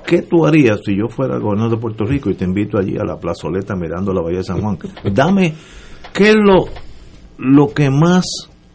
¿Qué 0.07 0.23
tú 0.23 0.47
harías 0.47 0.81
si 0.85 0.97
yo 0.97 1.09
fuera 1.09 1.35
el 1.35 1.43
gobernador 1.43 1.73
de 1.73 1.79
Puerto 1.79 2.05
Rico 2.05 2.31
y 2.31 2.35
te 2.35 2.45
invito 2.45 2.79
allí 2.79 2.97
a 2.97 3.05
la 3.05 3.19
plazoleta 3.19 3.75
mirando 3.75 4.13
la 4.13 4.23
Bahía 4.23 4.39
de 4.39 4.45
San 4.45 4.61
Juan? 4.61 4.79
Dame, 5.13 5.53
¿qué 6.13 6.31
es 6.31 6.37
lo 6.37 6.67
lo 7.39 7.69
que 7.75 7.91
más 7.91 8.25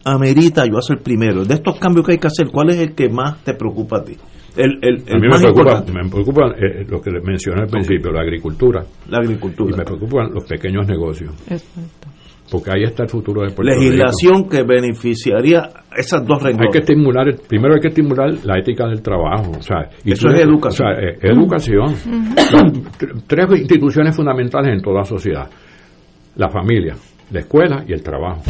amerita 0.04 0.66
yo 0.66 0.78
hacer 0.78 0.98
primero? 1.02 1.44
De 1.44 1.54
estos 1.54 1.78
cambios 1.78 2.06
que 2.06 2.12
hay 2.12 2.18
que 2.18 2.26
hacer, 2.26 2.48
¿cuál 2.48 2.70
es 2.70 2.76
el 2.76 2.94
que 2.94 3.08
más 3.08 3.42
te 3.44 3.54
preocupa 3.54 3.98
a 3.98 4.04
ti? 4.04 4.16
El, 4.56 4.78
el, 4.82 5.02
a 5.10 5.18
mí 5.18 5.28
me 5.28 5.38
preocupa, 5.38 5.84
me 5.90 6.10
preocupa 6.10 6.42
eh, 6.58 6.84
lo 6.86 7.00
que 7.00 7.10
les 7.10 7.24
mencioné 7.24 7.62
al 7.62 7.68
principio, 7.68 8.12
la 8.12 8.20
agricultura. 8.20 8.84
La 9.08 9.18
agricultura. 9.18 9.74
Y 9.74 9.78
me 9.78 9.84
preocupan 9.84 10.34
los 10.34 10.44
pequeños 10.44 10.86
negocios. 10.86 11.32
Exacto. 11.48 12.11
Porque 12.52 12.70
ahí 12.70 12.84
está 12.84 13.04
el 13.04 13.08
futuro 13.08 13.40
de 13.40 13.50
Puerto 13.50 13.72
Legislación 13.72 14.46
que 14.46 14.62
beneficiaría 14.62 15.70
esas 15.96 16.22
dos 16.26 16.42
renglones. 16.42 16.66
Hay 16.66 16.70
que 16.70 16.78
estimular, 16.80 17.34
primero 17.48 17.74
hay 17.74 17.80
que 17.80 17.88
estimular 17.88 18.28
la 18.44 18.58
ética 18.58 18.86
del 18.88 19.00
trabajo. 19.00 19.52
O 19.58 19.62
sea, 19.62 19.88
y 20.04 20.12
Eso 20.12 20.28
es 20.28 20.40
educación. 20.40 20.88
O 20.88 20.94
sea, 20.94 21.08
es 21.08 21.24
educación. 21.24 21.94
Tres 23.26 23.46
instituciones 23.58 24.14
fundamentales 24.14 24.74
en 24.74 24.82
toda 24.82 25.02
sociedad. 25.02 25.48
La 26.36 26.50
familia, 26.50 26.94
la 27.30 27.40
escuela 27.40 27.82
y 27.88 27.94
el 27.94 28.02
trabajo. 28.02 28.42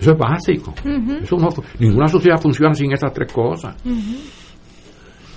Eso 0.00 0.12
es 0.12 0.18
básico. 0.18 0.72
Eso 1.22 1.36
no, 1.36 1.48
ninguna 1.78 2.08
sociedad 2.08 2.40
funciona 2.40 2.72
sin 2.72 2.90
esas 2.92 3.12
tres 3.12 3.30
cosas 3.30 3.76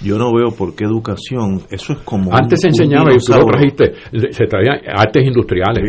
yo 0.03 0.17
no 0.17 0.33
veo 0.33 0.49
por 0.55 0.75
qué 0.75 0.85
educación, 0.85 1.61
eso 1.69 1.93
es 1.93 1.99
como... 1.99 2.35
Antes 2.35 2.59
se 2.61 2.67
enseñaba, 2.67 3.13
y 3.13 3.17
tú 3.17 3.33
lo 3.33 3.45
trajiste, 3.45 3.93
se 4.31 4.45
traían 4.45 4.79
artes 4.95 5.25
industriales, 5.25 5.83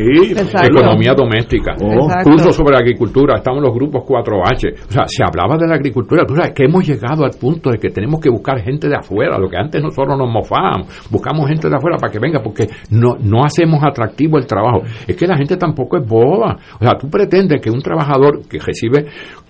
economía 0.62 1.14
doméstica, 1.14 1.74
oh. 1.82 2.08
cursos 2.22 2.54
sobre 2.54 2.76
agricultura, 2.76 3.36
estaban 3.36 3.60
los 3.60 3.74
grupos 3.74 4.04
4H, 4.04 4.86
o 4.88 4.92
sea, 4.92 5.04
se 5.06 5.24
hablaba 5.24 5.56
de 5.56 5.66
la 5.66 5.74
agricultura, 5.74 6.24
tú 6.26 6.34
sabes 6.34 6.52
que 6.52 6.64
hemos 6.64 6.86
llegado 6.86 7.24
al 7.24 7.32
punto 7.32 7.70
de 7.70 7.78
que 7.78 7.90
tenemos 7.90 8.20
que 8.20 8.30
buscar 8.30 8.60
gente 8.60 8.88
de 8.88 8.96
afuera, 8.96 9.38
lo 9.38 9.48
que 9.48 9.56
antes 9.56 9.82
nosotros 9.82 10.16
nos 10.16 10.30
mofábamos, 10.30 10.88
buscamos 11.10 11.48
gente 11.48 11.68
de 11.68 11.76
afuera 11.76 11.96
para 11.98 12.12
que 12.12 12.18
venga, 12.18 12.40
porque 12.42 12.68
no, 12.90 13.16
no 13.20 13.44
hacemos 13.44 13.82
atractivo 13.82 14.38
el 14.38 14.46
trabajo. 14.46 14.82
Es 15.06 15.16
que 15.16 15.26
la 15.26 15.36
gente 15.36 15.56
tampoco 15.56 15.96
es 15.96 16.06
boba, 16.06 16.56
o 16.80 16.84
sea, 16.84 16.96
tú 16.98 17.08
pretendes 17.08 17.60
que 17.60 17.70
un 17.70 17.80
trabajador 17.80 18.46
que 18.48 18.58
recibe 18.58 19.06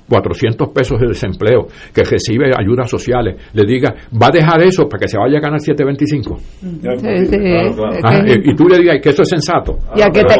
400 0.08 0.68
pesos 0.68 1.00
de 1.00 1.08
desempleo, 1.08 1.66
que 1.92 2.02
recibe 2.04 2.50
ayudas 2.56 2.90
sociales, 2.90 3.36
le 3.52 3.64
diga, 3.64 3.94
va 4.20 4.26
a 4.28 4.30
dejar 4.30 4.62
eso 4.62 4.86
para 4.88 5.00
que 5.00 5.08
se 5.08 5.18
vaya 5.18 5.38
a 5.38 5.40
ganar 5.40 5.60
725. 5.60 6.38
y, 8.44 8.54
tú 8.54 8.68
le 8.68 8.78
digas 8.78 9.00
que 9.02 9.10
eso 9.10 9.22
es 9.22 9.28
sensato. 9.28 9.78
Y 9.96 10.02
a 10.02 10.10
que 10.10 10.22
te, 10.24 10.36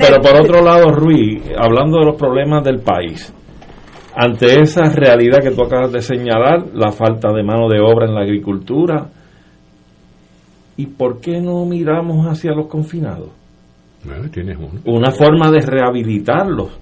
Pero 0.00 0.20
por 0.20 0.36
otro 0.40 0.62
lado, 0.62 0.90
Ruiz, 0.92 1.42
hablando 1.56 1.98
de 2.00 2.06
los 2.06 2.16
problemas 2.16 2.64
del 2.64 2.80
país, 2.80 3.32
ante 4.16 4.60
esa 4.62 4.90
realidad 4.90 5.38
que 5.40 5.50
tú 5.50 5.62
acabas 5.62 5.92
de 5.92 6.00
señalar, 6.00 6.66
la 6.74 6.90
falta 6.90 7.32
de 7.32 7.42
mano 7.42 7.68
de 7.68 7.78
obra 7.80 8.06
en 8.06 8.14
la 8.14 8.22
agricultura, 8.22 9.08
¿y 10.76 10.86
por 10.86 11.20
qué 11.20 11.40
no 11.40 11.64
miramos 11.64 12.26
hacia 12.26 12.52
los 12.52 12.66
confinados? 12.66 13.30
una 14.84 15.10
forma 15.10 15.50
de 15.50 15.60
rehabilitarlos 15.66 16.78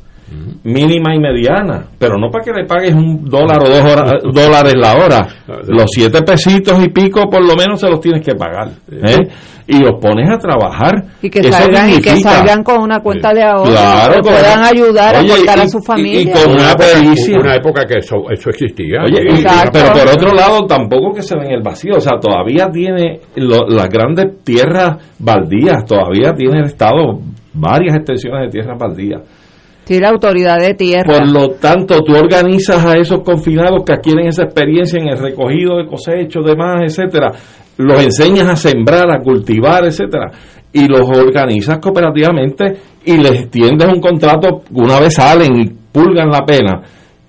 mínima 0.64 1.14
y 1.14 1.18
mediana, 1.18 1.84
pero 1.98 2.16
no 2.18 2.30
para 2.30 2.44
que 2.44 2.52
le 2.52 2.64
pagues 2.64 2.94
un 2.94 3.24
dólar 3.24 3.62
o 3.62 3.68
dos 3.68 4.34
dólares 4.34 4.74
la 4.76 4.94
hora. 4.96 5.28
Los 5.68 5.86
siete 5.92 6.22
pesitos 6.22 6.82
y 6.82 6.88
pico 6.88 7.28
por 7.28 7.46
lo 7.46 7.55
menos 7.55 7.80
se 7.80 7.88
los 7.88 8.01
tienes 8.01 8.24
que 8.24 8.34
pagar. 8.34 8.70
¿eh? 8.90 9.18
Y 9.66 9.78
los 9.78 9.98
pones 10.01 10.28
a 10.30 10.38
trabajar. 10.38 11.05
Y 11.22 11.30
que, 11.30 11.42
salgan, 11.44 11.90
y 11.90 12.01
que 12.01 12.16
salgan 12.16 12.62
con 12.62 12.82
una 12.82 13.01
cuenta 13.01 13.32
de 13.32 13.42
ahorro. 13.42 13.72
que 14.14 14.20
puedan 14.22 14.62
ayudar 14.62 15.16
a 15.16 15.20
aportar 15.20 15.60
a 15.60 15.68
su 15.68 15.80
familia. 15.80 16.20
Y, 16.20 16.30
con 16.30 16.52
una, 16.52 16.74
una 17.40 17.55
época 17.55 17.84
que 17.86 17.98
eso, 17.98 18.16
eso 18.30 18.51
existía. 18.51 19.01
pero 19.72 19.92
por 19.92 20.09
otro 20.09 20.34
lado, 20.34 20.66
tampoco 20.66 21.14
que 21.14 21.22
se 21.22 21.36
ve 21.36 21.46
en 21.46 21.52
el 21.52 21.62
vacío. 21.62 21.96
O 21.96 22.01
sea, 22.01 22.18
todavía 22.18 22.68
tiene 22.70 23.20
las 23.36 23.88
grandes 23.88 24.42
tierras 24.44 24.98
baldías, 25.18 25.84
todavía 25.86 26.34
tiene 26.34 26.60
el 26.60 26.66
Estado 26.66 27.20
varias 27.55 27.96
extensiones 27.96 28.46
de 28.46 28.60
tierras 28.60 28.78
baldías 28.78 29.22
La 29.89 30.09
autoridad 30.09 30.59
de 30.59 30.74
tierra. 30.74 31.19
Por 31.19 31.28
lo 31.28 31.51
tanto, 31.51 32.01
tú 32.01 32.15
organizas 32.15 32.85
a 32.85 32.97
esos 32.97 33.20
confinados 33.20 33.82
que 33.85 33.93
adquieren 33.93 34.28
esa 34.28 34.44
experiencia 34.44 34.98
en 34.98 35.09
el 35.09 35.19
recogido 35.19 35.77
de 35.77 35.86
cosechos, 35.86 36.44
demás, 36.44 36.82
etcétera. 36.85 37.31
Los 37.77 38.02
enseñas 38.02 38.48
a 38.48 38.56
sembrar, 38.56 39.11
a 39.11 39.20
cultivar, 39.20 39.85
etcétera. 39.85 40.31
Y 40.73 40.89
los 40.89 41.09
organizas 41.09 41.78
cooperativamente 41.78 42.65
y 43.05 43.16
les 43.16 43.51
tiendes 43.51 43.89
un 43.89 44.01
contrato 44.01 44.62
una 44.73 44.98
vez 45.01 45.15
salen 45.15 45.56
y 45.61 45.70
pulgan 45.93 46.31
la 46.31 46.44
pena 46.44 46.82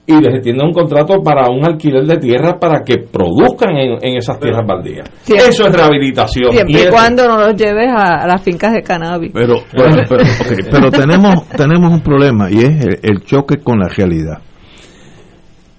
y 0.07 0.13
les 0.21 0.35
extiende 0.35 0.63
un 0.63 0.71
contrato 0.71 1.21
para 1.23 1.49
un 1.49 1.65
alquiler 1.65 2.05
de 2.05 2.17
tierra 2.17 2.59
para 2.59 2.83
que 2.83 2.97
produzcan 2.97 3.75
en, 3.75 4.17
esas 4.17 4.39
tierras 4.39 4.65
baldías. 4.65 5.09
Eso 5.27 5.67
es 5.67 5.73
rehabilitación. 5.73 6.51
Siempre 6.51 6.83
y, 6.83 6.89
cuando 6.89 7.27
no 7.27 7.37
los 7.37 7.55
lleves 7.55 7.91
a, 7.91 8.27
las 8.27 8.41
fincas 8.41 8.73
de 8.73 8.81
cannabis. 8.83 9.31
Pero, 9.33 9.55
pero, 9.71 10.91
tenemos, 10.91 11.47
tenemos 11.49 11.91
un 11.91 12.01
problema 12.01 12.51
y 12.51 12.59
es 12.59 12.85
el, 13.01 13.21
choque 13.23 13.57
con 13.57 13.79
la 13.79 13.87
realidad. 13.87 14.39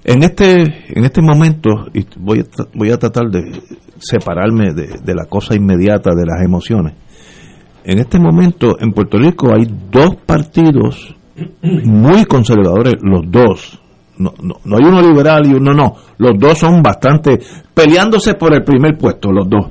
En 0.03 0.23
este, 0.23 0.62
en 0.62 1.05
este 1.05 1.23
momento, 1.23 1.70
y 1.94 2.05
voy 2.16 2.40
a, 2.40 2.44
voy 2.74 2.90
a 2.90 2.98
tratar 2.98 3.28
de 3.28 3.43
separarme 3.98 4.73
de, 4.73 4.98
de 5.03 5.15
la 5.15 5.27
cosa 5.27 5.55
inmediata, 5.55 6.11
de 6.15 6.27
las 6.27 6.44
emociones. 6.44 6.94
En 7.85 8.01
este 8.01 8.19
momento, 8.19 8.77
en 8.81 8.90
Puerto 8.93 9.19
Rico 9.19 9.53
hay 9.55 9.66
dos 9.90 10.16
partidos 10.27 11.15
muy 11.62 12.24
conservadores, 12.24 12.94
los 13.03 13.31
dos, 13.31 13.81
no, 14.18 14.32
no, 14.40 14.76
hay 14.76 14.84
uno 14.84 15.02
liberal 15.02 15.47
y 15.47 15.55
uno 15.55 15.72
no. 15.72 15.94
Los 16.18 16.38
dos 16.38 16.59
son 16.59 16.82
bastante 16.82 17.40
peleándose 17.74 18.34
por 18.34 18.55
el 18.55 18.64
primer 18.64 18.97
puesto, 18.97 19.30
los 19.30 19.48
dos. 19.48 19.66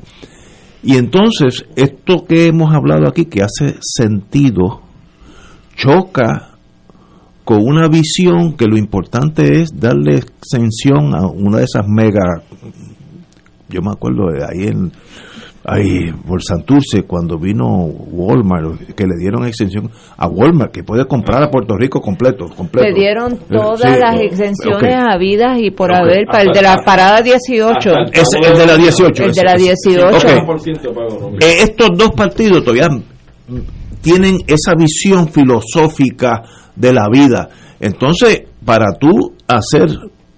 Y 0.83 0.97
entonces, 0.97 1.65
esto 1.75 2.25
que 2.27 2.47
hemos 2.47 2.73
hablado 2.73 3.07
aquí, 3.07 3.25
que 3.25 3.41
hace 3.41 3.75
sentido, 3.81 4.81
choca 5.75 6.51
con 7.43 7.59
una 7.61 7.87
visión 7.87 8.53
que 8.53 8.65
lo 8.65 8.77
importante 8.77 9.61
es 9.61 9.69
darle 9.79 10.17
extensión 10.17 11.15
a 11.15 11.27
una 11.27 11.59
de 11.59 11.65
esas 11.65 11.87
mega, 11.87 12.41
yo 13.69 13.81
me 13.81 13.91
acuerdo 13.91 14.31
de 14.31 14.43
ahí 14.43 14.67
en 14.67 14.91
Ay, 15.67 16.11
por 16.27 16.43
Santurce, 16.43 17.03
cuando 17.07 17.39
vino 17.39 17.65
Walmart, 17.65 18.93
que 18.95 19.05
le 19.05 19.15
dieron 19.19 19.45
extensión 19.45 19.89
a 20.15 20.27
Walmart, 20.27 20.71
que 20.71 20.83
puede 20.83 21.07
comprar 21.07 21.41
a 21.41 21.49
Puerto 21.49 21.75
Rico 21.75 21.99
completo. 22.01 22.45
completo. 22.55 22.87
Le 22.87 22.93
dieron 22.93 23.33
eh, 23.33 23.37
todas 23.49 23.97
las 23.99 24.21
extensiones 24.21 24.95
habidas 24.95 25.57
y 25.59 25.71
por 25.71 25.91
haber, 25.91 26.25
para 26.27 26.43
el 26.43 26.51
de 26.51 26.61
la 26.61 26.77
parada 26.85 27.21
18. 27.21 27.91
Es 28.13 28.29
el 28.33 28.57
de 28.57 28.65
la 28.67 28.77
18. 28.77 29.23
El 29.23 29.31
de 29.31 29.43
la 29.43 29.55
18. 29.55 30.27
Eh, 31.39 31.57
estos 31.63 31.89
dos 31.97 32.11
partidos 32.11 32.63
todavía 32.63 32.89
tienen 34.01 34.37
esa 34.45 34.75
visión 34.77 35.27
filosófica 35.29 36.43
de 36.75 36.93
la 36.93 37.09
vida. 37.09 37.49
Entonces, 37.79 38.43
para 38.63 38.93
tú 38.99 39.33
hacer 39.47 39.89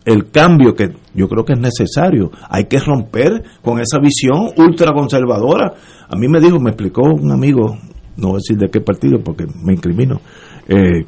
el 0.06 0.32
cambio 0.32 0.74
que 0.74 0.90
yo 1.18 1.28
creo 1.28 1.44
que 1.44 1.54
es 1.54 1.60
necesario. 1.60 2.32
Hay 2.48 2.66
que 2.66 2.80
romper 2.80 3.44
con 3.64 3.80
esa 3.80 3.98
visión 4.00 4.52
ultraconservadora. 4.56 5.74
A 6.08 6.16
mí 6.16 6.28
me 6.28 6.40
dijo, 6.40 6.60
me 6.60 6.70
explicó 6.70 7.02
un 7.02 7.32
amigo, 7.32 7.76
no 8.18 8.28
voy 8.28 8.36
a 8.36 8.38
decir 8.38 8.58
de 8.58 8.70
qué 8.70 8.82
partido 8.82 9.20
porque 9.24 9.46
me 9.64 9.74
incrimino, 9.74 10.22
eh, 10.68 11.06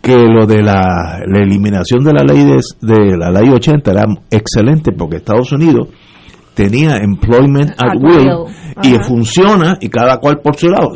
que 0.00 0.24
lo 0.26 0.46
de 0.46 0.62
la, 0.62 1.20
eliminación 1.34 2.02
de 2.04 2.12
la 2.14 2.24
ley 2.24 2.44
de, 2.44 2.60
de, 2.80 3.16
la 3.16 3.30
ley 3.30 3.50
80 3.50 3.90
era 3.90 4.04
excelente 4.30 4.92
porque 4.92 5.16
Estados 5.16 5.52
Unidos 5.52 5.88
tenía 6.58 6.96
employment 6.96 7.70
at, 7.78 7.94
will, 8.00 8.50
y 8.82 8.98
funciona 9.04 9.78
y 9.80 9.88
cada 9.88 10.18
cual 10.18 10.40
por 10.42 10.56
su 10.56 10.68
lado. 10.68 10.90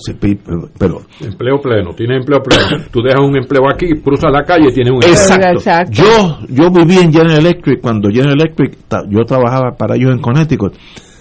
Pero 0.76 1.02
empleo 1.20 1.60
pleno 1.60 1.94
tiene 1.94 2.16
empleo 2.16 2.40
pleno. 2.42 2.84
Tú 2.90 3.00
dejas 3.00 3.20
un 3.20 3.36
empleo 3.36 3.62
aquí 3.72 3.92
cruzas 4.02 4.32
la 4.32 4.42
calle 4.42 4.70
y 4.70 4.74
tienes 4.74 4.92
un 4.92 5.04
exacto. 5.04 5.46
exacto. 5.52 5.92
yo 5.92 6.38
yo 6.48 6.68
viví 6.72 6.98
en 6.98 7.12
General 7.12 7.38
Electric 7.38 7.80
cuando 7.80 8.08
General 8.08 8.34
Electric 8.34 8.76
yo 9.08 9.20
trabajaba 9.24 9.76
para 9.78 9.94
ellos 9.94 10.10
en 10.10 10.18
Connecticut. 10.18 10.74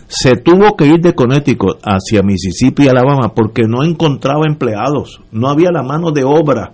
Se 0.07 0.35
tuvo 0.38 0.76
que 0.76 0.88
ir 0.88 0.99
de 1.01 1.13
Connecticut 1.13 1.77
hacia 1.84 2.23
Mississippi 2.23 2.85
y 2.85 2.88
Alabama 2.88 3.34
porque 3.35 3.63
no 3.68 3.84
encontraba 3.84 4.47
empleados. 4.47 5.22
No 5.31 5.49
había 5.49 5.69
la 5.72 5.84
mano 5.84 6.09
de 6.11 6.23
obra 6.23 6.73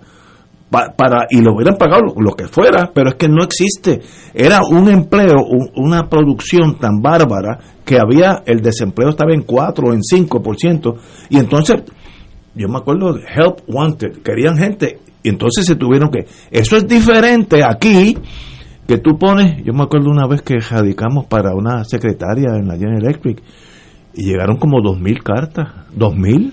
para 0.70 1.26
y 1.30 1.40
lo 1.40 1.54
hubieran 1.54 1.76
pagado 1.76 2.02
lo, 2.16 2.32
que 2.32 2.46
fuera, 2.46 2.90
pero 2.92 3.10
es 3.10 3.14
que 3.16 3.28
no 3.28 3.42
existe. 3.42 4.00
Era 4.34 4.60
un 4.68 4.88
empleo, 4.88 5.36
una 5.76 6.08
producción 6.08 6.78
tan 6.78 7.00
bárbara 7.00 7.58
que 7.84 7.98
había, 7.98 8.42
el 8.44 8.60
desempleo 8.60 9.10
estaba 9.10 9.32
en 9.32 9.42
4 9.42 9.88
o 9.88 9.92
en 9.94 10.00
5%, 10.00 10.94
y 11.30 11.38
entonces, 11.38 11.76
yo 12.54 12.68
me 12.68 12.78
acuerdo, 12.78 13.16
Help 13.16 13.60
Wanted, 13.66 14.22
querían 14.22 14.58
gente, 14.58 14.98
y 15.22 15.30
entonces 15.30 15.64
se 15.64 15.76
tuvieron 15.76 16.10
que, 16.10 16.26
eso 16.50 16.76
es 16.76 16.86
diferente 16.86 17.64
aquí, 17.64 18.18
que 18.86 18.98
tú 18.98 19.18
pones, 19.18 19.64
yo 19.64 19.72
me 19.72 19.84
acuerdo 19.84 20.10
una 20.10 20.26
vez 20.26 20.42
que 20.42 20.58
radicamos 20.58 21.26
para 21.26 21.54
una 21.54 21.82
secretaria 21.84 22.56
en 22.56 22.68
la 22.68 22.74
General 22.74 23.02
Electric, 23.02 23.42
y 24.14 24.24
llegaron 24.24 24.58
como 24.58 24.78
2.000 24.80 25.22
cartas, 25.22 25.68
2.000 25.96 26.52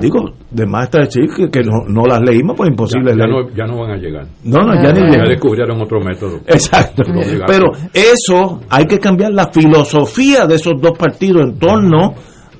Digo, 0.00 0.30
de 0.50 0.66
más 0.66 0.84
está 0.84 1.00
decir 1.00 1.24
que, 1.50 1.60
no, 1.62 1.84
no, 1.88 2.02
las 2.06 2.20
leímos, 2.22 2.56
pues 2.56 2.70
imposible 2.70 3.12
ya, 3.16 3.26
no, 3.26 3.48
ya, 3.50 3.66
no, 3.66 3.78
van 3.78 3.92
a 3.92 3.96
llegar. 3.96 4.26
No, 4.44 4.58
no, 4.60 4.74
ya, 4.74 4.92
ni 4.92 5.14
ya 5.14 5.24
descubrieron 5.28 5.80
otro 5.80 6.00
método. 6.00 6.38
Exacto. 6.46 7.02
Pero 7.46 7.72
eso 7.92 8.60
hay 8.68 8.86
que 8.86 8.98
cambiar 8.98 9.32
la 9.32 9.50
filosofía 9.52 10.46
de 10.46 10.56
esos 10.56 10.80
dos 10.80 10.96
partidos 10.96 11.42
en 11.42 11.58
torno 11.58 12.14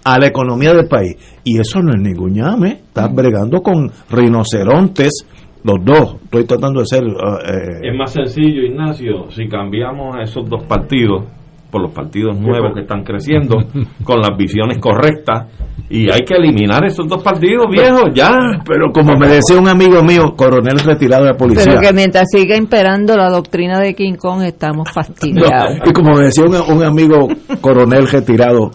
a 0.05 0.19
la 0.19 0.27
economía 0.27 0.73
del 0.73 0.89
país. 0.89 1.17
Y 1.45 1.59
eso 1.59 1.81
no 1.81 1.93
es 1.93 2.01
ningún 2.01 2.35
llame, 2.35 2.83
estás 2.87 3.15
bregando 3.15 3.63
con 3.63 3.91
rinocerontes, 4.11 5.27
los 5.63 5.85
dos, 5.85 6.17
estoy 6.25 6.45
tratando 6.45 6.81
de 6.81 6.87
ser... 6.87 7.03
Eh, 7.05 7.91
es 7.91 7.97
más 7.97 8.13
sencillo, 8.13 8.63
Ignacio, 8.63 9.31
si 9.31 9.47
cambiamos 9.47 10.17
a 10.17 10.23
esos 10.23 10.49
dos 10.49 10.65
partidos 10.65 11.25
por 11.71 11.83
los 11.83 11.93
partidos 11.93 12.39
nuevos 12.39 12.73
que 12.75 12.81
están 12.81 13.03
creciendo, 13.03 13.57
con 14.05 14.21
las 14.21 14.37
visiones 14.37 14.79
correctas, 14.79 15.47
y 15.89 16.11
hay 16.11 16.21
que 16.21 16.35
eliminar 16.35 16.85
esos 16.87 17.09
dos 17.09 17.23
partidos 17.23 17.67
viejos 17.71 18.11
ya. 18.15 18.33
Pero 18.65 18.93
como 18.93 19.17
me 19.17 19.27
decía 19.27 19.59
un 19.59 19.69
amigo 19.69 20.03
mío, 20.03 20.35
coronel 20.37 20.79
retirado 20.79 21.25
de 21.25 21.33
la 21.33 21.37
policía. 21.37 21.65
Pero 21.67 21.81
que 21.81 21.93
mientras 21.93 22.27
siga 22.31 22.57
imperando 22.57 23.17
la 23.17 23.29
doctrina 23.29 23.81
de 23.81 23.95
King 23.95 24.15
Kong, 24.15 24.43
estamos 24.43 24.89
fastidiados. 24.93 25.79
y 25.85 25.93
como 25.93 26.15
me 26.15 26.27
decía 26.27 26.45
un, 26.45 26.55
un 26.77 26.85
amigo 26.85 27.29
coronel 27.61 28.07
retirado, 28.07 28.71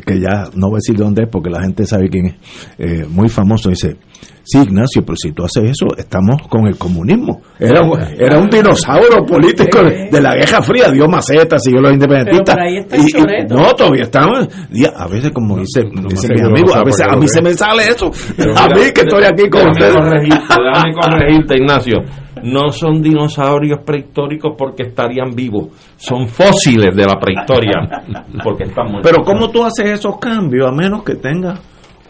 que 0.00 0.20
ya 0.20 0.48
no 0.54 0.68
voy 0.68 0.76
a 0.76 0.80
decir 0.86 0.96
dónde 0.96 1.24
es 1.24 1.28
porque 1.30 1.50
la 1.50 1.62
gente 1.62 1.84
sabe 1.86 2.08
quién 2.08 2.26
es, 2.26 2.34
eh, 2.78 3.06
muy 3.08 3.28
famoso, 3.28 3.68
dice, 3.68 3.96
sí 4.42 4.58
Ignacio, 4.58 5.02
pero 5.04 5.16
si 5.16 5.32
tú 5.32 5.44
haces 5.44 5.70
eso, 5.70 5.86
estamos 5.96 6.42
con 6.48 6.66
el 6.66 6.76
comunismo. 6.78 7.42
Era, 7.58 7.82
era 8.18 8.38
un 8.38 8.48
dinosaurio 8.48 9.24
político 9.26 9.82
de, 9.82 10.20
la 10.20 10.34
Guerra 10.34 10.62
Fría, 10.62 10.90
dio 10.90 11.06
macetas, 11.08 11.62
siguió 11.62 11.80
los 11.80 11.92
independentistas. 11.92 12.56
y, 12.66 13.52
no, 13.52 13.72
todavía 13.74 14.02
estamos, 14.02 14.48
a 14.96 15.06
veces 15.08 15.30
como 15.32 15.58
dice, 15.58 15.82
dice 16.08 16.28
mi 16.34 16.40
amigo, 16.40 16.74
a 16.74 16.84
veces 16.84 17.06
a 17.08 17.16
mí 17.16 17.28
se 17.28 17.42
me 17.42 17.52
sale 17.54 17.84
eso, 17.88 18.10
a 18.56 18.68
mí 18.68 18.92
que 18.94 19.02
estoy 19.02 19.24
aquí 19.24 19.48
con 19.48 19.68
ustedes. 19.70 19.94
Déjame 19.94 20.94
corregirte, 20.94 21.56
Ignacio 21.56 22.21
no 22.42 22.70
son 22.70 23.02
dinosaurios 23.02 23.80
prehistóricos 23.84 24.54
porque 24.56 24.84
estarían 24.84 25.34
vivos, 25.34 25.68
son 25.96 26.28
fósiles 26.28 26.94
de 26.94 27.04
la 27.04 27.18
prehistoria 27.18 28.02
porque 28.42 28.64
están 28.64 28.90
muertos. 28.90 29.10
Pero 29.10 29.24
¿cómo 29.24 29.50
tú 29.50 29.64
haces 29.64 29.90
esos 29.90 30.18
cambios 30.18 30.66
a 30.68 30.72
menos 30.72 31.02
que 31.02 31.14
tengas 31.16 31.60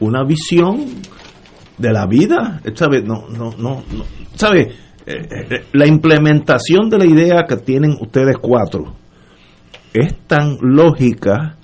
una 0.00 0.24
visión 0.24 0.84
de 1.78 1.92
la 1.92 2.06
vida? 2.06 2.60
¿Sabes? 2.74 3.04
No, 3.04 3.28
no, 3.28 3.50
no, 3.59 3.82
¿Sabes? 4.34 4.68
Eh, 5.04 5.28
eh, 5.50 5.64
la 5.72 5.86
implementación 5.86 6.88
de 6.88 6.98
la 6.98 7.06
idea 7.06 7.44
que 7.48 7.56
tienen 7.56 7.96
ustedes 8.00 8.36
cuatro 8.40 8.94
es 9.92 10.14
tan 10.26 10.56
lógica 10.60 11.56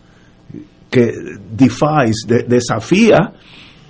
que 0.91 1.13
defies, 1.53 2.27
desafía 2.49 3.33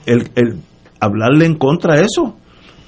el, 0.04 0.30
el 0.34 0.60
hablarle 1.00 1.46
en 1.46 1.54
contra 1.56 1.96
de 1.96 2.04
eso. 2.04 2.36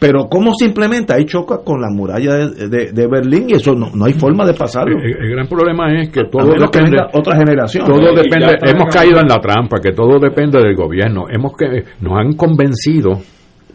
Pero 0.01 0.29
¿cómo 0.31 0.53
se 0.59 0.65
implementa? 0.65 1.17
Ahí 1.17 1.27
choca 1.27 1.59
con 1.63 1.79
la 1.79 1.89
muralla 1.91 2.35
de, 2.37 3.07
Berlín 3.07 3.51
y 3.51 3.53
eso 3.53 3.75
no, 3.75 3.91
no, 3.95 4.07
hay 4.07 4.15
forma 4.15 4.47
de 4.47 4.55
pasarlo. 4.55 4.99
El, 4.99 5.31
gran 5.31 5.47
problema 5.47 5.93
es 6.01 6.09
que 6.09 6.25
todo 6.25 6.55
depende... 6.59 6.97
de 6.97 7.03
otra 7.13 7.37
generación. 7.37 7.85
Todo 7.85 8.15
depende... 8.15 8.57
Hemos 8.63 8.89
caído 8.93 9.21
en 9.21 9.29
la 9.29 9.39
trampa, 9.39 9.79
que 9.79 9.93
todo 9.93 10.19
depende 10.19 10.59
del 10.59 10.75
gobierno. 10.75 11.27
Hemos 11.29 11.53
que 11.55 11.85
Nos 12.01 12.19
han 12.19 12.33
convencido 12.33 13.21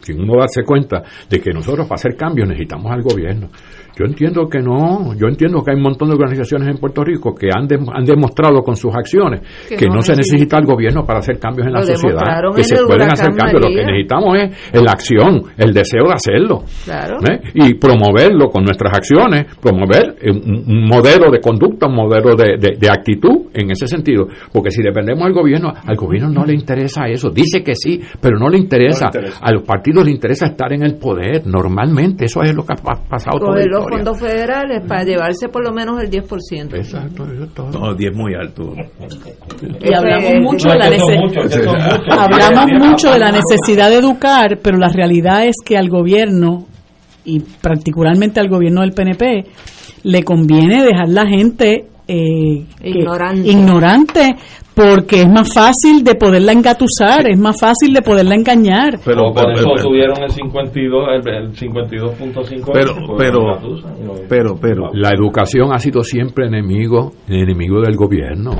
sin 0.02 0.22
uno 0.22 0.40
darse 0.40 0.64
cuenta 0.64 1.04
de 1.30 1.40
que 1.40 1.52
nosotros 1.52 1.88
para 1.88 1.96
hacer 1.96 2.16
cambios 2.16 2.48
necesitamos 2.48 2.92
al 2.92 3.02
gobierno. 3.02 3.50
Yo 3.98 4.06
entiendo 4.06 4.50
que 4.50 4.60
no, 4.60 5.14
yo 5.16 5.28
entiendo 5.28 5.64
que 5.64 5.72
hay 5.72 5.78
un 5.78 5.84
montón 5.84 6.10
de 6.10 6.16
organizaciones 6.16 6.68
en 6.68 6.78
Puerto 6.78 7.04
Rico 7.04 7.34
que 7.34 7.48
han, 7.48 7.68
han 7.94 8.04
demostrado 8.04 8.62
con 8.62 8.76
sus 8.76 8.94
acciones 8.94 9.42
que, 9.70 9.88
no, 9.88 10.02
se 10.02 10.16
necesita 10.16 10.58
el 10.58 10.66
gobierno 10.66 11.06
para 11.06 11.20
hacer 11.20 11.40
cambios 11.40 11.68
en 11.68 11.74
la 11.74 11.82
sociedad, 11.82 12.42
que 12.54 12.64
se 12.64 12.76
pueden 12.86 13.10
hacer 13.12 13.30
cambios, 13.36 13.62
lo 13.62 13.70
que 13.70 13.86
necesitamos 13.86 14.38
es 14.74 14.82
la 14.82 14.92
acción, 14.92 15.44
el 15.58 15.74
deseo 15.74 16.08
de 16.08 16.14
hacerlo 16.14 16.64
¿eh? 17.30 17.40
y 17.54 17.76
promoverlo 17.76 18.50
con 18.50 18.64
nuestras 18.64 18.94
acciones, 18.94 19.46
promover 19.62 20.16
un, 20.24 20.86
modelo 20.86 21.32
de 21.32 21.40
conducta, 21.40 21.88
un 21.88 21.96
modelo 21.96 22.36
de, 22.36 22.58
de, 22.58 22.90
actitud 22.90 23.48
en 23.54 23.72
ese 23.72 23.88
sentido, 23.88 24.28
porque 24.52 24.72
si 24.72 24.82
dependemos 24.82 25.24
del 25.24 25.34
gobierno, 25.34 25.74
al 25.86 25.96
gobierno 25.96 26.30
no 26.30 26.46
le 26.46 26.54
interesa 26.54 27.08
eso, 27.08 27.30
dice 27.30 27.64
que 27.64 27.76
sí, 27.76 28.02
pero 28.20 28.38
no 28.38 28.50
le 28.50 28.58
interesa, 28.58 29.10
a 29.42 29.52
los 29.52 29.64
partidos 29.64 30.06
les 30.06 30.16
interesa 30.16 30.48
estar 30.48 30.72
en 30.74 30.84
el 30.84 30.96
poder, 30.96 31.48
normalmente, 31.48 32.26
eso 32.26 32.42
es 32.44 32.54
lo 32.54 32.66
que 32.66 32.74
ha 32.74 32.76
pasado 32.76 33.40
todo 33.40 33.56
el 33.56 33.70
fondos 33.90 34.20
federales 34.20 34.82
para 34.88 35.04
llevarse 35.04 35.50
por 35.50 35.64
lo 35.64 35.72
menos 35.72 36.02
el 36.02 36.10
10%. 36.10 36.76
Exacto, 36.76 37.26
eso 37.32 37.48
todo. 37.54 37.70
No, 37.72 37.96
10 37.96 38.16
muy 38.16 38.34
alto. 38.34 38.74
Y 39.82 39.94
hablamos 39.94 40.34
mucho 40.42 40.70
de 40.70 40.78
la 40.78 40.90
necesidad. 40.90 42.02
Hablamos 42.10 42.90
mucho 42.90 43.12
de 43.12 43.20
la 43.20 43.32
necesidad 43.32 43.90
de 43.90 43.98
educar, 43.98 44.60
pero 44.62 44.78
la 44.78 44.90
realidad 44.90 45.46
es 45.46 45.56
que 45.64 45.78
al 45.78 45.90
gobierno 45.90 46.66
y 47.24 47.40
particularmente 47.40 48.40
al 48.40 48.50
gobierno 48.50 48.82
del 48.82 48.94
PNP 48.94 49.46
le 50.04 50.24
conviene 50.24 50.84
dejar 50.84 51.10
la 51.10 51.26
gente 51.28 51.88
eh, 52.08 52.66
ignorante. 52.84 53.50
ignorante 53.50 54.36
porque 54.76 55.22
es 55.22 55.30
más 55.30 55.54
fácil 55.54 56.04
de 56.04 56.16
poderla 56.16 56.52
engatusar, 56.52 57.30
es 57.30 57.40
más 57.40 57.60
fácil 57.60 57.94
de 57.94 58.02
poderla 58.02 58.36
engañar. 58.36 59.00
Pero 59.06 59.32
por 59.34 59.52
eso 59.54 59.70
tuvieron 59.82 60.22
el 60.22 60.30
52, 60.30 61.08
el, 61.26 61.52
52.5. 61.54 62.72
Pero, 62.74 62.94
pero, 63.18 63.40
pero, 64.28 64.56
pero, 64.60 64.90
la 64.94 65.12
educación 65.12 65.74
ha 65.74 65.80
sido 65.80 66.04
siempre 66.04 66.48
enemigo, 66.48 67.14
enemigo 67.30 67.80
del 67.82 67.96
gobierno. 67.96 68.52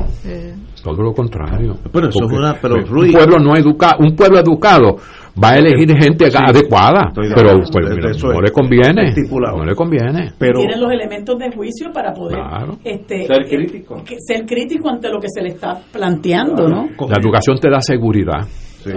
Todo 0.92 1.04
lo 1.04 1.14
contrario. 1.14 1.76
Pero 1.92 2.10
eso 2.10 2.28
pero 2.62 2.76
un 2.76 3.12
pueblo 3.12 3.40
no 3.40 3.56
educa, 3.56 3.96
un 4.00 4.16
pueblo 4.16 4.40
educado 4.40 4.98
va 5.42 5.52
a 5.52 5.58
elegir 5.58 5.92
gente 5.98 6.26
adecuada, 6.26 7.12
pero 7.14 7.60
pues, 7.72 8.24
no 8.24 8.42
le 8.42 8.52
conviene, 8.52 9.14
no 9.30 9.66
le 9.66 9.76
conviene. 9.76 10.32
Pero 10.38 10.60
tienen 10.60 10.80
los 10.80 10.92
elementos 10.92 11.38
de 11.38 11.52
juicio 11.52 11.92
para 11.94 12.14
poder 12.14 12.40
este, 12.84 13.26
ser 13.26 13.48
crítico, 13.48 14.04
ser 14.20 14.46
crítico 14.46 14.90
ante 14.90 15.10
lo 15.10 15.20
que 15.20 15.28
se 15.30 15.42
le 15.42 15.50
está 15.50 15.80
planteando, 15.92 16.68
¿no? 16.68 16.88
La 17.08 17.18
educación 17.20 17.58
te 17.58 17.70
da 17.70 17.82
seguridad. 17.82 18.46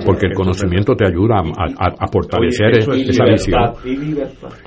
porque 0.05 0.27
el 0.27 0.35
conocimiento 0.35 0.95
te 0.95 1.07
ayuda 1.07 1.37
a, 1.39 2.07
fortalecer 2.13 2.77
esa 2.77 3.25
visión. 3.25 3.73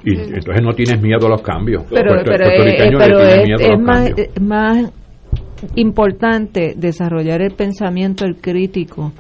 Y, 0.04 0.16
entonces 0.16 0.62
no 0.64 0.74
tienes 0.74 1.00
miedo 1.00 1.28
a 1.28 1.30
los 1.30 1.42
cambios. 1.44 1.84
Pero, 1.92 2.20
es, 2.20 3.80
más, 3.80 4.12
más 4.42 4.92
importante 5.76 6.74
desarrollar 6.76 7.42
el 7.42 7.54
pensamiento, 7.54 8.26
el 8.26 8.38
crítico, 8.38 9.12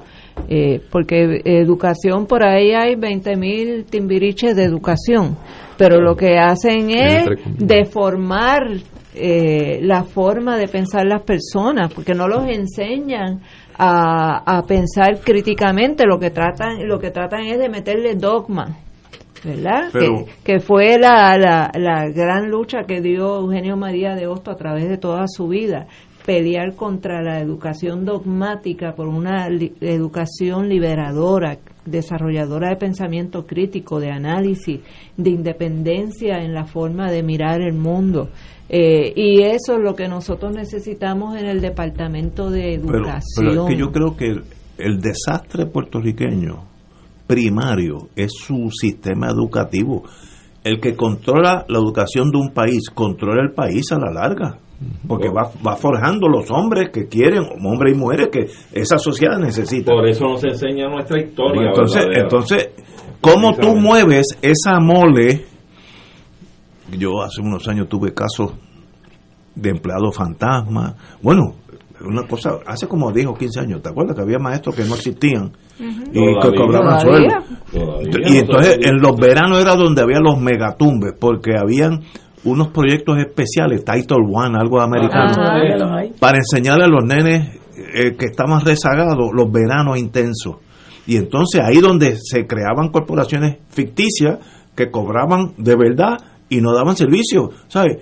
eh, 0.47 0.81
porque 0.91 1.41
educación, 1.45 2.25
por 2.25 2.43
ahí 2.43 2.71
hay 2.71 2.95
20.000 2.95 3.85
timbiriches 3.85 4.55
de 4.55 4.63
educación, 4.63 5.37
pero 5.77 6.01
lo 6.01 6.15
que 6.15 6.37
hacen 6.37 6.89
es 6.91 7.25
deformar 7.57 8.67
eh, 9.13 9.79
la 9.81 10.03
forma 10.03 10.57
de 10.57 10.67
pensar 10.67 11.05
las 11.05 11.23
personas, 11.23 11.93
porque 11.93 12.13
no 12.13 12.27
los 12.27 12.47
enseñan 12.47 13.41
a, 13.77 14.57
a 14.57 14.63
pensar 14.63 15.19
críticamente, 15.19 16.05
lo 16.05 16.19
que 16.19 16.29
tratan, 16.29 16.87
lo 16.87 16.99
que 16.99 17.11
tratan 17.11 17.45
es 17.45 17.59
de 17.59 17.69
meterle 17.69 18.15
dogma. 18.15 18.77
¿verdad? 19.43 19.91
que, 19.91 20.25
que, 20.43 20.59
fue 20.59 20.99
la, 20.99 21.35
la, 21.35 21.71
la, 21.73 22.07
gran 22.09 22.51
lucha 22.51 22.83
que 22.87 23.01
dio 23.01 23.37
Eugenio 23.37 23.75
María 23.75 24.13
de 24.13 24.27
Hosto 24.27 24.51
a 24.51 24.55
través 24.55 24.87
de 24.87 24.97
toda 24.97 25.25
su 25.27 25.47
vida 25.47 25.87
pelear 26.25 26.75
contra 26.75 27.21
la 27.21 27.39
educación 27.39 28.05
dogmática 28.05 28.93
por 28.93 29.07
una 29.07 29.47
educación 29.47 30.69
liberadora, 30.69 31.57
desarrolladora 31.85 32.69
de 32.69 32.75
pensamiento 32.75 33.45
crítico, 33.45 33.99
de 33.99 34.11
análisis, 34.11 34.79
de 35.17 35.29
independencia 35.29 36.43
en 36.43 36.53
la 36.53 36.65
forma 36.65 37.11
de 37.11 37.23
mirar 37.23 37.61
el 37.61 37.73
mundo. 37.73 38.29
Eh, 38.69 39.11
y 39.15 39.41
eso 39.41 39.75
es 39.75 39.79
lo 39.81 39.95
que 39.95 40.07
nosotros 40.07 40.53
necesitamos 40.53 41.37
en 41.37 41.45
el 41.45 41.59
Departamento 41.59 42.49
de 42.49 42.75
Educación. 42.75 43.21
Pero, 43.37 43.67
es 43.67 43.73
que 43.73 43.79
yo 43.79 43.91
creo 43.91 44.15
que 44.15 44.27
el 44.77 45.01
desastre 45.01 45.65
puertorriqueño 45.65 46.63
primario 47.27 48.09
es 48.15 48.31
su 48.33 48.69
sistema 48.71 49.27
educativo. 49.29 50.03
El 50.63 50.79
que 50.79 50.95
controla 50.95 51.65
la 51.67 51.79
educación 51.79 52.29
de 52.29 52.37
un 52.37 52.53
país, 52.53 52.89
controla 52.93 53.41
el 53.41 53.53
país 53.53 53.91
a 53.91 53.97
la 53.97 54.11
larga 54.11 54.59
porque 55.07 55.29
va, 55.29 55.51
va 55.65 55.75
forjando 55.75 56.27
los 56.27 56.49
hombres 56.51 56.89
que 56.89 57.07
quieren, 57.07 57.43
hombres 57.63 57.95
y 57.95 57.97
mujeres 57.97 58.29
que 58.29 58.47
esa 58.71 58.97
sociedad 58.97 59.37
necesita. 59.37 59.91
Por 59.91 60.07
eso 60.07 60.25
nos 60.25 60.43
enseña 60.43 60.89
nuestra 60.89 61.21
historia. 61.21 61.69
entonces, 61.69 62.05
entonces, 62.13 62.69
¿cómo 63.19 63.53
tú 63.55 63.75
mueves 63.75 64.37
esa 64.41 64.79
mole? 64.79 65.45
Yo 66.97 67.21
hace 67.21 67.41
unos 67.41 67.67
años 67.67 67.87
tuve 67.87 68.13
casos 68.13 68.53
de 69.55 69.69
empleados 69.69 70.15
fantasma. 70.15 70.95
Bueno, 71.21 71.55
una 72.03 72.23
cosa, 72.23 72.59
hace 72.65 72.87
como 72.87 73.11
10 73.11 73.27
o 73.27 73.33
15 73.35 73.59
años, 73.59 73.81
¿te 73.81 73.89
acuerdas 73.89 74.15
que 74.15 74.23
había 74.23 74.39
maestros 74.39 74.75
que 74.75 74.83
no 74.83 74.95
existían 74.95 75.51
y 76.11 76.39
que 76.39 76.55
cobraban 76.55 76.99
sueldo? 76.99 77.35
Y 78.25 78.37
entonces 78.37 78.79
en 78.81 78.99
los 78.99 79.15
veranos 79.17 79.61
era 79.61 79.75
donde 79.75 80.01
había 80.01 80.19
los 80.19 80.39
megatumbes, 80.39 81.13
porque 81.19 81.55
habían 81.57 82.01
unos 82.43 82.69
proyectos 82.69 83.17
especiales, 83.19 83.83
Title 83.85 84.25
One, 84.31 84.57
algo 84.57 84.81
americano, 84.81 85.33
ah, 85.37 86.03
para 86.19 86.37
enseñarle 86.37 86.85
a 86.85 86.87
los 86.87 87.03
nenes 87.03 87.59
eh, 87.93 88.15
que 88.17 88.25
estaban 88.25 88.61
rezagados 88.61 89.31
los 89.33 89.51
veranos 89.51 89.97
intensos. 89.97 90.55
Y 91.05 91.17
entonces 91.17 91.61
ahí 91.63 91.79
donde 91.79 92.17
se 92.21 92.45
creaban 92.45 92.89
corporaciones 92.89 93.57
ficticias 93.69 94.39
que 94.75 94.89
cobraban 94.89 95.53
de 95.57 95.75
verdad 95.75 96.17
y 96.49 96.61
no 96.61 96.73
daban 96.73 96.95
servicio, 96.95 97.49
¿sabes? 97.67 97.97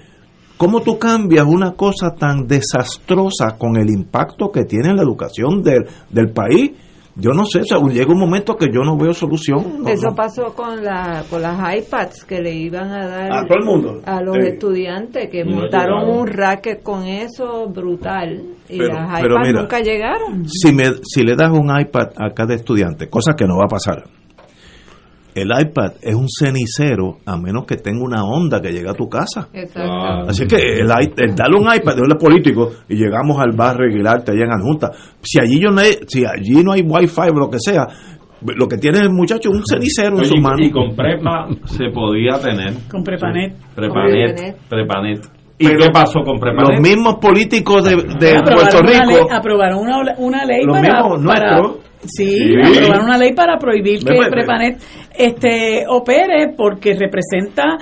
¿Cómo 0.57 0.82
tú 0.82 0.99
cambias 0.99 1.45
una 1.45 1.72
cosa 1.72 2.16
tan 2.16 2.45
desastrosa 2.45 3.57
con 3.57 3.78
el 3.78 3.90
impacto 3.90 4.52
que 4.52 4.66
tiene 4.66 4.90
en 4.90 4.98
la 4.98 5.03
educación 5.03 5.64
del, 5.64 5.88
del 6.10 6.32
país? 6.32 6.72
Yo 7.20 7.32
no 7.32 7.46
sé, 7.46 7.62
llega 7.91 8.12
un 8.12 8.20
momento 8.20 8.56
que 8.56 8.68
yo 8.68 8.82
no 8.82 8.98
veo 8.98 9.14
solución. 9.14 9.84
Eso 9.88 10.14
pasó 10.16 10.54
con, 10.54 10.84
la, 10.84 11.24
con 11.30 11.41
las 11.41 11.78
iPads 11.78 12.24
que 12.24 12.40
le 12.40 12.54
iban 12.54 12.90
a 12.91 13.08
dar 13.08 13.32
a 13.32 13.46
todo 13.46 13.58
el 13.60 13.66
mundo. 13.66 14.02
A 14.06 14.22
los 14.22 14.38
estudiantes 14.38 15.30
que 15.30 15.44
montaron 15.44 16.10
un 16.10 16.28
racket 16.28 16.82
con 16.82 17.06
eso 17.06 17.68
brutal 17.68 18.41
y 18.70 18.78
las 18.78 19.20
iPads 19.20 19.54
nunca 19.54 19.80
llegaron. 19.82 20.46
Si, 20.48 20.74
me, 20.74 20.86
si 21.04 21.24
le 21.24 21.36
das 21.36 21.52
un 21.52 21.70
iPad 21.78 22.10
a 22.18 22.34
cada 22.34 22.56
estudiante, 22.56 23.10
cosa 23.10 23.34
que 23.36 23.46
no 23.46 23.58
va 23.58 23.66
a 23.66 23.70
pasar, 23.70 24.04
el 25.41 25.49
iPad 25.49 25.94
es 26.02 26.16
un 26.16 26.28
cenicero 26.28 27.18
a 27.26 27.38
menos 27.38 27.66
que 27.66 27.78
tenga 27.78 28.03
una 28.03 28.24
onda 28.24 28.61
que 28.61 28.72
llegue 28.72 28.90
a 28.90 28.94
tu 28.94 29.07
casa. 29.07 29.48
Exacto. 29.53 30.30
Así 30.30 30.48
que 30.48 30.80
el, 30.80 30.90
el, 30.90 31.36
dale 31.36 31.56
un 31.57 31.74
iPad 31.74 31.95
de 31.95 32.02
un 32.02 32.18
político 32.20 32.72
y 32.88 32.95
llegamos 32.95 33.40
al 33.40 33.56
barrio 33.56 33.90
Aguilarte 33.90 34.32
allá 34.32 34.44
en 34.44 34.61
Junta. 34.61 34.91
Si 35.22 35.40
allí, 35.40 35.60
yo 35.61 35.70
no 35.70 35.82
hay, 35.82 35.94
si 36.07 36.26
allí 36.26 36.64
no 36.64 36.74
hay 36.74 36.82
wifi 36.82 37.30
o 37.32 37.40
lo 37.40 37.49
que 37.49 37.60
sea, 37.60 37.88
lo 38.41 38.68
que 38.68 38.78
tiene 38.78 38.99
el 38.99 39.10
muchacho 39.10 39.49
es 39.49 39.56
un 39.56 39.64
cenicero 39.66 40.18
en 40.18 40.26
su 40.26 40.38
mano. 40.38 40.57
Y 40.60 40.72
con 40.72 40.95
prepa 40.95 41.48
se 41.66 41.90
podía 41.94 42.40
tener. 42.40 42.74
Con 42.90 43.03
prepanet. 43.03 43.56
Prepanet. 43.76 44.57
Prepanet. 44.70 45.40
¿Y 45.61 45.68
qué 45.68 45.90
pasó 45.91 46.22
con 46.24 46.40
Prepanet? 46.40 46.72
Los 46.72 46.80
mismos 46.80 47.16
políticos 47.16 47.84
de, 47.84 47.95
de 47.95 48.41
Puerto 48.41 48.80
Rico. 48.82 49.28
aprobaron 49.30 49.80
una, 49.80 50.16
una 50.18 50.45
ley 50.45 50.66
para, 50.66 51.03
para, 51.26 51.61
Sí, 52.04 52.54
aprobaron 52.64 53.06
una 53.06 53.18
ley 53.18 53.34
para 53.34 53.58
prohibir 53.58 54.04
que 54.04 54.16
Prepanet 54.30 54.82
este 55.18 55.84
opere 55.88 56.54
porque 56.56 56.94
representa 56.94 57.78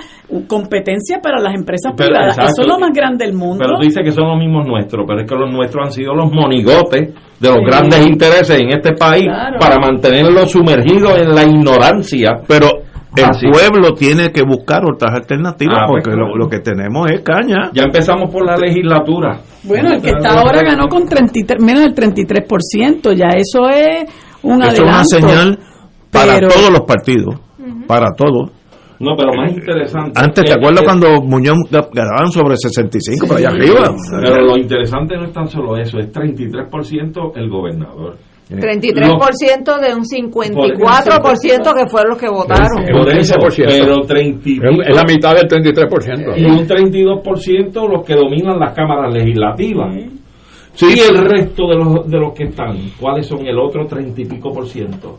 competencia 0.48 1.20
para 1.22 1.40
las 1.40 1.54
empresas 1.54 1.92
privadas. 1.96 2.36
Eso 2.36 2.62
es 2.62 2.66
lo 2.66 2.78
más 2.80 2.90
grande 2.92 3.24
del 3.24 3.34
mundo. 3.34 3.58
Pero 3.64 3.78
tú 3.78 3.84
dices 3.84 4.02
que 4.02 4.10
son 4.10 4.26
los 4.26 4.38
mismos 4.38 4.66
nuestros, 4.66 5.04
pero 5.06 5.20
es 5.20 5.28
que 5.28 5.36
los 5.36 5.52
nuestros 5.52 5.86
han 5.86 5.92
sido 5.92 6.14
los 6.14 6.32
monigotes 6.32 7.14
de 7.38 7.48
los 7.48 7.64
grandes 7.64 8.04
intereses 8.06 8.58
en 8.58 8.70
este 8.70 8.92
país 8.94 9.28
para 9.60 9.78
mantenerlos 9.78 10.50
sumergidos 10.50 11.16
en 11.18 11.34
la 11.34 11.44
ignorancia. 11.44 12.30
Pero 12.46 12.68
el 13.20 13.50
pueblo 13.50 13.94
tiene 13.94 14.30
que 14.30 14.42
buscar 14.42 14.82
otras 14.84 15.14
alternativas 15.14 15.78
ah, 15.82 15.86
pues 15.88 16.04
porque 16.04 16.16
lo, 16.16 16.48
que 16.48 16.60
tenemos 16.60 17.10
es 17.10 17.20
caña. 17.22 17.70
Ya 17.72 17.84
empezamos 17.84 18.30
por 18.30 18.44
la 18.44 18.56
legislatura. 18.56 19.40
Bueno, 19.64 19.92
el 19.92 20.02
que 20.02 20.10
está 20.10 20.40
ahora 20.40 20.62
ganó 20.62 20.88
con 20.88 21.06
33, 21.06 21.62
menos 21.62 21.82
del 21.82 21.94
33%, 21.94 23.14
ya 23.14 23.28
eso 23.36 23.68
es 23.68 24.10
un 24.42 24.62
eso 24.62 24.72
es 24.72 24.80
una 24.80 25.04
señal 25.04 25.58
para 26.10 26.40
todos 26.40 26.70
los 26.70 26.82
partidos, 26.82 27.40
para 27.86 28.14
todos. 28.16 28.50
No, 29.00 29.14
pero 29.16 29.32
más 29.32 29.52
interesante. 29.52 30.12
Antes, 30.16 30.44
¿te 30.44 30.52
acuerdas 30.52 30.82
cuando 30.82 31.22
Muñoz 31.22 31.58
ganaban 31.70 32.32
sobre 32.32 32.56
65 32.56 33.28
por 33.28 33.36
allá 33.36 33.50
arriba? 33.50 33.94
Pero 34.10 34.44
lo 34.44 34.56
interesante 34.56 35.16
no 35.16 35.24
es 35.24 35.32
tan 35.32 35.46
solo 35.46 35.76
eso, 35.76 35.98
es 35.98 36.12
33% 36.12 37.32
el 37.36 37.48
gobernador. 37.48 38.16
33% 38.50 39.78
de 39.78 39.94
un 39.94 40.04
54% 40.04 41.74
que 41.74 41.86
fueron 41.88 42.10
los 42.10 42.18
que 42.18 42.28
votaron. 42.28 42.86
Por 42.90 43.08
eso, 43.16 43.34
pero 43.56 44.00
30, 44.06 44.50
es 44.86 44.94
la 44.94 45.04
mitad 45.04 45.34
del 45.34 45.48
33%. 45.48 46.38
Y 46.38 46.44
un 46.46 46.66
32% 46.66 47.88
los 47.88 48.06
que 48.06 48.14
dominan 48.14 48.58
las 48.58 48.74
cámaras 48.74 49.12
legislativas. 49.12 49.94
Sí. 50.72 50.86
Y 50.96 51.00
el 51.00 51.18
resto 51.28 51.66
de 51.68 51.76
los, 51.76 52.08
de 52.08 52.18
los 52.18 52.32
que 52.32 52.44
están, 52.44 52.76
¿cuáles 52.98 53.26
son 53.26 53.46
el 53.46 53.58
otro 53.58 53.84
30 53.84 54.20
y 54.20 54.24
pico 54.24 54.50
por 54.52 54.66
ciento? 54.66 55.18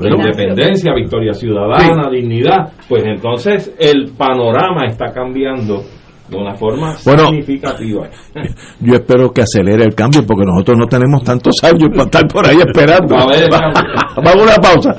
Independencia, 0.00 0.94
victoria 0.94 1.32
ciudadana, 1.32 2.08
dignidad. 2.10 2.72
Pues 2.88 3.04
entonces 3.04 3.74
el 3.78 4.12
panorama 4.16 4.86
está 4.86 5.12
cambiando 5.12 5.82
de 6.28 6.36
una 6.36 6.54
forma 6.54 6.96
significativa. 6.96 8.08
Yo 8.80 8.94
espero 8.94 9.32
que 9.32 9.42
acelere 9.42 9.84
el 9.84 9.94
cambio 9.94 10.24
porque 10.26 10.44
nosotros 10.44 10.78
no 10.78 10.86
tenemos 10.86 11.22
tantos 11.22 11.54
años 11.62 11.88
para 11.90 12.04
estar 12.04 12.28
por 12.28 12.46
ahí 12.46 12.58
esperando. 12.58 13.14
Vamos 14.16 14.36
a 14.36 14.42
una 14.42 14.56
pausa. 14.56 14.94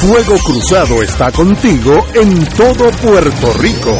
Fuego 0.00 0.36
Cruzado 0.44 1.02
está 1.02 1.32
contigo 1.32 2.04
en 2.14 2.44
todo 2.56 2.90
Puerto 3.02 3.52
Rico. 3.60 3.96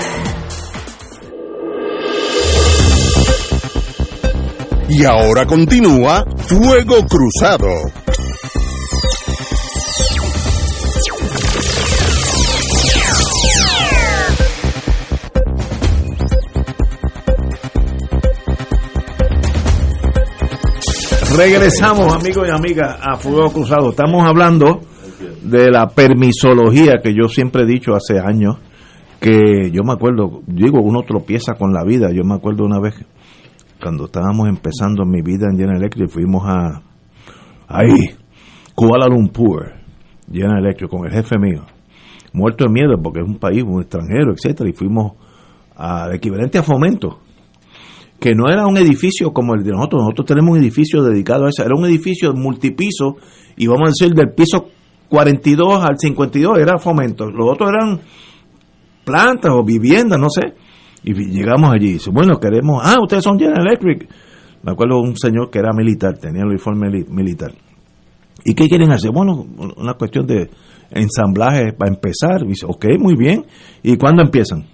Y 4.93 5.05
ahora 5.05 5.45
continúa 5.45 6.25
Fuego 6.35 7.07
Cruzado. 7.07 7.69
Regresamos, 21.37 22.13
amigos 22.13 22.45
y 22.49 22.51
amigas, 22.51 22.97
a 23.01 23.15
Fuego 23.15 23.49
Cruzado. 23.53 23.91
Estamos 23.91 24.25
hablando 24.27 24.81
de 25.41 25.71
la 25.71 25.87
permisología 25.87 26.99
que 27.01 27.13
yo 27.15 27.29
siempre 27.29 27.63
he 27.63 27.65
dicho 27.65 27.93
hace 27.93 28.19
años, 28.19 28.57
que 29.21 29.71
yo 29.71 29.83
me 29.85 29.93
acuerdo, 29.93 30.41
digo, 30.47 30.81
uno 30.81 31.03
tropieza 31.03 31.53
con 31.53 31.71
la 31.71 31.85
vida. 31.85 32.09
Yo 32.13 32.25
me 32.25 32.35
acuerdo 32.35 32.65
una 32.65 32.81
vez, 32.81 32.95
cuando 33.81 34.05
estábamos 34.05 34.47
empezando 34.47 35.05
mi 35.05 35.21
vida 35.21 35.47
en 35.49 35.57
General 35.57 35.77
Electric, 35.77 36.09
fuimos 36.09 36.43
a, 36.45 36.81
ahí, 37.67 38.15
Kuala 38.75 39.07
Lumpur, 39.07 39.73
General 40.31 40.63
Electric, 40.63 40.89
con 40.89 41.05
el 41.05 41.11
jefe 41.11 41.37
mío, 41.37 41.63
muerto 42.33 42.65
de 42.65 42.71
miedo 42.71 43.01
porque 43.01 43.21
es 43.21 43.27
un 43.27 43.37
país 43.37 43.63
un 43.63 43.81
extranjero, 43.81 44.33
etcétera, 44.33 44.69
y 44.69 44.73
fuimos 44.73 45.13
al 45.75 46.13
equivalente 46.13 46.57
a 46.57 46.63
fomento 46.63 47.19
que 48.19 48.35
no 48.35 48.47
era 48.51 48.67
un 48.67 48.77
edificio 48.77 49.33
como 49.33 49.55
el 49.55 49.63
de 49.63 49.71
nosotros, 49.71 50.03
nosotros 50.03 50.27
tenemos 50.27 50.55
un 50.55 50.61
edificio 50.61 51.01
dedicado 51.01 51.45
a 51.45 51.49
eso, 51.49 51.65
era 51.65 51.73
un 51.75 51.85
edificio 51.85 52.31
multipiso 52.33 53.17
y 53.57 53.65
vamos 53.65 53.89
a 53.89 53.91
decir 53.97 54.13
del 54.15 54.31
piso 54.35 54.67
42 55.09 55.83
al 55.83 55.97
52 55.97 56.59
era 56.59 56.77
fomento, 56.77 57.25
los 57.25 57.51
otros 57.51 57.69
eran 57.69 57.99
plantas 59.03 59.51
o 59.51 59.63
viviendas, 59.63 60.19
no 60.19 60.29
sé, 60.29 60.53
y 61.03 61.13
llegamos 61.13 61.71
allí, 61.71 61.89
y 61.89 61.93
dice, 61.93 62.11
bueno, 62.11 62.39
queremos, 62.39 62.81
ah, 62.83 62.97
ustedes 63.01 63.23
son 63.23 63.39
General 63.39 63.65
Electric, 63.65 64.09
me 64.63 64.71
acuerdo 64.71 64.99
un 64.99 65.15
señor 65.15 65.49
que 65.49 65.59
era 65.59 65.71
militar, 65.73 66.17
tenía 66.17 66.41
el 66.41 66.49
uniforme 66.49 66.89
militar, 67.09 67.51
¿y 68.43 68.53
qué 68.53 68.67
quieren 68.67 68.91
hacer? 68.91 69.11
Bueno, 69.11 69.45
una 69.77 69.93
cuestión 69.95 70.25
de 70.27 70.49
ensamblaje 70.91 71.73
para 71.73 71.91
empezar, 71.91 72.45
dice, 72.45 72.65
ok, 72.67 72.85
muy 72.99 73.15
bien, 73.15 73.45
¿y 73.81 73.97
cuándo 73.97 74.21
empiezan? 74.21 74.65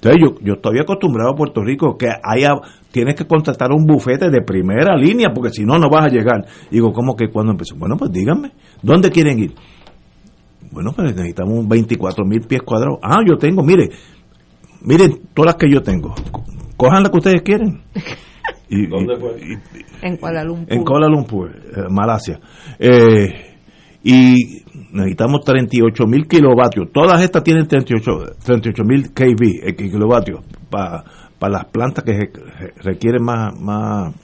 Entonces 0.00 0.22
yo, 0.22 0.34
yo 0.44 0.54
estoy 0.54 0.78
acostumbrado 0.78 1.32
a 1.32 1.34
Puerto 1.34 1.60
Rico 1.62 1.96
que 1.98 2.06
haya, 2.06 2.54
tienes 2.92 3.16
que 3.16 3.26
contratar 3.26 3.72
un 3.72 3.84
bufete 3.84 4.30
de 4.30 4.42
primera 4.42 4.96
línea 4.96 5.30
porque 5.34 5.50
si 5.50 5.64
no, 5.64 5.76
no 5.76 5.90
vas 5.90 6.04
a 6.04 6.08
llegar. 6.08 6.46
Digo, 6.70 6.92
¿cómo 6.92 7.16
que 7.16 7.28
cuando 7.30 7.50
empezó? 7.50 7.74
Bueno, 7.76 7.96
pues 7.96 8.12
díganme, 8.12 8.52
¿dónde 8.80 9.10
quieren 9.10 9.40
ir? 9.40 9.54
Bueno, 10.70 10.92
pues 10.94 11.12
necesitamos 11.12 11.66
24 11.66 12.24
mil 12.24 12.42
pies 12.42 12.62
cuadrados. 12.62 12.98
Ah, 13.02 13.18
yo 13.26 13.36
tengo, 13.38 13.64
mire, 13.64 13.88
miren 14.82 15.20
todas 15.34 15.54
las 15.54 15.56
que 15.56 15.70
yo 15.70 15.82
tengo. 15.82 16.14
Cojan 16.76 17.02
las 17.02 17.10
que 17.10 17.18
ustedes 17.18 17.42
quieren. 17.42 17.82
Y, 18.70 18.86
¿Dónde 18.86 19.16
fue? 19.16 19.58
en 20.02 20.16
Kuala 20.18 20.44
Lumpur. 20.44 20.72
En 20.72 20.84
Kuala 20.84 21.08
Lumpur, 21.08 21.50
eh, 21.50 21.84
Malasia. 21.88 22.38
Eh, 22.78 23.56
y 24.02 24.62
necesitamos 24.92 25.42
38 25.44 26.06
mil 26.06 26.26
kilovatios. 26.26 26.88
Todas 26.92 27.22
estas 27.22 27.42
tienen 27.42 27.66
38 27.66 28.84
mil 28.84 29.12
kV, 29.12 29.68
eh, 29.68 29.74
kilovatios, 29.74 30.40
para 30.68 31.04
las 31.40 31.64
plantas 31.66 32.04
que 32.04 32.30
requieren 32.82 33.22
más, 33.22 33.58
más, 33.58 34.14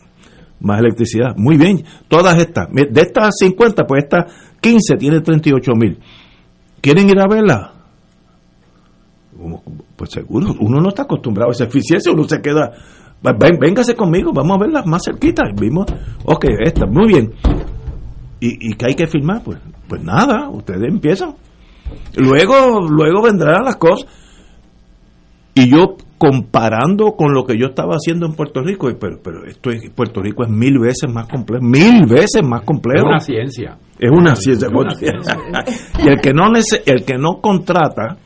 más 0.61 0.81
electricidad. 0.81 1.35
Muy 1.37 1.57
bien, 1.57 1.83
todas 2.09 2.37
estas. 2.37 2.69
De 2.71 3.01
estas 3.01 3.37
50, 3.39 3.85
pues 3.85 4.05
estas 4.05 4.33
15 4.61 4.97
tienen 4.97 5.23
38 5.23 5.73
mil. 5.75 5.99
¿Quieren 6.81 7.09
ir 7.09 7.19
a 7.19 7.27
verla? 7.27 7.73
Pues 9.97 10.11
seguro, 10.11 10.55
uno 10.61 10.81
no 10.81 10.89
está 10.89 11.03
acostumbrado 11.03 11.51
a 11.51 11.53
esa 11.53 11.65
eficiencia, 11.65 12.13
uno 12.13 12.25
se 12.25 12.41
queda, 12.41 12.73
ven, 13.23 13.59
véngase 13.61 13.95
conmigo, 13.95 14.33
vamos 14.33 14.57
a 14.57 14.61
verlas 14.61 14.87
más 14.87 15.03
cerquitas. 15.05 15.49
Vimos, 15.59 15.87
ok, 16.25 16.45
esta, 16.65 16.87
muy 16.87 17.09
bien. 17.09 17.33
¿Y, 18.41 18.71
y 18.71 18.75
qué 18.75 18.87
hay 18.89 18.95
que 18.95 19.07
firmar? 19.07 19.43
Pues, 19.45 19.59
pues 19.89 20.03
nada, 20.03 20.49
ustedes 20.51 20.89
empiezan. 20.89 21.35
Luego, 22.17 22.81
luego 22.89 23.23
vendrán 23.23 23.65
las 23.65 23.77
cosas. 23.77 24.07
Y 25.55 25.71
yo 25.71 25.97
comparando 26.19 27.13
con 27.13 27.33
lo 27.33 27.45
que 27.45 27.59
yo 27.59 27.67
estaba 27.67 27.95
haciendo 27.95 28.27
en 28.27 28.33
Puerto 28.35 28.63
Rico, 28.63 28.89
pero, 28.99 29.19
pero 29.23 29.45
esto 29.47 29.71
es, 29.71 29.91
Puerto 29.91 30.21
Rico 30.21 30.43
es 30.45 30.51
mil 30.51 30.79
veces 30.79 31.11
más 31.13 31.29
complejo, 31.29 31.63
mil 31.65 32.07
veces 32.07 32.43
más 32.43 32.63
complejo. 32.63 33.07
Es 33.07 33.11
una 33.11 33.21
ciencia. 33.21 33.79
Es 33.99 34.11
una 34.11 34.35
ciencia. 34.35 34.69
y 36.03 36.09
el 36.09 36.21
que 36.21 36.33
no 36.33 36.45
el 36.87 37.05
que 37.05 37.19
no 37.19 37.41
contrata, 37.41 38.17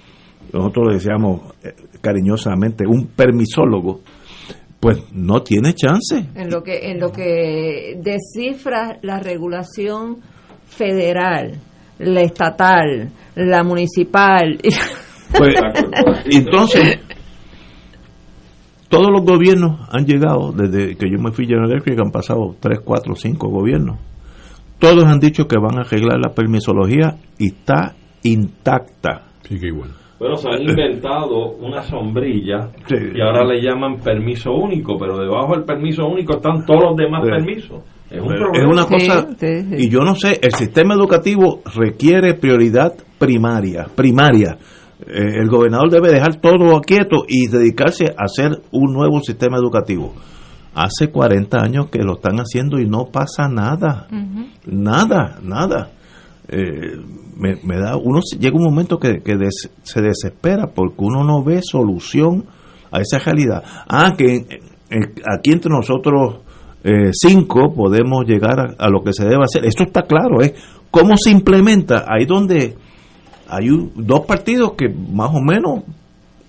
nosotros 0.53 0.89
le 0.89 0.95
decíamos 0.95 1.53
eh, 1.63 1.75
cariñosamente, 2.01 2.87
un 2.87 3.09
permisólogo, 3.09 4.01
pues 4.81 5.03
no 5.13 5.43
tiene 5.43 5.75
chance. 5.75 6.29
En 6.35 6.51
lo 6.51 6.63
que 6.63 6.91
en 6.91 7.01
lo 7.01 7.11
que 7.11 7.99
descifra 8.03 8.99
la 9.03 9.19
regulación 9.19 10.19
federal, 10.67 11.59
la 11.99 12.21
estatal, 12.23 13.11
la 13.35 13.63
municipal. 13.63 14.59
Pues, 15.31 15.55
entonces, 16.25 17.01
todos 18.89 19.09
los 19.11 19.27
gobiernos 19.27 19.87
han 19.93 20.07
llegado, 20.07 20.53
desde 20.53 20.97
que 20.97 21.11
yo 21.11 21.19
me 21.19 21.33
fui 21.33 21.47
General 21.47 21.71
Electric, 21.71 22.01
han 22.01 22.11
pasado 22.11 22.57
3, 22.59 22.81
4, 22.83 23.15
5 23.15 23.49
gobiernos. 23.51 23.99
Todos 24.79 25.05
han 25.05 25.21
dicho 25.21 25.47
que 25.47 25.59
van 25.59 25.79
a 25.79 25.83
arreglar 25.83 26.19
la 26.19 26.33
permisología 26.33 27.17
y 27.37 27.49
está 27.49 27.95
intacta. 28.23 29.27
Sigue 29.43 29.69
igual. 29.69 29.91
Bueno, 30.19 30.35
se 30.37 30.49
han 30.49 30.63
inventado 30.63 31.53
una 31.61 31.83
sombrilla 31.83 32.71
y 32.91 33.21
ahora 33.21 33.45
le 33.45 33.63
llaman 33.63 34.01
permiso 34.01 34.51
único, 34.53 34.97
pero 34.99 35.17
debajo 35.17 35.55
del 35.55 35.65
permiso 35.65 36.07
único 36.07 36.37
están 36.37 36.67
todos 36.67 36.83
los 36.91 36.97
demás 36.97 37.23
permisos. 37.23 37.83
Es, 38.11 38.21
una 38.23 38.87
cosa, 38.87 39.29
y 39.77 39.91
yo 39.91 40.01
no 40.01 40.15
sé, 40.15 40.41
el 40.41 40.53
sistema 40.53 40.95
educativo 40.95 41.61
requiere 41.77 42.35
prioridad 42.35 42.95
primaria, 43.19 43.87
primaria. 43.95 44.57
Eh, 45.01 45.41
el 45.41 45.49
gobernador 45.49 45.91
debe 45.91 46.11
dejar 46.11 46.41
todo 46.41 46.81
quieto 46.81 47.25
y 47.29 47.49
dedicarse 47.49 48.07
a 48.07 48.25
hacer 48.25 48.63
un 48.73 48.95
nuevo 48.95 49.21
sistema 49.21 49.59
educativo. 49.59 50.15
Hace 50.75 51.11
40 51.11 51.59
años 51.63 51.91
que 51.91 52.03
lo 52.03 52.15
están 52.15 52.39
haciendo 52.39 52.81
y 52.81 52.87
no 52.87 53.07
pasa 53.13 53.49
nada, 53.49 54.09
nada, 54.65 55.39
nada. 55.43 55.91
Eh, 56.51 56.97
me, 57.37 57.79
da 57.79 57.97
uno 57.97 58.21
llega 58.39 58.57
un 58.57 58.65
momento 58.65 58.99
que, 58.99 59.23
se 59.83 60.01
desespera 60.01 60.69
porque 60.75 60.97
uno 60.99 61.23
no 61.23 61.45
ve 61.45 61.61
solución 61.63 62.47
a 62.91 63.01
esa 63.01 63.19
realidad. 63.19 63.63
Ah, 63.87 64.15
que 64.17 64.47
aquí 65.31 65.53
entre 65.53 65.71
nosotros 65.71 66.39
eh, 66.85 67.11
cinco 67.13 67.75
podemos 67.75 68.25
llegar 68.27 68.77
a, 68.79 68.89
lo 68.89 69.03
que 69.03 69.13
se 69.13 69.25
debe 69.25 69.45
hacer. 69.45 69.65
Esto 69.67 69.85
está 69.85 70.03
claro, 70.03 70.41
es 70.41 70.55
cómo 70.91 71.17
se 71.17 71.31
implementa. 71.31 72.05
Ahí 72.09 72.25
donde 72.25 72.77
hay 73.49 73.69
dos 73.95 74.21
partidos 74.27 74.73
que 74.73 74.89
más 74.89 75.31
o 75.35 75.41
menos 75.41 75.85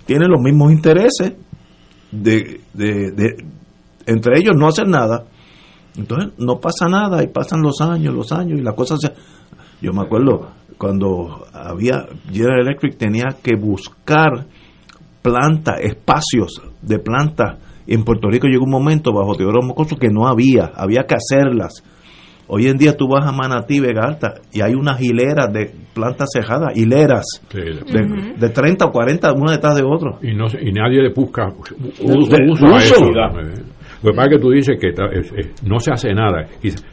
tienen 0.05 0.29
los 0.29 0.41
mismos 0.41 0.71
intereses 0.71 1.33
de, 2.11 2.61
de, 2.73 3.35
entre 4.05 4.39
ellos 4.39 4.55
no 4.55 4.67
hacen 4.67 4.89
nada. 4.89 5.25
Entonces 5.97 6.33
no 6.37 6.59
pasa 6.59 6.87
nada 6.87 7.23
y 7.23 7.27
pasan 7.27 7.61
los 7.61 7.81
años, 7.81 8.13
los 8.13 8.31
años 8.31 8.59
y 8.59 8.61
la 8.63 8.73
cosa 8.73 8.95
se... 8.97 9.11
Yo 9.81 9.93
me 9.93 10.01
acuerdo, 10.01 10.49
cuando 10.77 11.45
había 11.53 12.07
General 12.31 12.61
Electric 12.61 12.97
tenía 12.97 13.27
que 13.41 13.55
buscar 13.55 14.45
plantas, 15.21 15.79
espacios 15.81 16.61
de 16.81 16.99
plantas. 16.99 17.59
En 17.87 18.03
Puerto 18.03 18.29
Rico 18.29 18.47
llegó 18.47 18.65
un 18.65 18.71
momento 18.71 19.11
bajo 19.11 19.35
Teodoro 19.35 19.61
Mocoso 19.61 19.97
que 19.97 20.09
no 20.09 20.27
había, 20.27 20.71
había 20.75 21.03
que 21.03 21.15
hacerlas. 21.15 21.83
Hoy 22.51 22.67
en 22.67 22.77
día 22.77 22.97
tú 22.97 23.07
vas 23.07 23.27
a 23.27 23.31
Manatí, 23.31 23.79
Vega 23.79 24.05
Alta, 24.05 24.35
y 24.51 24.61
hay 24.61 24.73
unas 24.73 24.99
hileras 24.99 25.53
de 25.53 25.71
plantas 25.93 26.29
cejadas, 26.33 26.75
hileras, 26.75 27.25
de, 27.53 28.49
30 28.49 28.85
o 28.85 28.91
40, 28.91 29.33
una 29.33 29.51
detrás 29.51 29.75
de 29.75 29.83
otra. 29.83 30.17
Y, 30.23 30.33
no, 30.33 30.45
y 30.59 30.71
nadie 30.71 31.03
le 31.03 31.13
busca 31.13 31.45
uso, 31.45 31.75
uso, 32.47 32.65
lo 34.01 34.11
que 34.11 34.15
pasa 34.15 34.29
es 34.29 34.35
que 34.35 34.41
tú 34.41 34.51
dices 34.51 34.77
que 34.79 35.67
no 35.67 35.79
se 35.79 35.91
hace 35.91 36.13
nada. 36.13 36.47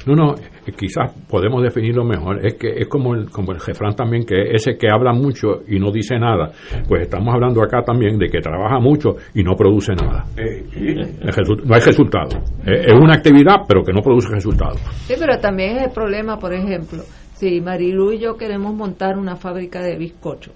No, 0.07 0.15
no, 0.15 0.35
quizás 0.77 1.13
podemos 1.29 1.63
definirlo 1.63 2.05
mejor. 2.05 2.45
Es 2.45 2.55
que 2.55 2.69
es 2.69 2.89
como 2.89 3.15
el, 3.15 3.31
como 3.31 3.53
el 3.53 3.61
jefrán 3.61 3.95
también, 3.95 4.25
que 4.25 4.35
ese 4.53 4.77
que 4.77 4.89
habla 4.91 5.13
mucho 5.13 5.63
y 5.69 5.79
no 5.79 5.93
dice 5.93 6.19
nada. 6.19 6.51
Pues 6.89 7.03
estamos 7.03 7.33
hablando 7.33 7.63
acá 7.63 7.83
también 7.83 8.19
de 8.19 8.29
que 8.29 8.41
trabaja 8.41 8.81
mucho 8.81 9.17
y 9.35 9.45
no 9.45 9.55
produce 9.55 9.95
nada. 9.95 10.25
No 10.35 11.75
hay 11.75 11.81
resultado. 11.81 12.41
Es 12.65 12.95
una 12.95 13.15
actividad, 13.15 13.63
pero 13.69 13.85
que 13.85 13.93
no 13.93 14.01
produce 14.03 14.29
resultados. 14.29 14.81
Sí, 15.07 15.15
pero 15.19 15.39
también 15.39 15.77
es 15.77 15.85
el 15.85 15.91
problema, 15.91 16.39
por 16.39 16.53
ejemplo, 16.53 17.03
si 17.35 17.61
Marilu 17.61 18.13
y 18.13 18.19
yo 18.19 18.37
queremos 18.37 18.75
montar 18.75 19.17
una 19.17 19.37
fábrica 19.37 19.81
de 19.81 19.97
bizcocho 19.97 20.51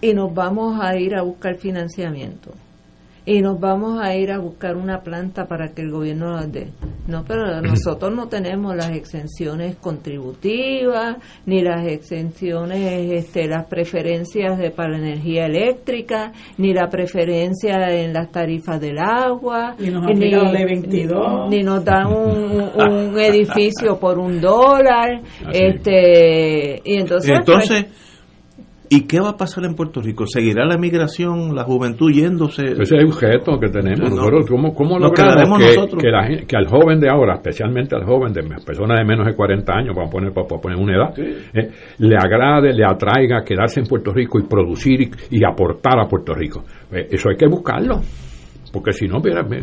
y 0.00 0.14
nos 0.14 0.32
vamos 0.32 0.78
a 0.80 0.96
ir 0.96 1.16
a 1.16 1.22
buscar 1.22 1.56
financiamiento 1.56 2.52
y 3.26 3.42
nos 3.42 3.58
vamos 3.58 4.00
a 4.00 4.14
ir 4.14 4.30
a 4.30 4.38
buscar 4.38 4.76
una 4.76 5.00
planta 5.00 5.46
para 5.46 5.74
que 5.74 5.82
el 5.82 5.90
gobierno 5.90 6.30
las 6.30 6.50
dé. 6.50 6.68
No, 7.08 7.24
pero 7.26 7.60
nosotros 7.60 8.14
no 8.14 8.28
tenemos 8.28 8.74
las 8.76 8.90
exenciones 8.90 9.76
contributivas, 9.76 11.16
ni 11.44 11.60
las 11.60 11.84
exenciones, 11.86 13.12
este, 13.12 13.48
las 13.48 13.66
preferencias 13.66 14.56
de, 14.58 14.70
para 14.70 14.90
la 14.90 14.98
energía 14.98 15.46
eléctrica, 15.46 16.32
ni 16.56 16.72
la 16.72 16.88
preferencia 16.88 17.90
en 17.90 18.12
las 18.12 18.30
tarifas 18.30 18.80
del 18.80 18.98
agua, 18.98 19.74
ni 19.78 19.90
nos, 19.90 20.06
ni, 20.06 21.62
nos 21.62 21.84
dan 21.84 22.06
un, 22.06 23.18
edificio 23.18 23.98
por 23.98 24.18
un 24.18 24.40
dólar. 24.40 25.20
este 25.52 26.80
Y 26.84 27.00
entonces... 27.00 27.38
entonces 27.38 27.84
pues, 27.84 28.05
¿Y 28.88 29.06
qué 29.06 29.20
va 29.20 29.30
a 29.30 29.36
pasar 29.36 29.64
en 29.64 29.74
Puerto 29.74 30.00
Rico? 30.00 30.26
¿Seguirá 30.26 30.64
la 30.64 30.76
migración, 30.78 31.54
la 31.54 31.64
juventud 31.64 32.10
yéndose? 32.12 32.64
Ese 32.64 32.82
es 32.82 32.92
el 32.92 33.06
objeto 33.06 33.58
que 33.58 33.68
tenemos. 33.68 34.10
¿Cómo, 34.48 34.74
cómo 34.74 34.98
logramos 34.98 35.58
que, 35.58 35.74
que, 35.98 36.46
que, 36.46 36.56
al 36.56 36.66
joven 36.66 37.00
de 37.00 37.08
ahora, 37.08 37.34
especialmente 37.34 37.96
al 37.96 38.04
joven 38.04 38.32
de 38.32 38.42
personas 38.64 38.98
de 38.98 39.04
menos 39.04 39.26
de 39.26 39.34
40 39.34 39.72
años, 39.72 39.94
vamos 39.94 40.10
a 40.10 40.12
poner, 40.12 40.32
para 40.32 40.46
poner 40.46 40.78
una 40.78 40.96
edad, 40.96 41.18
eh, 41.18 41.70
le 41.98 42.16
agrade, 42.16 42.72
le 42.72 42.84
atraiga 42.84 43.42
quedarse 43.44 43.80
en 43.80 43.86
Puerto 43.86 44.12
Rico 44.12 44.38
y 44.38 44.44
producir 44.44 45.10
y, 45.30 45.44
aportar 45.44 45.98
a 45.98 46.08
Puerto 46.08 46.34
Rico? 46.34 46.64
Eh, 46.92 47.08
eso 47.10 47.28
hay 47.28 47.36
que 47.36 47.46
buscarlo 47.46 48.00
porque 48.72 48.92
si 48.92 49.08
no, 49.08 49.20
mira, 49.20 49.42
me, 49.42 49.60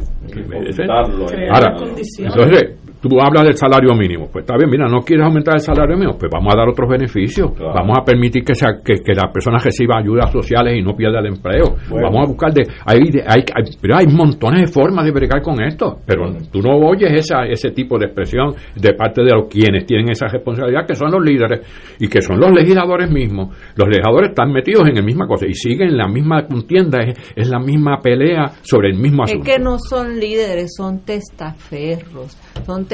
ahora, 0.90 1.76
entonces, 1.78 2.80
tú 3.04 3.20
hablas 3.20 3.44
del 3.44 3.58
salario 3.58 3.94
mínimo, 3.96 4.30
pues 4.32 4.44
está 4.44 4.56
bien, 4.56 4.70
mira, 4.70 4.88
no 4.88 5.02
quieres 5.02 5.26
aumentar 5.26 5.56
el 5.56 5.60
salario 5.60 5.98
mínimo, 5.98 6.18
pues 6.18 6.32
vamos 6.32 6.54
a 6.54 6.58
dar 6.58 6.70
otros 6.70 6.90
beneficios, 6.90 7.52
vamos 7.60 7.98
a 8.00 8.06
permitir 8.06 8.46
que, 8.46 8.56
sea, 8.56 8.80
que, 8.84 9.04
que 9.04 9.14
la 9.14 9.30
persona 9.30 9.58
reciba 9.60 10.00
ayudas 10.00 10.32
sociales 10.32 10.78
y 10.78 10.82
no 10.82 10.96
pierda 10.96 11.20
el 11.20 11.28
empleo, 11.28 11.76
vamos 11.92 12.24
a 12.24 12.28
buscar 12.30 12.54
de, 12.54 12.64
hay, 12.86 13.02
hay, 13.28 13.44
pero 13.82 13.98
hay 13.98 14.08
montones 14.08 14.62
de 14.62 14.68
formas 14.68 15.04
de 15.04 15.12
bregar 15.12 15.42
con 15.42 15.62
esto, 15.62 15.98
pero 16.06 16.32
tú 16.50 16.62
no 16.62 16.78
oyes 16.78 17.12
esa, 17.12 17.44
ese 17.46 17.72
tipo 17.72 18.00
de 18.00 18.06
expresión 18.06 18.56
de 18.74 18.94
parte 18.94 19.22
de 19.22 19.36
los 19.36 19.48
quienes 19.50 19.86
tienen 19.86 20.10
esa 20.10 20.28
responsabilidad, 20.28 20.88
que 20.88 20.96
son 20.96 21.12
los 21.12 21.22
líderes 21.22 21.60
y 22.00 22.08
que 22.08 22.22
son 22.22 22.40
los 22.40 22.54
legisladores 22.54 23.12
mismos, 23.12 23.54
los 23.76 23.90
legisladores 23.90 24.30
están 24.30 24.54
metidos 24.54 24.88
en 24.88 24.96
la 24.96 25.02
misma 25.02 25.28
cosa 25.28 25.46
y 25.46 25.54
siguen 25.54 25.98
la 25.98 26.08
misma 26.08 26.48
contienda, 26.48 27.00
es, 27.00 27.34
es 27.36 27.50
la 27.50 27.60
misma 27.60 28.00
pelea 28.02 28.52
sobre 28.62 28.92
el 28.92 28.98
mismo 28.98 29.24
asunto. 29.24 29.44
Es 29.44 29.58
que 29.58 29.62
no 29.62 29.78
son 29.78 30.18
líderes, 30.22 30.72
son 30.78 31.00
testaferros 31.04 32.38
son 32.66 32.86
testaferros 32.86 32.93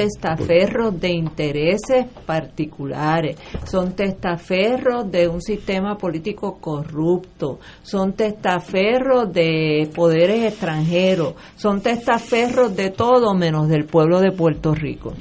de 0.98 1.10
intereses 1.10 2.06
particulares, 2.26 3.36
son 3.64 3.92
testaferros 3.92 5.10
de 5.10 5.28
un 5.28 5.42
sistema 5.42 5.96
político 5.96 6.58
corrupto, 6.58 7.58
son 7.82 8.14
testaferros 8.14 9.32
de 9.32 9.90
poderes 9.94 10.52
extranjeros, 10.52 11.34
son 11.56 11.80
testaferros 11.80 12.74
de 12.74 12.90
todo 12.90 13.34
menos 13.34 13.68
del 13.68 13.84
pueblo 13.84 14.20
de 14.20 14.32
Puerto 14.32 14.74
Rico. 14.74 15.12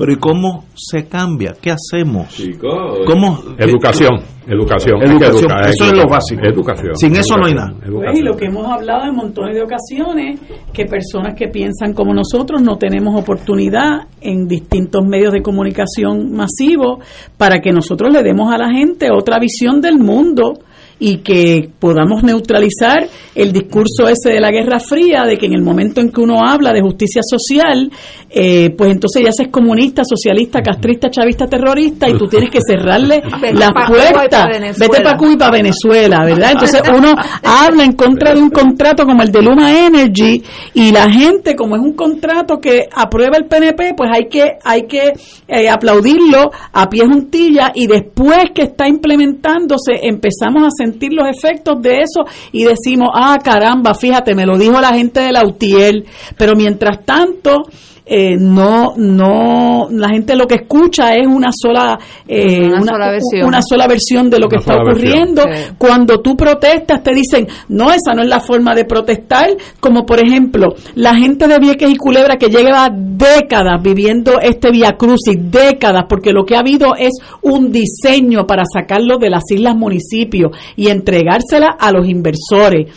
Pero 0.00 0.12
¿y 0.14 0.16
cómo 0.16 0.64
se 0.74 1.06
cambia? 1.08 1.52
¿Qué 1.60 1.70
hacemos? 1.70 2.42
¿Cómo? 2.58 3.38
Educación, 3.58 4.16
educación. 4.46 5.02
educación. 5.02 5.50
eso 5.68 5.84
es 5.84 5.92
lo 5.92 6.08
básico. 6.08 6.40
Educación. 6.42 6.96
Sin 6.96 7.16
eso 7.16 7.36
no 7.36 7.44
hay 7.44 7.52
nada. 7.52 7.74
Pues, 7.78 8.18
y 8.18 8.22
lo 8.22 8.34
que 8.34 8.46
hemos 8.46 8.66
hablado 8.66 9.04
en 9.04 9.14
montones 9.14 9.54
de 9.54 9.62
ocasiones, 9.62 10.40
que 10.72 10.86
personas 10.86 11.34
que 11.34 11.48
piensan 11.48 11.92
como 11.92 12.14
nosotros 12.14 12.62
no 12.62 12.78
tenemos 12.78 13.14
oportunidad 13.14 14.08
en 14.22 14.48
distintos 14.48 15.04
medios 15.04 15.34
de 15.34 15.42
comunicación 15.42 16.32
masivos 16.32 17.04
para 17.36 17.58
que 17.58 17.70
nosotros 17.70 18.10
le 18.10 18.22
demos 18.22 18.50
a 18.50 18.56
la 18.56 18.70
gente 18.70 19.08
otra 19.12 19.38
visión 19.38 19.82
del 19.82 19.98
mundo 19.98 20.60
y 21.00 21.16
que 21.22 21.70
podamos 21.78 22.22
neutralizar 22.22 23.08
el 23.34 23.52
discurso 23.52 24.06
ese 24.06 24.34
de 24.34 24.40
la 24.40 24.50
Guerra 24.50 24.78
Fría, 24.78 25.24
de 25.24 25.38
que 25.38 25.46
en 25.46 25.54
el 25.54 25.62
momento 25.62 26.00
en 26.02 26.12
que 26.12 26.20
uno 26.20 26.40
habla 26.46 26.72
de 26.72 26.82
justicia 26.82 27.22
social, 27.24 27.90
eh, 28.28 28.70
pues 28.76 28.92
entonces 28.92 29.22
ya 29.24 29.32
se 29.32 29.44
es 29.44 29.48
comunista, 29.48 30.02
socialista, 30.04 30.60
castrista, 30.60 31.10
chavista, 31.10 31.46
terrorista 31.46 32.08
y 32.08 32.18
tú 32.18 32.26
tienes 32.26 32.50
que 32.50 32.60
cerrarle 32.60 33.22
las 33.54 33.70
puertas. 33.88 34.46
Vete 34.78 35.00
para 35.00 35.16
Cuba 35.16 35.32
y 35.32 35.36
para 35.36 35.50
Venezuela, 35.52 36.24
¿verdad? 36.24 36.52
Entonces 36.52 36.82
uno 36.94 37.14
habla 37.42 37.82
en 37.84 37.92
contra 37.92 38.34
de 38.34 38.42
un 38.42 38.50
contrato 38.50 39.06
como 39.06 39.22
el 39.22 39.32
de 39.32 39.42
Luma 39.42 39.86
Energy 39.86 40.42
y 40.74 40.92
la 40.92 41.10
gente, 41.10 41.56
como 41.56 41.76
es 41.76 41.82
un 41.82 41.94
contrato 41.94 42.58
que 42.60 42.88
aprueba 42.94 43.38
el 43.38 43.46
PNP, 43.46 43.94
pues 43.96 44.10
hay 44.12 44.28
que, 44.28 44.58
hay 44.62 44.82
que 44.82 45.14
eh, 45.48 45.68
aplaudirlo 45.70 46.50
a 46.72 46.90
pie 46.90 47.06
juntilla 47.06 47.72
y 47.74 47.86
después 47.86 48.50
que 48.54 48.62
está 48.62 48.86
implementándose 48.86 49.92
empezamos 50.02 50.64
a 50.64 50.70
sentir 50.70 50.89
los 51.12 51.28
efectos 51.28 51.80
de 51.80 52.00
eso 52.00 52.24
y 52.52 52.64
decimos, 52.64 53.10
ah, 53.14 53.38
caramba, 53.42 53.94
fíjate, 53.94 54.34
me 54.34 54.46
lo 54.46 54.58
dijo 54.58 54.80
la 54.80 54.94
gente 54.94 55.20
de 55.20 55.32
la 55.32 55.44
UTIEL, 55.44 56.06
pero 56.36 56.54
mientras 56.56 57.04
tanto 57.04 57.64
eh, 58.12 58.36
no, 58.36 58.94
no, 58.96 59.88
la 59.88 60.08
gente 60.08 60.34
lo 60.34 60.48
que 60.48 60.56
escucha 60.56 61.14
es 61.14 61.28
una 61.28 61.50
sola, 61.52 61.96
eh, 62.26 62.66
una, 62.72 63.62
sola 63.62 63.86
versión. 63.86 64.28
de 64.28 64.40
lo 64.40 64.48
que 64.48 64.56
está 64.56 64.78
ocurriendo. 64.82 65.44
Cuando 65.78 66.20
tú 66.20 66.36
protestas 66.36 67.04
te 67.04 67.14
dicen, 67.14 67.46
no, 67.68 67.92
esa 67.92 68.12
no 68.16 68.22
es 68.22 68.28
la 68.28 68.40
forma 68.40 68.74
de 68.74 68.84
protestar, 68.84 69.50
como 69.78 70.04
por 70.04 70.18
ejemplo 70.18 70.74
la 70.96 71.14
gente 71.14 71.46
de 71.46 71.60
Vieques 71.60 71.88
y 71.88 71.94
Culebra 71.94 72.36
que 72.36 72.48
lleva 72.48 72.88
décadas 72.92 73.80
viviendo 73.80 74.40
este 74.42 74.72
Via 74.72 74.96
Crucis, 74.96 75.38
décadas, 75.38 76.06
porque 76.08 76.32
lo 76.32 76.44
que 76.44 76.56
ha 76.56 76.60
habido 76.60 76.96
es 76.98 77.12
un 77.42 77.70
diseño 77.70 78.44
para 78.44 78.64
sacarlo 78.64 79.18
de 79.18 79.30
las 79.30 79.44
islas 79.52 79.76
municipios 79.76 80.50
y 80.74 80.88
entregársela 80.88 81.76
a 81.78 81.92
los 81.92 82.08
inversores 82.08 82.88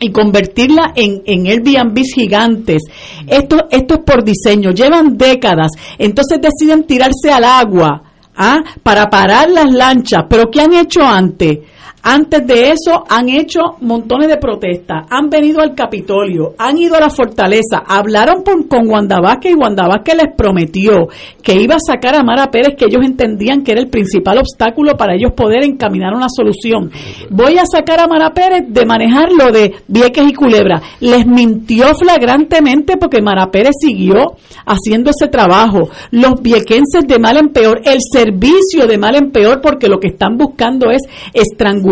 y 0.00 0.10
convertirla 0.10 0.92
en, 0.96 1.22
en 1.24 1.46
Airbnb 1.46 2.00
gigantes. 2.14 2.82
Esto, 3.28 3.68
esto 3.70 3.94
es 3.94 4.00
por 4.00 4.24
diseño, 4.24 4.39
llevan 4.70 5.16
décadas, 5.16 5.70
entonces 5.98 6.38
deciden 6.40 6.84
tirarse 6.84 7.30
al 7.32 7.44
agua 7.44 8.02
¿ah? 8.36 8.58
para 8.82 9.08
parar 9.08 9.50
las 9.50 9.70
lanchas, 9.72 10.24
pero 10.28 10.50
¿qué 10.50 10.62
han 10.62 10.72
hecho 10.72 11.02
antes? 11.02 11.58
Antes 12.02 12.46
de 12.46 12.70
eso 12.70 13.04
han 13.08 13.28
hecho 13.28 13.60
montones 13.82 14.28
de 14.28 14.38
protestas, 14.38 15.04
han 15.10 15.28
venido 15.28 15.60
al 15.60 15.74
Capitolio, 15.74 16.54
han 16.56 16.78
ido 16.78 16.96
a 16.96 17.00
la 17.00 17.10
fortaleza, 17.10 17.82
hablaron 17.86 18.42
con 18.42 18.88
Wanda 18.88 19.20
Vázquez 19.20 19.52
y 19.52 19.54
Wanda 19.54 19.86
Vázquez 19.86 20.14
les 20.14 20.34
prometió 20.34 21.08
que 21.42 21.60
iba 21.60 21.74
a 21.74 21.78
sacar 21.78 22.14
a 22.14 22.22
Mara 22.22 22.50
Pérez, 22.50 22.74
que 22.78 22.86
ellos 22.86 23.04
entendían 23.04 23.62
que 23.62 23.72
era 23.72 23.82
el 23.82 23.88
principal 23.88 24.38
obstáculo 24.38 24.96
para 24.96 25.14
ellos 25.14 25.32
poder 25.36 25.62
encaminar 25.62 26.14
una 26.14 26.28
solución. 26.34 26.90
Voy 27.28 27.58
a 27.58 27.66
sacar 27.66 28.00
a 28.00 28.06
Mara 28.06 28.30
Pérez 28.32 28.64
de 28.68 28.86
manejar 28.86 29.30
lo 29.32 29.52
de 29.52 29.74
Vieques 29.86 30.24
y 30.26 30.32
Culebra. 30.32 30.80
Les 31.00 31.26
mintió 31.26 31.94
flagrantemente 31.94 32.96
porque 32.96 33.20
Mara 33.20 33.50
Pérez 33.50 33.74
siguió 33.78 34.36
haciendo 34.64 35.10
ese 35.10 35.28
trabajo. 35.28 35.90
Los 36.12 36.40
viequenses 36.40 37.06
de 37.06 37.18
mal 37.18 37.36
en 37.36 37.48
peor, 37.50 37.82
el 37.84 37.98
servicio 38.00 38.86
de 38.86 38.96
mal 38.96 39.16
en 39.16 39.30
peor 39.30 39.60
porque 39.60 39.88
lo 39.88 39.98
que 39.98 40.08
están 40.08 40.38
buscando 40.38 40.90
es 40.90 41.02
estrangular 41.34 41.89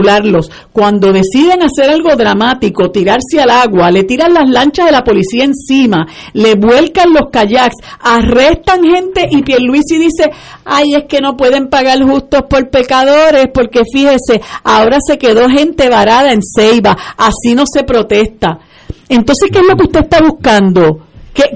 cuando 0.73 1.13
deciden 1.13 1.63
hacer 1.63 1.91
algo 1.91 2.15
dramático, 2.17 2.91
tirarse 2.91 3.41
al 3.41 3.51
agua, 3.51 3.91
le 3.91 4.05
tiran 4.05 4.33
las 4.33 4.49
lanchas 4.49 4.87
de 4.87 4.93
la 4.93 5.05
policía 5.05 5.45
encima, 5.45 6.07
le 6.33 6.55
vuelcan 6.55 7.13
los 7.13 7.31
kayaks, 7.31 7.77
arrestan 8.01 8.83
gente 8.85 9.29
y 9.31 9.43
Pierluisi 9.43 9.99
dice, 9.99 10.31
ay, 10.65 10.95
es 10.95 11.05
que 11.09 11.21
no 11.21 11.37
pueden 11.37 11.69
pagar 11.69 12.03
justos 12.03 12.43
por 12.49 12.71
pecadores, 12.71 13.47
porque 13.53 13.83
fíjese, 13.93 14.41
ahora 14.65 14.99
se 15.05 15.19
quedó 15.19 15.49
gente 15.49 15.89
varada 15.89 16.33
en 16.33 16.41
Ceiba, 16.43 16.97
así 17.17 17.55
no 17.55 17.65
se 17.67 17.85
protesta. 17.85 18.59
Entonces, 19.09 19.51
¿qué 19.51 19.59
es 19.59 19.65
lo 19.67 19.77
que 19.77 19.85
usted 19.85 20.01
está 20.01 20.21
buscando? 20.21 21.08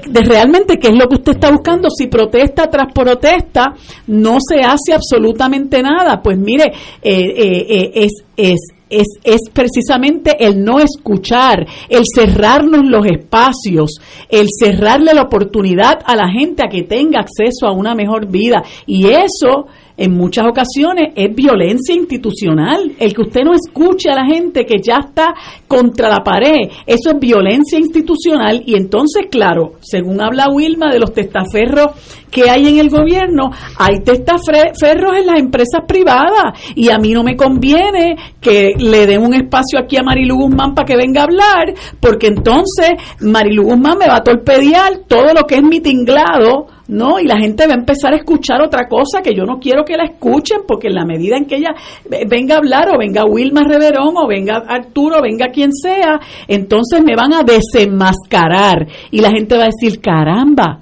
De 0.05 0.21
realmente 0.21 0.77
qué 0.77 0.89
es 0.89 0.95
lo 0.95 1.07
que 1.07 1.15
usted 1.15 1.33
está 1.33 1.51
buscando. 1.51 1.89
Si 1.89 2.07
protesta 2.07 2.69
tras 2.69 2.91
protesta 2.93 3.73
no 4.07 4.37
se 4.39 4.61
hace 4.61 4.93
absolutamente 4.93 5.81
nada, 5.81 6.21
pues 6.21 6.37
mire, 6.37 6.65
eh, 7.01 7.33
eh, 7.37 7.65
eh, 7.69 7.91
es, 7.95 8.23
es, 8.37 8.59
es, 8.89 9.07
es 9.23 9.41
precisamente 9.51 10.45
el 10.45 10.63
no 10.63 10.79
escuchar, 10.79 11.65
el 11.89 12.03
cerrarnos 12.13 12.83
los 12.85 13.05
espacios, 13.05 13.99
el 14.29 14.47
cerrarle 14.57 15.13
la 15.13 15.23
oportunidad 15.23 15.99
a 16.05 16.15
la 16.15 16.29
gente 16.29 16.63
a 16.63 16.69
que 16.69 16.83
tenga 16.83 17.19
acceso 17.19 17.65
a 17.65 17.71
una 17.71 17.95
mejor 17.95 18.27
vida. 18.27 18.63
Y 18.85 19.07
eso 19.07 19.67
en 19.97 20.11
muchas 20.13 20.45
ocasiones 20.47 21.13
es 21.15 21.33
violencia 21.35 21.95
institucional. 21.95 22.93
El 22.99 23.13
que 23.13 23.21
usted 23.21 23.41
no 23.43 23.53
escuche 23.53 24.09
a 24.09 24.15
la 24.15 24.25
gente 24.25 24.65
que 24.65 24.81
ya 24.81 24.97
está 25.07 25.33
contra 25.67 26.09
la 26.09 26.23
pared, 26.23 26.69
eso 26.85 27.11
es 27.11 27.19
violencia 27.19 27.77
institucional. 27.77 28.63
Y 28.65 28.75
entonces, 28.75 29.27
claro, 29.29 29.73
según 29.81 30.21
habla 30.21 30.49
Wilma 30.49 30.91
de 30.91 30.99
los 30.99 31.13
testaferros 31.13 31.91
que 32.31 32.49
hay 32.49 32.67
en 32.67 32.79
el 32.79 32.89
gobierno, 32.89 33.51
hay 33.77 33.99
testaferros 33.99 35.17
en 35.17 35.27
las 35.27 35.39
empresas 35.39 35.81
privadas. 35.87 36.59
Y 36.75 36.89
a 36.89 36.97
mí 36.97 37.11
no 37.11 37.23
me 37.23 37.35
conviene 37.35 38.15
que 38.41 38.73
le 38.77 39.05
den 39.05 39.21
un 39.21 39.35
espacio 39.35 39.79
aquí 39.79 39.97
a 39.97 40.03
Marilu 40.03 40.35
Guzmán 40.35 40.73
para 40.73 40.85
que 40.85 40.95
venga 40.95 41.21
a 41.21 41.25
hablar, 41.25 41.73
porque 41.99 42.27
entonces 42.27 42.93
Marilu 43.19 43.63
Guzmán 43.63 43.99
me 43.99 44.07
va 44.07 44.17
a 44.17 44.23
torpedear 44.23 45.01
todo 45.07 45.33
lo 45.33 45.43
que 45.43 45.55
es 45.55 45.63
mi 45.63 45.79
tinglado 45.79 46.67
¿no? 46.93 47.19
Y 47.19 47.25
la 47.25 47.37
gente 47.37 47.65
va 47.65 47.73
a 47.73 47.77
empezar 47.77 48.13
a 48.13 48.17
escuchar 48.17 48.61
otra 48.61 48.87
cosa 48.87 49.21
que 49.23 49.33
yo 49.33 49.43
no 49.45 49.59
quiero 49.59 49.83
que 49.83 49.97
la 49.97 50.05
escuchen, 50.05 50.59
porque 50.67 50.87
en 50.87 50.95
la 50.95 51.05
medida 51.05 51.37
en 51.37 51.45
que 51.45 51.55
ella 51.55 51.73
venga 52.27 52.55
a 52.55 52.57
hablar, 52.59 52.89
o 52.93 52.99
venga 52.99 53.25
Wilma 53.25 53.63
Reverón, 53.63 54.15
o 54.15 54.27
venga 54.27 54.63
Arturo, 54.67 55.17
o 55.17 55.21
venga 55.21 55.47
quien 55.47 55.73
sea, 55.73 56.19
entonces 56.47 57.03
me 57.03 57.15
van 57.15 57.33
a 57.33 57.43
desenmascarar. 57.43 58.87
Y 59.09 59.21
la 59.21 59.31
gente 59.31 59.57
va 59.57 59.63
a 59.63 59.69
decir, 59.77 59.99
caramba, 59.99 60.81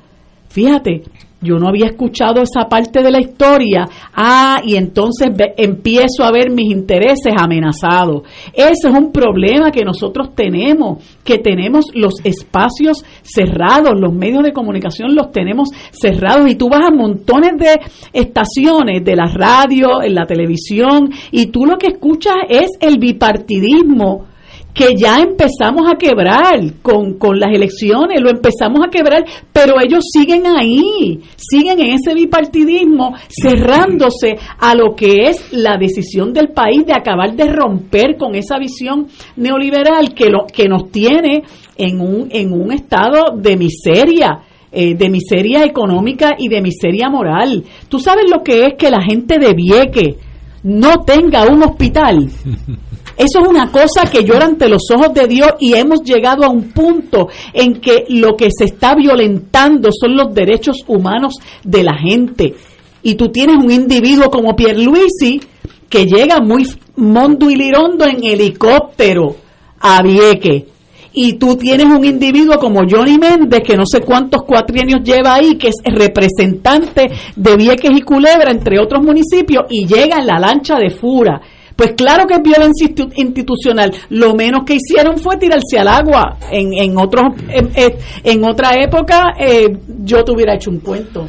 fíjate, 0.49 1.03
yo 1.41 1.57
no 1.57 1.67
había 1.67 1.87
escuchado 1.87 2.41
esa 2.41 2.69
parte 2.69 3.01
de 3.01 3.11
la 3.11 3.19
historia. 3.19 3.87
Ah, 4.13 4.61
y 4.63 4.75
entonces 4.75 5.29
empiezo 5.57 6.23
a 6.23 6.31
ver 6.31 6.51
mis 6.51 6.71
intereses 6.71 7.33
amenazados. 7.35 8.23
Ese 8.53 8.87
es 8.89 8.93
un 8.93 9.11
problema 9.11 9.71
que 9.71 9.83
nosotros 9.83 10.35
tenemos, 10.35 11.03
que 11.23 11.39
tenemos 11.39 11.85
los 11.93 12.13
espacios 12.23 13.03
cerrados, 13.23 13.99
los 13.99 14.13
medios 14.13 14.43
de 14.43 14.53
comunicación 14.53 15.15
los 15.15 15.31
tenemos 15.31 15.69
cerrados 15.91 16.49
y 16.49 16.55
tú 16.55 16.69
vas 16.69 16.87
a 16.87 16.91
montones 16.91 17.57
de 17.57 17.79
estaciones 18.13 19.03
de 19.03 19.15
la 19.15 19.25
radio, 19.25 20.01
en 20.03 20.15
la 20.15 20.25
televisión 20.25 21.09
y 21.31 21.47
tú 21.47 21.65
lo 21.65 21.77
que 21.77 21.87
escuchas 21.87 22.35
es 22.49 22.67
el 22.79 22.97
bipartidismo 22.97 24.30
que 24.73 24.95
ya 24.95 25.19
empezamos 25.19 25.89
a 25.91 25.97
quebrar 25.97 26.59
con, 26.81 27.17
con, 27.17 27.39
las 27.39 27.53
elecciones, 27.53 28.21
lo 28.21 28.29
empezamos 28.29 28.81
a 28.85 28.89
quebrar, 28.89 29.25
pero 29.51 29.75
ellos 29.81 30.03
siguen 30.11 30.45
ahí, 30.47 31.19
siguen 31.35 31.79
en 31.79 31.95
ese 31.95 32.13
bipartidismo, 32.13 33.15
cerrándose 33.29 34.37
a 34.59 34.73
lo 34.75 34.95
que 34.95 35.23
es 35.29 35.51
la 35.51 35.77
decisión 35.77 36.33
del 36.33 36.49
país 36.49 36.85
de 36.85 36.93
acabar 36.93 37.35
de 37.35 37.51
romper 37.51 38.17
con 38.17 38.35
esa 38.35 38.57
visión 38.57 39.07
neoliberal 39.35 40.13
que, 40.13 40.29
lo, 40.29 40.45
que 40.45 40.67
nos 40.67 40.89
tiene 40.89 41.43
en 41.77 41.99
un, 41.99 42.27
en 42.31 42.53
un 42.53 42.71
estado 42.71 43.35
de 43.37 43.57
miseria. 43.57 44.41
Eh, 44.73 44.95
de 44.95 45.09
miseria 45.09 45.65
económica 45.65 46.29
y 46.37 46.47
de 46.47 46.61
miseria 46.61 47.09
moral. 47.09 47.65
Tú 47.89 47.99
sabes 47.99 48.31
lo 48.31 48.41
que 48.41 48.67
es 48.67 48.75
que 48.77 48.89
la 48.89 49.01
gente 49.01 49.37
de 49.37 49.53
Vieque 49.53 50.15
no 50.63 51.03
tenga 51.03 51.43
un 51.43 51.61
hospital. 51.61 52.29
Eso 53.21 53.39
es 53.39 53.47
una 53.47 53.71
cosa 53.71 54.09
que 54.11 54.23
llora 54.23 54.47
ante 54.47 54.67
los 54.67 54.81
ojos 54.89 55.13
de 55.13 55.27
Dios 55.27 55.51
y 55.59 55.75
hemos 55.75 56.01
llegado 56.01 56.43
a 56.43 56.49
un 56.49 56.71
punto 56.71 57.27
en 57.53 57.79
que 57.79 58.05
lo 58.09 58.35
que 58.35 58.49
se 58.49 58.65
está 58.65 58.95
violentando 58.95 59.89
son 59.91 60.15
los 60.15 60.33
derechos 60.33 60.77
humanos 60.87 61.35
de 61.63 61.83
la 61.83 61.95
gente. 61.99 62.55
Y 63.03 63.13
tú 63.13 63.29
tienes 63.29 63.57
un 63.57 63.69
individuo 63.69 64.31
como 64.31 64.55
Pierluisi 64.55 65.39
que 65.87 66.07
llega 66.07 66.39
muy 66.39 66.67
mondo 66.95 67.51
y 67.51 67.57
lirondo 67.57 68.05
en 68.05 68.23
helicóptero 68.23 69.35
a 69.79 70.01
Vieque. 70.01 70.65
Y 71.13 71.33
tú 71.33 71.57
tienes 71.57 71.85
un 71.85 72.03
individuo 72.03 72.57
como 72.57 72.79
Johnny 72.89 73.19
Méndez, 73.19 73.61
que 73.63 73.77
no 73.77 73.83
sé 73.85 74.01
cuántos 74.01 74.41
cuatrienios 74.45 75.03
lleva 75.03 75.35
ahí, 75.35 75.59
que 75.59 75.67
es 75.67 75.75
representante 75.85 77.11
de 77.35 77.55
Vieques 77.55 77.91
y 77.93 78.01
Culebra, 78.01 78.49
entre 78.49 78.79
otros 78.79 79.03
municipios, 79.03 79.65
y 79.69 79.85
llega 79.85 80.17
en 80.17 80.25
la 80.25 80.39
lancha 80.39 80.79
de 80.79 80.89
Fura 80.89 81.39
pues 81.81 81.93
claro 81.93 82.27
que 82.27 82.35
es 82.35 82.43
violencia 82.43 82.87
institucional. 83.15 83.91
Lo 84.09 84.35
menos 84.35 84.65
que 84.65 84.75
hicieron 84.75 85.17
fue 85.17 85.37
tirarse 85.37 85.79
al 85.79 85.87
agua. 85.87 86.37
En, 86.51 86.73
en, 86.73 86.95
otros, 86.95 87.33
en, 87.49 88.43
otra 88.43 88.75
época 88.75 89.33
eh, 89.39 89.75
yo 90.03 90.23
te 90.23 90.31
hubiera 90.31 90.53
hecho 90.53 90.69
un 90.69 90.79
cuento. 90.81 91.27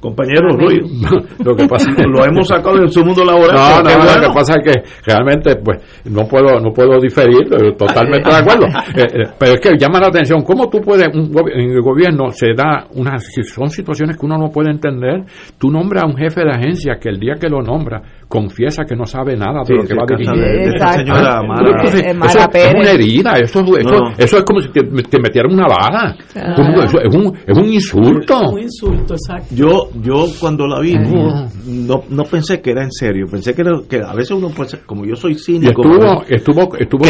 Compañero 0.00 0.48
Luis, 0.56 0.82
lo 1.44 1.54
que 1.54 1.68
pasa 1.68 1.90
es 1.90 1.96
que 1.96 2.04
lo 2.04 2.24
hemos 2.24 2.48
sacado 2.48 2.78
de 2.78 2.88
su 2.88 3.04
mundo 3.04 3.22
laboral. 3.24 3.54
No, 3.54 3.82
no, 3.82 4.20
lo 4.20 4.28
que 4.28 4.34
pasa 4.34 4.54
es 4.56 4.64
que 4.64 4.82
realmente 5.04 5.56
pues 5.56 5.78
no 6.06 6.26
puedo 6.26 6.58
no 6.58 6.72
puedo 6.72 6.98
diferir, 6.98 7.48
totalmente 7.76 8.28
de 8.28 8.36
acuerdo. 8.36 8.66
Eh, 8.96 9.02
eh, 9.02 9.26
pero 9.38 9.52
es 9.52 9.60
que 9.60 9.78
llama 9.78 10.00
la 10.00 10.08
atención, 10.08 10.42
¿cómo 10.42 10.68
tú 10.68 10.80
puedes, 10.80 11.06
en 11.14 11.70
el 11.70 11.80
gobierno 11.80 12.30
se 12.30 12.54
da 12.54 12.86
unas, 12.94 13.24
son 13.54 13.70
situaciones 13.70 14.16
que 14.16 14.26
uno 14.26 14.36
no 14.36 14.50
puede 14.50 14.70
entender, 14.70 15.22
tú 15.58 15.70
nombras 15.70 16.04
a 16.04 16.06
un 16.06 16.16
jefe 16.16 16.40
de 16.40 16.50
agencia 16.50 16.98
que 17.00 17.08
el 17.10 17.20
día 17.20 17.34
que 17.34 17.48
lo 17.48 17.62
nombra 17.62 18.02
confiesa 18.30 18.84
que 18.84 18.94
no 18.94 19.04
sabe 19.06 19.36
nada 19.36 19.64
de 19.66 19.74
lo 19.74 19.82
que 19.82 19.92
va 19.92 20.04
a 20.04 20.16
dirigir. 20.16 20.78
señora 20.78 21.42
Mara. 21.42 21.82
eso, 21.82 21.98
es 22.54 22.74
una 22.74 22.90
herida, 22.92 23.32
eso, 23.32 23.60
eso, 24.16 24.38
es 24.38 24.44
como 24.44 24.60
si 24.60 24.68
te, 24.68 24.84
metieran 25.20 25.52
una 25.52 25.66
bala. 25.66 26.16
Eso 26.32 27.00
es, 27.02 27.14
un, 27.14 27.36
es 27.44 27.58
un 27.58 27.68
insulto. 27.68 28.38
Un 28.52 28.60
insulto, 28.60 29.14
exacto. 29.14 29.52
Yo, 29.52 29.88
yo 30.00 30.26
cuando 30.38 30.68
la 30.68 30.78
vi, 30.78 30.94
no, 30.94 32.04
no 32.08 32.22
pensé 32.22 32.60
que 32.60 32.70
era 32.70 32.84
en 32.84 32.92
serio, 32.92 33.26
pensé 33.28 33.52
que, 33.52 33.64
que 33.88 33.96
a 33.96 34.14
veces 34.14 34.30
uno 34.30 34.48
puede 34.50 34.70
ser, 34.70 34.86
como 34.86 35.04
yo 35.04 35.16
soy 35.16 35.34
cínico. 35.34 35.82
estuvo, 35.82 36.22
estuvo, 36.28 36.76
estuvo 36.76 37.04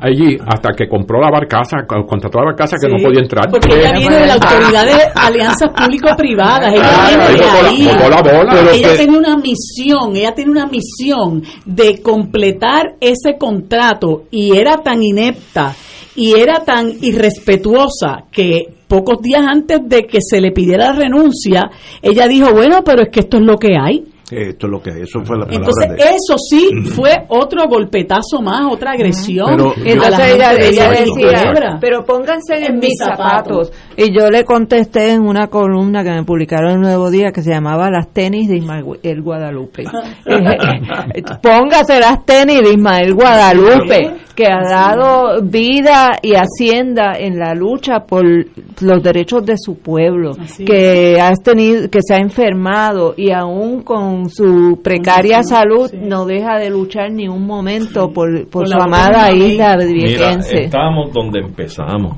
allí 0.00 0.38
hasta 0.46 0.70
que 0.76 0.86
compró 0.88 1.20
la 1.20 1.30
barcaza, 1.32 1.78
contrató 1.84 2.38
la 2.38 2.44
barcaza 2.44 2.76
que 2.80 2.88
no 2.88 3.02
podía 3.02 3.22
entrar. 3.22 3.50
Porque 3.50 3.74
ella 3.74 3.90
viene 3.98 4.16
de 4.18 4.26
la 4.28 4.34
autoridad 4.38 4.86
de 4.86 5.02
alianzas 5.16 5.70
público-privadas, 5.70 6.72
ella 6.72 7.08
viene 7.08 7.24
de 7.24 7.44
ahí. 7.44 7.88
Pero 8.22 8.70
ella 8.70 8.96
tiene 8.96 9.18
una 9.18 9.36
misión, 9.36 10.14
ella 10.14 10.32
tiene 10.44 10.60
una 10.60 10.66
misión 10.66 11.42
de 11.64 12.02
completar 12.02 12.96
ese 13.00 13.38
contrato 13.38 14.24
y 14.30 14.56
era 14.56 14.76
tan 14.76 15.02
inepta 15.02 15.74
y 16.16 16.38
era 16.38 16.64
tan 16.64 16.92
irrespetuosa 17.00 18.26
que 18.30 18.74
pocos 18.86 19.20
días 19.20 19.42
antes 19.46 19.80
de 19.84 20.02
que 20.02 20.18
se 20.20 20.40
le 20.40 20.52
pidiera 20.52 20.92
renuncia, 20.92 21.70
ella 22.02 22.28
dijo, 22.28 22.52
bueno, 22.52 22.82
pero 22.84 23.02
es 23.02 23.08
que 23.08 23.20
esto 23.20 23.38
es 23.38 23.42
lo 23.44 23.56
que 23.56 23.76
hay. 23.80 24.04
Esto 24.30 24.66
es 24.66 24.70
lo 24.70 24.80
que 24.80 24.90
hay, 24.90 25.02
eso 25.02 25.20
fue 25.22 25.36
la 25.36 25.44
Entonces, 25.50 25.86
eso 25.98 26.36
sí 26.38 26.70
fue 26.82 27.10
otro 27.28 27.66
golpetazo 27.68 28.40
más, 28.40 28.72
otra 28.72 28.92
agresión. 28.92 29.50
Pero, 29.50 29.74
Entonces 29.84 30.34
ella, 30.34 30.54
decía, 30.54 31.78
pero 31.78 32.04
pónganse 32.04 32.54
en, 32.66 32.78
mis 32.78 32.98
zapatos. 32.98 33.70
Y 33.96 34.16
yo 34.16 34.30
le 34.30 34.44
contesté 34.44 35.12
en 35.12 35.22
una 35.22 35.48
columna 35.48 36.02
que 36.02 36.10
me 36.10 36.24
publicaron 36.24 36.72
el 36.72 36.80
Nuevo 36.80 37.10
Día 37.10 37.32
que 37.32 37.42
se 37.42 37.50
llamaba 37.50 37.90
Las 37.90 38.08
tenis 38.12 38.48
de 38.48 38.56
Ismael 38.56 39.22
Guadalupe. 39.22 39.84
Póngase 41.42 42.00
las 42.00 42.24
tenis 42.24 42.62
de 42.62 42.70
Ismael 42.70 43.14
Guadalupe, 43.14 44.10
que 44.34 44.46
ha 44.46 44.62
dado 44.66 45.42
vida 45.42 46.18
y 46.22 46.32
hacienda 46.34 47.12
en 47.18 47.38
la 47.38 47.54
lucha 47.54 48.00
por 48.00 48.24
los 48.24 49.02
derechos 49.02 49.44
de 49.44 49.56
su 49.58 49.76
pueblo, 49.78 50.32
que, 50.66 51.20
ha 51.20 51.32
tenido, 51.34 51.90
que 51.90 52.00
se 52.02 52.14
ha 52.14 52.18
enfermado 52.18 53.14
y 53.16 53.30
aún 53.30 53.82
con 53.82 54.13
su 54.28 54.80
precaria 54.82 55.42
salud 55.42 55.92
no 55.92 56.24
deja 56.26 56.58
de 56.58 56.70
luchar 56.70 57.10
ni 57.12 57.28
un 57.28 57.46
momento 57.46 58.12
por, 58.12 58.48
por, 58.48 58.68
su 58.68 58.78
amada 58.80 59.32
isla 59.32 59.76
de 59.76 59.92
Viequense. 59.92 60.64
estamos 60.64 61.12
donde 61.12 61.40
empezamos, 61.40 62.16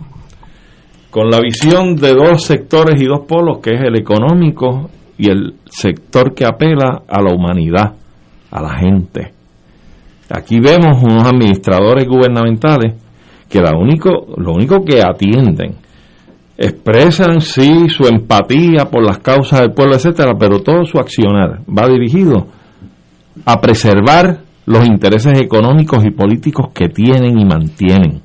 con 1.11 1.31
la 1.31 1.41
visión 1.41 1.97
de 1.97 2.15
dos 2.15 2.45
sectores 2.45 3.01
y 3.01 3.07
dos 3.07 3.21
polos, 3.27 3.59
que 3.59 3.75
es 3.75 3.81
el 3.81 3.99
económico 3.99 4.91
y 5.19 5.31
el 5.31 5.55
sector 5.65 6.35
que 6.35 6.45
apela 6.45 7.03
a 7.09 7.23
la 7.23 7.35
humanidad, 7.35 7.95
a 8.51 8.63
la 8.63 8.79
gente. 8.79 9.33
Aquí 10.31 10.59
vemos 10.61 11.03
unos 11.03 11.27
administradores 11.27 12.07
gubernamentales 12.07 12.95
que 13.49 13.61
la 13.61 13.77
único, 13.77 14.27
lo 14.37 14.53
único 14.53 14.85
que 14.85 15.01
atienden 15.01 15.86
expresan 16.59 17.41
sí 17.41 17.89
su 17.89 18.07
empatía 18.07 18.87
por 18.91 19.05
las 19.05 19.19
causas 19.19 19.61
del 19.61 19.73
pueblo, 19.73 19.95
etcétera, 19.95 20.33
pero 20.39 20.61
todo 20.61 20.85
su 20.85 20.99
accionar 20.99 21.61
va 21.67 21.89
dirigido 21.89 22.47
a 23.45 23.61
preservar 23.61 24.41
los 24.65 24.87
intereses 24.87 25.41
económicos 25.41 26.05
y 26.05 26.11
políticos 26.11 26.69
que 26.75 26.89
tienen 26.89 27.39
y 27.39 27.45
mantienen, 27.45 28.23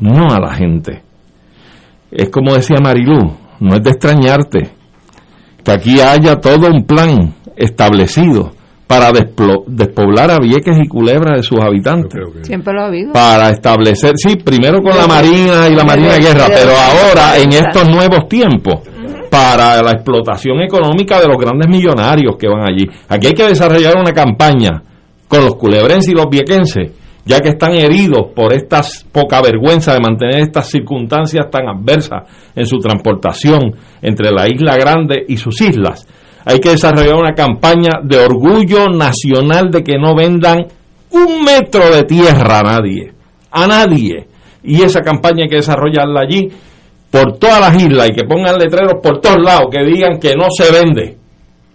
no 0.00 0.32
a 0.32 0.40
la 0.40 0.54
gente. 0.54 1.02
Es 2.10 2.30
como 2.30 2.54
decía 2.54 2.78
Marilú, 2.82 3.36
no 3.60 3.76
es 3.76 3.82
de 3.82 3.90
extrañarte 3.90 4.70
que 5.62 5.70
aquí 5.70 6.00
haya 6.00 6.40
todo 6.40 6.68
un 6.68 6.84
plan 6.84 7.34
establecido 7.56 8.52
para 8.86 9.10
despoblar 9.10 10.30
a 10.30 10.38
Vieques 10.38 10.78
y 10.78 10.86
Culebra 10.86 11.36
de 11.36 11.42
sus 11.42 11.58
habitantes. 11.60 12.20
Siempre 12.42 12.72
lo 12.72 12.82
ha 12.82 12.86
habido. 12.86 13.12
Para 13.12 13.50
establecer, 13.50 14.12
sí, 14.16 14.36
primero 14.36 14.80
con 14.80 14.96
la 14.96 15.06
Marina 15.08 15.68
y 15.68 15.74
la 15.74 15.84
Marina 15.84 16.14
de 16.14 16.20
Guerra, 16.20 16.46
pero 16.48 16.70
ahora 16.70 17.36
en 17.36 17.52
estos 17.52 17.88
nuevos 17.88 18.28
tiempos, 18.28 18.80
para 19.28 19.82
la 19.82 19.90
explotación 19.90 20.60
económica 20.60 21.20
de 21.20 21.26
los 21.26 21.36
grandes 21.36 21.68
millonarios 21.68 22.36
que 22.38 22.48
van 22.48 22.62
allí. 22.62 22.86
Aquí 23.08 23.26
hay 23.26 23.32
que 23.32 23.48
desarrollar 23.48 23.96
una 23.96 24.12
campaña 24.12 24.82
con 25.26 25.44
los 25.44 25.56
culebrenses 25.56 26.12
y 26.12 26.16
los 26.16 26.26
viequenses, 26.30 26.92
ya 27.24 27.40
que 27.40 27.48
están 27.48 27.74
heridos 27.74 28.28
por 28.36 28.52
esta 28.52 28.82
poca 29.10 29.42
vergüenza 29.42 29.94
de 29.94 30.00
mantener 30.00 30.42
estas 30.42 30.70
circunstancias 30.70 31.50
tan 31.50 31.68
adversas 31.68 32.22
en 32.54 32.66
su 32.66 32.78
transportación 32.78 33.74
entre 34.00 34.30
la 34.30 34.46
isla 34.48 34.76
grande 34.76 35.24
y 35.26 35.36
sus 35.36 35.60
islas 35.60 36.06
hay 36.48 36.60
que 36.60 36.70
desarrollar 36.70 37.16
una 37.16 37.34
campaña 37.34 38.00
de 38.04 38.18
orgullo 38.18 38.88
nacional 38.88 39.68
de 39.68 39.82
que 39.82 39.98
no 39.98 40.14
vendan 40.14 40.64
un 41.10 41.44
metro 41.44 41.90
de 41.90 42.04
tierra 42.04 42.60
a 42.60 42.62
nadie, 42.62 43.12
a 43.50 43.66
nadie. 43.66 44.28
Y 44.62 44.80
esa 44.80 45.00
campaña 45.00 45.42
hay 45.42 45.48
que 45.48 45.56
desarrollarla 45.56 46.20
allí 46.20 46.48
por 47.10 47.36
todas 47.38 47.60
las 47.60 47.82
islas 47.82 48.10
y 48.10 48.12
que 48.12 48.24
pongan 48.28 48.58
letreros 48.58 49.00
por 49.02 49.20
todos 49.20 49.38
lados 49.42 49.66
que 49.72 49.84
digan 49.84 50.20
que 50.20 50.34
no 50.34 50.46
se 50.56 50.70
vende 50.70 51.16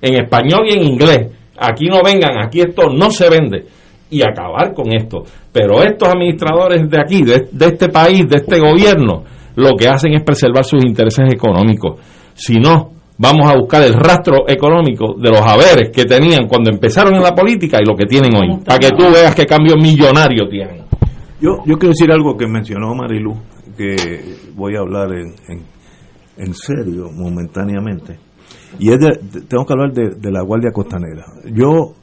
en 0.02 0.14
español 0.14 0.62
y 0.70 0.78
en 0.78 0.84
inglés. 0.84 1.28
Aquí 1.60 1.88
no 1.88 2.02
vengan, 2.02 2.42
aquí 2.42 2.62
esto 2.62 2.90
no 2.90 3.12
se 3.12 3.30
vende 3.30 3.66
y 4.10 4.22
acabar 4.22 4.74
con 4.74 4.94
esto. 4.94 5.24
Pero 5.52 5.84
estos 5.84 6.08
administradores 6.08 6.90
de 6.90 6.98
aquí, 6.98 7.24
de, 7.24 7.50
de, 7.52 7.66
este 7.66 7.90
país, 7.90 8.26
de 8.30 8.38
este 8.38 8.58
gobierno, 8.58 9.26
lo 9.56 9.76
que 9.76 9.90
hacen 9.90 10.14
es 10.14 10.24
preservar 10.24 10.64
sus 10.64 10.82
intereses 10.82 11.26
económicos. 11.30 12.00
Si 12.34 12.56
no, 12.56 13.01
vamos 13.22 13.48
a 13.48 13.56
buscar 13.56 13.84
el 13.84 13.94
rastro 13.94 14.50
económico 14.50 15.14
de 15.14 15.30
los 15.30 15.42
haberes 15.42 15.92
que 15.92 16.06
tenían 16.06 16.48
cuando 16.48 16.72
empezaron 16.72 17.14
en 17.14 17.22
la 17.22 17.36
política 17.36 17.78
y 17.80 17.86
lo 17.86 17.96
que 17.96 18.08
tienen 18.08 18.36
hoy, 18.36 18.58
para 18.66 18.80
que 18.80 18.90
tú 18.90 19.04
veas 19.14 19.36
qué 19.36 19.46
cambio 19.46 19.76
millonario 19.78 20.48
tienen. 20.50 20.82
Yo, 21.40 21.58
yo 21.66 21.78
quiero 21.78 21.90
decir 21.90 22.12
algo 22.12 22.36
que 22.36 22.48
mencionó 22.48 22.96
Marilu, 22.96 23.36
que 23.78 24.38
voy 24.56 24.76
a 24.76 24.80
hablar 24.80 25.12
en, 25.14 25.34
en, 26.38 26.54
serio 26.56 27.12
momentáneamente, 27.12 28.18
y 28.80 28.92
es 28.92 29.00
de, 29.00 29.12
tengo 29.48 29.66
que 29.66 29.74
hablar 29.74 29.94
de, 29.94 30.32
la 30.32 30.42
Guardia 30.42 30.72
Costanera. 30.72 31.26
Yo 31.54 31.94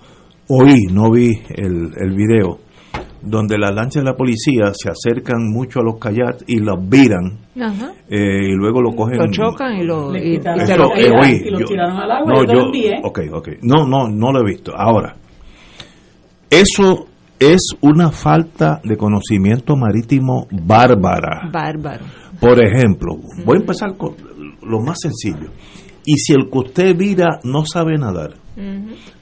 oí, 0.49 0.86
no 0.93 1.11
vi 1.11 1.32
el, 1.51 1.90
el 1.97 2.15
video, 2.15 2.59
donde 3.23 3.59
las 3.59 3.74
lanchas 3.74 4.03
de 4.03 4.11
la 4.11 4.16
policía 4.16 4.73
se 4.73 4.90
acercan 4.90 5.49
mucho 5.49 5.81
a 5.81 5.82
los 5.82 5.99
kayaks 5.99 6.45
y 6.47 6.59
los 6.59 6.77
viran 6.89 7.39
eh, 8.09 8.51
y 8.51 8.55
luego 8.55 8.81
lo 8.81 8.95
cogen. 8.95 9.19
Lo 9.19 9.31
chocan 9.31 9.77
y 9.77 9.85
lo, 9.85 10.15
y, 10.15 10.39
tiraron 10.39 11.97
al 11.97 12.11
agua 12.11 12.32
no, 12.32 12.45
yo, 12.45 12.70
okay, 13.03 13.28
okay. 13.28 13.55
no 13.62 13.86
no 13.86 14.09
no 14.09 14.32
lo 14.32 14.40
he 14.40 14.45
visto. 14.45 14.73
Ahora 14.77 15.16
eso 16.51 17.07
es 17.39 17.77
una 17.81 18.11
falta 18.11 18.81
de 18.82 18.97
conocimiento 18.97 19.77
marítimo 19.77 20.47
bárbara. 20.51 21.49
Bárbaro. 21.53 22.05
Por 22.40 22.62
ejemplo 22.62 23.16
voy 23.45 23.57
a 23.57 23.61
empezar 23.61 23.97
con 23.97 24.15
lo 24.62 24.81
más 24.81 24.99
sencillo 25.01 25.51
y 26.10 26.16
si 26.16 26.32
el 26.32 26.48
que 26.48 26.59
usted 26.59 26.97
vira 26.97 27.39
no 27.44 27.66
sabe 27.66 27.98
nadar 27.98 28.32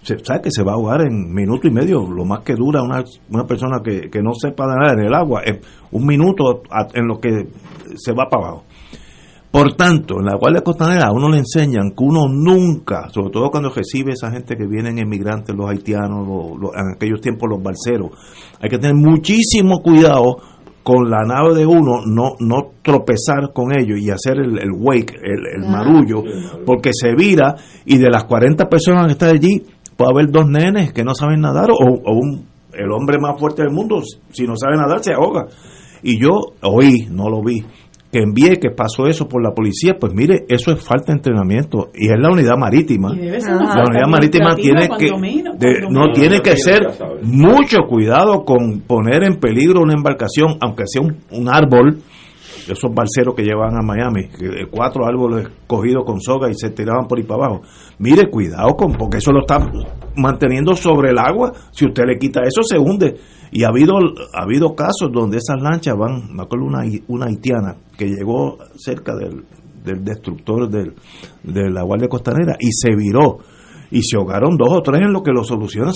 se, 0.03 0.19
sabe 0.25 0.43
que 0.43 0.51
se 0.51 0.63
va 0.63 0.73
a 0.73 0.75
ahogar 0.77 1.03
en 1.03 1.35
minuto 1.35 1.67
y 1.67 1.71
medio, 1.73 2.09
lo 2.09 2.25
más 2.25 2.41
que 2.41 2.55
dura 2.55 2.83
una, 2.83 3.03
una 3.29 3.45
persona 3.45 3.81
que, 3.83 4.23
no 4.23 4.33
sepa 4.33 4.67
nadar 4.67 4.99
en 5.01 5.07
el 5.07 5.15
agua, 5.15 5.43
es 5.45 5.59
un 5.91 6.07
minuto 6.07 6.63
en 6.95 7.07
lo 7.07 7.19
que 7.19 7.49
se 7.97 8.13
va 8.13 8.29
para 8.31 8.47
abajo. 8.47 8.65
Por 9.51 9.75
tanto, 9.75 10.21
en 10.21 10.27
la 10.27 10.37
Guardia 10.37 10.63
Costanera 10.63 11.07
a 11.07 11.13
uno 11.13 11.29
le 11.29 11.39
enseñan 11.39 11.91
que 11.91 12.05
uno 12.05 12.29
nunca, 12.29 13.09
sobre 13.11 13.31
todo 13.31 13.51
cuando 13.51 13.71
recibe 13.71 14.13
esa 14.13 14.31
gente 14.31 14.57
que 14.57 14.67
vienen 14.67 14.99
emigrantes, 14.99 15.55
los 15.57 15.69
haitianos, 15.69 16.29
en 16.75 16.95
aquellos 16.95 17.21
tiempos 17.21 17.49
los 17.51 17.63
balseros, 17.63 18.11
hay 18.61 18.69
que 18.69 18.79
tener 18.79 18.95
muchísimo 18.95 19.83
cuidado 19.83 20.37
con 20.87 21.11
la 21.11 21.25
nave 21.25 21.53
de 21.57 21.67
uno, 21.67 22.03
no, 22.07 22.37
no 22.39 22.71
tropezar 22.81 23.53
con 23.53 23.77
ellos 23.77 23.99
y 24.01 24.09
hacer 24.09 24.39
el, 24.39 24.71
wake, 24.73 25.17
el, 25.21 25.65
el 25.65 25.69
marullo, 25.69 26.23
porque 26.65 26.91
se 26.93 27.13
vira 27.13 27.57
y 27.85 27.99
de 27.99 28.09
las 28.09 28.23
40 28.23 28.69
personas 28.69 29.07
que 29.07 29.13
están 29.15 29.31
allí, 29.31 29.65
puede 29.97 30.13
haber 30.13 30.31
dos 30.31 30.49
nenes 30.49 30.93
que 30.93 31.03
no 31.03 31.13
saben 31.13 31.41
nadar 31.41 31.71
o, 31.73 32.13
un, 32.13 32.47
el 32.73 32.93
hombre 32.93 33.19
más 33.21 33.37
fuerte 33.37 33.63
del 33.63 33.73
mundo, 33.73 34.01
si 34.31 34.47
no 34.47 34.55
sabe 34.55 34.77
nadar, 34.77 35.03
se 35.03 35.13
ahoga. 35.13 35.47
Y 36.05 36.21
yo 36.23 36.31
oí, 36.63 37.09
no 37.11 37.31
lo 37.31 37.43
vi, 37.43 37.65
que 38.11 38.21
envíe 38.21 38.59
que 38.61 38.71
pasó 38.71 39.07
eso 39.07 39.29
por 39.29 39.43
la 39.43 39.53
policía, 39.53 39.97
pues 39.99 40.13
mire, 40.15 40.45
eso 40.49 40.73
es 40.73 40.83
falta 40.83 41.13
de 41.13 41.19
entrenamiento 41.19 41.91
y 41.95 42.07
es 42.07 42.19
la 42.19 42.31
unidad 42.31 42.57
marítima. 42.57 43.11
La 43.11 43.85
unidad 43.89 44.09
marítima 44.09 44.55
tiene 44.55 44.89
que 44.99 45.11
no 45.91 46.13
tiene 46.13 46.41
que 46.41 46.57
ser 46.57 46.87
mucho 47.23 47.79
cuidado 47.89 48.45
con 48.45 48.81
poner 48.87 49.25
en 49.25 49.39
peligro 49.39 49.81
una 49.83 49.95
embarcación, 49.95 50.57
aunque 50.61 50.85
sea 50.87 51.03
un, 51.03 51.17
un 51.31 51.49
árbol 51.49 51.99
esos 52.69 52.93
balseros 52.95 53.35
que 53.35 53.43
llevaban 53.43 53.77
a 53.77 53.83
Miami, 53.83 54.29
cuatro 54.71 55.07
árboles 55.07 55.49
cogidos 55.67 56.05
con 56.05 56.21
soga 56.21 56.51
y 56.51 56.55
se 56.55 56.71
tiraban 56.71 57.07
por 57.07 57.19
ahí 57.19 57.25
para 57.25 57.47
abajo. 57.47 57.63
Mire, 57.99 58.29
cuidado 58.31 58.75
con, 58.77 58.93
porque 58.93 59.19
eso 59.19 59.33
lo 59.33 59.41
está 59.41 59.59
manteniendo 60.17 60.75
sobre 60.75 61.11
el 61.11 61.19
agua. 61.19 61.53
Si 61.71 61.87
usted 61.87 62.05
le 62.07 62.19
quita 62.19 62.41
eso, 62.43 62.63
se 62.63 62.79
hunde. 62.79 63.17
Y 63.53 63.65
ha 63.65 63.69
habido, 63.69 63.95
ha 64.35 64.43
habido 64.43 64.75
casos 64.75 65.11
donde 65.13 65.39
esas 65.39 65.61
lanchas 65.63 65.97
van, 65.97 66.35
me 66.35 66.43
acuerdo 66.43 66.67
una, 66.67 66.83
una 67.09 67.27
haitiana 67.27 67.77
que 67.97 68.07
llegó 68.07 68.59
cerca 68.77 69.15
del, 69.15 69.45
del 69.85 70.05
destructor 70.05 70.69
del, 70.69 70.95
de 71.43 71.71
la 71.71 71.83
Guardia 71.83 72.09
Costanera 72.09 72.57
y 72.59 72.73
se 72.73 72.95
viró 72.95 73.39
y 73.91 74.03
se 74.03 74.17
ahogaron 74.17 74.57
dos 74.57 74.69
o 74.73 74.83
tres 74.83 75.03
en 75.03 75.13
lo 75.13 75.23
que 75.23 75.33
lo 75.33 75.45
solucionan. 75.45 75.93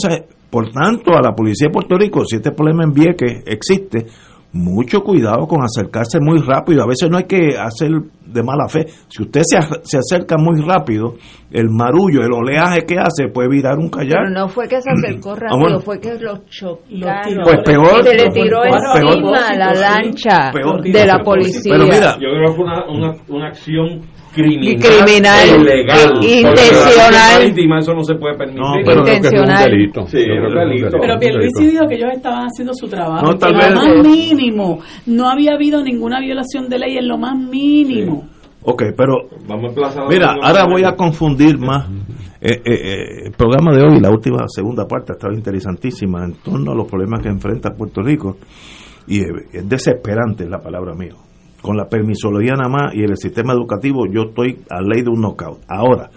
por 0.49 0.71
tanto, 0.71 1.13
a 1.15 1.23
la 1.23 1.35
policía 1.35 1.69
de 1.69 1.73
Puerto 1.73 1.97
Rico, 1.97 2.25
si 2.25 2.37
este 2.37 2.53
problema 2.53 2.85
en 2.85 2.93
Vieques 2.93 3.43
existe, 3.47 4.07
mucho 4.53 5.03
cuidado 5.03 5.47
con 5.47 5.63
acercarse 5.63 6.19
muy 6.21 6.39
rápido. 6.41 6.83
A 6.83 6.87
veces 6.87 7.09
no 7.11 7.17
hay 7.17 7.25
que 7.25 7.57
hacer 7.59 7.91
de 8.33 8.43
mala 8.43 8.69
fe. 8.69 8.87
Si 9.09 9.23
usted 9.23 9.43
se, 9.45 9.59
se 9.83 9.99
acerca 9.99 10.37
muy 10.39 10.61
rápido, 10.61 11.15
el 11.51 11.69
marullo, 11.69 12.23
el 12.23 12.33
oleaje 12.33 12.85
que 12.87 12.99
hace 12.99 13.29
puede 13.33 13.49
virar 13.49 13.79
un 13.79 13.91
kayak. 13.91 14.19
Pero 14.19 14.31
no 14.31 14.49
fue 14.49 14.69
que 14.69 14.81
se 14.81 14.91
acercó 14.91 15.33
ah, 15.33 15.37
rápido, 15.41 15.81
fue 15.81 16.01
que 16.01 16.15
lo 16.19 16.39
chocaron. 16.49 17.43
Pues 17.43 17.59
peor. 17.65 18.05
Se 18.05 18.15
le 18.15 18.31
tiró 18.31 18.65
encima 18.65 19.55
la 19.55 19.75
lancha 19.75 20.53
de 20.83 21.07
la 21.07 21.19
policía. 21.23 21.73
Pero 21.73 21.85
mira, 21.85 22.15
yo 22.15 22.29
creo 22.29 22.51
que 22.51 22.57
fue 22.57 22.65
una, 22.65 22.85
una, 22.89 23.15
una 23.29 23.47
acción 23.49 24.01
criminal, 24.33 24.81
criminal 24.81 25.61
ilegal, 25.61 26.25
intencional. 26.25 27.79
eso 27.79 27.95
no 27.95 28.05
se 28.05 28.15
puede 28.15 28.37
permitir. 28.37 28.61
No, 28.61 28.75
pero 28.85 29.01
intencional. 29.01 29.71
delito. 29.71 30.07
Sí, 30.07 30.19
delito. 30.19 30.99
Pero 31.01 31.19
Pierluisi 31.19 31.67
dijo 31.67 31.87
que 31.89 31.97
ellos 31.97 32.11
estaban 32.15 32.47
haciendo 32.47 32.73
su 32.75 32.89
trabajo. 32.89 33.27
No, 33.27 33.37
tal 33.37 33.55
vez, 33.55 33.71
lo 33.71 33.81
más 33.81 34.07
mínimo. 34.07 34.79
No 35.07 35.29
había 35.29 35.55
habido 35.55 35.83
ninguna 35.83 36.21
violación 36.21 36.69
de 36.69 36.79
ley 36.79 36.97
en 36.97 37.09
lo 37.09 37.19
más 37.19 37.37
mínimo. 37.37 38.20
Ok, 38.63 38.83
pero 38.97 39.29
mira, 40.09 40.37
ahora 40.43 40.67
voy 40.67 40.85
a 40.85 40.95
confundir 40.95 41.59
más. 41.59 41.89
Eh, 42.41 42.53
eh, 42.53 42.61
eh, 42.65 43.23
el 43.27 43.33
programa 43.33 43.75
de 43.75 43.83
hoy, 43.83 44.01
la 44.01 44.11
última, 44.11 44.45
segunda 44.49 44.87
parte, 44.87 45.13
estaba 45.13 45.35
interesantísima 45.35 46.25
en 46.25 46.35
torno 46.35 46.73
a 46.73 46.75
los 46.75 46.87
problemas 46.87 47.21
que 47.23 47.29
enfrenta 47.29 47.71
Puerto 47.71 48.03
Rico. 48.03 48.37
Y 49.07 49.21
es 49.21 49.69
desesperante 49.69 50.47
la 50.49 50.59
palabra 50.59 50.95
mía 50.95 51.15
con 51.61 51.77
la 51.77 51.87
permisología 51.89 52.55
nada 52.55 52.69
más 52.69 52.95
y 52.95 53.03
el 53.03 53.17
sistema 53.17 53.53
educativo, 53.53 54.07
yo 54.11 54.29
estoy 54.29 54.63
a 54.71 54.81
ley 54.81 55.03
de 55.03 55.11
un 55.11 55.21
knockout. 55.21 55.61
Ahora, 55.69 56.11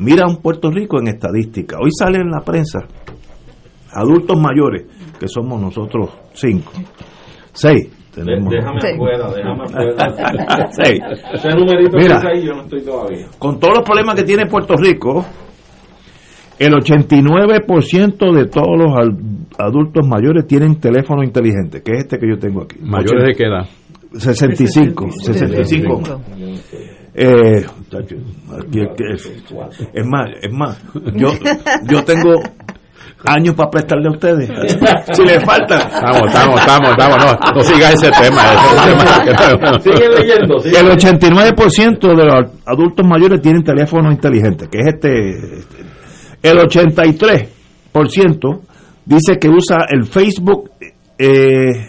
mira 0.00 0.26
un 0.26 0.38
Puerto 0.38 0.70
Rico 0.70 0.98
en 0.98 1.08
estadística. 1.08 1.78
Hoy 1.80 1.90
sale 1.96 2.18
en 2.18 2.30
la 2.30 2.40
prensa 2.40 2.80
adultos 3.92 4.38
mayores, 4.38 4.86
que 5.18 5.28
somos 5.28 5.60
nosotros 5.60 6.10
cinco, 6.34 6.72
seis. 7.52 7.97
Tenemos. 8.24 8.52
Déjame 8.52 8.78
afuera, 8.78 9.30
déjame 9.34 9.64
afuera. 9.64 10.70
Ese 11.34 11.48
numerito 11.50 11.96
Mira, 11.96 12.20
ahí, 12.20 12.44
yo 12.44 12.54
no 12.54 12.62
estoy 12.62 12.82
todavía. 12.82 13.26
Con 13.38 13.60
todos 13.60 13.78
los 13.78 13.84
problemas 13.84 14.16
que 14.16 14.24
tiene 14.24 14.46
Puerto 14.46 14.74
Rico, 14.76 15.24
el 16.58 16.72
89% 16.72 18.32
de 18.34 18.46
todos 18.46 18.76
los 18.76 18.92
adultos 19.58 20.06
mayores 20.06 20.46
tienen 20.46 20.80
teléfono 20.80 21.22
inteligente, 21.22 21.82
que 21.82 21.92
es 21.92 21.98
este 21.98 22.18
que 22.18 22.28
yo 22.28 22.38
tengo 22.38 22.62
aquí. 22.62 22.78
¿Mayores 22.82 23.24
de 23.24 23.34
qué 23.34 23.44
edad? 23.44 23.66
65, 24.14 25.10
65. 25.22 26.20
Eh, 27.14 27.64
es 29.92 30.06
más, 30.06 30.30
es 30.40 30.52
más, 30.52 30.82
yo, 31.14 31.30
yo 31.90 32.04
tengo 32.04 32.40
años 33.24 33.54
para 33.54 33.70
prestarle 33.70 34.08
a 34.08 34.10
ustedes. 34.12 34.48
si 35.12 35.24
le 35.24 35.40
falta. 35.40 35.78
Estamos, 35.78 36.28
estamos, 36.28 36.60
estamos, 36.60 36.90
estamos. 36.90 37.16
No, 37.18 37.38
no 37.54 37.62
siga 37.62 37.90
ese 37.92 38.10
tema. 38.10 38.42
sigue 39.82 40.08
leyendo. 40.08 40.56
El 40.64 40.86
89% 40.96 42.16
de 42.16 42.24
los 42.24 42.42
adultos 42.64 43.06
mayores 43.06 43.40
tienen 43.40 43.62
teléfono 43.62 44.10
inteligente, 44.12 44.68
que 44.70 44.78
es 44.78 44.86
este. 44.94 45.64
El 46.42 46.58
83% 46.58 48.60
dice 49.04 49.38
que 49.38 49.48
usa 49.48 49.86
el 49.88 50.04
Facebook. 50.04 50.70
Eh, 51.18 51.86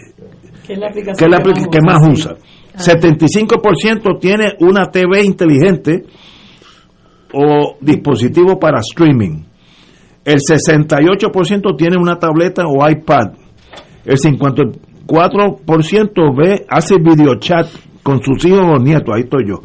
que 0.66 0.72
es 0.72 0.78
la 0.78 0.88
aplicación 0.88 1.30
que, 1.70 1.78
más, 1.84 1.98
usa. 2.08 2.34
75% 2.76 4.02
ah. 4.04 4.18
tiene 4.20 4.54
una 4.60 4.90
TV 4.90 5.22
inteligente 5.22 6.04
o 7.32 7.76
dispositivo 7.80 8.58
para 8.58 8.80
streaming. 8.80 9.49
El 10.30 10.38
68% 10.38 11.76
tiene 11.76 11.96
una 11.96 12.20
tableta 12.20 12.62
o 12.64 12.88
iPad. 12.88 13.32
El 14.04 14.16
54% 14.16 16.36
ve, 16.36 16.64
hace 16.68 16.98
videochat 16.98 17.66
con 18.04 18.22
sus 18.22 18.44
hijos 18.44 18.62
o 18.62 18.78
nietos. 18.78 19.12
Ahí 19.12 19.22
estoy 19.22 19.48
yo. 19.48 19.56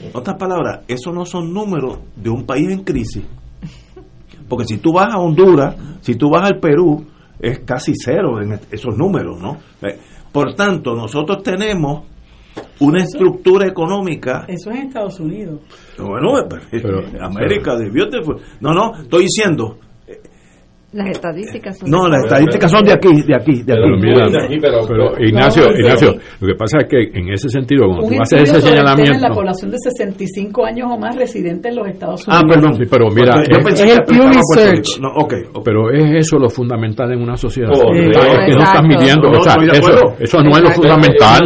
En 0.00 0.10
otras 0.12 0.36
palabras, 0.36 0.80
esos 0.86 1.14
no 1.14 1.24
son 1.24 1.54
números 1.54 1.98
de 2.14 2.28
un 2.28 2.44
país 2.44 2.70
en 2.70 2.84
crisis. 2.84 3.24
Porque 4.50 4.66
si 4.66 4.76
tú 4.76 4.92
vas 4.92 5.14
a 5.14 5.18
Honduras, 5.18 5.74
si 6.02 6.16
tú 6.16 6.28
vas 6.28 6.46
al 6.46 6.60
Perú, 6.60 7.06
es 7.40 7.60
casi 7.60 7.94
cero 7.94 8.42
en 8.42 8.60
esos 8.70 8.98
números, 8.98 9.40
¿no? 9.40 9.56
Eh, 9.80 9.98
por 10.30 10.52
tanto, 10.52 10.94
nosotros 10.94 11.42
tenemos 11.42 12.02
una 12.80 13.02
estructura 13.02 13.66
económica. 13.66 14.44
Eso 14.48 14.70
es 14.70 14.76
en 14.76 14.86
Estados 14.88 15.20
Unidos. 15.20 15.60
Bueno, 15.98 16.32
pero, 16.70 17.02
América 17.20 17.76
de 17.76 17.90
No, 18.60 18.72
no, 18.72 19.00
estoy 19.00 19.24
diciendo, 19.24 19.78
Las 20.94 21.08
estadísticas 21.08 21.76
son 21.76 21.90
No, 21.90 22.08
las 22.08 22.22
estadísticas 22.22 22.70
son 22.70 22.84
de 22.84 22.92
aquí, 22.92 23.08
de 23.26 23.34
aquí, 23.34 23.62
de 23.64 23.72
aquí. 23.72 24.58
Pero, 24.60 25.18
Ignacio, 25.18 25.64
Ignacio, 25.76 26.14
lo 26.38 26.46
que 26.46 26.54
pasa 26.54 26.78
es 26.82 26.88
que 26.88 27.18
en 27.18 27.32
ese 27.32 27.48
sentido, 27.48 27.86
cuando 27.86 28.06
tú 28.06 28.22
haces 28.22 28.42
ese 28.42 28.60
señalamiento. 28.60 29.18
la 29.18 29.34
población 29.34 29.72
de 29.72 29.78
65 29.78 30.64
años 30.64 30.88
o 30.92 30.96
más 30.96 31.16
residentes 31.16 31.72
en 31.72 31.78
los 31.78 31.88
Estados 31.88 32.24
ah, 32.28 32.42
Unidos. 32.42 32.44
Ah, 32.44 32.78
perdón, 32.78 32.88
pero 32.88 33.08
mira. 33.10 33.42
es, 33.42 33.80
el 33.80 34.04
Pew 34.04 34.22
Research. 34.28 35.00
No, 35.00 35.08
okay, 35.16 35.42
Pero 35.64 35.90
es 35.90 36.26
eso 36.26 36.38
lo 36.38 36.48
fundamental 36.48 37.10
en 37.10 37.22
una 37.22 37.36
sociedad. 37.36 37.72
es 37.72 38.46
que 38.46 38.54
no 38.54 38.62
estás 38.62 38.82
midiendo. 38.84 39.30
o 39.30 39.42
sea, 39.42 39.56
eso, 39.72 40.14
eso 40.20 40.42
no 40.44 40.56
es 40.56 40.62
lo 40.62 40.70
fundamental. 40.70 41.40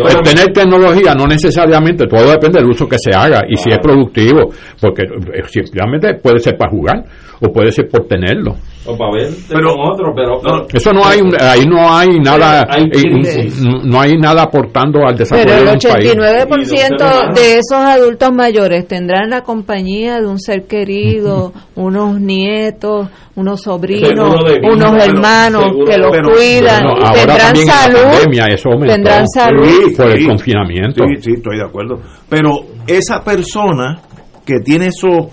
Pues 0.00 0.22
tener 0.22 0.50
tecnología 0.50 1.14
no 1.14 1.26
necesariamente, 1.26 2.06
todo 2.06 2.30
depende 2.30 2.60
del 2.60 2.70
uso 2.70 2.88
que 2.88 2.96
se 2.98 3.14
haga 3.14 3.42
y 3.46 3.56
si 3.58 3.68
es 3.68 3.78
productivo, 3.80 4.48
porque 4.80 5.02
eh, 5.02 5.42
simplemente 5.46 6.14
puede 6.14 6.38
ser 6.38 6.56
para 6.56 6.70
jugar 6.70 7.04
o 7.40 7.52
puede 7.52 7.72
ser 7.72 7.88
por 7.88 8.06
tenerlo. 8.06 8.54
O 8.86 8.98
para 8.98 9.12
ver 9.12 9.32
pero, 9.48 9.72
otro, 9.78 10.12
pero, 10.14 10.66
eso 10.70 10.92
no 10.92 11.06
hay 11.06 11.18
ahí 11.40 11.64
no 11.64 11.90
hay 11.90 12.18
nada 12.20 12.68
eh, 12.76 13.48
no 13.82 13.98
hay 13.98 14.18
nada 14.18 14.42
aportando 14.42 15.06
al 15.06 15.16
desarrollo 15.16 15.46
pero 15.46 15.70
el 15.70 15.78
89% 15.78 17.34
de 17.34 17.54
esos 17.54 17.78
adultos 17.78 18.30
mayores 18.34 18.86
tendrán 18.86 19.30
la 19.30 19.40
compañía 19.40 20.20
de 20.20 20.26
un 20.26 20.38
ser 20.38 20.66
querido 20.66 21.54
unos 21.76 22.20
nietos 22.20 23.08
unos 23.36 23.62
sobrinos 23.62 24.36
unos 24.70 25.02
hermanos 25.02 25.64
que 25.86 25.96
los 25.96 26.10
cuidan 26.10 26.84
tendrán 27.14 27.56
salud 27.56 28.84
tendrán 28.86 29.26
salud. 29.28 29.96
por 29.96 30.10
el 30.10 30.26
confinamiento. 30.26 31.04
sí, 31.06 31.22
sí 31.22 31.30
estoy 31.36 31.58
de 31.58 31.64
acuerdo. 31.64 32.00
Pero 32.28 32.50
esa 32.86 33.22
persona 33.22 34.00
que 34.44 34.60
tiene 34.64 34.86
eso 34.86 35.30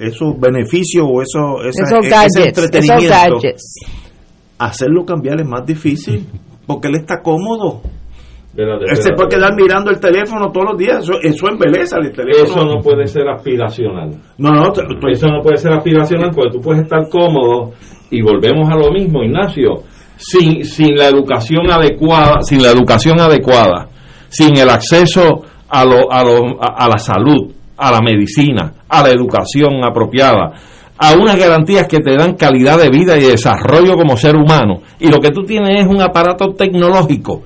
esos 0.00 0.40
beneficios 0.40 1.06
o 1.06 1.20
eso, 1.20 1.62
esa, 1.62 1.84
esos 1.84 2.08
gadgets, 2.08 2.36
ese 2.36 2.48
entretenimiento, 2.48 3.38
hacerlo 4.58 5.04
cambiar 5.04 5.40
es 5.40 5.46
más 5.46 5.64
difícil 5.66 6.26
porque 6.66 6.88
él 6.88 6.96
está 6.96 7.20
cómodo. 7.20 7.82
él 8.56 8.96
se 8.96 9.12
puede 9.12 9.28
quedar 9.28 9.54
mirando 9.54 9.90
el 9.90 10.00
teléfono 10.00 10.50
todos 10.50 10.70
los 10.70 10.78
días, 10.78 11.04
eso, 11.04 11.20
eso 11.22 11.48
embeleza 11.48 11.98
el 11.98 12.12
teléfono. 12.12 12.44
Eso 12.44 12.64
no 12.64 12.80
puede 12.80 13.06
ser 13.06 13.28
aspiracional. 13.28 14.10
No, 14.38 14.50
no, 14.50 14.72
eso 15.10 15.26
no 15.28 15.42
puede 15.42 15.58
ser 15.58 15.72
aspiracional 15.72 16.30
porque 16.34 16.56
tú 16.56 16.60
puedes 16.60 16.82
estar 16.82 17.08
cómodo 17.08 17.72
y 18.10 18.22
volvemos 18.22 18.68
a 18.70 18.76
lo 18.76 18.90
mismo, 18.92 19.22
Ignacio, 19.22 19.82
sin, 20.16 20.64
sin 20.64 20.96
la 20.96 21.08
educación 21.08 21.70
adecuada, 21.70 22.40
sin 22.40 22.62
la 22.62 22.70
educación 22.70 23.20
adecuada, 23.20 23.88
sin 24.28 24.56
el 24.56 24.70
acceso 24.70 25.42
a, 25.68 25.84
lo, 25.84 26.10
a, 26.10 26.24
lo, 26.24 26.60
a 26.60 26.88
la 26.88 26.98
salud, 26.98 27.52
a 27.76 27.92
la 27.92 28.00
medicina, 28.00 28.72
a 28.90 29.02
la 29.02 29.10
educación 29.10 29.84
apropiada, 29.84 30.52
a 30.98 31.14
unas 31.14 31.38
garantías 31.38 31.86
que 31.86 31.98
te 31.98 32.16
dan 32.16 32.34
calidad 32.34 32.78
de 32.78 32.90
vida 32.90 33.16
y 33.16 33.22
desarrollo 33.22 33.96
como 33.96 34.16
ser 34.16 34.36
humano. 34.36 34.82
Y 34.98 35.08
lo 35.08 35.18
que 35.18 35.30
tú 35.30 35.42
tienes 35.44 35.84
es 35.84 35.86
un 35.86 36.02
aparato 36.02 36.52
tecnológico 36.52 37.42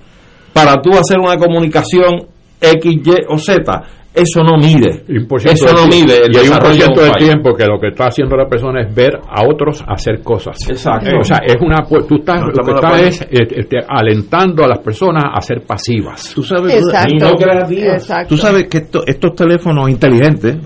para 0.53 0.81
tú 0.81 0.91
hacer 0.93 1.19
una 1.19 1.37
comunicación 1.37 2.27
X, 2.61 2.93
Y 2.93 3.11
o 3.29 3.39
Z 3.39 3.83
eso 4.15 4.45
no 4.45 4.57
mide. 4.57 5.03
Eso 5.09 5.75
no 5.75 5.89
mide 5.89 6.27
el 6.27 6.35
y 6.35 6.39
hay 6.39 6.49
un 6.49 6.59
por 6.59 6.73
ciento 6.73 7.01
del 7.01 7.13
tiempo 7.15 7.53
que 7.53 7.67
lo 7.67 7.81
que 7.81 7.89
está 7.89 8.07
haciendo 8.07 8.37
la 8.37 8.47
persona 8.47 8.83
es 8.83 8.95
ver 8.95 9.17
a 9.17 9.45
otros 9.45 9.85
hacer 9.89 10.23
cosas. 10.23 10.57
Exacto. 10.69 11.11
o 11.21 11.25
sea, 11.25 11.39
es 11.45 11.57
una 11.61 11.85
tú 11.85 12.15
estás 12.19 12.43
lo 12.43 12.65
que 12.65 12.73
estás 12.75 13.03
es 13.03 13.27
este, 13.29 13.79
alentando 13.89 14.65
a 14.65 14.69
las 14.69 14.79
personas 14.79 15.25
a 15.35 15.41
ser 15.41 15.63
pasivas. 15.67 16.33
Tú 16.33 16.45
sabes, 16.45 16.77
Exacto. 16.77 17.13
Y 17.13 17.19
no 17.19 17.31
creativas. 17.33 18.29
Tú 18.29 18.37
sabes 18.37 18.69
que 18.69 18.87
estos 19.07 19.35
teléfonos 19.35 19.91
inteligentes 19.91 20.59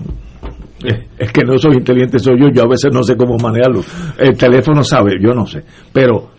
es 1.17 1.31
que 1.31 1.43
no 1.43 1.57
soy 1.57 1.77
inteligente, 1.77 2.19
soy 2.19 2.39
yo, 2.39 2.49
yo 2.49 2.63
a 2.63 2.67
veces 2.67 2.91
no 2.93 3.03
sé 3.03 3.15
cómo 3.15 3.37
manejarlo. 3.37 3.81
El 4.17 4.37
teléfono 4.37 4.83
sabe, 4.83 5.17
yo 5.21 5.33
no 5.33 5.45
sé. 5.45 5.63
Pero 5.91 6.31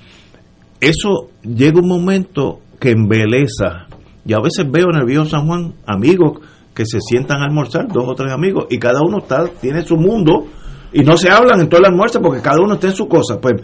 eso 0.81 1.31
llega 1.43 1.81
un 1.81 1.89
momento 1.89 2.61
que 2.79 2.91
embeleza. 2.91 3.87
Y 4.25 4.33
a 4.33 4.41
veces 4.41 4.71
veo 4.71 4.87
viejo 5.05 5.25
San 5.27 5.47
Juan 5.47 5.75
amigos 5.87 6.41
que 6.75 6.85
se 6.87 7.01
sientan 7.01 7.43
a 7.43 7.47
almorzar, 7.47 7.89
dos 7.89 8.05
o 8.07 8.15
tres 8.15 8.33
amigos, 8.33 8.67
y 8.71 8.79
cada 8.79 9.03
uno 9.03 9.19
está 9.19 9.47
tiene 9.61 9.83
su 9.83 9.97
mundo 9.97 10.47
y 10.93 11.03
no 11.03 11.17
se 11.17 11.31
hablan 11.31 11.61
en 11.61 11.69
todo 11.69 11.81
el 11.81 11.87
almuerzo 11.87 12.21
porque 12.21 12.41
cada 12.41 12.61
uno 12.61 12.75
está 12.75 12.89
en 12.89 12.95
su 12.95 13.09
cosa. 13.09 13.41
Pues 13.41 13.55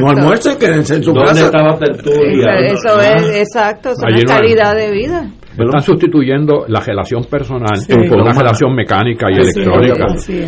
no 0.00 0.10
almuercen, 0.10 0.58
quédense 0.58 0.96
en 0.96 1.04
su 1.04 1.14
casa. 1.14 1.50
Eso 1.50 3.00
es, 3.00 3.36
exacto, 3.36 3.90
es 3.90 3.98
una 3.98 4.24
calidad 4.24 4.74
de 4.74 4.90
vida. 4.90 5.30
Están 5.58 5.82
sustituyendo 5.82 6.64
la 6.68 6.80
relación 6.80 7.24
personal 7.24 7.78
por 8.08 8.20
una 8.20 8.32
relación 8.32 8.74
mecánica 8.74 9.26
y 9.30 9.34
electrónica. 9.34 10.06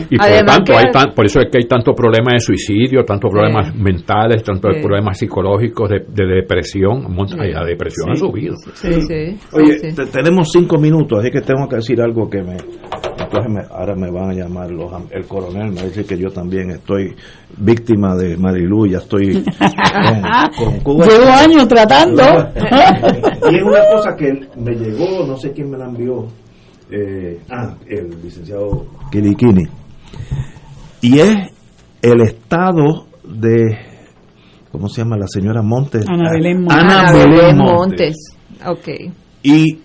y 0.08 0.16
por 0.16 0.46
tanto, 0.46 0.78
hay 0.78 0.90
tan, 0.92 1.12
por 1.12 1.26
eso 1.26 1.40
es 1.40 1.48
que 1.50 1.58
hay 1.58 1.64
tantos 1.64 1.94
problemas 1.94 2.34
de 2.34 2.40
suicidio, 2.40 3.04
tantos 3.04 3.30
problemas 3.30 3.74
mentales, 3.74 4.42
tantos 4.42 4.76
problemas 4.80 5.18
psicológicos, 5.18 5.90
de, 5.90 6.26
depresión. 6.26 7.04
La 7.52 7.64
depresión 7.64 8.10
ha 8.10 8.16
subido. 8.16 8.54
Oye, 9.52 9.92
tenemos 10.12 10.50
cinco 10.52 10.78
minutos, 10.78 11.18
así 11.18 11.30
que 11.30 11.40
tengo 11.40 11.68
que 11.68 11.76
decir 11.76 12.00
algo 12.00 12.28
que 12.30 12.42
me. 12.42 12.56
Ahora 13.70 13.94
me 13.94 14.10
van 14.10 14.30
a 14.30 14.34
llamar 14.34 14.70
los, 14.70 14.92
el 15.10 15.26
coronel, 15.26 15.72
me 15.72 15.82
dice 15.82 16.04
que 16.04 16.18
yo 16.18 16.30
también 16.30 16.70
estoy 16.70 17.14
víctima 17.56 18.14
de 18.16 18.36
Marilu, 18.36 18.86
ya 18.86 18.98
estoy 18.98 19.44
con, 20.59 20.80
Cuba. 20.80 21.06
Llevo 21.06 21.30
años 21.30 21.68
tratando. 21.68 22.22
y 23.50 23.56
es 23.56 23.62
una 23.62 23.80
cosa 23.92 24.16
que 24.16 24.48
me 24.56 24.74
llegó, 24.74 25.26
no 25.26 25.36
sé 25.36 25.52
quién 25.52 25.70
me 25.70 25.78
la 25.78 25.86
envió, 25.86 26.26
eh, 26.90 27.40
ah, 27.50 27.74
el 27.86 28.10
licenciado 28.22 28.86
Kilikini, 29.10 29.64
y 31.00 31.18
es 31.18 31.36
el 32.02 32.20
estado 32.20 33.06
de, 33.24 33.78
¿cómo 34.70 34.88
se 34.88 35.02
llama 35.02 35.16
la 35.16 35.26
señora 35.26 35.62
Montes? 35.62 36.06
Ana 36.09 36.30
Belén 36.32 36.62
Montes. 36.62 36.76
Ana, 36.78 37.12
Belén 37.12 37.56
Montes. 37.56 38.16
Ok. 38.66 38.88
Y 39.42 39.78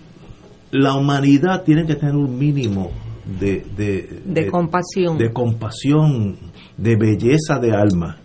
la 0.70 0.94
humanidad 0.94 1.62
tiene 1.64 1.86
que 1.86 1.94
tener 1.94 2.14
un 2.14 2.38
mínimo 2.38 2.90
de, 3.28 3.64
de, 3.76 4.22
de, 4.24 4.50
compasión. 4.50 5.18
De 5.18 5.32
compasión, 5.32 6.36
de 6.76 6.96
belleza 6.96 7.58
de 7.58 7.72
alma. 7.72 8.16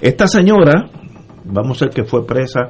Esta 0.00 0.26
señora, 0.26 0.88
vamos 1.44 1.80
a 1.80 1.86
ver 1.86 1.94
que 1.94 2.04
fue 2.04 2.26
presa 2.26 2.68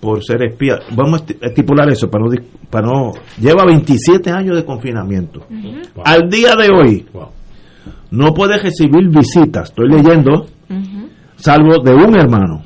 por 0.00 0.24
ser 0.24 0.42
espía, 0.42 0.80
vamos 0.96 1.22
a 1.22 1.46
estipular 1.46 1.88
eso 1.88 2.10
para 2.10 2.24
no, 2.24 2.30
para 2.68 2.86
no 2.88 3.12
lleva 3.38 3.64
27 3.64 4.30
años 4.30 4.56
de 4.56 4.64
confinamiento. 4.64 5.46
Al 6.04 6.28
día 6.28 6.56
de 6.56 6.70
hoy 6.70 7.06
no 8.10 8.32
puede 8.34 8.58
recibir 8.58 9.08
visitas, 9.08 9.68
estoy 9.68 9.88
leyendo, 9.88 10.46
salvo 11.36 11.82
de 11.84 11.94
un 11.94 12.16
hermano. 12.16 12.62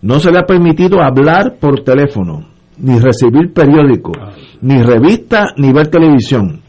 No 0.00 0.18
se 0.18 0.30
le 0.30 0.38
ha 0.38 0.46
permitido 0.46 1.00
hablar 1.00 1.58
por 1.60 1.82
teléfono, 1.84 2.48
ni 2.78 2.98
recibir 2.98 3.52
periódico, 3.52 4.12
ni 4.60 4.82
revista, 4.82 5.52
ni 5.56 5.72
ver 5.72 5.88
televisión. 5.88 6.60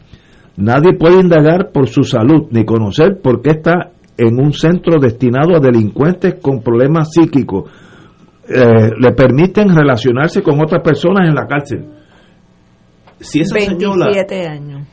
Nadie 0.60 0.92
puede 0.92 1.20
indagar 1.20 1.70
por 1.72 1.88
su 1.88 2.02
salud, 2.02 2.48
ni 2.50 2.64
conocer 2.64 3.18
por 3.22 3.40
qué 3.40 3.50
está 3.50 3.92
en 4.18 4.38
un 4.38 4.52
centro 4.52 5.00
destinado 5.00 5.56
a 5.56 5.60
delincuentes 5.60 6.34
con 6.34 6.60
problemas 6.60 7.08
psíquicos. 7.12 7.70
Eh, 8.46 8.90
le 8.98 9.12
permiten 9.12 9.74
relacionarse 9.74 10.42
con 10.42 10.60
otras 10.60 10.82
personas 10.82 11.28
en 11.28 11.34
la 11.34 11.46
cárcel. 11.46 11.86
Si 13.20 13.40
esa 13.40 13.54
27 13.54 14.46
años. 14.46 14.86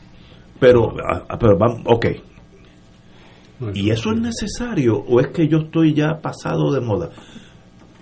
Pero, 0.60 0.94
ah, 1.06 1.26
ah, 1.28 1.38
pero 1.38 1.58
vamos, 1.58 1.82
ok. 1.86 2.06
¿Y 3.74 3.90
eso 3.90 4.12
es 4.12 4.22
necesario 4.22 4.96
o 4.98 5.20
es 5.20 5.28
que 5.28 5.48
yo 5.48 5.58
estoy 5.60 5.94
ya 5.94 6.20
pasado 6.22 6.72
de 6.72 6.80
moda? 6.80 7.10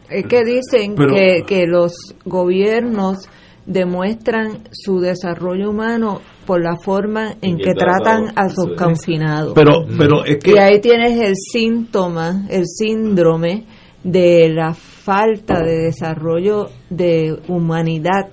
Es 0.10 0.28
que 0.28 0.44
dicen 0.44 0.96
que, 0.96 1.44
que 1.48 1.66
los 1.66 1.94
gobiernos 2.26 3.28
demuestran 3.66 4.60
su 4.72 5.00
desarrollo 5.00 5.72
humano 5.72 6.22
por 6.46 6.62
la 6.62 6.76
forma 6.78 7.34
en 7.42 7.58
que 7.58 7.74
tratan 7.74 8.32
a 8.36 8.50
sus 8.50 8.74
confinados. 8.78 9.54
Pero, 9.56 9.86
pero 9.98 10.24
es 10.24 10.38
que... 10.38 10.52
Y 10.52 10.58
ahí 10.58 10.80
tienes 10.80 11.20
el 11.20 11.36
síntoma, 11.36 12.46
el 12.50 12.66
síndrome 12.66 13.66
de 14.04 14.50
la 14.50 14.76
falta 14.76 15.64
de 15.64 15.86
desarrollo 15.86 16.68
de 16.92 17.36
humanidad 17.48 18.30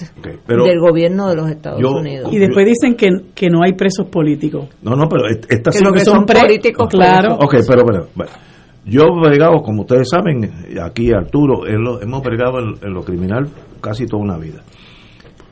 del 0.46 0.78
gobierno 0.78 1.28
de 1.28 1.36
los 1.36 1.50
Estados 1.50 1.82
Unidos. 1.82 2.30
Y 2.30 2.38
después 2.38 2.66
dicen 2.66 2.94
que, 2.94 3.09
que, 3.34 3.48
no 3.48 3.62
hay 3.64 3.72
presos 3.72 4.06
políticos. 4.10 4.68
No, 4.82 4.94
no, 4.94 5.09
pero 5.09 5.28
estas 5.28 5.80
que, 5.80 6.00
son, 6.00 6.26
políticos. 6.26 6.88
Claro. 6.90 7.36
Ok, 7.36 7.56
pero 7.66 7.84
bueno, 7.84 8.06
yo 8.84 9.02
he 9.02 9.28
bregado, 9.28 9.62
como 9.62 9.82
ustedes 9.82 10.10
saben, 10.10 10.44
aquí 10.84 11.10
Arturo, 11.10 11.66
hemos 11.66 12.22
bregado 12.22 12.59
en 12.59 12.92
lo 12.92 13.02
criminal 13.02 13.48
casi 13.80 14.04
toda 14.04 14.22
una 14.22 14.36
vida. 14.36 14.62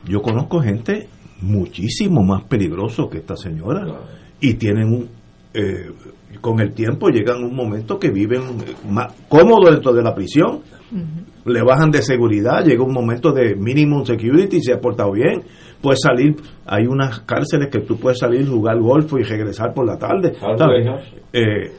Yo 0.05 0.21
conozco 0.21 0.61
gente 0.61 1.07
muchísimo 1.41 2.23
más 2.23 2.43
peligroso 2.43 3.09
que 3.09 3.19
esta 3.19 3.35
señora. 3.35 3.85
Y 4.39 4.55
tienen 4.55 4.87
un, 4.87 5.09
eh, 5.53 5.91
con 6.39 6.59
el 6.59 6.73
tiempo 6.73 7.09
llegan 7.09 7.43
un 7.43 7.55
momento 7.55 7.99
que 7.99 8.09
viven 8.09 8.41
más 8.89 9.13
cómodos 9.27 9.71
dentro 9.71 9.93
de 9.93 10.01
la 10.01 10.13
prisión. 10.15 10.61
Le 11.45 11.63
bajan 11.63 11.89
de 11.89 12.01
seguridad 12.01 12.63
llega 12.63 12.83
un 12.83 12.93
momento 12.93 13.31
de 13.31 13.55
minimum 13.55 14.05
security 14.05 14.61
se 14.61 14.73
ha 14.73 14.79
portado 14.79 15.11
bien. 15.11 15.43
Puede 15.81 15.97
salir 15.97 16.35
hay 16.65 16.85
unas 16.85 17.21
cárceles 17.21 17.69
que 17.69 17.79
tú 17.79 17.97
puedes 17.97 18.19
salir 18.19 18.47
jugar 18.47 18.79
golf 18.79 19.11
y 19.13 19.23
regresar 19.23 19.73
por 19.73 19.85
la 19.85 19.97
tarde 19.97 20.33
eh, 21.33 21.71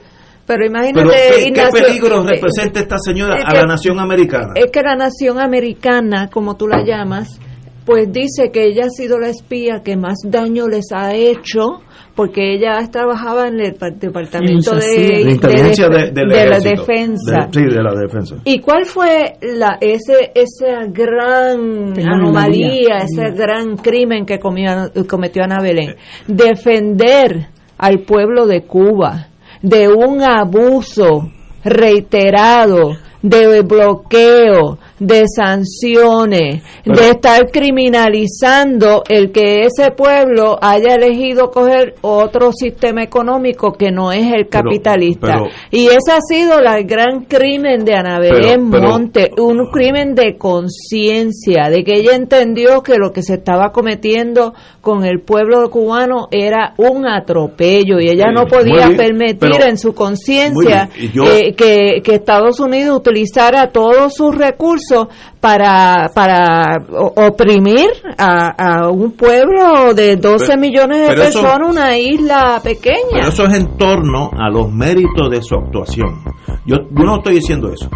Pero 0.47 0.67
imagínate, 0.67 1.53
¿qué, 1.55 1.69
peligro 1.73 2.23
representa 2.25 2.81
esta 2.81 2.99
señora 2.99 3.37
a 3.45 3.55
la 3.55 3.65
nación 3.65 3.99
americana? 4.01 4.55
Es 4.57 4.71
que 4.71 4.83
la 4.83 4.97
nación 4.97 5.39
americana, 5.39 6.29
como 6.29 6.57
tú 6.57 6.67
la 6.67 6.83
llamas, 6.85 7.39
pues 7.85 8.13
dice 8.13 8.51
que 8.53 8.67
ella 8.67 8.87
ha 8.87 8.91
sido 8.91 9.19
la 9.19 9.29
espía 9.29 9.83
que 9.85 9.97
más 9.97 10.19
daño 10.25 10.69
les 10.69 10.93
ha 10.93 11.15
hecho 11.15 11.81
porque 12.15 12.55
ella 12.55 12.79
trabajaba 12.91 13.49
en 13.49 13.61
el 13.61 13.77
departamento 13.99 14.77
de, 14.77 15.31
inteligencia 15.31 15.89
de, 15.89 16.13
la 16.47 16.59
defensa. 16.61 17.49
sí, 17.51 17.63
de 17.63 17.83
la 17.83 17.95
defensa. 17.95 18.37
¿Y 18.45 18.61
cuál 18.61 18.85
fue 18.85 19.37
la 19.41 19.79
ese 19.81 20.31
esa 20.35 20.85
gran 20.89 21.99
anomalía, 21.99 22.99
ese 22.99 23.31
gran 23.31 23.77
crimen 23.77 24.27
que 24.27 24.39
cometió 24.39 25.43
Ana 25.43 25.61
Belén? 25.63 25.97
Defender 26.27 27.49
al 27.79 28.01
pueblo 28.01 28.47
de 28.47 28.63
Cuba 28.63 29.29
de 29.63 29.89
un 29.89 30.23
abuso 30.23 31.31
reiterado 31.65 32.97
de 33.23 33.63
bloqueo, 33.63 34.79
de 35.03 35.25
sanciones, 35.27 36.63
de 36.85 37.11
estar 37.11 37.51
criminalizando 37.51 39.03
el 39.09 39.33
que 39.33 39.65
ese 39.65 39.91
pueblo 39.91 40.59
haya 40.63 40.95
elegido 40.95 41.51
coger 41.51 41.97
otro 42.03 42.53
sistema 42.53 43.03
económico 43.03 43.73
que 43.73 43.91
no 43.91 44.13
es 44.13 44.33
el 44.33 44.49
capitalista. 44.49 45.43
y 45.73 45.87
ese 45.87 46.13
ha 46.13 46.21
sido 46.21 46.61
el 46.61 46.87
gran 46.87 47.25
crimen 47.25 47.85
de 47.85 47.95
Ana 47.95 48.21
Belén 48.21 48.69
Monte, 48.69 49.33
un 49.39 49.71
crimen 49.73 50.15
de 50.15 50.37
conciencia, 50.37 51.69
de 51.69 51.83
que 51.83 51.97
ella 51.97 52.15
entendió 52.15 52.83
que 52.83 52.97
lo 52.97 53.13
que 53.13 53.23
se 53.23 53.35
estaba 53.35 53.73
cometiendo 53.73 54.55
con 54.81 55.05
el 55.05 55.21
pueblo 55.21 55.69
cubano 55.69 56.29
era 56.31 56.75
un 56.77 57.07
atropello 57.07 57.99
y 57.99 58.09
ella 58.09 58.31
no 58.33 58.47
podía 58.47 58.89
permitir 58.97 59.63
en 59.67 59.79
su 59.79 59.95
conciencia 59.95 60.89
eh, 60.97 61.55
que, 61.55 62.03
que 62.05 62.15
Estados 62.15 62.61
Unidos 62.61 62.99
utilizara 62.99 63.71
todos 63.71 64.15
sus 64.15 64.35
recursos 64.35 64.92
para, 65.41 66.11
para 66.15 66.79
oprimir 66.89 67.89
a, 68.19 68.89
un 68.91 69.13
pueblo 69.13 69.95
de 69.95 70.17
12 70.17 70.57
millones 70.57 71.09
de 71.09 71.15
personas, 71.15 71.71
una 71.71 71.99
isla 71.99 72.61
pequeña. 72.63 73.13
Pero 73.13 73.29
eso 73.29 73.45
es 73.45 73.55
en 73.55 73.77
torno 73.77 74.31
a 74.39 74.51
los 74.51 74.73
méritos 74.73 75.31
de 75.31 75.43
su 75.43 75.55
actuación. 75.55 76.23
Yo, 76.65 76.77
yo 76.91 77.05
no 77.05 77.17
estoy 77.17 77.35
diciendo 77.35 77.73
eso. 77.73 77.89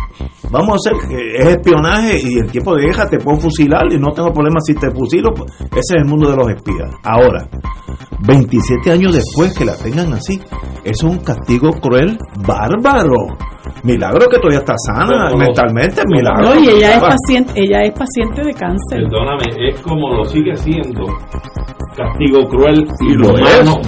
Vamos 0.50 0.70
a 0.70 0.90
hacer, 0.90 1.08
que 1.08 1.36
es 1.38 1.46
espionaje 1.56 2.20
y 2.22 2.38
el 2.38 2.50
tiempo 2.50 2.74
de 2.74 2.86
deja 2.86 3.06
te 3.08 3.18
puedo 3.18 3.38
fusilar 3.38 3.92
y 3.92 3.98
no 3.98 4.12
tengo 4.12 4.32
problema 4.32 4.60
si 4.60 4.74
te 4.74 4.90
fusilo. 4.90 5.32
Pues, 5.34 5.52
ese 5.60 5.96
es 5.96 6.02
el 6.02 6.04
mundo 6.04 6.30
de 6.30 6.36
los 6.36 6.48
espías. 6.48 6.90
Ahora, 7.02 7.48
27 8.26 8.90
años 8.90 9.14
después 9.14 9.56
que 9.56 9.64
la 9.64 9.76
tengan 9.76 10.12
así, 10.12 10.40
es 10.84 11.02
un 11.02 11.18
castigo 11.18 11.70
cruel, 11.80 12.18
bárbaro. 12.46 13.36
Milagro 13.82 14.28
que 14.28 14.38
todavía 14.38 14.58
está 14.58 14.74
sana 14.86 15.30
mentalmente, 15.36 16.02
milagro. 16.06 16.54
No, 16.54 16.60
y 16.60 16.68
ella 16.68 16.94
es 16.96 17.00
paciente, 17.02 17.52
ella 17.56 17.80
es 17.82 17.92
paciente 17.92 18.42
de 18.42 18.52
cáncer. 18.52 19.02
Perdóname, 19.02 19.44
es 19.68 19.80
como 19.80 20.14
lo 20.14 20.24
sigue 20.24 20.56
siendo 20.56 21.04
castigo 21.96 22.46
cruel 22.48 22.86
y 23.00 23.14
lo 23.14 23.32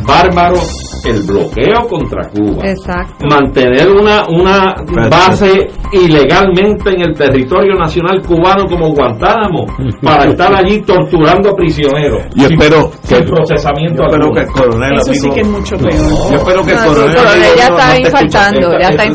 bárbaro 0.07 0.59
el 1.05 1.23
bloqueo 1.23 1.87
contra 1.89 2.29
Cuba. 2.31 2.69
Exacto. 2.69 3.27
Mantener 3.31 3.89
una, 3.91 4.25
una 4.29 4.75
base 5.09 5.69
ilegalmente 5.93 6.91
en 6.91 7.03
el 7.03 7.15
territorio 7.15 7.75
nacional 7.75 8.21
cubano 8.23 8.67
como 8.67 8.93
Guantánamo 8.95 9.65
para 10.03 10.25
estar 10.25 10.55
allí 10.55 10.81
torturando 10.83 11.55
prisioneros. 11.55 12.23
Y 12.35 12.45
espero 12.45 12.91
que 13.09 13.17
el 13.17 13.25
procesamiento. 13.25 14.05
espero 14.07 14.33
que 14.33 14.41
el 14.41 14.47
coronel. 14.49 14.93
Eso 14.95 15.15
sí 15.15 15.31
que 15.31 15.41
es 15.41 15.49
mucho 15.49 15.77
peor. 15.77 15.93
yo 15.93 16.37
espero 16.37 16.65
que 16.65 16.73
el 16.73 16.79
coronel. 16.79 17.17
ya 17.57 17.69
está 17.69 17.99
infaltando, 17.99 18.79
ya 18.79 18.89
está 18.89 19.07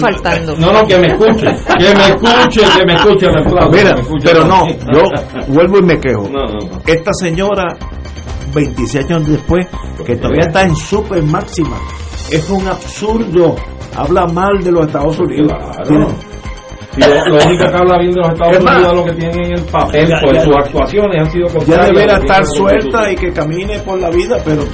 No, 0.58 0.72
no, 0.72 0.86
que 0.86 0.98
me 1.00 1.08
escuche, 1.08 1.46
que 1.78 1.96
me 1.96 2.08
escuche, 2.08 2.62
que 2.78 2.86
me 2.86 2.94
escuche. 2.94 3.28
Mira, 3.72 3.96
pero 4.24 4.46
no, 4.46 4.68
yo 4.68 5.04
vuelvo 5.48 5.80
y 5.80 5.82
me 5.84 6.00
quejo. 6.00 6.30
Esta 6.86 7.12
señora 7.14 7.76
26 8.54 9.06
años 9.06 9.28
después, 9.28 9.68
que 10.06 10.16
todavía 10.16 10.48
está 10.48 10.64
en 10.64 10.76
super 10.76 11.22
máxima. 11.24 11.78
Es 12.32 12.50
un 12.50 12.68
absurdo. 12.68 13.56
Habla 13.96 14.26
mal 14.28 14.64
de 14.64 14.72
los 14.72 14.88
Estados 14.88 15.20
Unidos. 15.20 15.54
lo, 15.88 17.36
único 17.46 17.66
que 17.66 17.78
habla 17.78 17.98
bien 18.00 18.12
de 18.12 18.22
los 18.22 18.30
Estados 18.30 18.58
Unidos 18.58 18.88
es 18.88 18.94
lo 18.94 19.06
que 19.06 19.14
tiene 19.14 19.48
en 19.48 19.54
el 19.54 19.66
papel, 19.66 20.14
por 20.24 20.40
sus 20.40 20.56
actuaciones 20.56 21.22
han 21.22 21.32
sido 21.32 21.48
Ya 21.66 21.86
debería 21.86 22.18
estar 22.18 22.46
suelta 22.46 23.12
y 23.12 23.16
que 23.16 23.32
camine 23.32 23.80
por 23.80 24.00
la 24.00 24.10
vida, 24.10 24.38
pero 24.44 24.64
eh, 24.64 24.68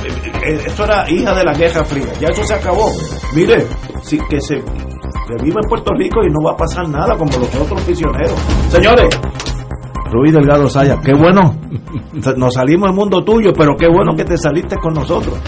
eh, 0.46 0.60
esto 0.68 0.86
era 0.86 1.10
hija 1.10 1.34
de 1.34 1.44
la 1.44 1.54
Guerra 1.54 1.84
Fría. 1.84 2.08
Ya 2.20 2.28
eso 2.30 2.44
se 2.44 2.54
acabó. 2.54 2.90
Mire, 3.34 3.66
sí, 4.02 4.18
que 4.30 4.40
se 4.40 4.62
que 5.30 5.44
viva 5.44 5.60
en 5.64 5.70
Puerto 5.70 5.94
Rico 5.94 6.24
y 6.24 6.30
no 6.30 6.42
va 6.46 6.54
a 6.54 6.58
pasar 6.58 6.90
nada 6.90 7.16
como 7.16 7.32
los 7.38 7.56
otros 7.56 7.82
prisioneros. 7.84 8.34
Señores, 8.70 9.10
Ruiz 10.12 10.34
Delgado 10.34 10.68
Saya, 10.68 10.98
qué 11.04 11.14
bueno. 11.14 11.56
Nos 12.38 12.54
salimos 12.54 12.90
del 12.90 12.96
mundo 12.96 13.24
tuyo, 13.24 13.52
pero 13.54 13.76
qué 13.78 13.88
bueno 13.88 14.16
que 14.16 14.26
te 14.26 14.38
saliste 14.38 14.76
con 14.78 14.94
nosotros. 14.94 15.40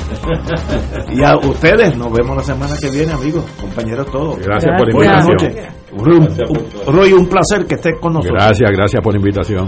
Y 1.12 1.24
a 1.24 1.36
ustedes, 1.38 1.98
nos 1.98 2.12
vemos 2.12 2.38
la 2.38 2.44
semana 2.44 2.76
que 2.80 2.90
viene, 2.90 3.12
amigos, 3.12 3.44
compañeros 3.60 4.10
todos. 4.12 4.38
Gracias, 4.40 4.72
por 4.78 4.88
la 4.88 4.94
invitación. 4.94 5.72
Ruiz, 6.88 7.14
un 7.14 7.28
placer 7.28 7.66
que 7.66 7.76
estés 7.76 8.00
con 8.00 8.14
nosotros. 8.14 8.42
Gracias, 8.42 8.72
gracias 8.72 9.04
por 9.04 9.14
la 9.14 9.20
invitación. 9.20 9.68